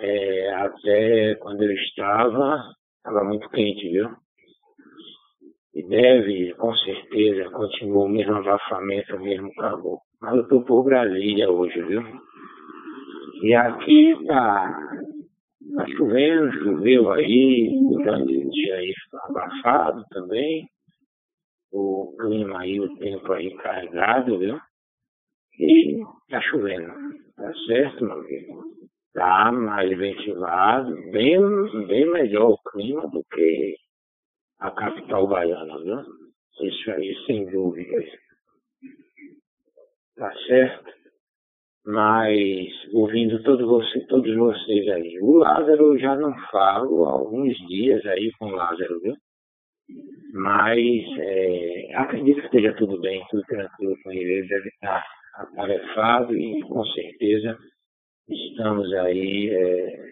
é, 0.01 0.53
até 0.53 1.35
quando 1.35 1.63
eu 1.63 1.71
estava, 1.71 2.61
estava 2.97 3.23
muito 3.23 3.49
quente, 3.49 3.89
viu? 3.89 4.09
E 5.73 5.83
deve, 5.87 6.53
com 6.55 6.73
certeza, 6.73 7.49
continuar 7.51 8.05
o 8.05 8.09
mesmo 8.09 8.35
abafamento, 8.35 9.15
o 9.15 9.21
mesmo 9.21 9.53
calor. 9.55 9.99
Mas 10.21 10.35
eu 10.35 10.41
estou 10.43 10.63
por 10.63 10.83
Brasília 10.83 11.51
hoje, 11.51 11.81
viu? 11.81 12.01
E 13.43 13.53
aqui 13.53 14.15
tá, 14.25 14.79
tá 15.75 15.87
chovendo, 15.97 16.51
choveu 16.63 17.11
aí, 17.11 17.69
o 17.69 18.49
dia 18.49 18.75
aí 18.75 18.93
ficou 19.03 19.19
abafado 19.23 20.03
também. 20.09 20.65
O 21.73 22.15
clima 22.17 22.61
aí, 22.61 22.79
o 22.79 22.95
tempo 22.97 23.33
aí 23.33 23.53
carregado, 23.57 24.39
viu? 24.39 24.57
E 25.59 25.99
tá 26.29 26.41
chovendo. 26.41 26.93
Tá 27.35 27.53
certo, 27.67 28.05
meu 28.05 28.13
amigo? 28.13 28.63
Tá 29.15 29.49
mais 29.49 29.97
ventilado, 29.97 30.93
bem, 31.09 31.39
bem 31.87 32.05
melhor 32.11 32.49
o 32.49 32.69
clima 32.69 33.07
do 33.07 33.23
que 33.31 33.77
a 34.59 34.69
capital 34.71 35.25
baiana, 35.25 35.81
viu? 35.81 36.01
Isso 36.61 36.91
aí, 36.91 37.15
sem 37.25 37.45
dúvidas. 37.49 38.05
Tá 40.17 40.33
certo? 40.47 40.91
Mas, 41.85 42.67
ouvindo 42.93 43.41
todo 43.43 43.65
você, 43.65 44.05
todos 44.07 44.35
vocês 44.35 44.85
aí, 44.89 45.17
o 45.21 45.37
Lázaro 45.37 45.93
eu 45.93 45.99
já 45.99 46.17
não 46.17 46.37
falo 46.51 47.05
há 47.05 47.11
alguns 47.13 47.55
dias 47.69 48.05
aí 48.05 48.29
com 48.37 48.47
o 48.47 48.55
Lázaro, 48.55 48.99
viu? 48.99 49.15
Mas 50.33 51.05
é, 51.19 51.93
acredito 51.95 52.41
que 52.41 52.47
esteja 52.47 52.73
tudo 52.73 52.99
bem, 52.99 53.25
tudo 53.29 53.43
tranquilo 53.43 53.95
com 54.03 54.11
ele. 54.11 54.39
Ele 54.39 54.47
deve 54.49 54.67
estar 54.67 55.05
atarefado 55.35 56.35
e 56.35 56.61
com 56.63 56.83
certeza 56.87 57.57
estamos 58.29 58.93
aí, 58.93 59.49
é, 59.49 60.05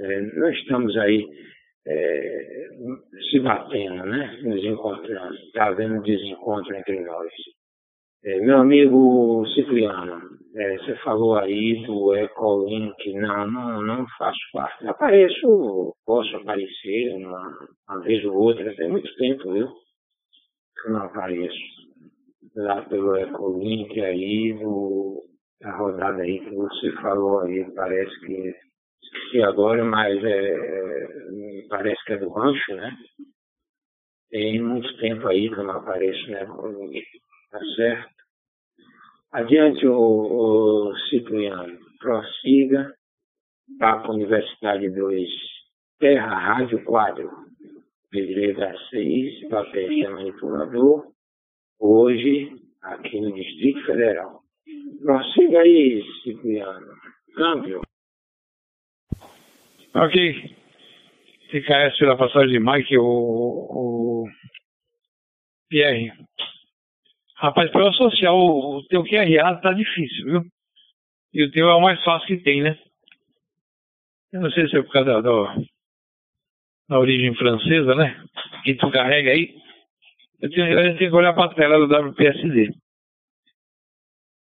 é, 0.00 0.20
não 0.34 0.50
estamos 0.50 0.96
aí 0.96 1.26
é, 1.86 2.68
se 3.30 3.40
batendo, 3.40 4.04
né? 4.04 4.38
Nos 4.42 4.64
encontrando. 4.64 5.34
Está 5.34 5.66
havendo 5.66 5.94
um 5.96 6.02
desencontro 6.02 6.74
entre 6.74 7.00
nós. 7.00 7.32
É, 8.24 8.40
meu 8.40 8.58
amigo 8.58 9.46
Cipriano, 9.54 10.20
é, 10.56 10.78
você 10.78 10.96
falou 10.96 11.36
aí 11.36 11.84
do 11.86 12.14
Ecolink, 12.16 13.12
não, 13.14 13.50
não, 13.50 13.82
não 13.82 14.06
faço 14.18 14.38
parte. 14.52 14.86
Apareço, 14.88 15.94
posso 16.04 16.36
aparecer 16.36 17.14
uma, 17.14 17.56
uma 17.88 18.00
vez 18.00 18.24
ou 18.24 18.34
outra, 18.34 18.74
tem 18.74 18.90
muito 18.90 19.14
tempo, 19.16 19.52
viu? 19.52 19.68
Que 19.68 20.88
eu 20.88 20.92
não 20.94 21.02
apareço. 21.02 21.56
lá 22.56 22.82
pelo 22.82 23.16
Ecolink 23.16 24.00
aí, 24.00 24.54
no, 24.54 25.22
na 25.60 25.76
rodada 25.76 26.22
aí 26.22 26.40
que 26.40 26.54
você 26.54 26.92
falou 27.00 27.40
aí, 27.40 27.64
parece 27.74 28.20
que 28.20 28.54
esqueci 29.02 29.42
agora, 29.42 29.84
mas 29.84 30.22
é, 30.24 30.54
é, 30.54 31.66
parece 31.68 32.02
que 32.04 32.12
é 32.12 32.18
do 32.18 32.30
rancho, 32.30 32.74
né? 32.74 32.96
Tem 34.30 34.60
muito 34.60 34.96
tempo 34.98 35.26
aí 35.28 35.48
que 35.48 35.56
não 35.56 35.70
aparece 35.70 36.30
né, 36.30 36.44
tá 37.50 37.60
certo? 37.76 38.16
Adiante, 39.32 39.86
o, 39.86 40.90
o 40.90 40.96
Cipriano, 41.08 41.78
prossiga, 42.00 42.94
Papo 43.78 44.12
Universidade 44.12 44.88
2, 44.90 45.28
Terra 45.98 46.34
Rádio 46.34 46.84
Quadro, 46.84 47.30
Pedreira 48.10 48.74
6, 48.90 49.48
papel 49.48 50.10
manipulador, 50.10 51.12
hoje 51.78 52.50
aqui 52.82 53.20
no 53.20 53.32
Distrito 53.32 53.84
Federal. 53.84 54.45
Prossiga 55.02 55.60
aí, 55.60 56.02
Cipriano. 56.22 56.94
Câmbio. 57.34 57.82
Ok. 59.94 60.56
TKS 61.50 61.98
pela 61.98 62.16
passagem 62.16 62.58
de 62.58 62.60
Mike, 62.60 62.98
o, 62.98 63.04
o 63.04 64.24
Pierre. 65.68 66.12
Rapaz, 67.36 67.70
para 67.70 67.82
eu 67.82 67.88
associar 67.88 68.34
o, 68.34 68.78
o 68.78 68.86
teu 68.88 69.04
QRA 69.04 69.56
tá 69.60 69.72
difícil, 69.72 70.24
viu? 70.24 70.42
E 71.32 71.44
o 71.44 71.50
teu 71.50 71.68
é 71.68 71.74
o 71.74 71.80
mais 71.80 72.02
fácil 72.02 72.26
que 72.26 72.42
tem, 72.42 72.62
né? 72.62 72.78
Eu 74.32 74.40
não 74.40 74.50
sei 74.50 74.68
se 74.68 74.76
é 74.76 74.82
por 74.82 74.90
causa 74.90 75.12
da, 75.12 75.20
da, 75.20 75.56
da 76.88 76.98
origem 76.98 77.34
francesa, 77.34 77.94
né? 77.94 78.24
Que 78.64 78.74
tu 78.74 78.90
carrega 78.90 79.30
aí. 79.30 79.54
Eu 80.40 80.50
tenho, 80.50 80.66
eu 80.66 80.98
tenho 80.98 81.10
que 81.10 81.16
olhar 81.16 81.32
para 81.32 81.50
a 81.50 81.54
tela 81.54 81.78
do 81.78 82.10
WPSD. 82.10 82.70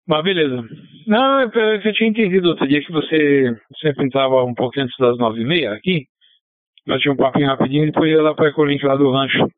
Mas 0.07 0.25
beleza. 0.25 0.63
Não, 1.07 1.41
eu, 1.41 1.51
eu 1.51 1.93
tinha 1.93 2.09
entendido 2.09 2.49
outro 2.49 2.67
dia 2.67 2.85
que 2.85 2.93
você 2.93 3.57
sempre 3.81 4.07
entrava 4.07 4.43
um 4.45 4.55
pouco 4.55 4.81
antes 4.81 4.97
das 4.99 5.17
nove 5.19 5.41
e 5.41 5.45
meia 5.45 5.73
aqui. 5.73 6.07
Nós 6.87 7.01
tinha 7.01 7.13
um 7.13 7.17
papinho 7.17 7.47
rapidinho 7.47 7.85
e 7.85 7.87
depois 7.87 8.11
ia 8.11 8.23
lá 8.23 8.35
para 8.35 8.53
o 8.57 8.65
link 8.65 8.85
lá 8.85 8.97
do 8.97 9.11
rancho. 9.11 9.49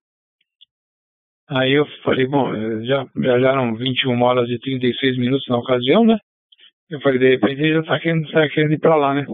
Aí 1.49 1.73
eu 1.73 1.87
falei, 2.03 2.27
bom, 2.27 2.51
já, 2.85 3.07
já 3.17 3.51
eram 3.51 3.75
21 3.75 4.21
horas 4.23 4.49
e 4.49 4.59
36 4.59 5.19
minutos 5.19 5.47
na 5.49 5.59
ocasião, 5.59 6.05
né? 6.05 6.19
Eu 6.91 7.01
falei, 7.01 7.19
de 7.19 7.31
repente 7.31 7.61
ele 7.61 7.75
já 7.75 7.83
tá 7.83 8.01
querendo, 8.01 8.31
tá 8.31 8.49
querendo 8.49 8.73
ir 8.73 8.79
pra 8.79 8.97
lá, 8.97 9.15
né? 9.15 9.27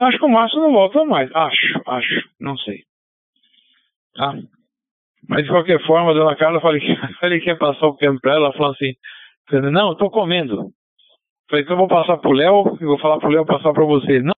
Acho 0.00 0.18
que 0.18 0.24
o 0.24 0.28
Márcio 0.28 0.60
não 0.60 0.72
volta 0.72 1.04
mais. 1.04 1.30
Acho, 1.34 1.82
acho, 1.86 2.28
não 2.40 2.56
sei. 2.58 2.82
Tá? 4.14 4.34
Mas 5.28 5.44
de 5.44 5.50
qualquer 5.50 5.84
forma, 5.86 6.10
a 6.10 6.14
dona 6.14 6.36
Carla, 6.36 6.60
falei 6.60 6.80
que, 6.80 6.94
falei 7.20 7.40
que 7.40 7.48
ia 7.48 7.56
passar 7.56 7.86
o 7.86 7.96
tempo 7.96 8.20
pra 8.20 8.32
ela, 8.32 8.46
ela 8.46 8.52
falou 8.52 8.72
assim, 8.72 8.92
não, 9.52 9.90
eu 9.90 9.94
tô 9.94 10.10
comendo. 10.10 10.70
Falei, 11.48 11.64
então 11.64 11.74
eu 11.74 11.78
vou 11.78 11.88
passar 11.88 12.16
pro 12.18 12.32
Léo 12.32 12.78
e 12.80 12.84
vou 12.84 12.98
falar 12.98 13.18
pro 13.18 13.28
Léo 13.28 13.44
passar 13.44 13.72
pra 13.72 13.84
você. 13.84 14.20
Não. 14.20 14.34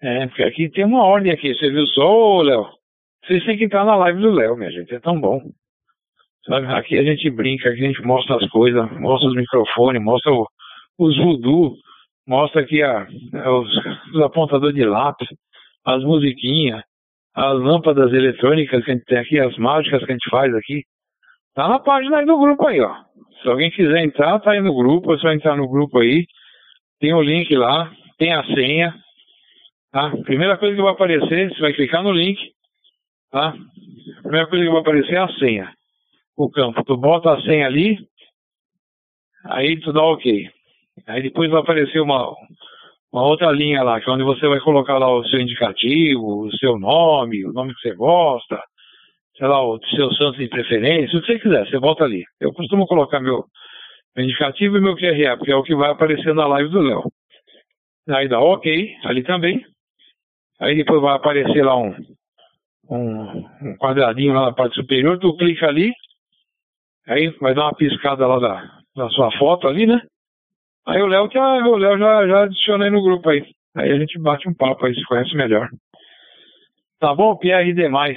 É, 0.00 0.26
porque 0.26 0.42
aqui 0.42 0.68
tem 0.70 0.84
uma 0.84 1.04
ordem 1.04 1.32
aqui, 1.32 1.54
você 1.54 1.70
viu 1.70 1.86
só, 1.88 2.42
Léo? 2.42 2.68
Vocês 3.24 3.44
têm 3.44 3.58
que 3.58 3.64
entrar 3.64 3.84
na 3.84 3.96
live 3.96 4.20
do 4.20 4.30
Léo, 4.30 4.56
minha 4.56 4.70
gente, 4.70 4.94
é 4.94 5.00
tão 5.00 5.20
bom. 5.20 5.40
Sabe? 6.44 6.66
Aqui 6.68 6.96
a 6.96 7.02
gente 7.02 7.28
brinca, 7.30 7.68
aqui 7.68 7.84
a 7.84 7.88
gente 7.88 8.02
mostra 8.02 8.36
as 8.36 8.48
coisas, 8.50 8.88
mostra 9.00 9.28
os 9.28 9.34
microfones, 9.34 10.00
mostra 10.00 10.32
o, 10.32 10.46
os 10.98 11.16
voodoo, 11.16 11.74
mostra 12.26 12.62
aqui 12.62 12.82
a, 12.82 13.06
os, 13.50 13.68
os 14.14 14.22
apontadores 14.22 14.76
de 14.76 14.84
lápis, 14.84 15.28
as 15.84 16.04
musiquinhas, 16.04 16.82
as 17.34 17.58
lâmpadas 17.58 18.12
eletrônicas 18.12 18.84
que 18.84 18.90
a 18.90 18.94
gente 18.94 19.04
tem 19.06 19.18
aqui, 19.18 19.40
as 19.40 19.56
mágicas 19.56 20.04
que 20.04 20.12
a 20.12 20.14
gente 20.14 20.30
faz 20.30 20.54
aqui. 20.54 20.84
Tá 21.54 21.68
na 21.68 21.80
página 21.80 22.18
aí 22.18 22.26
do 22.26 22.38
grupo 22.38 22.66
aí, 22.66 22.80
ó. 22.80 23.05
Se 23.42 23.48
alguém 23.48 23.70
quiser 23.70 24.04
entrar, 24.04 24.38
tá 24.40 24.52
aí 24.52 24.60
no 24.60 24.74
grupo, 24.74 25.14
é 25.14 25.18
só 25.18 25.30
entrar 25.32 25.56
no 25.56 25.68
grupo 25.68 25.98
aí. 25.98 26.26
Tem 27.00 27.12
o 27.14 27.22
link 27.22 27.54
lá, 27.54 27.92
tem 28.18 28.32
a 28.32 28.44
senha. 28.44 28.94
Tá? 29.92 30.10
Primeira 30.24 30.56
coisa 30.56 30.74
que 30.74 30.82
vai 30.82 30.92
aparecer, 30.92 31.52
você 31.52 31.60
vai 31.60 31.72
clicar 31.72 32.02
no 32.02 32.12
link, 32.12 32.38
tá? 33.30 33.54
Primeira 34.22 34.46
coisa 34.46 34.64
que 34.64 34.70
vai 34.70 34.80
aparecer 34.80 35.14
é 35.14 35.18
a 35.18 35.28
senha 35.38 35.76
o 36.36 36.50
campo. 36.50 36.84
Tu 36.84 36.96
bota 36.96 37.32
a 37.32 37.40
senha 37.40 37.66
ali, 37.66 37.98
aí 39.44 39.80
tu 39.80 39.92
dá 39.92 40.02
ok. 40.02 40.50
Aí 41.06 41.22
depois 41.22 41.50
vai 41.50 41.60
aparecer 41.60 42.00
uma, 42.00 42.34
uma 43.12 43.22
outra 43.22 43.50
linha 43.50 43.82
lá, 43.82 44.00
que 44.00 44.08
é 44.08 44.12
onde 44.12 44.22
você 44.22 44.46
vai 44.46 44.60
colocar 44.60 44.98
lá 44.98 45.10
o 45.10 45.24
seu 45.24 45.40
indicativo, 45.40 46.46
o 46.46 46.56
seu 46.58 46.78
nome, 46.78 47.44
o 47.46 47.52
nome 47.52 47.74
que 47.74 47.80
você 47.80 47.94
gosta, 47.94 48.60
sei 49.36 49.46
lá, 49.46 49.62
o 49.64 49.78
seu 49.94 50.12
santo 50.14 50.38
de 50.38 50.48
preferência, 50.48 51.18
o 51.18 51.22
que 51.22 51.26
você 51.26 51.38
quiser, 51.38 51.66
você 51.66 51.78
volta 51.78 52.04
ali. 52.04 52.24
Eu 52.40 52.52
costumo 52.52 52.86
colocar 52.86 53.20
meu, 53.20 53.44
meu 54.16 54.24
indicativo 54.24 54.76
e 54.76 54.80
meu 54.80 54.96
QRA, 54.96 55.36
porque 55.36 55.52
é 55.52 55.56
o 55.56 55.62
que 55.62 55.74
vai 55.74 55.90
aparecer 55.90 56.34
na 56.34 56.46
live 56.46 56.70
do 56.70 56.80
Léo. 56.80 57.04
Aí 58.08 58.28
dá 58.28 58.40
ok, 58.40 58.94
ali 59.04 59.22
também. 59.22 59.64
Aí 60.60 60.76
depois 60.76 61.02
vai 61.02 61.14
aparecer 61.14 61.62
lá 61.64 61.76
um, 61.76 61.94
um, 62.90 63.38
um 63.62 63.76
quadradinho 63.78 64.32
lá 64.32 64.46
na 64.46 64.52
parte 64.52 64.76
superior, 64.76 65.18
tu 65.18 65.36
clica 65.36 65.66
ali, 65.66 65.92
Aí 67.08 67.28
vai 67.40 67.54
dar 67.54 67.66
uma 67.66 67.74
piscada 67.74 68.26
lá 68.26 68.38
da, 68.38 68.80
da 68.96 69.08
sua 69.10 69.30
foto 69.38 69.68
ali, 69.68 69.86
né? 69.86 70.00
Aí 70.86 71.00
o 71.00 71.06
Léo, 71.06 71.30
já, 71.32 71.66
o 71.66 71.76
Léo 71.76 71.98
já, 71.98 72.26
já 72.26 72.42
adicionei 72.42 72.90
no 72.90 73.02
grupo 73.02 73.30
aí. 73.30 73.44
Aí 73.76 73.92
a 73.92 73.98
gente 73.98 74.18
bate 74.18 74.48
um 74.48 74.54
papo 74.54 74.84
aí, 74.86 74.94
se 74.94 75.04
conhece 75.04 75.34
melhor. 75.36 75.68
Tá 76.98 77.14
bom, 77.14 77.36
Pierre 77.36 77.72
demais. 77.72 78.16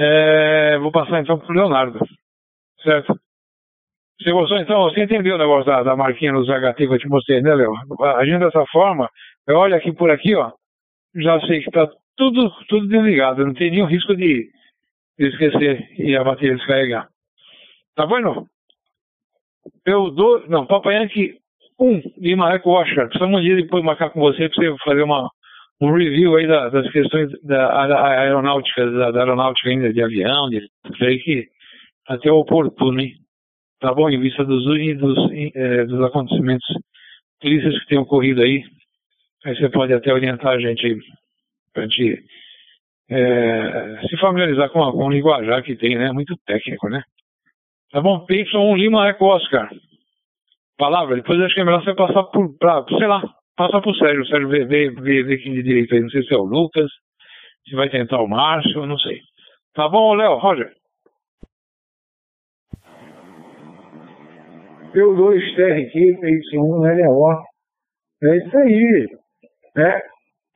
É, 0.00 0.78
vou 0.78 0.92
passar 0.92 1.20
então 1.20 1.38
pro 1.38 1.52
Leonardo. 1.52 1.98
Certo? 2.82 3.18
Você 4.20 4.30
gostou 4.30 4.58
então? 4.58 4.82
Você 4.84 5.02
entendeu 5.02 5.34
o 5.34 5.38
negócio 5.38 5.66
da, 5.66 5.82
da 5.82 5.96
marquinha 5.96 6.32
nos 6.32 6.46
HT 6.46 6.76
que 6.76 6.84
eu 6.84 6.98
te 6.98 7.08
mostrei, 7.08 7.42
né, 7.42 7.52
Léo? 7.52 7.72
Agindo 8.16 8.44
dessa 8.44 8.64
forma, 8.66 9.10
eu 9.46 9.56
olho 9.56 9.74
aqui 9.74 9.92
por 9.92 10.10
aqui, 10.10 10.36
ó. 10.36 10.52
Já 11.16 11.40
sei 11.40 11.62
que 11.62 11.70
tá 11.72 11.88
tudo, 12.16 12.48
tudo 12.68 12.86
desligado. 12.86 13.44
Não 13.44 13.54
tem 13.54 13.72
nenhum 13.72 13.86
risco 13.86 14.14
de 14.14 14.48
esquecer 15.18 15.88
e 15.98 16.16
a 16.16 16.22
bateria 16.22 16.54
descarregar. 16.54 17.08
Tá 17.96 18.06
vendo? 18.06 18.46
Eu 19.84 20.10
dou. 20.12 20.48
Não, 20.48 20.64
Papa 20.64 20.92
Yankee 20.92 21.38
1 21.80 22.00
de 22.18 22.36
Marco 22.36 22.70
Oscar. 22.70 23.08
Precisamos 23.08 23.40
um 23.40 23.42
dia 23.42 23.56
depois 23.56 23.82
marcar 23.82 24.10
com 24.10 24.20
você 24.20 24.48
para 24.48 24.64
você 24.64 24.76
fazer 24.84 25.02
uma, 25.02 25.28
um 25.80 25.92
review 25.92 26.36
aí 26.36 26.46
da, 26.46 26.68
das 26.68 26.90
questões 26.90 27.30
da, 27.42 27.86
da 27.86 28.06
aeronáutica, 28.06 28.90
da, 28.90 29.10
da, 29.10 29.20
aeronáutica 29.20 29.70
ainda, 29.70 29.92
de 29.92 30.02
avião, 30.02 30.48
de 30.48 30.68
que 31.20 31.46
até 32.06 32.30
oportuno, 32.32 33.00
hein? 33.00 33.14
Tá 33.80 33.94
bom? 33.94 34.10
Em 34.10 34.20
vista 34.20 34.44
dos, 34.44 34.64
dos, 34.64 35.30
é, 35.54 35.84
dos 35.84 36.02
acontecimentos 36.02 36.66
tristes 37.40 37.78
que 37.80 37.86
têm 37.86 37.98
ocorrido 37.98 38.42
aí. 38.42 38.64
Aí 39.44 39.56
você 39.56 39.68
pode 39.68 39.92
até 39.92 40.12
orientar 40.12 40.54
a 40.54 40.60
gente 40.60 40.84
aí, 40.84 40.98
pra 41.72 41.84
gente 41.84 42.24
é, 43.08 44.00
se 44.08 44.16
familiarizar 44.18 44.70
com, 44.70 44.80
com 44.90 45.06
o 45.06 45.10
linguajar 45.10 45.62
que 45.62 45.76
tem, 45.76 45.96
né? 45.96 46.10
Muito 46.10 46.36
técnico, 46.44 46.88
né? 46.88 47.02
Tá 47.92 48.00
bom? 48.00 48.26
PY1 48.26 48.76
Lima 48.76 49.08
Eco 49.08 49.26
Oscar. 49.26 49.70
Palavra, 50.76 51.16
depois 51.16 51.40
acho 51.40 51.54
que 51.54 51.60
é 51.60 51.64
melhor 51.64 51.82
você 51.82 51.94
passar 51.94 52.24
por, 52.24 52.56
pra, 52.58 52.84
sei 52.84 53.06
lá, 53.06 53.22
passar 53.58 53.82
pro 53.82 53.94
Sérgio. 53.96 54.22
O 54.22 54.26
Sérgio 54.26 54.48
vê, 54.48 54.64
vê, 54.64 54.90
vê, 54.90 55.36
quem 55.38 55.52
de 55.52 55.62
direito 55.64 55.92
aí. 55.92 56.00
Não 56.00 56.08
sei 56.08 56.22
se 56.22 56.32
é 56.32 56.38
o 56.38 56.44
Lucas, 56.44 56.88
se 57.68 57.74
vai 57.74 57.90
tentar 57.90 58.22
o 58.22 58.28
Márcio, 58.28 58.86
não 58.86 58.96
sei. 58.96 59.18
Tá 59.74 59.88
bom, 59.88 60.14
Léo? 60.14 60.38
Roger? 60.38 60.72
P2 64.94 65.56
TRQ, 65.56 66.18
PY1 66.20 67.06
LO. 67.06 67.42
É 68.22 68.36
isso 68.36 68.56
aí. 68.56 69.06
Né? 69.76 70.00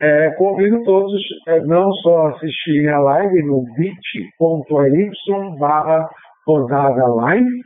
É, 0.00 0.30
convido 0.36 0.82
todos 0.84 1.22
a 1.46 1.58
não 1.60 1.92
só 1.94 2.28
assistirem 2.28 2.88
a 2.88 2.98
live 2.98 3.42
no 3.44 3.62
bit.ly 3.76 5.10
barra 5.60 6.08
rodada 6.44 7.06
live 7.06 7.60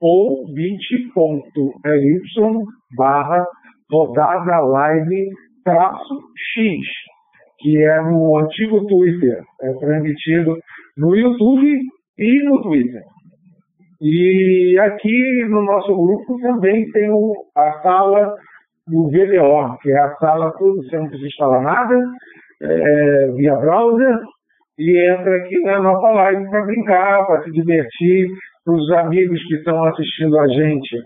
ou 0.00 0.52
bit.ly 0.52 2.20
barra 2.94 3.46
rodada 3.90 4.60
live 4.60 5.28
traço 5.64 6.20
X, 6.54 6.80
que 7.58 7.82
é 7.82 8.00
no 8.02 8.38
antigo 8.38 8.86
Twitter, 8.86 9.42
é 9.62 9.72
transmitido 9.74 10.56
no 10.96 11.16
YouTube 11.16 11.80
e 12.18 12.44
no 12.44 12.62
Twitter. 12.62 13.02
E 14.00 14.78
aqui 14.78 15.44
no 15.48 15.62
nosso 15.62 15.94
grupo 15.94 16.38
também 16.40 16.90
tem 16.92 17.08
a 17.56 17.72
sala 17.82 18.34
do 18.86 19.08
VDO, 19.08 19.78
que 19.80 19.90
é 19.90 19.98
a 19.98 20.14
sala 20.16 20.52
tudo, 20.58 20.82
você 20.82 20.96
não 20.96 21.08
precisa 21.08 21.28
instalar 21.28 21.62
nada, 21.62 21.98
é, 22.62 23.32
via 23.32 23.56
browser, 23.56 24.18
e 24.78 25.10
entra 25.10 25.36
aqui 25.36 25.58
na 25.62 25.80
nossa 25.80 26.08
live 26.08 26.48
para 26.50 26.66
brincar, 26.66 27.26
para 27.26 27.42
se 27.42 27.50
divertir, 27.50 28.28
para 28.64 28.74
os 28.74 28.90
amigos 28.92 29.42
que 29.44 29.54
estão 29.54 29.82
assistindo 29.84 30.38
a 30.38 30.48
gente 30.48 30.96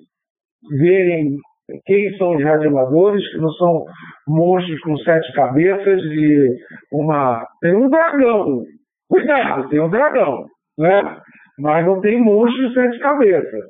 verem 0.79 1.37
quem 1.85 2.17
são 2.17 2.37
os 2.37 2.43
radioamadores, 2.43 3.29
que 3.33 3.39
não 3.39 3.51
são 3.53 3.85
monstros 4.29 4.81
com 4.81 4.97
sete 4.99 5.33
cabeças 5.33 6.03
e 6.03 6.57
uma. 6.93 7.47
Tem 7.61 7.75
um 7.75 7.89
dragão! 7.89 8.63
Cuidado, 9.09 9.69
tem 9.69 9.81
um 9.81 9.91
dragão! 9.91 10.47
Né? 10.79 11.21
mas 11.61 11.87
não 11.87 12.01
tem 12.01 12.21
monstro 12.21 12.69
de 12.69 12.75
sete 12.75 12.99
cabeças. 12.99 13.63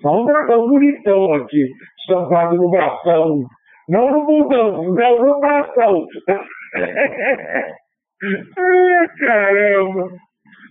Só 0.00 0.22
um 0.22 0.24
dragão 0.24 0.66
bonitão 0.68 1.34
aqui, 1.34 1.68
estampado 2.00 2.56
no 2.56 2.70
bração. 2.70 3.44
Não 3.88 4.10
no 4.10 4.24
bundão, 4.24 4.94
não 4.94 5.18
no 5.18 5.40
bração. 5.40 6.06
Caramba! 9.18 10.08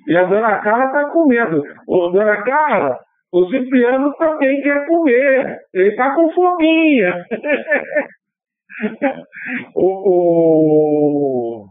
E 0.07 0.17
a 0.17 0.23
dona 0.23 0.57
Carla 0.59 0.87
tá 0.91 1.09
com 1.09 1.27
medo. 1.27 1.61
Ô, 1.87 2.07
dona 2.09 2.41
Carla, 2.43 2.97
o 3.31 3.49
Cipriano 3.49 4.13
também 4.17 4.61
quer 4.61 4.85
comer. 4.87 5.59
Ele 5.73 5.95
tá 5.95 6.13
com 6.15 6.29
fominha. 6.31 7.25
o, 9.75 11.65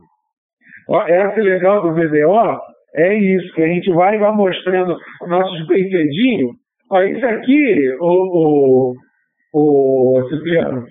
o, 0.88 0.96
essa 1.06 1.40
legal 1.40 1.82
do 1.82 1.94
VDO 1.94 2.60
é 2.94 3.14
isso, 3.14 3.54
que 3.54 3.62
a 3.62 3.68
gente 3.68 3.92
vai 3.92 4.18
vai 4.18 4.32
mostrando 4.32 4.96
nossos 5.26 5.66
brinquedinhos. 5.66 6.56
Olha, 6.90 7.10
isso 7.10 7.26
aqui, 7.26 7.96
o, 8.00 8.94
o, 9.52 10.18
o 10.18 10.28
Cipriano, 10.28 10.86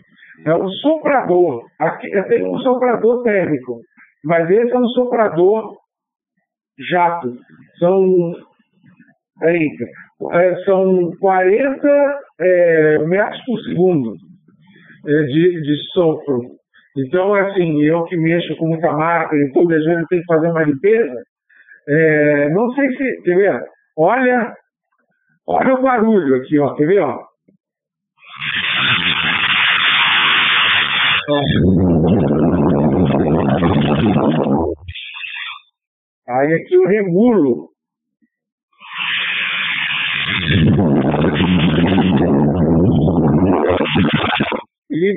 é 0.45 0.55
um 0.55 0.69
soprador. 0.69 1.65
Aqui 1.79 2.09
tem 2.29 2.47
um 2.47 2.57
soprador 2.59 3.23
térmico, 3.23 3.81
mas 4.23 4.49
esse 4.49 4.71
é 4.71 4.77
um 4.77 4.87
soprador 4.89 5.75
jato. 6.89 7.35
São, 7.79 8.33
eita, 9.43 9.83
é, 9.83 10.08
são 10.65 11.11
40 11.19 12.19
é, 12.41 12.97
metros 12.99 13.41
por 13.45 13.59
segundo 13.61 14.13
é, 15.07 15.23
de, 15.23 15.61
de 15.61 15.75
sopro. 15.93 16.41
Então, 16.97 17.33
assim, 17.33 17.81
eu 17.83 18.03
que 18.05 18.17
mexo 18.17 18.55
com 18.57 18.67
muita 18.67 18.91
máquina 18.91 19.41
e 19.41 19.51
tudo, 19.53 19.73
às 19.73 19.83
vezes 19.83 20.07
tenho 20.09 20.21
que 20.21 20.33
fazer 20.33 20.47
uma 20.49 20.63
limpeza. 20.63 21.23
É, 21.87 22.49
não 22.49 22.69
sei 22.73 22.89
se, 22.89 23.21
quer 23.23 23.35
ver? 23.35 23.63
Olha, 23.97 24.53
olha 25.47 25.73
o 25.75 25.81
barulho 25.81 26.35
aqui, 26.35 26.59
ó, 26.59 26.73
quer 26.75 26.87
ver? 26.87 26.99
Ó? 26.99 27.29
Aí 36.27 36.53
aqui 36.53 36.73
eu 36.75 36.87
regulo. 36.87 37.69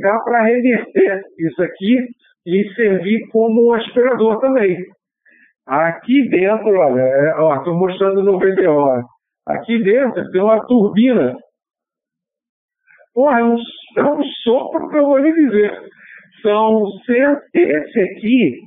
Dá 0.03 0.19
para 0.19 0.43
reverter 0.43 1.23
isso 1.39 1.62
aqui 1.62 2.09
e 2.44 2.74
servir 2.74 3.28
como 3.31 3.69
um 3.69 3.73
aspirador 3.73 4.40
também. 4.40 4.85
Aqui 5.66 6.28
dentro, 6.28 6.77
olha, 6.77 7.57
estou 7.57 7.74
mostrando 7.74 8.23
no 8.23 8.39
VDO. 8.39 9.05
Aqui 9.47 9.82
dentro 9.82 10.28
tem 10.32 10.40
uma 10.40 10.61
turbina. 10.66 11.36
Porra, 13.15 13.40
é 13.40 13.44
um, 13.44 13.57
é 13.97 14.03
um 14.03 14.23
sopro 14.43 14.89
que 14.89 14.97
eu 14.97 15.07
vou 15.07 15.19
lhe 15.19 15.32
dizer. 15.32 15.73
São 16.43 16.82
esse 17.09 18.01
aqui, 18.01 18.59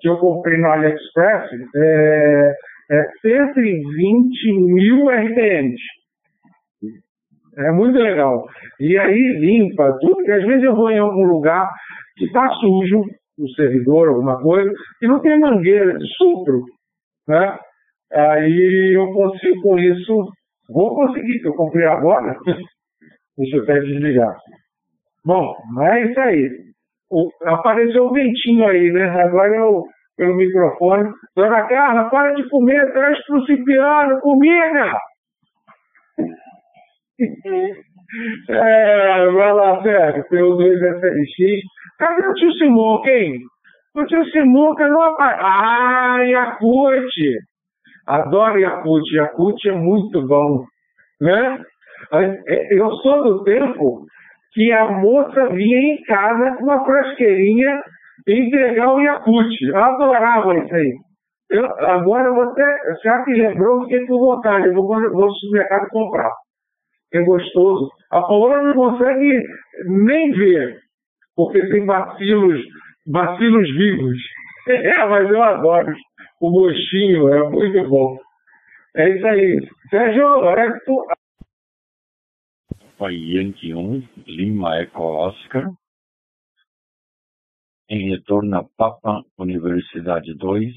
que 0.00 0.08
eu 0.08 0.18
comprei 0.18 0.58
no 0.58 0.70
AliExpress, 0.70 1.50
é, 1.76 2.54
é 2.90 3.04
120 3.20 4.52
mil 4.52 5.08
RPMs. 5.08 5.80
É 7.58 7.72
muito 7.72 7.98
legal. 7.98 8.46
E 8.78 8.96
aí 8.96 9.38
limpa 9.40 9.96
tudo, 10.00 10.14
porque 10.14 10.32
às 10.32 10.44
vezes 10.44 10.62
eu 10.62 10.76
vou 10.76 10.90
em 10.90 10.98
algum 10.98 11.24
lugar 11.24 11.68
que 12.16 12.24
está 12.26 12.48
sujo, 12.54 13.02
o 13.38 13.48
servidor, 13.54 14.08
alguma 14.08 14.40
coisa, 14.40 14.70
e 15.02 15.06
não 15.06 15.20
tem 15.20 15.38
mangueira 15.38 15.98
de 15.98 16.06
supro. 16.16 16.64
Né? 17.26 17.58
Aí 18.12 18.96
eu 18.96 19.12
consigo 19.12 19.60
com 19.62 19.78
isso, 19.78 20.24
vou 20.70 20.94
conseguir, 20.94 21.40
que 21.40 21.48
eu 21.48 21.54
comprei 21.54 21.86
agora. 21.86 22.36
Deixa 23.36 23.56
eu 23.56 23.62
até 23.62 23.80
desligar. 23.80 24.36
Bom, 25.24 25.54
mas 25.72 25.94
é 25.94 26.10
isso 26.10 26.20
aí. 26.20 26.50
O, 27.10 27.28
apareceu 27.44 28.04
o 28.04 28.12
ventinho 28.12 28.66
aí, 28.66 28.90
né? 28.92 29.04
Agora 29.22 29.54
eu, 29.56 29.84
pelo 30.18 30.34
microfone. 30.34 31.10
Dona 31.34 31.66
Carla, 31.68 32.10
para 32.10 32.34
de 32.34 32.46
comer, 32.50 32.92
traz 32.92 33.24
pro 33.24 33.46
Cipriano 33.46 34.20
comida! 34.20 34.92
é, 38.50 39.26
vai 39.30 39.52
lá, 39.52 39.80
velho, 39.80 40.24
tem 40.28 40.42
os 40.42 40.58
dois 40.58 40.78
SLX. 40.78 41.62
Cadê 41.98 42.26
o 42.26 42.34
tio 42.34 42.52
Simuca, 42.54 43.10
hein? 43.10 43.40
O 43.94 44.04
tio 44.04 44.24
Simuca 44.26 44.86
não 44.88 45.02
aparece. 45.02 45.40
Ah, 45.42 46.18
Yakut! 46.22 47.06
Adoro 48.06 48.58
Yakut. 48.58 49.14
Yakut 49.14 49.68
é 49.68 49.72
muito 49.72 50.26
bom, 50.26 50.64
né? 51.20 51.60
Eu 52.70 52.90
sou 52.96 53.22
do 53.22 53.44
tempo 53.44 54.06
que 54.52 54.72
a 54.72 54.88
moça 54.88 55.48
vinha 55.50 55.78
em 55.78 56.02
casa 56.02 56.56
com 56.56 56.64
uma 56.64 56.84
frasqueirinha 56.84 57.80
entregar 58.32 58.92
o 58.92 59.00
Yakut. 59.00 59.74
Adorava 59.74 60.58
isso 60.58 60.74
aí. 60.74 60.96
Eu, 61.50 61.64
agora 61.64 62.30
você, 62.32 62.62
já 63.02 63.24
que 63.24 63.32
lembrou, 63.32 63.84
fiquei 63.84 64.06
com 64.06 64.18
vontade. 64.18 64.66
Eu 64.66 64.74
vou, 64.74 64.86
vou 64.86 65.26
no 65.26 65.34
supermercado 65.34 65.88
comprar. 65.88 66.30
É 67.12 67.22
gostoso. 67.22 67.90
A 68.10 68.20
Paola 68.20 68.62
não 68.62 68.74
consegue 68.74 69.42
nem 69.86 70.30
ver, 70.32 70.78
porque 71.34 71.66
tem 71.68 71.86
bacilos, 71.86 72.60
bacilos 73.06 73.68
vivos. 73.76 74.18
É, 74.70 75.06
mas 75.06 75.30
eu 75.30 75.42
adoro. 75.42 75.94
O 76.42 76.50
gostinho 76.50 77.32
é 77.32 77.48
muito 77.48 77.88
bom. 77.88 78.18
É 78.94 79.08
isso 79.08 79.26
aí. 79.26 79.66
Sérgio, 79.88 80.44
é 80.44 80.78
tu, 80.84 81.06
Papa 82.98 83.12
Yankee 83.12 83.72
1, 83.72 84.02
Lima 84.26 84.80
Eco 84.80 85.04
Oscar, 85.04 85.70
em 87.88 88.10
retorno 88.10 88.58
a 88.58 88.64
Papa 88.76 89.22
Universidade 89.38 90.34
2, 90.34 90.74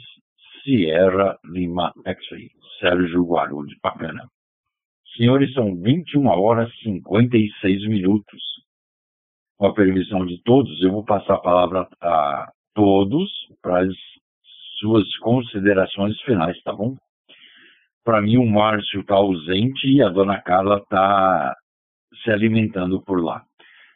Sierra 0.63 1.38
Lima 1.45 1.91
X-Ray, 2.05 2.49
Sérgio 2.79 3.25
Guarulhos, 3.25 3.73
bacana. 3.83 4.27
Senhores, 5.17 5.53
são 5.53 5.75
21 5.75 6.25
horas 6.27 6.71
e 6.79 6.83
56 6.83 7.88
minutos. 7.88 8.41
Com 9.57 9.67
a 9.67 9.73
permissão 9.73 10.25
de 10.25 10.41
todos, 10.43 10.81
eu 10.81 10.91
vou 10.91 11.03
passar 11.03 11.35
a 11.35 11.41
palavra 11.41 11.88
a 12.01 12.51
todos 12.73 13.29
para 13.61 13.81
as 13.81 13.93
suas 14.79 15.05
considerações 15.17 16.19
finais, 16.21 16.59
tá 16.63 16.73
bom? 16.73 16.95
Para 18.03 18.21
mim, 18.21 18.38
o 18.38 18.45
Márcio 18.45 19.01
está 19.01 19.15
ausente 19.15 19.88
e 19.88 20.01
a 20.01 20.09
dona 20.09 20.41
Carla 20.41 20.77
está 20.77 21.55
se 22.23 22.31
alimentando 22.31 23.01
por 23.01 23.23
lá. 23.23 23.43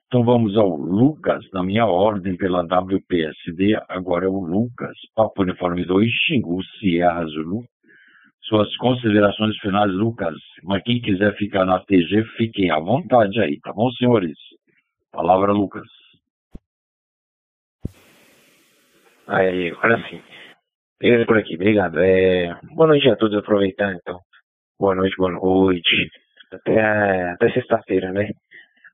Então 0.07 0.23
vamos 0.23 0.55
ao 0.55 0.69
Lucas, 0.75 1.43
na 1.51 1.63
minha 1.63 1.85
ordem 1.85 2.37
pela 2.37 2.61
WPSD, 2.61 3.75
agora 3.89 4.25
é 4.25 4.29
o 4.29 4.39
Lucas, 4.39 4.95
Papo 5.15 5.41
Uniforme 5.41 5.83
2, 5.83 6.09
Xingu, 6.09 6.63
Sierra 6.79 7.25
Zulu. 7.25 7.63
Suas 8.43 8.75
considerações 8.77 9.57
finais, 9.57 9.91
Lucas. 9.91 10.35
Mas 10.63 10.83
quem 10.83 11.01
quiser 11.01 11.35
ficar 11.35 11.65
na 11.65 11.79
TG, 11.79 12.23
fiquem 12.37 12.69
à 12.69 12.79
vontade 12.79 13.41
aí, 13.41 13.59
tá 13.59 13.73
bom, 13.73 13.89
senhores? 13.93 14.37
Palavra, 15.11 15.51
Lucas. 15.51 15.87
Aí, 19.27 19.71
agora 19.71 19.97
sim. 20.07 20.21
Beleza 20.99 21.25
por 21.25 21.37
aqui, 21.37 21.55
obrigado. 21.55 21.97
É... 21.99 22.55
Boa 22.75 22.87
noite 22.87 23.09
a 23.09 23.15
todos, 23.15 23.35
aproveitar 23.35 23.93
então. 23.95 24.19
Boa 24.79 24.93
noite, 24.93 25.15
boa 25.17 25.31
noite 25.31 26.09
até, 26.51 27.31
até 27.31 27.51
sexta-feira, 27.51 28.11
né? 28.11 28.29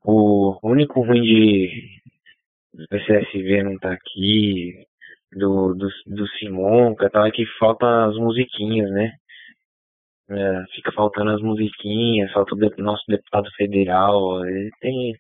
O 0.03 0.59
único 0.63 1.01
ruim 1.01 1.21
de 1.21 2.01
do 2.73 2.87
PCSV 2.87 3.63
não 3.63 3.77
tá 3.77 3.91
aqui, 3.91 4.85
do, 5.33 5.73
do, 5.73 5.87
do 6.07 6.27
Simonca 6.39 7.09
tal, 7.09 7.25
é 7.25 7.31
que 7.31 7.45
falta 7.59 8.05
as 8.05 8.15
musiquinhas, 8.15 8.89
né? 8.91 9.13
É, 10.29 10.63
fica 10.75 10.91
faltando 10.93 11.31
as 11.31 11.41
musiquinhas, 11.41 12.31
falta 12.31 12.55
o 12.55 12.83
nosso 12.83 13.03
deputado 13.07 13.49
federal, 13.57 14.45
ele 14.45 14.69
tem, 14.79 15.13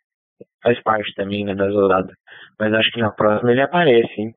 faz 0.63 0.81
parte 0.83 1.13
também 1.15 1.43
né, 1.45 1.53
das 1.53 1.73
rodadas. 1.73 2.15
Mas 2.59 2.73
acho 2.73 2.91
que 2.91 3.01
na 3.01 3.11
próxima 3.11 3.51
ele 3.51 3.61
aparece, 3.61 4.13
hein? 4.21 4.33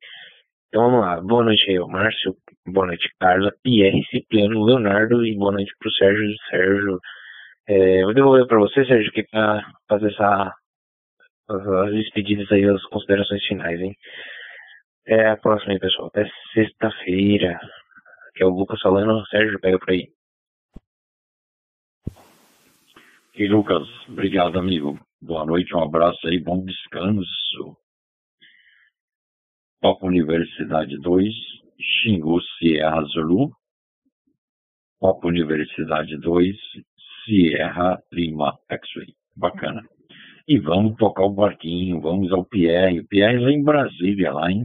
Então 0.68 0.90
vamos 0.90 1.00
lá. 1.00 1.20
Boa 1.20 1.44
noite 1.44 1.70
aí, 1.70 1.78
Márcio. 1.78 2.36
Boa 2.66 2.86
noite, 2.86 3.08
Carla, 3.20 3.52
Pierre, 3.62 4.04
Cipriano, 4.10 4.64
Leonardo 4.64 5.24
e 5.24 5.36
boa 5.36 5.52
noite 5.52 5.72
pro 5.78 5.92
Sérgio. 5.92 6.34
Sérgio, 6.50 6.98
é, 7.66 8.04
vou 8.04 8.14
devolver 8.14 8.46
para 8.46 8.58
você, 8.58 8.84
Sérgio, 8.84 9.12
que 9.12 9.22
para 9.24 9.62
fazer 9.88 10.12
essa 10.12 10.54
as 11.48 11.92
despedidas 11.92 12.50
aí, 12.50 12.64
as 12.64 12.82
considerações 12.86 13.44
finais, 13.46 13.78
hein? 13.80 13.94
É 15.06 15.28
a 15.28 15.36
próxima 15.36 15.74
aí, 15.74 15.78
pessoal. 15.78 16.08
Até 16.08 16.28
sexta-feira. 16.54 17.60
Que 18.34 18.42
é 18.42 18.46
o 18.46 18.50
Lucas 18.50 18.80
falando. 18.80 19.26
Sérgio, 19.26 19.60
pega 19.60 19.78
por 19.78 19.90
aí. 19.90 20.08
E 23.34 23.46
Lucas, 23.48 23.82
obrigado, 24.08 24.58
amigo. 24.58 24.98
Boa 25.20 25.44
noite, 25.44 25.74
um 25.74 25.82
abraço 25.82 26.26
aí, 26.26 26.38
bom 26.38 26.64
descanso. 26.64 27.76
Top 29.82 30.04
Universidade 30.06 30.98
2, 31.00 31.34
Xingu 31.80 32.40
Sierra 32.58 33.02
Zulu. 33.04 33.50
Papa 35.00 35.26
Universidade 35.26 36.16
2, 36.16 36.56
Sierra 37.24 37.98
Lima 38.12 38.58
X-Ray. 38.70 39.14
Bacana. 39.36 39.82
E 40.46 40.58
vamos 40.58 40.96
tocar 40.96 41.24
o 41.24 41.32
barquinho, 41.32 42.00
vamos 42.00 42.30
ao 42.30 42.44
Pierre. 42.44 43.00
O 43.00 43.08
Pierre 43.08 43.38
lá 43.38 43.50
em 43.50 43.62
Brasília, 43.62 44.32
lá, 44.32 44.50
hein? 44.50 44.64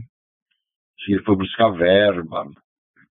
Ele 1.08 1.22
foi 1.22 1.36
buscar 1.36 1.70
verba 1.70 2.44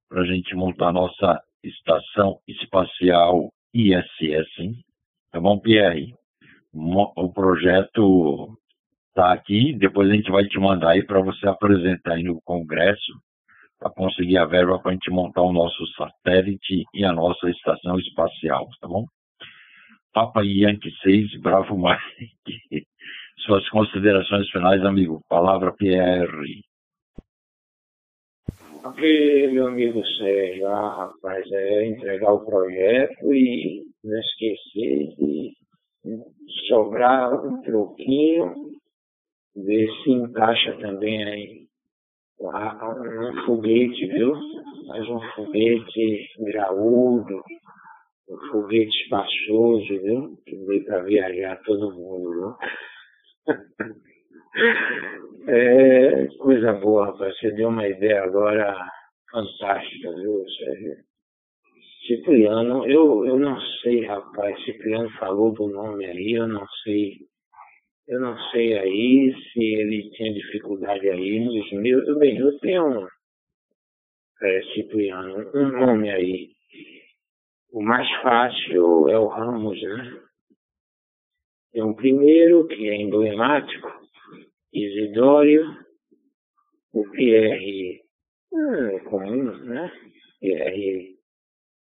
para 0.08 0.22
a 0.22 0.26
gente 0.26 0.56
montar 0.56 0.90
a 0.90 0.94
nossa 0.94 1.42
estação 1.64 2.40
espacial 2.48 3.50
ISS, 3.74 4.60
hein? 4.60 4.76
Tá 5.32 5.40
bom, 5.40 5.60
Pierre? 5.60 6.14
O 6.72 7.34
projeto 7.34 8.56
tá 9.16 9.34
aqui, 9.34 9.74
depois 9.74 10.10
a 10.10 10.14
gente 10.14 10.32
vai 10.32 10.46
te 10.46 10.60
mandar 10.60 10.92
aí 10.92 11.04
para 11.04 11.20
você 11.20 11.48
apresentar 11.48 12.14
aí 12.14 12.24
no 12.24 12.40
Congresso 12.44 13.12
para 13.80 13.90
conseguir 13.90 14.38
a 14.38 14.46
verba 14.46 14.80
para 14.80 14.92
a 14.92 14.94
gente 14.94 15.10
montar 15.10 15.42
o 15.42 15.52
nosso 15.52 15.86
satélite 15.96 16.84
e 16.94 17.04
a 17.04 17.12
nossa 17.12 17.50
estação 17.50 17.98
espacial, 18.00 18.68
tá 18.80 18.88
bom? 18.88 19.06
Papa 20.14 20.41
Yankee 20.44 20.91
6, 21.03 21.41
Bravo 21.41 21.77
Mike. 21.77 22.86
Suas 23.45 23.68
considerações 23.69 24.49
finais, 24.49 24.84
amigo. 24.84 25.22
Palavra 25.30 25.73
Pierre. 25.73 26.64
Meu 29.52 29.68
amigo 29.68 30.06
Sérgio, 30.06 30.68
ah, 30.68 30.95
rapaz, 30.95 31.45
é 31.52 31.86
entregar 31.86 32.31
o 32.31 32.45
projeto 32.45 33.34
e 33.34 33.84
não 34.03 34.19
esquecer 34.19 35.15
de 35.18 35.53
sobrar 36.68 37.34
um 37.45 37.61
troquinho, 37.61 38.53
ver 39.56 39.90
se 40.03 40.11
encaixa 40.11 40.77
também 40.77 41.23
aí 41.23 41.69
um 42.41 43.45
foguete, 43.45 44.07
viu? 44.07 44.34
Mais 44.88 45.07
um 45.10 45.19
foguete 45.36 46.27
graúdo, 46.40 47.44
um 48.30 48.52
foguete 48.52 48.96
espaçoso, 49.04 49.88
viu? 49.88 50.38
Que 50.46 50.56
veio 50.66 50.86
para 50.86 51.04
viajar 51.04 51.62
todo 51.64 51.94
mundo, 51.94 52.58
viu? 53.46 53.56
É 55.48 56.28
coisa 56.38 56.74
boa, 56.74 57.08
rapaz. 57.08 57.38
Você 57.40 57.52
deu 57.52 57.70
uma 57.70 57.88
ideia 57.88 58.24
agora 58.24 58.76
fantástica, 59.32 60.14
viu, 60.16 60.44
Sérgio? 60.48 60.96
Cipriano, 62.06 62.86
eu, 62.86 63.26
eu 63.26 63.40
não 63.40 63.60
sei, 63.82 64.06
rapaz. 64.06 64.64
Cipriano 64.64 65.10
falou 65.12 65.54
do 65.54 65.68
nome 65.68 66.06
aí, 66.06 66.34
eu 66.34 66.48
não 66.48 66.66
sei. 66.84 67.18
Eu 68.08 68.20
não 68.20 68.38
sei 68.52 68.78
aí 68.78 69.34
se 69.54 69.64
ele 69.64 70.10
tinha 70.12 70.34
dificuldade 70.34 71.08
aí 71.10 71.40
nos 71.40 71.72
meus. 71.72 72.18
Bem, 72.18 72.38
eu 72.38 72.58
tenho 72.60 73.02
um, 73.02 73.08
é, 74.42 74.62
Cipriano, 74.74 75.52
um 75.54 75.68
nome 75.68 76.10
aí. 76.10 76.50
O 77.72 77.84
mais 77.84 78.10
fácil 78.22 79.10
é 79.10 79.20
o 79.20 79.28
Ramos, 79.28 79.80
né? 79.82 80.22
Tem 81.72 81.84
um 81.84 81.94
primeiro 81.94 82.68
que 82.68 82.90
é 82.90 82.96
emblemático, 82.96 83.88
Isidório, 84.74 85.66
o 86.94 87.08
Pierre 87.12 88.02
é 88.52 89.00
comum, 89.02 89.56
né? 89.66 89.91
Pierre, 90.40 91.16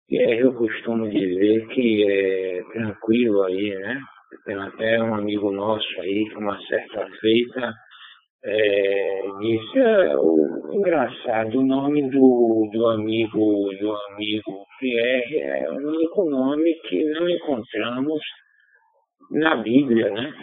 Pierre 0.07 0.39
eu 0.39 0.53
costumo 0.53 1.09
dizer 1.09 1.67
que 1.69 2.03
é 2.07 2.63
tranquilo 2.73 3.41
aí, 3.43 3.75
né? 3.75 4.01
Tem 4.45 4.55
até 4.55 5.01
um 5.01 5.15
amigo 5.15 5.51
nosso 5.51 6.01
aí 6.01 6.29
que 6.29 6.37
uma 6.37 6.59
certa 6.67 7.09
feita 7.19 7.73
é, 8.43 9.21
disse 9.39 9.79
é, 9.79 10.15
o 10.17 10.73
engraçado, 10.73 11.59
o 11.59 11.65
nome 11.65 12.09
do, 12.09 12.69
do 12.71 12.87
amigo 12.87 13.69
do 13.79 13.95
amigo 14.13 14.65
Pierre 14.79 15.39
é 15.39 15.69
o 15.69 15.75
único 15.75 16.29
nome 16.29 16.73
que 16.87 17.03
não 17.05 17.29
encontramos 17.29 18.21
na 19.31 19.55
Bíblia, 19.57 20.09
né? 20.09 20.33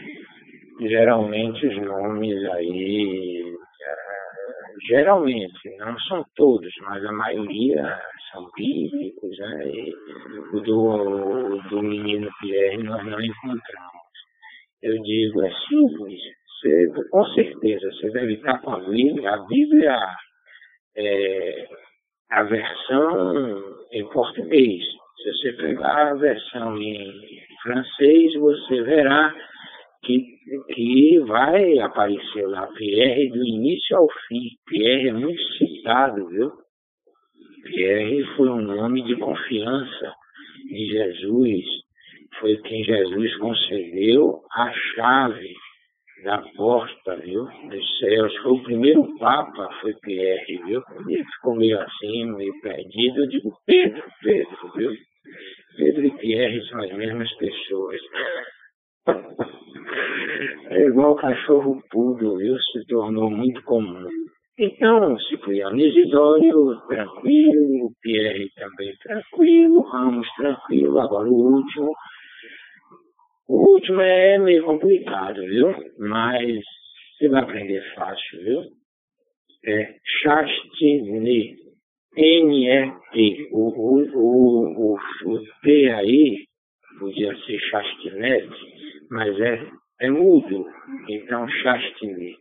geralmente 0.80 1.66
os 1.66 1.76
nomes 1.82 2.44
aí, 2.50 3.42
é, 3.42 3.94
geralmente, 4.86 5.76
não 5.78 5.98
são 6.00 6.24
todos, 6.36 6.72
mas 6.82 7.04
a 7.04 7.12
maioria 7.12 8.00
são 8.30 8.48
bíblicos, 8.56 9.36
né? 9.38 9.72
Do, 10.64 11.60
do 11.68 11.82
menino 11.82 12.28
Pierre 12.40 12.82
nós 12.82 13.04
não 13.04 13.20
encontramos. 13.20 13.98
Eu 14.82 15.02
digo, 15.02 15.44
é 15.44 15.50
simples, 15.68 16.20
com 17.10 17.24
certeza, 17.34 17.90
você 17.92 18.10
deve 18.10 18.34
estar 18.34 18.60
com 18.60 18.72
a 18.72 18.80
Bíblia, 18.80 19.30
a 19.30 19.46
Bíblia 19.46 19.98
é 20.96 21.68
a 22.30 22.42
versão 22.42 23.62
em 23.92 24.08
português. 24.10 24.82
Se 25.22 25.32
você 25.32 25.52
pegar 25.54 26.10
a 26.10 26.14
versão 26.14 26.80
em 26.80 27.12
francês, 27.62 28.34
você 28.34 28.82
verá 28.82 29.34
que, 30.02 30.24
que 30.74 31.18
vai 31.20 31.78
aparecer 31.78 32.46
lá, 32.46 32.66
Pierre 32.68 33.28
do 33.30 33.44
início 33.44 33.96
ao 33.96 34.08
fim. 34.28 34.48
Pierre 34.66 35.08
é 35.08 35.12
muito 35.12 35.42
citado, 35.54 36.28
viu? 36.28 36.52
Pierre 37.64 38.24
foi 38.36 38.48
um 38.48 38.62
nome 38.62 39.02
de 39.04 39.16
confiança 39.16 40.12
em 40.70 40.86
Jesus, 40.86 41.64
foi 42.38 42.56
quem 42.58 42.84
Jesus 42.84 43.36
concedeu 43.36 44.40
a 44.52 44.72
chave 44.72 45.54
da 46.24 46.42
porta, 46.56 47.16
viu, 47.16 47.44
dos 47.44 47.98
céus. 47.98 48.36
Foi 48.38 48.52
o 48.52 48.62
primeiro 48.62 49.18
Papa, 49.18 49.68
foi 49.80 49.94
Pierre, 50.02 50.62
viu? 50.64 50.82
Ele 51.08 51.24
ficou 51.24 51.56
meio 51.56 51.80
assim, 51.80 52.32
meio 52.32 52.60
perdido. 52.60 53.20
Eu 53.20 53.28
digo, 53.28 53.52
Pedro, 53.66 54.02
Pedro, 54.22 54.72
viu? 54.76 54.90
Pedro 55.76 56.06
e 56.06 56.10
Pierre 56.18 56.68
são 56.68 56.80
as 56.82 56.92
mesmas 56.92 57.32
pessoas. 57.36 58.00
É 60.70 60.84
igual 60.86 61.16
cachorro 61.16 61.82
pudo, 61.90 62.36
viu? 62.36 62.56
Se 62.60 62.84
tornou 62.86 63.30
muito 63.30 63.62
comum. 63.64 64.06
Então, 64.58 65.18
Cipriano 65.20 65.78
Isidório, 65.78 66.78
tranquilo, 66.88 67.90
Pierre 68.02 68.50
também 68.54 68.92
tranquilo, 69.02 69.80
Ramos 69.82 70.28
tranquilo. 70.36 71.00
Agora 71.00 71.28
o 71.28 71.54
último. 71.54 71.90
O 73.48 73.72
último 73.72 74.00
é 74.00 74.38
meio 74.38 74.64
complicado, 74.64 75.40
viu? 75.40 75.74
Mas 75.98 76.62
você 77.16 77.28
vai 77.28 77.42
aprender 77.42 77.82
fácil, 77.94 78.44
viu? 78.44 78.62
É 79.66 79.94
Chastine. 80.22 81.56
N-E-T. 82.16 83.48
O, 83.52 83.68
o, 83.68 84.00
o, 84.14 84.94
o, 84.94 84.98
o 85.26 85.44
T 85.62 85.90
aí 85.90 86.44
podia 86.98 87.36
ser 87.44 87.58
Chastinete 87.70 88.78
mas 89.10 89.40
é, 89.40 89.66
é 90.00 90.10
mudo, 90.10 90.66
então 91.08 91.48
chastine. 91.48 92.36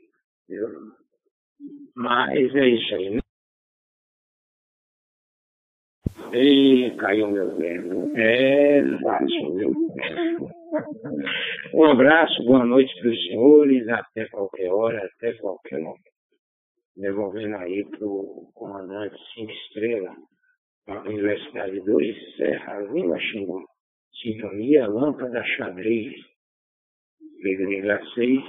Mas 1.96 2.56
é 2.56 2.68
isso 2.68 2.96
aí. 2.96 3.10
Né? 3.12 3.20
E 6.34 6.92
caiu 6.98 7.32
meu 7.32 7.56
verbo. 7.56 8.12
É 8.18 8.84
fácil, 9.02 9.54
meu 9.54 9.72
Um 11.74 11.84
abraço, 11.86 12.44
boa 12.46 12.66
noite 12.66 12.94
para 13.00 13.10
os 13.10 13.24
senhores, 13.28 13.88
até 13.88 14.28
qualquer 14.28 14.72
hora, 14.72 15.06
até 15.06 15.34
qualquer 15.34 15.82
hora. 15.82 15.98
Devolvendo 16.96 17.56
aí 17.56 17.86
para 17.86 18.06
o 18.06 18.50
comandante 18.54 19.16
Cinco 19.34 19.52
Estrelas, 19.52 20.16
da 20.86 21.02
Universidade 21.02 21.80
2, 21.82 22.36
Serra 22.36 22.80
Lima 22.92 23.20
Xingu. 23.20 23.64
Sintonia, 24.22 24.88
lâmpada 24.88 25.44
xadrez. 25.44 26.14
Pedreira 27.42 28.02
6, 28.16 28.42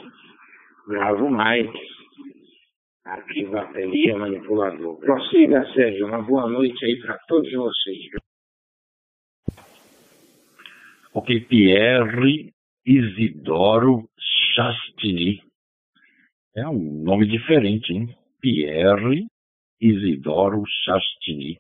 Bravo 0.88 1.28
Mike, 1.30 1.78
aqui 3.08 3.44
bateria 3.46 4.16
manipulador. 4.16 4.98
Prossiga, 4.98 5.64
Sérgio, 5.72 6.06
uma 6.06 6.22
boa 6.22 6.48
noite 6.48 6.84
aí 6.84 7.00
para 7.00 7.18
todos 7.26 7.50
vocês. 7.50 8.10
Ok, 11.14 11.40
Pierre 11.46 12.52
Isidoro 12.84 14.08
Chastini. 14.54 15.42
É 16.54 16.68
um 16.68 17.02
nome 17.02 17.26
diferente, 17.26 17.92
hein? 17.92 18.14
Pierre 18.40 19.26
Isidoro 19.80 20.62
Chastini. 20.84 21.58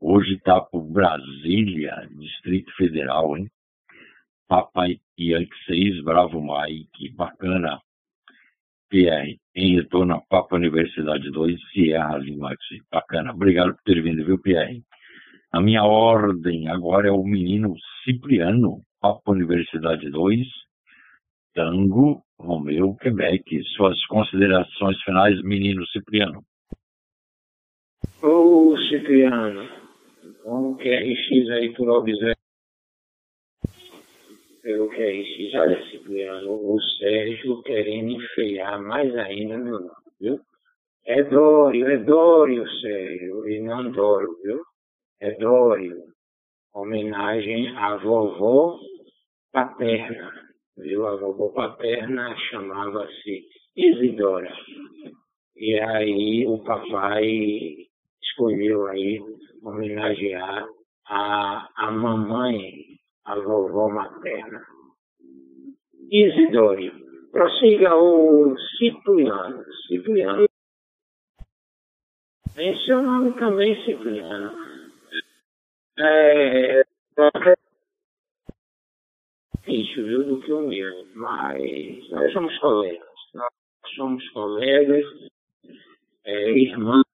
Hoje 0.00 0.34
está 0.34 0.60
por 0.60 0.82
Brasília, 0.82 2.08
Distrito 2.10 2.74
Federal, 2.76 3.36
hein? 3.36 3.48
Papai 4.48 5.00
Yankee 5.18 5.64
6, 5.66 6.02
Bravo 6.02 6.42
Mike, 6.42 7.10
bacana. 7.14 7.80
PR, 8.92 9.38
em 9.56 9.76
retorno 9.76 10.16
a 10.16 10.20
Papa 10.20 10.56
Universidade 10.56 11.30
2, 11.30 11.58
Sierra 11.72 12.18
Lima, 12.18 12.54
bacana. 12.92 13.32
Obrigado 13.32 13.74
por 13.74 13.82
ter 13.84 14.02
vindo, 14.02 14.22
viu, 14.22 14.38
PR? 14.38 14.78
A 15.50 15.62
minha 15.62 15.82
ordem 15.82 16.68
agora 16.68 17.08
é 17.08 17.10
o 17.10 17.24
menino 17.24 17.74
Cipriano, 18.04 18.82
Papa 19.00 19.32
Universidade 19.32 20.10
2, 20.10 20.46
Tango, 21.54 22.22
Romeu, 22.38 22.94
Quebec. 22.96 23.62
Suas 23.74 24.04
considerações 24.06 25.00
finais, 25.02 25.42
menino 25.42 25.86
Cipriano. 25.86 26.44
Ô, 28.22 28.76
Cipriano, 28.90 29.70
um 30.44 30.76
QRX 30.76 31.50
aí 31.50 31.72
por 31.74 31.88
observar. 31.88 32.41
Pelo 34.62 34.88
QRX, 34.90 35.54
olha, 35.56 35.90
Cipriano, 35.90 36.52
o 36.52 36.80
Sérgio 36.98 37.62
querendo 37.62 38.12
enfeiar 38.12 38.80
mais 38.80 39.12
ainda 39.16 39.58
meu 39.58 39.80
nome, 39.80 39.90
viu? 40.20 40.40
É 41.04 41.20
Dório, 41.24 41.88
é 41.88 41.96
Dório, 41.98 42.64
Sérgio, 42.80 43.48
e 43.48 43.60
não 43.60 43.90
Dório, 43.90 44.36
viu? 44.44 44.62
É 45.20 45.32
Dório. 45.32 46.04
Homenagem 46.72 47.76
à 47.76 47.96
vovó 47.96 48.78
paterna, 49.52 50.30
viu? 50.78 51.06
A 51.08 51.16
vovó 51.16 51.48
paterna 51.48 52.36
chamava-se 52.48 53.44
Isidora. 53.76 54.54
E 55.56 55.78
aí 55.80 56.46
o 56.46 56.62
papai 56.62 57.88
escolheu 58.22 58.86
aí 58.86 59.20
homenagear 59.62 60.66
a, 61.06 61.68
a 61.76 61.90
mamãe, 61.90 62.91
a 63.24 63.34
vovó 63.36 63.88
materna. 63.88 64.66
Isidore, 66.10 66.92
prossiga 67.30 67.96
o 67.96 68.54
Cipriano. 68.78 69.64
Cipriano. 69.86 70.46
É 72.56 72.94
o 72.94 73.02
nome 73.02 73.32
também, 73.38 73.82
Cipriano. 73.84 74.52
É, 75.98 76.82
isso, 79.66 80.02
viu, 80.02 80.24
do 80.24 80.40
que 80.40 80.52
o 80.52 80.68
meu. 80.68 81.06
Mas 81.14 82.10
nós 82.10 82.32
somos 82.32 82.58
colegas. 82.58 83.08
Nós 83.34 83.50
somos 83.96 84.28
colegas, 84.30 85.04
é, 86.24 86.50
irmãos 86.50 87.04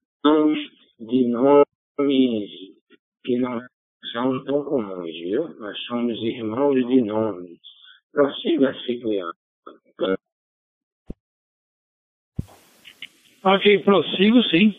de 0.99 1.27
nomes 1.27 2.49
que 3.23 3.37
não 3.37 3.61
são 4.11 4.43
tão 4.43 4.63
comuns, 4.63 5.11
viu? 5.11 5.47
Nós 5.59 5.77
somos 5.85 6.17
irmãos 6.23 6.75
de 6.87 7.01
nomes. 7.01 7.59
Prossiga, 8.11 8.73
Cipriano. 8.85 9.33
Ok, 13.43 13.79
prossigo 13.79 14.43
sim. 14.43 14.75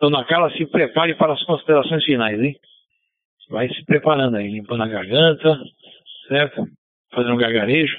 Dona 0.00 0.24
Carla, 0.24 0.50
se 0.50 0.66
prepare 0.66 1.14
para 1.14 1.32
as 1.32 1.42
considerações 1.44 2.04
finais, 2.04 2.40
hein? 2.40 2.54
Vai 3.48 3.68
se 3.68 3.84
preparando 3.84 4.36
aí, 4.36 4.48
limpando 4.48 4.82
a 4.82 4.88
garganta, 4.88 5.58
certo? 6.28 6.66
Fazendo 7.12 7.34
um 7.34 7.38
gargarejo. 7.38 7.96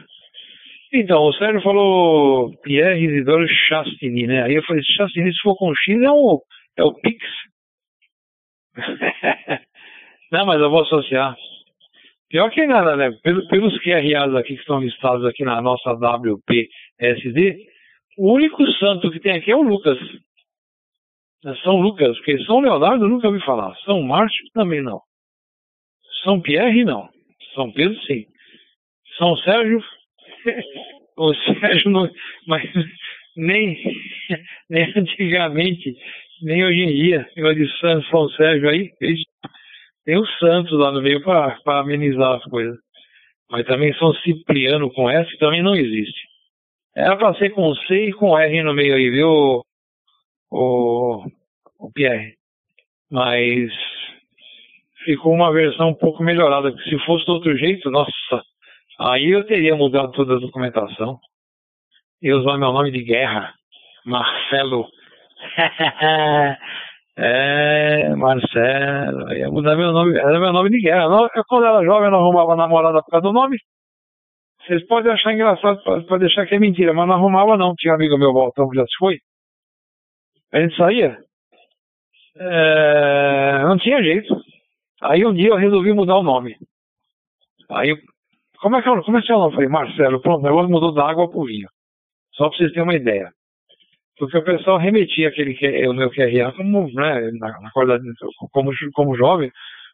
Então, 0.93 1.23
o 1.23 1.33
Sérgio 1.33 1.61
falou 1.61 2.55
Pierre 2.61 3.03
Isidoro 3.03 3.47
Chastini, 3.67 4.25
né? 4.25 4.43
Aí 4.43 4.55
eu 4.55 4.63
falei, 4.63 4.81
Chastini, 4.83 5.33
se 5.33 5.39
for 5.41 5.55
com 5.55 5.73
X, 5.75 6.01
é, 6.01 6.11
um, 6.11 6.39
é 6.77 6.83
o 6.83 6.93
Pix. 6.93 7.25
Não, 10.31 10.45
mas 10.45 10.59
eu 10.59 10.69
vou 10.69 10.81
associar. 10.81 11.35
Pior 12.29 12.49
que 12.51 12.65
nada, 12.65 12.95
né? 12.97 13.11
Pelos, 13.23 13.47
pelos 13.47 13.77
QRAs 13.79 14.35
aqui 14.35 14.55
que 14.55 14.61
estão 14.61 14.81
listados 14.81 15.25
aqui 15.25 15.43
na 15.43 15.61
nossa 15.61 15.91
WPSD, 15.93 17.65
o 18.17 18.33
único 18.33 18.65
santo 18.73 19.09
que 19.09 19.19
tem 19.19 19.37
aqui 19.37 19.51
é 19.51 19.55
o 19.55 19.61
Lucas. 19.61 19.97
É 21.45 21.55
São 21.63 21.77
Lucas, 21.79 22.17
porque 22.17 22.43
São 22.43 22.59
Leonardo 22.59 23.07
nunca 23.07 23.27
ouvi 23.27 23.39
falar. 23.45 23.73
São 23.85 24.01
Márcio 24.01 24.45
também 24.53 24.81
não. 24.81 24.99
São 26.23 26.41
Pierre 26.41 26.83
não. 26.83 27.07
São 27.53 27.71
Pedro 27.71 27.97
sim. 28.01 28.25
São 29.17 29.35
Sérgio, 29.37 29.81
o 31.17 31.33
Sérgio 31.33 31.89
não, 31.89 32.09
mas 32.45 32.63
nem, 33.35 33.77
nem 34.69 34.93
antigamente, 34.95 35.95
nem 36.41 36.65
hoje 36.65 36.81
em 36.81 36.95
dia, 36.95 37.29
eu 37.35 37.53
de 37.53 37.67
São 38.09 38.29
Sérgio 38.29 38.69
aí, 38.69 38.91
tem 40.07 40.17
o 40.17 40.25
Santos 40.39 40.71
lá 40.71 40.89
no 40.89 41.01
meio 41.01 41.21
para 41.21 41.59
amenizar 41.81 42.37
as 42.37 42.43
coisas. 42.45 42.79
Mas 43.51 43.65
também 43.65 43.93
São 43.95 44.13
Cipriano 44.13 44.89
com 44.93 45.09
S 45.09 45.37
também 45.37 45.61
não 45.61 45.75
existe. 45.75 46.21
Era 46.95 47.17
para 47.17 47.35
ser 47.35 47.49
com 47.49 47.75
C 47.75 48.07
e 48.07 48.13
com 48.13 48.37
R 48.37 48.63
no 48.63 48.73
meio 48.73 48.95
aí, 48.95 49.09
viu, 49.09 49.61
o, 50.49 51.25
o 51.77 51.91
Pierre? 51.93 52.35
Mas 53.11 53.69
ficou 55.03 55.33
uma 55.33 55.51
versão 55.51 55.89
um 55.89 55.93
pouco 55.93 56.23
melhorada. 56.23 56.73
Se 56.83 56.97
fosse 56.99 57.25
do 57.25 57.33
outro 57.33 57.57
jeito, 57.57 57.91
nossa, 57.91 58.41
aí 59.01 59.29
eu 59.29 59.45
teria 59.45 59.75
mudado 59.75 60.13
toda 60.13 60.35
a 60.35 60.39
documentação. 60.39 61.19
E 62.21 62.31
usar 62.31 62.57
meu 62.57 62.71
nome 62.71 62.91
de 62.91 63.03
guerra, 63.03 63.53
Marcelo. 64.05 64.87
é, 67.17 68.15
Marcelo. 68.15 69.33
Ia 69.33 69.49
mudar 69.49 69.75
meu 69.75 69.91
nome, 69.91 70.17
era 70.17 70.39
meu 70.39 70.53
nome 70.53 70.69
de 70.69 70.79
guerra. 70.79 71.05
Eu, 71.35 71.43
quando 71.47 71.65
era 71.65 71.83
jovem, 71.83 72.05
eu 72.05 72.11
não 72.11 72.19
arrumava 72.19 72.55
namorada 72.55 73.01
por 73.01 73.09
causa 73.09 73.27
do 73.27 73.33
nome. 73.33 73.57
Vocês 74.61 74.85
podem 74.85 75.11
achar 75.11 75.33
engraçado 75.33 75.81
para 75.83 76.17
deixar 76.19 76.45
que 76.45 76.55
é 76.55 76.59
mentira, 76.59 76.93
mas 76.93 77.07
não 77.07 77.15
arrumava 77.15 77.57
não. 77.57 77.73
Tinha 77.75 77.93
um 77.93 77.95
amigo 77.95 78.17
meu, 78.17 78.33
Baltão, 78.33 78.69
já 78.73 78.83
se 78.85 78.95
foi. 78.99 79.17
A 80.53 80.59
gente 80.59 80.75
saía. 80.77 81.17
É, 82.37 83.63
não 83.63 83.77
tinha 83.77 84.03
jeito. 84.03 84.35
Aí 85.01 85.25
um 85.25 85.33
dia 85.33 85.49
eu 85.49 85.55
resolvi 85.55 85.93
mudar 85.93 86.17
o 86.17 86.23
nome. 86.23 86.55
Aí, 87.71 87.95
como 88.59 88.75
é 88.75 88.81
que, 88.81 88.89
é, 88.89 89.01
como 89.01 89.17
é, 89.17 89.21
que 89.21 89.31
é 89.31 89.35
o 89.35 89.39
nome? 89.39 89.53
Falei, 89.55 89.69
Marcelo, 89.69 90.21
pronto, 90.21 90.41
o 90.41 90.43
negócio 90.43 90.69
mudou 90.69 90.93
da 90.93 91.09
água 91.09 91.29
para 91.29 91.39
o 91.39 91.45
vinho. 91.45 91.67
Só 92.33 92.49
para 92.49 92.57
vocês 92.57 92.71
terem 92.71 92.83
uma 92.83 92.95
ideia. 92.95 93.31
Porque 94.17 94.37
o 94.37 94.43
pessoal 94.43 94.77
remetia 94.77 95.27
aquele 95.27 95.87
o 95.87 95.93
meu 95.93 96.09
QRA 96.09 96.51
como, 96.53 96.91
né, 96.93 97.31
na, 97.39 97.59
na 97.61 97.71
como, 98.51 98.71
como 98.93 99.15
jovem, 99.15 99.51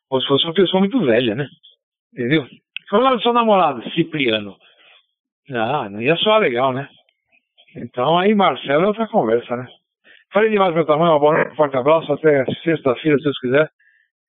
como 0.07 0.21
se 0.21 0.27
fosse 0.27 0.45
uma 0.45 0.53
pessoa 0.53 0.79
muito 0.79 0.99
velha, 1.01 1.35
né? 1.35 1.47
Entendeu? 2.13 2.47
Qual 2.89 3.05
era 3.05 3.15
o 3.15 3.21
seu 3.21 3.33
namorado? 3.33 3.83
Cipriano. 3.91 4.55
Ah, 5.51 5.89
não 5.89 6.01
ia 6.01 6.15
soar 6.17 6.39
legal, 6.39 6.71
né? 6.71 6.87
Então 7.75 8.17
aí 8.17 8.33
Marcelo 8.33 8.83
é 8.83 8.87
outra 8.87 9.07
conversa, 9.07 9.57
né? 9.57 9.67
Falei 10.31 10.49
demais 10.49 10.73
meu 10.73 10.85
tamanho, 10.85 11.15
um 11.15 11.55
forte 11.55 11.75
abraço, 11.75 12.11
até 12.13 12.45
sexta-feira, 12.63 13.17
se 13.17 13.23
Deus 13.23 13.39
quiser 13.39 13.69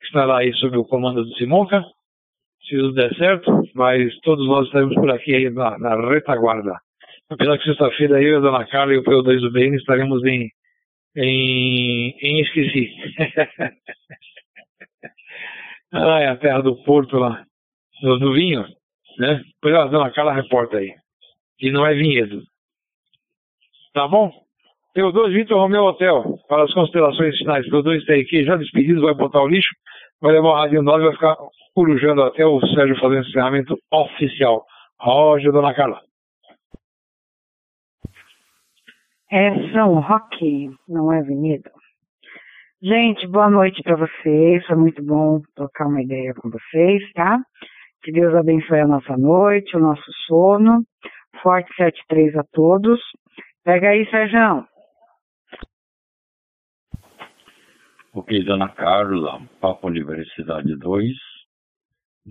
estará 0.07 0.39
aí 0.39 0.53
sob 0.55 0.77
o 0.77 0.85
comando 0.85 1.25
do 1.25 1.35
Simonca, 1.35 1.83
se 2.67 2.77
tudo 2.77 2.95
der 2.95 3.15
certo, 3.17 3.51
mas 3.75 4.15
todos 4.21 4.47
nós 4.47 4.67
estaremos 4.67 4.95
por 4.95 5.11
aqui 5.11 5.35
aí 5.35 5.51
na, 5.51 5.79
na 5.79 6.09
retaguarda. 6.09 6.79
Apesar 7.31 7.59
que 7.59 7.65
sexta-feira 7.65 8.23
eu, 8.23 8.39
a 8.39 8.41
Dona 8.41 8.67
Carla 8.67 8.95
e 8.95 8.99
o 8.99 9.03
P2 9.03 9.41
do 9.41 9.51
BN 9.51 9.77
estaremos 9.77 10.23
em, 10.25 10.51
em, 11.17 12.15
em 12.21 12.41
Esqueci. 12.41 12.91
Ai, 15.93 16.27
a 16.29 16.37
terra 16.37 16.61
do 16.61 16.77
Porto 16.85 17.17
lá, 17.17 17.45
do, 18.03 18.19
do 18.19 18.35
vinho, 18.35 18.65
né? 19.19 19.43
Depois 19.55 19.75
a 19.75 19.87
Dona 19.87 20.11
Carla 20.13 20.35
reporta 20.35 20.79
aí, 20.79 20.93
que 21.59 21.71
não 21.71 21.87
é 21.87 21.95
vinhedo. 21.95 22.43
Tá 23.93 24.07
bom? 24.09 24.31
P2 24.97 25.33
Vitor 25.33 25.59
Romeu 25.59 25.85
Hotel, 25.85 26.39
para 26.49 26.65
as 26.65 26.73
constelações 26.73 27.37
finais. 27.39 27.67
P2 27.69 27.99
está 27.99 28.15
aqui, 28.15 28.45
já 28.45 28.57
despedido, 28.57 29.03
vai 29.03 29.15
botar 29.15 29.43
o 29.43 29.49
lixo 29.49 29.75
vai 30.25 30.33
levar 30.33 30.49
o 30.49 30.55
radinho 30.55 30.83
9 30.83 31.03
e 31.03 31.05
vai 31.05 31.13
ficar 31.13 31.37
corujando 31.75 32.23
até 32.23 32.47
o 32.47 32.59
Sérgio 32.75 32.99
fazer 32.99 33.17
o 33.17 33.21
encerramento 33.21 33.77
oficial. 33.93 34.65
Roger, 34.99 35.53
dona 35.53 35.75
Carla. 35.75 36.01
É 39.37 39.73
São 39.73 39.99
Roque, 39.99 40.71
não 40.89 41.13
é 41.13 41.19
avenida. 41.19 41.69
Gente, 42.81 43.27
boa 43.27 43.51
noite 43.51 43.83
para 43.83 43.97
vocês. 43.97 44.65
Foi 44.65 44.77
muito 44.77 45.03
bom 45.03 45.41
trocar 45.57 45.89
uma 45.89 46.01
ideia 46.01 46.33
com 46.35 46.49
vocês, 46.49 47.03
tá? 47.15 47.41
Que 48.05 48.13
Deus 48.13 48.33
abençoe 48.33 48.79
a 48.79 48.87
nossa 48.87 49.17
noite, 49.17 49.77
o 49.77 49.81
nosso 49.81 50.09
sono. 50.29 50.85
Forte 51.43 51.69
73 51.75 52.37
a 52.37 52.45
todos. 52.53 53.01
Pega 53.65 53.89
aí, 53.89 54.09
Sérgio. 54.09 54.69
Ok, 58.15 58.45
Dona 58.45 58.69
Carla, 58.69 59.43
Papa 59.61 59.89
Universidade 59.89 60.79
2, 60.79 61.09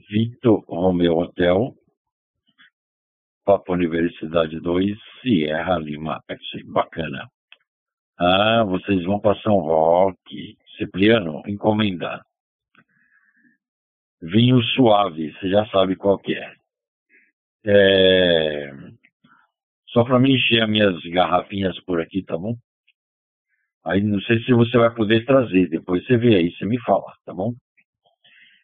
Victor 0.09 0.63
Romeo 0.69 1.17
Hotel, 1.17 1.75
Papa 3.45 3.73
Universidade 3.73 4.59
2, 4.59 4.97
Sierra 5.21 5.77
Lima. 5.77 6.23
Bacana. 6.65 7.29
Ah, 8.17 8.63
vocês 8.63 9.03
vão 9.03 9.19
para 9.19 9.39
São 9.41 9.57
Roque. 9.57 10.57
Cipriano, 10.77 11.43
encomendar. 11.47 12.21
Vinho 14.21 14.61
suave, 14.61 15.33
você 15.33 15.49
já 15.49 15.65
sabe 15.67 15.97
qual 15.97 16.17
que 16.17 16.33
é. 16.33 16.55
é... 17.65 18.71
Só 19.89 20.05
para 20.05 20.17
me 20.17 20.33
encher 20.33 20.63
as 20.63 20.69
minhas 20.69 20.97
garrafinhas 21.03 21.77
por 21.81 21.99
aqui, 21.99 22.23
tá 22.23 22.37
bom? 22.37 22.55
Aí 23.85 24.01
não 24.01 24.21
sei 24.21 24.41
se 24.43 24.53
você 24.53 24.77
vai 24.77 24.93
poder 24.95 25.25
trazer, 25.25 25.67
depois 25.67 26.05
você 26.05 26.17
vê 26.17 26.35
aí, 26.35 26.51
você 26.51 26.65
me 26.65 26.79
fala, 26.79 27.13
tá 27.25 27.33
bom? 27.33 27.53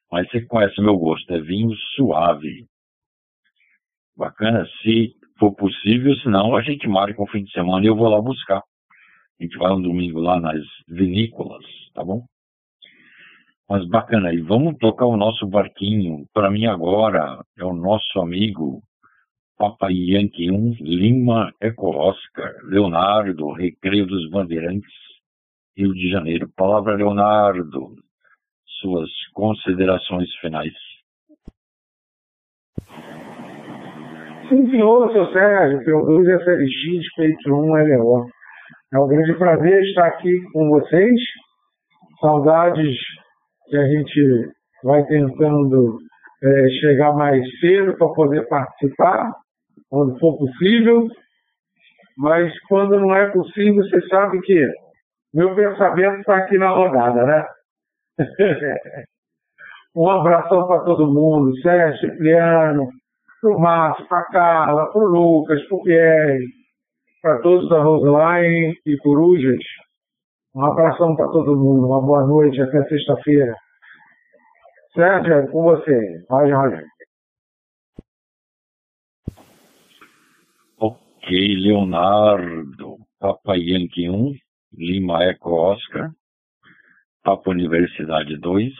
Mas 0.10 0.30
você 0.30 0.41
conhece 0.45 0.80
meu 0.81 0.97
gosto, 0.97 1.31
é 1.34 1.41
vinho 1.41 1.76
suave. 1.95 2.65
Bacana, 4.19 4.67
se 4.81 5.15
for 5.39 5.55
possível, 5.55 6.13
senão 6.17 6.53
a 6.53 6.61
gente 6.61 6.85
marca 6.89 7.23
um 7.23 7.27
fim 7.27 7.41
de 7.41 7.51
semana 7.53 7.85
e 7.85 7.87
eu 7.87 7.95
vou 7.95 8.09
lá 8.09 8.21
buscar. 8.21 8.57
A 8.59 9.43
gente 9.43 9.57
vai 9.57 9.71
um 9.71 9.81
domingo 9.81 10.19
lá 10.19 10.37
nas 10.41 10.61
vinícolas, 10.89 11.63
tá 11.93 12.03
bom? 12.03 12.25
Mas 13.69 13.87
bacana 13.87 14.27
aí, 14.27 14.41
vamos 14.41 14.77
tocar 14.77 15.05
o 15.05 15.15
nosso 15.15 15.47
barquinho. 15.47 16.25
Para 16.33 16.51
mim 16.51 16.65
agora 16.65 17.41
é 17.57 17.63
o 17.63 17.73
nosso 17.73 18.19
amigo 18.19 18.81
Papa 19.57 19.87
Yankee 19.89 20.51
1, 20.51 20.73
Lima 20.81 21.53
Eco 21.61 21.95
Oscar, 21.95 22.53
Leonardo, 22.65 23.53
Recreio 23.53 24.05
dos 24.05 24.29
Bandeirantes, 24.29 24.91
Rio 25.77 25.93
de 25.93 26.11
Janeiro. 26.11 26.51
Palavra 26.57 26.93
Leonardo, 26.93 27.95
suas 28.81 29.09
considerações 29.33 30.29
finais. 30.41 30.73
Senhor, 34.49 35.11
seu 35.11 35.31
Sérgio, 35.31 35.84
pelo 35.85 36.05
2 36.05 36.43
FLX, 36.43 37.15
Peito 37.15 37.53
1 37.53 37.97
LO. 37.97 38.26
É 38.91 38.97
um 38.97 39.07
grande 39.07 39.38
prazer 39.38 39.84
estar 39.84 40.07
aqui 40.07 40.41
com 40.51 40.69
vocês. 40.69 41.19
Saudades 42.19 42.97
que 43.67 43.77
a 43.77 43.88
gente 43.88 44.51
vai 44.84 45.05
tentando 45.05 45.99
é, 46.43 46.69
chegar 46.81 47.13
mais 47.13 47.43
cedo 47.59 47.95
para 47.95 48.07
poder 48.09 48.47
participar, 48.47 49.31
quando 49.89 50.19
for 50.19 50.38
possível. 50.38 51.07
Mas 52.17 52.51
quando 52.67 52.99
não 52.99 53.13
é 53.15 53.30
possível, 53.30 53.84
você 53.84 54.01
sabe 54.07 54.41
que 54.41 54.67
meu 55.34 55.55
pensamento 55.55 56.21
está 56.21 56.38
aqui 56.38 56.57
na 56.57 56.69
rodada, 56.69 57.23
né? 57.23 57.45
um 59.95 60.09
abração 60.09 60.67
para 60.67 60.84
todo 60.84 61.13
mundo, 61.13 61.55
Sérgio, 61.61 62.09
Cipriano, 62.09 62.89
para 63.41 63.56
o 63.56 63.60
Márcio, 63.60 64.07
para 64.07 64.20
a 64.20 64.26
Carla, 64.26 64.91
para 64.91 65.02
o 65.02 65.06
Lucas, 65.06 65.61
para 65.68 65.78
o 65.78 65.84
Pierre, 65.84 66.45
para 67.22 67.41
todos 67.41 67.70
da 67.70 67.82
Roseline 67.82 68.78
e 68.86 68.98
Corujas. 68.98 69.64
Um 70.56 70.66
abração 70.66 71.16
para 71.16 71.28
todo 71.30 71.56
mundo, 71.56 71.88
uma 71.88 72.02
boa 72.02 72.26
noite, 72.26 72.61
até 72.61 72.84
sexta-feira. 72.86 73.56
Sérgio, 74.94 75.34
é 75.34 75.48
com 75.48 75.64
você. 75.64 76.26
Roger, 76.30 76.56
Roger. 76.56 76.86
Ok, 80.80 81.56
Leonardo, 81.56 82.98
Papa 83.20 83.56
Yankee 83.56 84.10
1, 84.10 84.34
Lima 84.74 85.24
Eco 85.24 85.52
Oscar, 85.52 86.11
Papa 87.24 87.52
Universidade 87.52 88.38
2, 88.38 88.74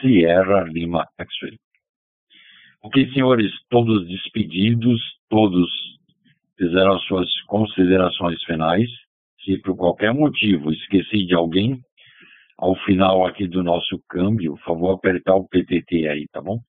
Sierra 0.00 0.64
Lima 0.64 1.06
X-Ray. 1.18 1.63
Ok, 2.86 3.10
senhores, 3.14 3.50
todos 3.70 4.06
despedidos, 4.06 5.00
todos 5.30 5.70
fizeram 6.54 6.98
suas 6.98 7.26
considerações 7.46 8.44
finais. 8.44 8.86
Se 9.42 9.56
por 9.62 9.74
qualquer 9.74 10.12
motivo 10.12 10.70
esqueci 10.70 11.24
de 11.24 11.34
alguém, 11.34 11.80
ao 12.58 12.76
final 12.84 13.24
aqui 13.24 13.48
do 13.48 13.62
nosso 13.62 13.98
câmbio, 14.06 14.52
por 14.56 14.64
favor, 14.64 14.90
apertar 14.90 15.34
o 15.34 15.48
PTT 15.48 16.08
aí, 16.08 16.26
tá 16.30 16.42
bom? 16.42 16.60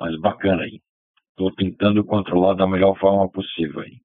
Mas 0.00 0.18
bacana 0.18 0.62
aí. 0.62 0.80
Estou 1.32 1.52
tentando 1.56 2.02
controlar 2.02 2.54
da 2.54 2.66
melhor 2.66 2.98
forma 2.98 3.30
possível 3.30 3.80
aí. 3.82 3.98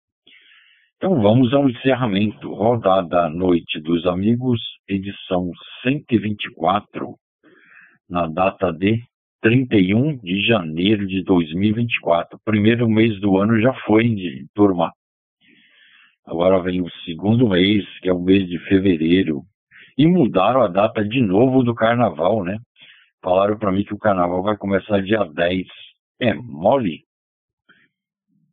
Então 0.97 1.21
vamos 1.21 1.53
ao 1.53 1.69
encerramento. 1.69 2.53
Rodada 2.53 3.29
Noite 3.29 3.79
dos 3.79 4.05
Amigos, 4.05 4.59
edição 4.89 5.53
124, 5.83 7.15
na 8.09 8.27
data 8.27 8.73
de 8.73 9.01
31 9.41 10.17
de 10.17 10.45
janeiro 10.45 11.05
de 11.07 11.23
2024. 11.23 12.39
Primeiro 12.43 12.89
mês 12.89 13.19
do 13.19 13.37
ano 13.37 13.59
já 13.61 13.73
foi, 13.85 14.03
de 14.03 14.47
turma. 14.53 14.91
Agora 16.25 16.61
vem 16.61 16.81
o 16.81 16.89
segundo 17.05 17.47
mês, 17.47 17.85
que 17.99 18.09
é 18.09 18.13
o 18.13 18.19
mês 18.19 18.47
de 18.47 18.59
fevereiro. 18.59 19.43
E 19.97 20.05
mudaram 20.05 20.61
a 20.61 20.67
data 20.67 21.03
de 21.03 21.21
novo 21.21 21.63
do 21.63 21.73
carnaval, 21.73 22.43
né? 22.43 22.57
Falaram 23.23 23.57
para 23.57 23.71
mim 23.71 23.83
que 23.83 23.93
o 23.93 23.99
carnaval 23.99 24.43
vai 24.43 24.57
começar 24.57 25.01
dia 25.01 25.23
10. 25.23 25.67
É 26.19 26.33
mole? 26.33 27.03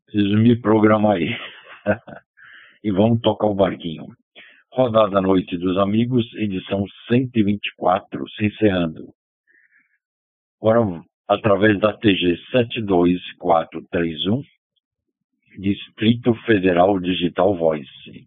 Preciso 0.07 0.37
me 0.37 0.55
programar 0.57 1.17
aí. 1.17 1.37
e 2.85 2.91
vamos 2.91 3.21
tocar 3.21 3.47
o 3.47 3.55
barquinho. 3.55 4.07
Rodada 4.73 5.21
Noite 5.21 5.57
dos 5.57 5.79
Amigos, 5.79 6.27
edição 6.35 6.85
124, 7.09 8.29
se 8.31 8.51
Agora, 10.65 11.05
através 11.29 11.79
da 11.79 11.93
TG 11.93 12.39
72431, 12.51 14.43
Distrito 15.59 16.35
Federal 16.47 16.99
Digital 17.01 17.55
Voice. 17.55 18.27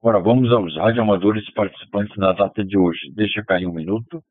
Agora 0.00 0.18
vamos 0.18 0.50
aos 0.50 0.74
radioamadores 0.74 1.44
participantes 1.52 2.16
na 2.16 2.32
data 2.32 2.64
de 2.64 2.78
hoje. 2.78 3.12
Deixa 3.12 3.44
cair 3.44 3.66
um 3.66 3.74
minuto. 3.74 4.24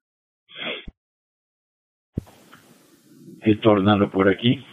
Retornando 3.44 4.10
por 4.10 4.28
aqui, 4.28 4.66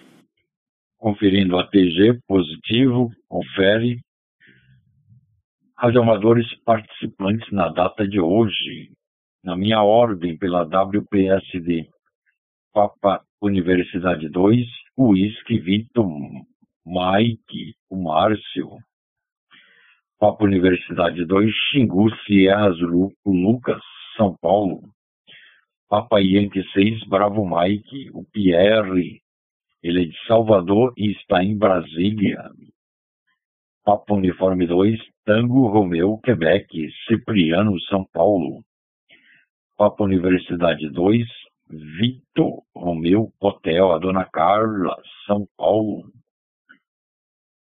conferindo 0.96 1.58
a 1.58 1.66
TG 1.66 2.18
positivo, 2.26 3.10
confere. 3.28 4.00
Radioamadores 5.76 6.46
participantes 6.64 7.52
na 7.52 7.68
data 7.68 8.08
de 8.08 8.18
hoje 8.18 8.90
na 9.42 9.56
minha 9.56 9.82
ordem 9.82 10.36
pela 10.36 10.62
WPSD, 10.62 11.88
Papa 12.72 13.22
Universidade 13.40 14.28
2, 14.28 14.66
Whisky 14.98 15.58
Vitor, 15.58 16.06
Mike, 16.84 17.74
o 17.88 17.96
Márcio, 17.96 18.78
Papa 20.18 20.44
Universidade 20.44 21.24
2, 21.24 21.50
Xingu, 21.70 22.14
Sierra 22.24 22.70
Zulu, 22.72 23.12
o 23.24 23.32
Lucas, 23.32 23.82
São 24.16 24.36
Paulo, 24.40 24.82
Papa 25.88 26.20
Yankee 26.20 26.62
6, 26.72 27.08
Bravo 27.08 27.44
Mike, 27.44 28.10
o 28.12 28.24
Pierre, 28.24 29.22
ele 29.82 30.02
é 30.02 30.06
de 30.06 30.26
Salvador 30.26 30.92
e 30.96 31.10
está 31.12 31.42
em 31.42 31.56
Brasília. 31.56 32.50
Papa 33.82 34.14
Uniforme 34.14 34.66
2, 34.66 35.00
Tango 35.24 35.66
Romeu, 35.68 36.18
Quebec, 36.18 36.68
Cipriano, 37.08 37.80
São 37.82 38.04
Paulo. 38.12 38.62
Papa 39.80 40.04
Universidade 40.04 40.90
2, 40.90 41.26
Vitor 41.70 42.64
Romeu 42.76 43.32
Hotel, 43.40 43.92
a 43.92 43.98
Dona 43.98 44.26
Carla, 44.26 44.94
São 45.26 45.46
Paulo. 45.56 46.04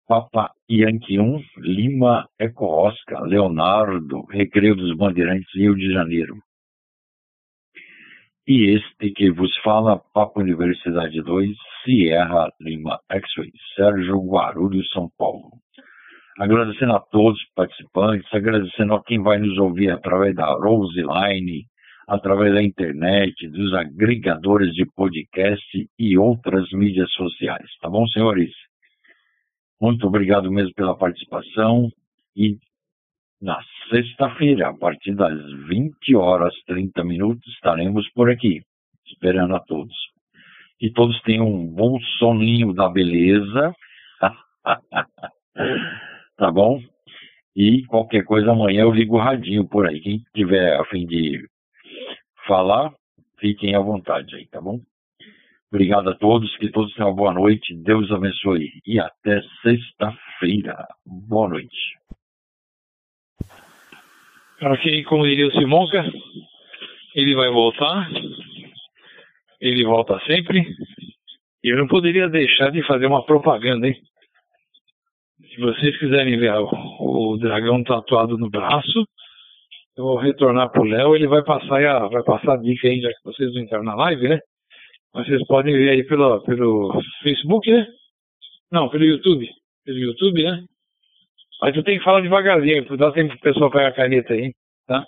Papa 0.09 0.51
Yankee 0.69 1.21
1, 1.21 1.41
Lima 1.59 2.29
Eco 2.37 2.67
Oscar, 2.67 3.23
Leonardo, 3.23 4.23
Recreio 4.23 4.75
dos 4.75 4.97
Bandeirantes, 4.97 5.47
Rio 5.55 5.77
de 5.77 5.93
Janeiro. 5.93 6.35
E 8.49 8.75
este 8.75 9.13
que 9.13 9.31
vos 9.31 9.57
fala, 9.59 10.03
Papa 10.13 10.41
Universidade 10.41 11.23
2, 11.23 11.57
Sierra 11.85 12.53
Lima 12.61 12.99
X-Ray, 13.13 13.53
Sérgio 13.77 14.19
Guarulhos, 14.27 14.91
São 14.91 15.09
Paulo. 15.17 15.53
Agradecendo 16.37 16.95
a 16.95 17.01
todos 17.01 17.41
os 17.41 17.49
participantes, 17.55 18.27
agradecendo 18.35 18.95
a 18.95 19.05
quem 19.05 19.23
vai 19.23 19.39
nos 19.39 19.57
ouvir 19.57 19.93
através 19.93 20.35
da 20.35 20.47
Roseline, 20.47 21.69
através 22.09 22.55
da 22.55 22.63
internet, 22.63 23.47
dos 23.49 23.75
agregadores 23.75 24.73
de 24.73 24.87
podcast 24.97 25.89
e 25.99 26.17
outras 26.17 26.67
mídias 26.73 27.13
sociais. 27.13 27.69
Tá 27.83 27.91
bom, 27.91 28.07
senhores? 28.09 28.51
Muito 29.79 30.07
obrigado 30.07 30.51
mesmo 30.51 30.73
pela 30.75 30.97
participação 30.97 31.91
e 32.35 32.57
na 33.41 33.61
sexta-feira, 33.91 34.71
a 34.71 34.75
partir 34.75 35.15
das 35.15 35.39
20 35.69 36.17
horas 36.17 36.53
30 36.67 37.05
minutos, 37.05 37.47
estaremos 37.53 38.09
por 38.13 38.31
aqui, 38.31 38.63
esperando 39.07 39.55
a 39.55 39.61
todos. 39.61 39.95
Que 40.79 40.91
todos 40.91 41.21
tenham 41.23 41.47
um 41.47 41.67
bom 41.67 42.01
soninho 42.19 42.73
da 42.73 42.89
beleza. 42.89 43.73
tá 46.37 46.51
bom? 46.51 46.81
E 47.55 47.85
qualquer 47.87 48.25
coisa 48.25 48.53
amanhã 48.53 48.83
eu 48.83 48.93
ligo 48.93 49.17
o 49.17 49.21
radinho 49.21 49.69
por 49.69 49.87
aí. 49.87 50.01
Quem 50.01 50.23
tiver 50.35 50.77
a 50.77 50.85
fim 50.87 51.07
de 51.07 51.47
falar, 52.49 52.93
fiquem 53.39 53.75
à 53.75 53.81
vontade 53.81 54.35
aí, 54.35 54.47
tá 54.47 54.61
bom? 54.61 54.81
Obrigado 55.71 56.09
a 56.09 56.15
todos, 56.15 56.57
que 56.57 56.71
todos 56.71 56.95
tenham 56.95 57.11
uma 57.11 57.17
boa 57.17 57.33
noite, 57.35 57.75
Deus 57.75 58.11
abençoe 58.11 58.71
e 58.87 58.99
até 58.99 59.43
sexta-feira. 59.63 60.89
Boa 61.05 61.47
noite. 61.51 61.99
Ok, 64.63 65.05
como 65.05 65.27
diria 65.27 65.47
o 65.47 65.53
Simonca, 65.53 66.03
ele 67.15 67.37
vai 67.37 67.51
voltar, 67.51 68.11
ele 69.61 69.85
volta 69.85 70.19
sempre, 70.27 70.65
eu 71.63 71.77
não 71.77 71.87
poderia 71.87 72.29
deixar 72.29 72.71
de 72.71 72.83
fazer 72.87 73.07
uma 73.07 73.25
propaganda, 73.25 73.89
hein? 73.89 73.97
Se 75.55 75.61
vocês 75.61 75.99
quiserem 75.99 76.39
ver 76.39 76.55
o 77.01 77.37
dragão 77.37 77.85
tatuado 77.85 78.39
no 78.39 78.49
braço, 78.49 79.07
eu 79.99 80.05
vou 80.05 80.17
retornar 80.17 80.71
pro 80.71 80.85
Léo, 80.85 81.17
ele 81.17 81.27
vai 81.27 81.43
passar 81.43 81.85
a, 81.85 82.07
vai 82.07 82.23
passar 82.23 82.55
a 82.55 82.57
dica 82.57 82.87
aí, 82.87 83.01
já 83.01 83.09
que 83.09 83.25
vocês 83.25 83.53
não 83.53 83.63
entraram 83.63 83.85
na 83.85 83.97
live, 83.97 84.29
né? 84.29 84.39
Mas 85.13 85.27
vocês 85.27 85.45
podem 85.49 85.77
ver 85.77 85.91
aí 85.91 86.05
pelo, 86.05 86.41
pelo 86.43 87.03
Facebook, 87.21 87.69
né? 87.69 87.85
Não, 88.71 88.89
pelo 88.89 89.05
YouTube. 89.05 89.49
Pelo 89.85 89.99
YouTube, 89.99 90.45
né? 90.45 90.65
Mas 91.61 91.75
tu 91.75 91.83
tem 91.83 91.99
que 91.99 92.05
falar 92.05 92.21
devagarzinho, 92.21 92.87
para 92.87 92.97
dar 92.97 93.11
tempo 93.11 93.31
pro 93.31 93.41
pessoal 93.41 93.73
pegar 93.73 93.89
a 93.89 93.93
caneta 93.93 94.35
aí, 94.35 94.53
tá? 94.87 95.05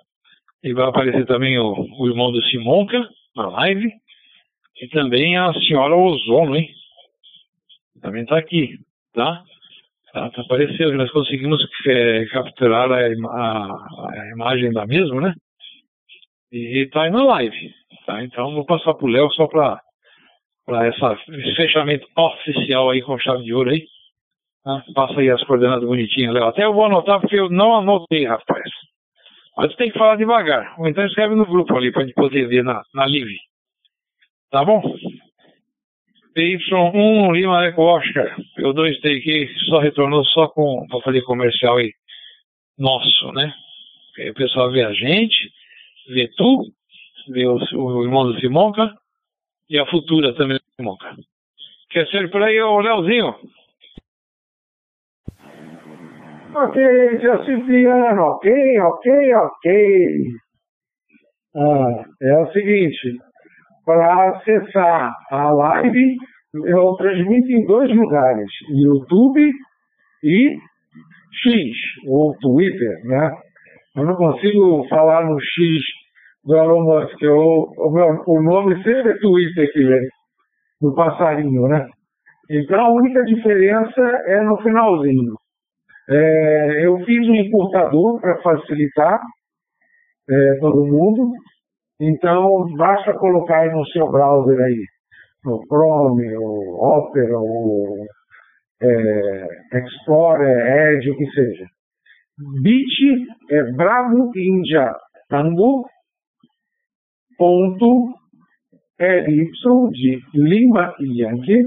E 0.64 0.72
vai 0.72 0.88
aparecer 0.88 1.24
também 1.24 1.56
o, 1.56 1.86
o 2.00 2.08
irmão 2.08 2.32
do 2.32 2.42
Simonca 2.46 3.08
na 3.36 3.48
live. 3.48 3.92
E 4.82 4.88
também 4.88 5.36
a 5.36 5.52
senhora 5.52 5.94
Ozono, 5.94 6.56
hein? 6.56 6.68
Também 8.02 8.26
tá 8.26 8.36
aqui, 8.36 8.76
tá? 9.12 9.44
Aparecendo, 10.12 10.94
nós 10.94 11.10
conseguimos 11.12 11.64
é, 11.86 12.24
capturar 12.26 12.90
a, 12.90 12.98
a, 12.98 14.10
a, 14.10 14.30
imagem 14.32 14.72
da 14.72 14.84
mesma, 14.84 15.20
né? 15.20 15.34
E 16.52 16.88
tá 16.92 17.02
aí 17.02 17.10
na 17.10 17.22
live, 17.22 17.72
tá? 18.06 18.24
Então 18.24 18.52
vou 18.52 18.64
passar 18.64 18.94
pro 18.94 19.06
Léo 19.06 19.30
só 19.32 19.46
para 19.46 19.78
esse 20.88 21.54
fechamento 21.54 22.06
oficial 22.16 22.90
aí 22.90 23.02
com 23.02 23.18
chave 23.18 23.44
de 23.44 23.54
ouro 23.54 23.70
aí. 23.70 23.84
Tá? 24.64 24.82
Passa 24.94 25.20
aí 25.20 25.30
as 25.30 25.42
coordenadas 25.44 25.86
bonitinhas, 25.86 26.34
Léo. 26.34 26.44
Até 26.44 26.64
eu 26.64 26.74
vou 26.74 26.84
anotar 26.84 27.20
porque 27.20 27.38
eu 27.38 27.48
não 27.48 27.76
anotei, 27.76 28.26
rapaz. 28.26 28.70
Mas 29.56 29.74
tem 29.76 29.90
que 29.90 29.98
falar 29.98 30.16
devagar. 30.16 30.74
Ou 30.78 30.88
então 30.88 31.04
escreve 31.06 31.34
no 31.34 31.46
grupo 31.46 31.76
ali 31.76 31.92
para 31.92 32.02
gente 32.02 32.14
poder 32.14 32.48
ver 32.48 32.64
na, 32.64 32.82
na 32.94 33.04
live. 33.06 33.36
Tá 34.50 34.64
bom? 34.64 34.82
PY1 36.36 37.32
Lima 37.32 37.66
Eco 37.66 37.82
Oscar. 37.82 38.36
P2 38.58 39.00
TQ 39.00 39.48
só 39.68 39.78
retornou 39.78 40.24
só 40.24 40.48
com 40.48 40.86
para 40.88 41.00
fazer 41.00 41.22
comercial 41.22 41.76
aí 41.76 41.92
nosso, 42.78 43.32
né? 43.32 43.52
Aí 44.18 44.30
o 44.30 44.34
pessoal 44.34 44.70
vê 44.70 44.84
a 44.84 44.92
gente, 44.92 45.52
vê 46.08 46.28
tu, 46.36 46.64
vê 47.28 47.46
o, 47.46 47.58
o 47.74 48.04
irmão 48.04 48.24
do 48.24 48.38
Simonca 48.40 48.92
e 49.68 49.78
a 49.78 49.86
futura 49.86 50.34
também 50.34 50.56
do 50.56 50.64
Simonca. 50.76 51.16
Quer 51.90 52.06
ser 52.08 52.30
por 52.30 52.42
aí, 52.42 52.60
ô 52.60 52.80
Leozinho? 52.80 53.34
Ok, 56.54 57.20
seu 57.20 57.44
Cipriano, 57.44 58.22
ok, 58.22 58.80
ok, 58.80 59.34
ok. 59.34 60.24
Ah, 61.54 62.04
é 62.22 62.38
o 62.38 62.52
seguinte, 62.52 63.18
para 63.84 64.30
acessar 64.30 65.14
a 65.30 65.50
live, 65.50 66.16
eu 66.66 66.94
transmito 66.94 67.50
em 67.50 67.66
dois 67.66 67.94
lugares, 67.94 68.50
YouTube 68.68 69.52
e 70.22 70.56
X, 71.42 71.76
ou 72.08 72.36
Twitter, 72.38 73.04
né? 73.04 73.30
Eu 73.96 74.04
não 74.04 74.14
consigo 74.14 74.86
falar 74.88 75.24
no 75.24 75.38
X 75.40 75.82
do 76.44 76.56
Elon 76.56 76.84
Musk, 76.84 77.22
eu, 77.22 77.36
o, 77.36 77.90
meu, 77.90 78.22
o 78.26 78.42
nome 78.42 78.76
sempre 78.82 79.12
é 79.12 79.18
Twitter 79.18 79.72
que 79.72 79.84
vem, 79.84 80.08
do 80.80 80.94
passarinho, 80.94 81.68
né? 81.68 81.86
Então 82.50 82.80
a 82.80 82.90
única 82.90 83.22
diferença 83.24 84.00
é 84.26 84.40
no 84.42 84.60
finalzinho. 84.62 85.34
É, 86.08 86.86
eu 86.86 86.98
fiz 87.04 87.28
um 87.28 87.34
encurtador 87.36 88.20
para 88.20 88.42
facilitar 88.42 89.20
é, 90.28 90.58
todo 90.60 90.86
mundo, 90.86 91.30
então, 92.00 92.66
basta 92.76 93.12
colocar 93.14 93.58
aí 93.58 93.70
no 93.70 93.86
seu 93.88 94.10
browser 94.10 94.58
aí, 94.58 94.84
no 95.44 95.60
Chrome, 95.66 96.34
o 96.36 96.98
Opera, 96.98 97.38
o 97.38 98.06
é, 98.82 99.46
Explorer, 99.78 100.94
Edge, 100.94 101.10
o 101.10 101.16
que 101.16 101.30
seja. 101.30 101.66
Bit 102.62 103.26
é 103.50 103.72
Bravo 103.72 104.32
India 104.34 104.94
Tango 105.28 105.84
ponto 107.36 108.14
LY 108.98 109.50
de 109.92 110.20
Lima 110.34 110.94
Yankee 111.00 111.64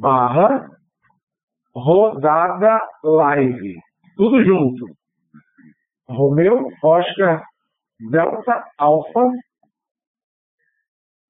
barra 0.00 0.68
rodada 1.74 2.80
live. 3.04 3.76
Tudo 4.16 4.42
junto. 4.44 4.86
Romeu 6.08 6.66
Oscar 6.82 7.42
delta 8.10 8.64
alfa, 8.78 9.30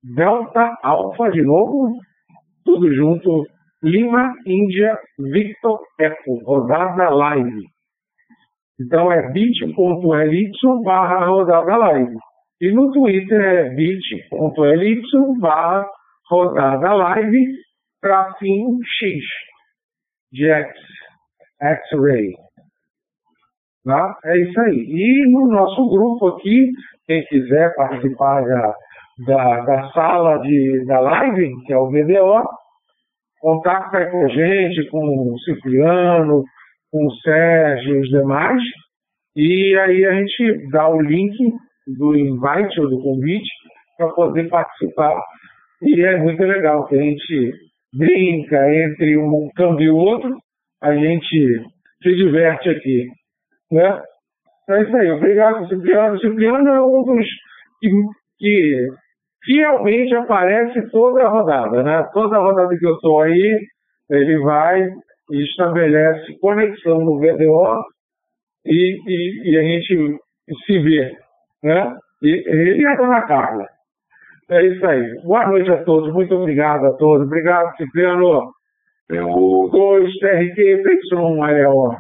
delta 0.03 0.79
alfa 0.83 1.31
de 1.31 1.43
novo, 1.43 1.99
tudo 2.65 2.93
junto, 2.95 3.47
Lima, 3.83 4.33
Índia, 4.47 4.99
Victor, 5.19 5.81
Eco, 5.99 6.39
rodada 6.45 7.11
live. 7.11 7.67
Então 8.81 9.11
é 9.13 9.31
bit.ly 9.33 10.51
barra 10.85 11.27
rodada 11.27 11.77
live. 11.77 12.17
E 12.61 12.73
no 12.73 12.93
Twitter 12.93 13.41
é 13.41 13.71
bit.ly 13.71 15.03
barra 15.41 15.87
rodada 16.29 16.93
live 16.93 17.47
tracinho 18.01 18.79
X 18.85 19.25
de 20.33 20.49
X-Ray. 21.61 22.35
Tá? 23.85 24.17
É 24.25 24.39
isso 24.39 24.61
aí. 24.61 24.77
E 24.77 25.31
no 25.31 25.49
nosso 25.49 25.89
grupo 25.89 26.29
aqui, 26.29 26.71
quem 27.07 27.25
quiser 27.25 27.75
participar 27.75 28.43
da, 28.43 28.75
da, 29.27 29.61
da 29.63 29.91
sala 29.91 30.39
de, 30.39 30.85
da 30.87 31.01
live, 31.01 31.51
que 31.67 31.73
é 31.73 31.77
o 31.77 31.89
VDO, 31.89 32.45
contacta 33.41 34.07
com 34.11 34.25
a 34.25 34.29
gente, 34.29 34.89
com 34.89 35.05
o 35.05 35.39
Cipriano, 35.41 36.45
com 36.93 37.07
o 37.07 37.15
Sérgio 37.17 37.97
e 37.97 38.01
os 38.01 38.09
demais, 38.09 38.63
e 39.35 39.77
aí 39.79 40.05
a 40.05 40.13
gente 40.15 40.69
dá 40.71 40.89
o 40.89 41.01
link 41.01 41.35
do 41.99 42.17
invite 42.17 42.81
ou 42.81 42.89
do 42.89 43.03
convite 43.03 43.51
para 43.97 44.09
poder 44.09 44.49
participar. 44.49 45.21
E 45.81 46.03
é 46.03 46.19
muito 46.19 46.43
legal 46.43 46.87
que 46.87 46.95
a 46.95 47.03
gente 47.03 47.53
brinca 47.95 48.75
entre 48.75 49.17
um 49.17 49.49
câmbio 49.57 49.87
e 49.87 49.91
outro, 49.91 50.37
a 50.83 50.95
gente 50.95 51.63
se 52.03 52.15
diverte 52.15 52.69
aqui. 52.69 53.07
Né? 53.73 54.03
É 54.69 54.83
isso 54.83 54.97
aí. 54.97 55.11
Obrigado, 55.11 55.67
Cipriano. 55.67 56.21
Cipriano 56.21 56.69
é 56.69 56.83
um 56.83 57.03
dos 57.03 57.27
que, 57.81 57.91
que 58.39 58.89
fielmente 59.45 60.15
aparece 60.15 60.91
toda 60.91 61.25
a 61.25 61.29
rodada. 61.29 61.83
Né? 61.83 62.07
Toda 62.13 62.37
a 62.37 62.41
rodada 62.41 62.77
que 62.79 62.87
eu 62.87 62.95
estou 62.95 63.23
aí, 63.23 63.59
ele 64.11 64.39
vai 64.41 64.89
e 65.31 65.43
estabelece 65.45 66.39
conexão 66.39 67.01
no 67.01 67.19
VDO 67.19 67.83
e, 68.67 68.99
e, 69.07 69.51
e 69.51 69.59
a 69.59 69.63
gente 69.63 70.19
se 70.67 70.79
vê. 70.79 71.11
Né? 71.65 71.97
E, 72.23 72.81
e 72.81 72.87
a 72.87 72.95
dona 72.95 73.23
Carla. 73.23 73.67
É 74.51 74.67
isso 74.67 74.87
aí. 74.87 75.15
Boa 75.25 75.47
noite 75.47 75.71
a 75.71 75.83
todos. 75.83 76.13
Muito 76.13 76.35
obrigado 76.35 76.85
a 76.85 76.93
todos. 76.93 77.27
Obrigado, 77.27 77.75
Cipriano. 77.77 78.53
O 79.11 79.69
2 79.71 80.19
TRT 80.19 80.83
PY1 80.83 81.37
maior. 81.37 81.99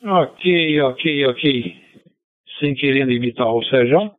Ok, 0.00 0.80
ok, 0.80 1.26
ok. 1.26 1.76
Sem 2.60 2.74
querendo 2.74 3.10
imitar 3.10 3.52
o 3.52 3.64
Sérgio, 3.64 4.12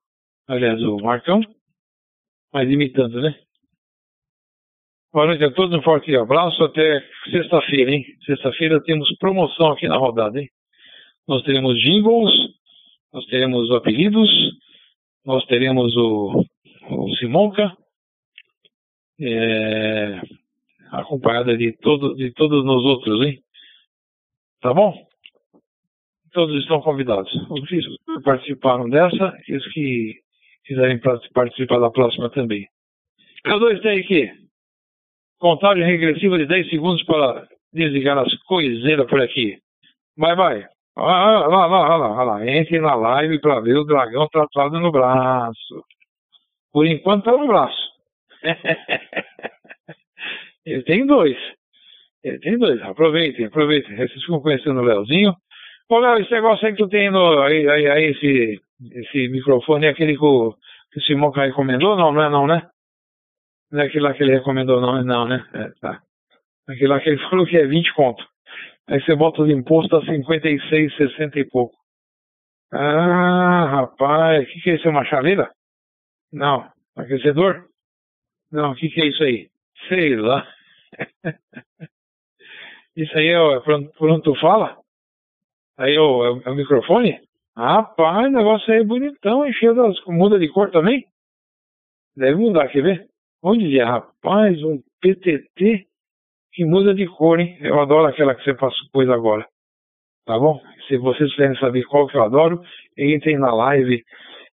aliás, 0.45 0.81
o 0.83 0.97
Marcão, 0.97 1.39
mas 2.53 2.69
imitando, 2.69 3.21
né? 3.21 3.33
Boa 5.13 5.27
noite 5.27 5.43
a 5.45 5.51
todos, 5.53 5.77
um 5.77 5.81
forte 5.81 6.13
abraço. 6.17 6.61
Até 6.65 7.01
sexta-feira, 7.31 7.91
hein? 7.91 8.05
Sexta-feira 8.25 8.83
temos 8.83 9.09
promoção 9.19 9.71
aqui 9.71 9.87
na 9.87 9.95
rodada, 9.95 10.41
hein? 10.41 10.49
Nós 11.25 11.43
teremos 11.43 11.81
jingles, 11.81 12.29
nós 13.13 13.25
teremos 13.27 13.71
apelidos, 13.71 14.29
nós 15.25 15.45
teremos 15.45 15.95
o, 15.95 16.45
o 16.89 17.15
Simonca, 17.15 17.71
é, 19.21 20.21
acompanhada 20.91 21.55
de, 21.55 21.71
todo, 21.77 22.15
de 22.15 22.33
todos 22.33 22.65
nós 22.65 22.83
outros, 22.83 23.25
hein? 23.25 23.39
Tá 24.61 24.73
bom? 24.73 25.08
Todos 26.31 26.61
estão 26.61 26.81
convidados. 26.81 27.31
Os 27.49 27.67
que 27.67 27.79
participaram 28.23 28.89
dessa 28.89 29.33
e 29.47 29.55
os 29.55 29.65
que 29.73 30.15
quiserem 30.65 30.99
participar 31.33 31.79
da 31.79 31.89
próxima 31.89 32.29
também. 32.29 32.67
K2 33.45 33.81
tem 33.81 33.99
aqui. 33.99 34.31
Contagem 35.39 35.85
regressiva 35.85 36.37
de 36.37 36.45
10 36.45 36.69
segundos 36.69 37.03
para 37.03 37.47
desligar 37.73 38.17
as 38.17 38.33
coiseiras 38.43 39.07
por 39.07 39.21
aqui. 39.21 39.57
Vai, 40.17 40.35
vai. 40.35 40.67
Olha 40.95 41.47
lá, 41.47 41.67
olha 41.67 41.97
lá, 41.97 42.15
olha 42.15 42.23
lá. 42.23 42.47
Entre 42.47 42.79
na 42.79 42.95
live 42.95 43.39
para 43.39 43.61
ver 43.61 43.77
o 43.77 43.85
dragão 43.85 44.27
tratado 44.27 44.79
no 44.79 44.91
braço. 44.91 45.83
Por 46.71 46.85
enquanto 46.85 47.29
está 47.29 47.37
no 47.37 47.47
braço. 47.47 47.89
Ele 50.65 50.83
tem 50.83 51.05
dois. 51.05 51.37
Ele 52.23 52.39
tem 52.39 52.57
dois. 52.57 52.81
Aproveitem, 52.81 53.45
aproveitem. 53.45 53.95
Vocês 53.95 54.21
ficam 54.21 54.41
conhecendo 54.41 54.81
o 54.81 54.83
Leozinho. 54.83 55.33
Léo, 55.97 56.19
esse 56.19 56.31
negócio 56.31 56.67
aí 56.67 56.73
que 56.73 56.83
tu 56.83 56.87
tem 56.87 57.09
no, 57.09 57.41
aí, 57.41 57.67
aí, 57.67 57.87
aí 57.87 58.03
esse, 58.11 58.61
esse 58.91 59.27
microfone 59.29 59.87
é 59.87 59.89
aquele 59.89 60.15
que 60.15 60.23
o, 60.23 60.53
que 60.91 60.99
o 60.99 61.03
Simonca 61.03 61.41
recomendou? 61.41 61.95
Não, 61.97 62.11
não 62.11 62.21
é 62.21 62.29
não, 62.29 62.45
né? 62.45 62.69
Não 63.71 63.81
é 63.81 63.85
aquele 63.85 64.03
lá 64.03 64.13
que 64.13 64.21
ele 64.21 64.33
recomendou, 64.33 64.79
não, 64.79 65.03
não, 65.03 65.27
né? 65.27 65.43
É, 65.53 65.69
tá. 65.81 66.01
Aquele 66.67 66.87
lá 66.87 66.99
que 66.99 67.09
ele 67.09 67.17
falou 67.29 67.45
que 67.45 67.57
é 67.57 67.65
20 67.65 67.93
conto. 67.93 68.23
Aí 68.87 69.01
você 69.01 69.15
bota 69.15 69.41
os 69.41 69.49
impostos 69.49 70.03
a 70.03 70.05
56, 70.05 70.95
60 70.95 71.39
e 71.39 71.45
pouco. 71.45 71.75
Ah, 72.71 73.65
rapaz, 73.65 74.43
o 74.43 74.47
que, 74.47 74.61
que 74.61 74.69
é 74.69 74.75
isso? 74.75 74.87
É 74.87 74.91
uma 74.91 75.05
chaveira? 75.05 75.51
Não. 76.31 76.71
Aquecedor? 76.95 77.65
Não, 78.51 78.71
o 78.71 78.75
que, 78.75 78.89
que 78.89 79.01
é 79.01 79.05
isso 79.07 79.23
aí? 79.23 79.49
Sei 79.87 80.15
lá. 80.15 80.47
isso 82.95 83.17
aí 83.17 83.27
é, 83.27 83.59
por 83.61 84.09
onde 84.09 84.23
tu 84.23 84.35
fala? 84.35 84.77
Aí 85.79 85.95
é 85.95 85.99
o, 86.01 86.41
é 86.45 86.49
o 86.49 86.55
microfone? 86.55 87.17
Rapaz, 87.55 88.27
o 88.27 88.31
negócio 88.31 88.73
aí 88.73 88.81
é 88.81 88.83
bonitão, 88.83 89.45
hein? 89.45 89.53
Cheio 89.53 89.73
das. 89.73 89.95
Muda 90.05 90.37
de 90.37 90.49
cor 90.49 90.69
também? 90.71 91.05
Deve 92.17 92.35
mudar, 92.35 92.67
quer 92.67 92.83
ver? 92.83 93.07
Onde 93.41 93.79
é? 93.79 93.83
Rapaz, 93.83 94.61
um 94.61 94.81
PTT 95.01 95.85
que 96.51 96.65
muda 96.65 96.93
de 96.93 97.07
cor, 97.07 97.39
hein? 97.39 97.57
Eu 97.61 97.79
adoro 97.79 98.07
aquela 98.07 98.35
que 98.35 98.43
você 98.43 98.53
passou, 98.53 98.87
pôs 98.91 99.09
agora. 99.09 99.47
Tá 100.25 100.37
bom? 100.37 100.61
Se 100.87 100.97
vocês 100.97 101.33
querem 101.35 101.57
saber 101.59 101.85
qual 101.85 102.07
que 102.07 102.17
eu 102.17 102.23
adoro, 102.23 102.61
entrem 102.97 103.37
na 103.37 103.53
live. 103.53 104.03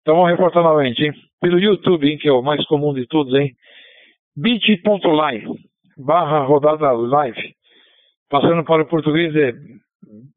Então 0.02 0.16
vamos 0.16 0.30
reportar 0.30 0.62
novamente, 0.64 1.04
hein? 1.04 1.14
Pelo 1.42 1.60
YouTube, 1.60 2.08
hein? 2.08 2.20
Que 2.20 2.30
é 2.30 2.32
o 2.32 2.44
mais 2.44 2.64
comum 2.68 2.94
de 2.94 3.08
todos, 3.08 3.34
hein? 3.34 3.52
bit.ly 4.38 5.44
barra 5.98 6.44
rodada 6.44 6.92
live. 6.92 7.56
Passando 8.30 8.64
para 8.64 8.84
o 8.84 8.88
português 8.88 9.36
é 9.36 9.54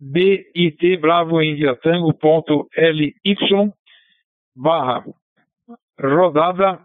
bit 0.01 0.97
bravo 0.99 1.43
india 1.43 1.77
tango 1.77 2.13
ponto 2.15 2.69
ly 2.77 3.15
barra 4.55 5.05
rodada 5.99 6.81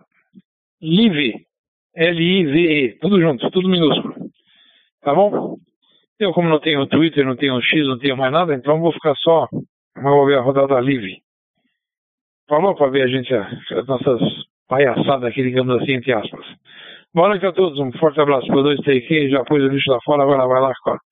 live 0.82 1.46
L-I-V-E, 1.96 2.98
tudo 3.00 3.22
junto, 3.22 3.50
tudo 3.52 3.70
minúsculo. 3.70 4.16
Tá 5.02 5.14
bom? 5.14 5.58
Eu, 6.20 6.34
como 6.34 6.50
não 6.50 6.60
tenho 6.60 6.88
Twitter, 6.88 7.26
não 7.26 7.36
tenho 7.36 7.62
X, 7.62 7.88
não 7.88 8.00
tenho 8.00 8.18
mais 8.18 8.32
nada, 8.32 8.56
então 8.56 8.80
vou 8.80 8.92
ficar 8.92 9.16
só, 9.18 9.48
vou 9.96 10.26
ver 10.26 10.38
a 10.38 10.42
rodada 10.42 10.80
livre. 10.80 11.22
Falou 12.48 12.76
para 12.76 12.90
ver 12.90 13.04
a 13.04 13.08
gente, 13.08 13.34
as 13.34 13.86
nossas 13.88 14.22
palhaçadas 14.68 15.30
aqui, 15.30 15.44
digamos 15.44 15.82
assim, 15.82 15.94
entre 15.94 16.14
aspas. 16.14 16.46
Boa 17.14 17.30
noite 17.30 17.46
a 17.46 17.52
todos, 17.52 17.78
um 17.80 17.92
forte 17.94 18.20
abraço 18.20 18.48
para 18.48 18.62
dois 18.64 18.80
TQ, 18.80 19.30
já 19.30 19.44
pôs 19.44 19.62
o 19.62 19.68
lixo 19.68 19.92
lá 19.92 20.00
fora, 20.04 20.24
agora 20.24 20.48
vai 20.48 20.62
lá 20.62 20.74
com 20.84 20.92
a, 20.92 20.98
com 20.98 21.04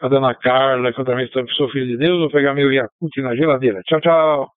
a 0.00 0.08
dona 0.08 0.34
Carla, 0.34 0.92
que 0.92 1.00
eu 1.00 1.04
também 1.04 1.28
sou 1.28 1.68
filho 1.70 1.86
de 1.86 1.96
Deus, 1.96 2.18
vou 2.18 2.30
pegar 2.30 2.54
meu 2.54 2.72
Yakut 2.72 3.20
na 3.20 3.34
geladeira. 3.34 3.82
Tchau, 3.84 4.00
tchau. 4.00 4.57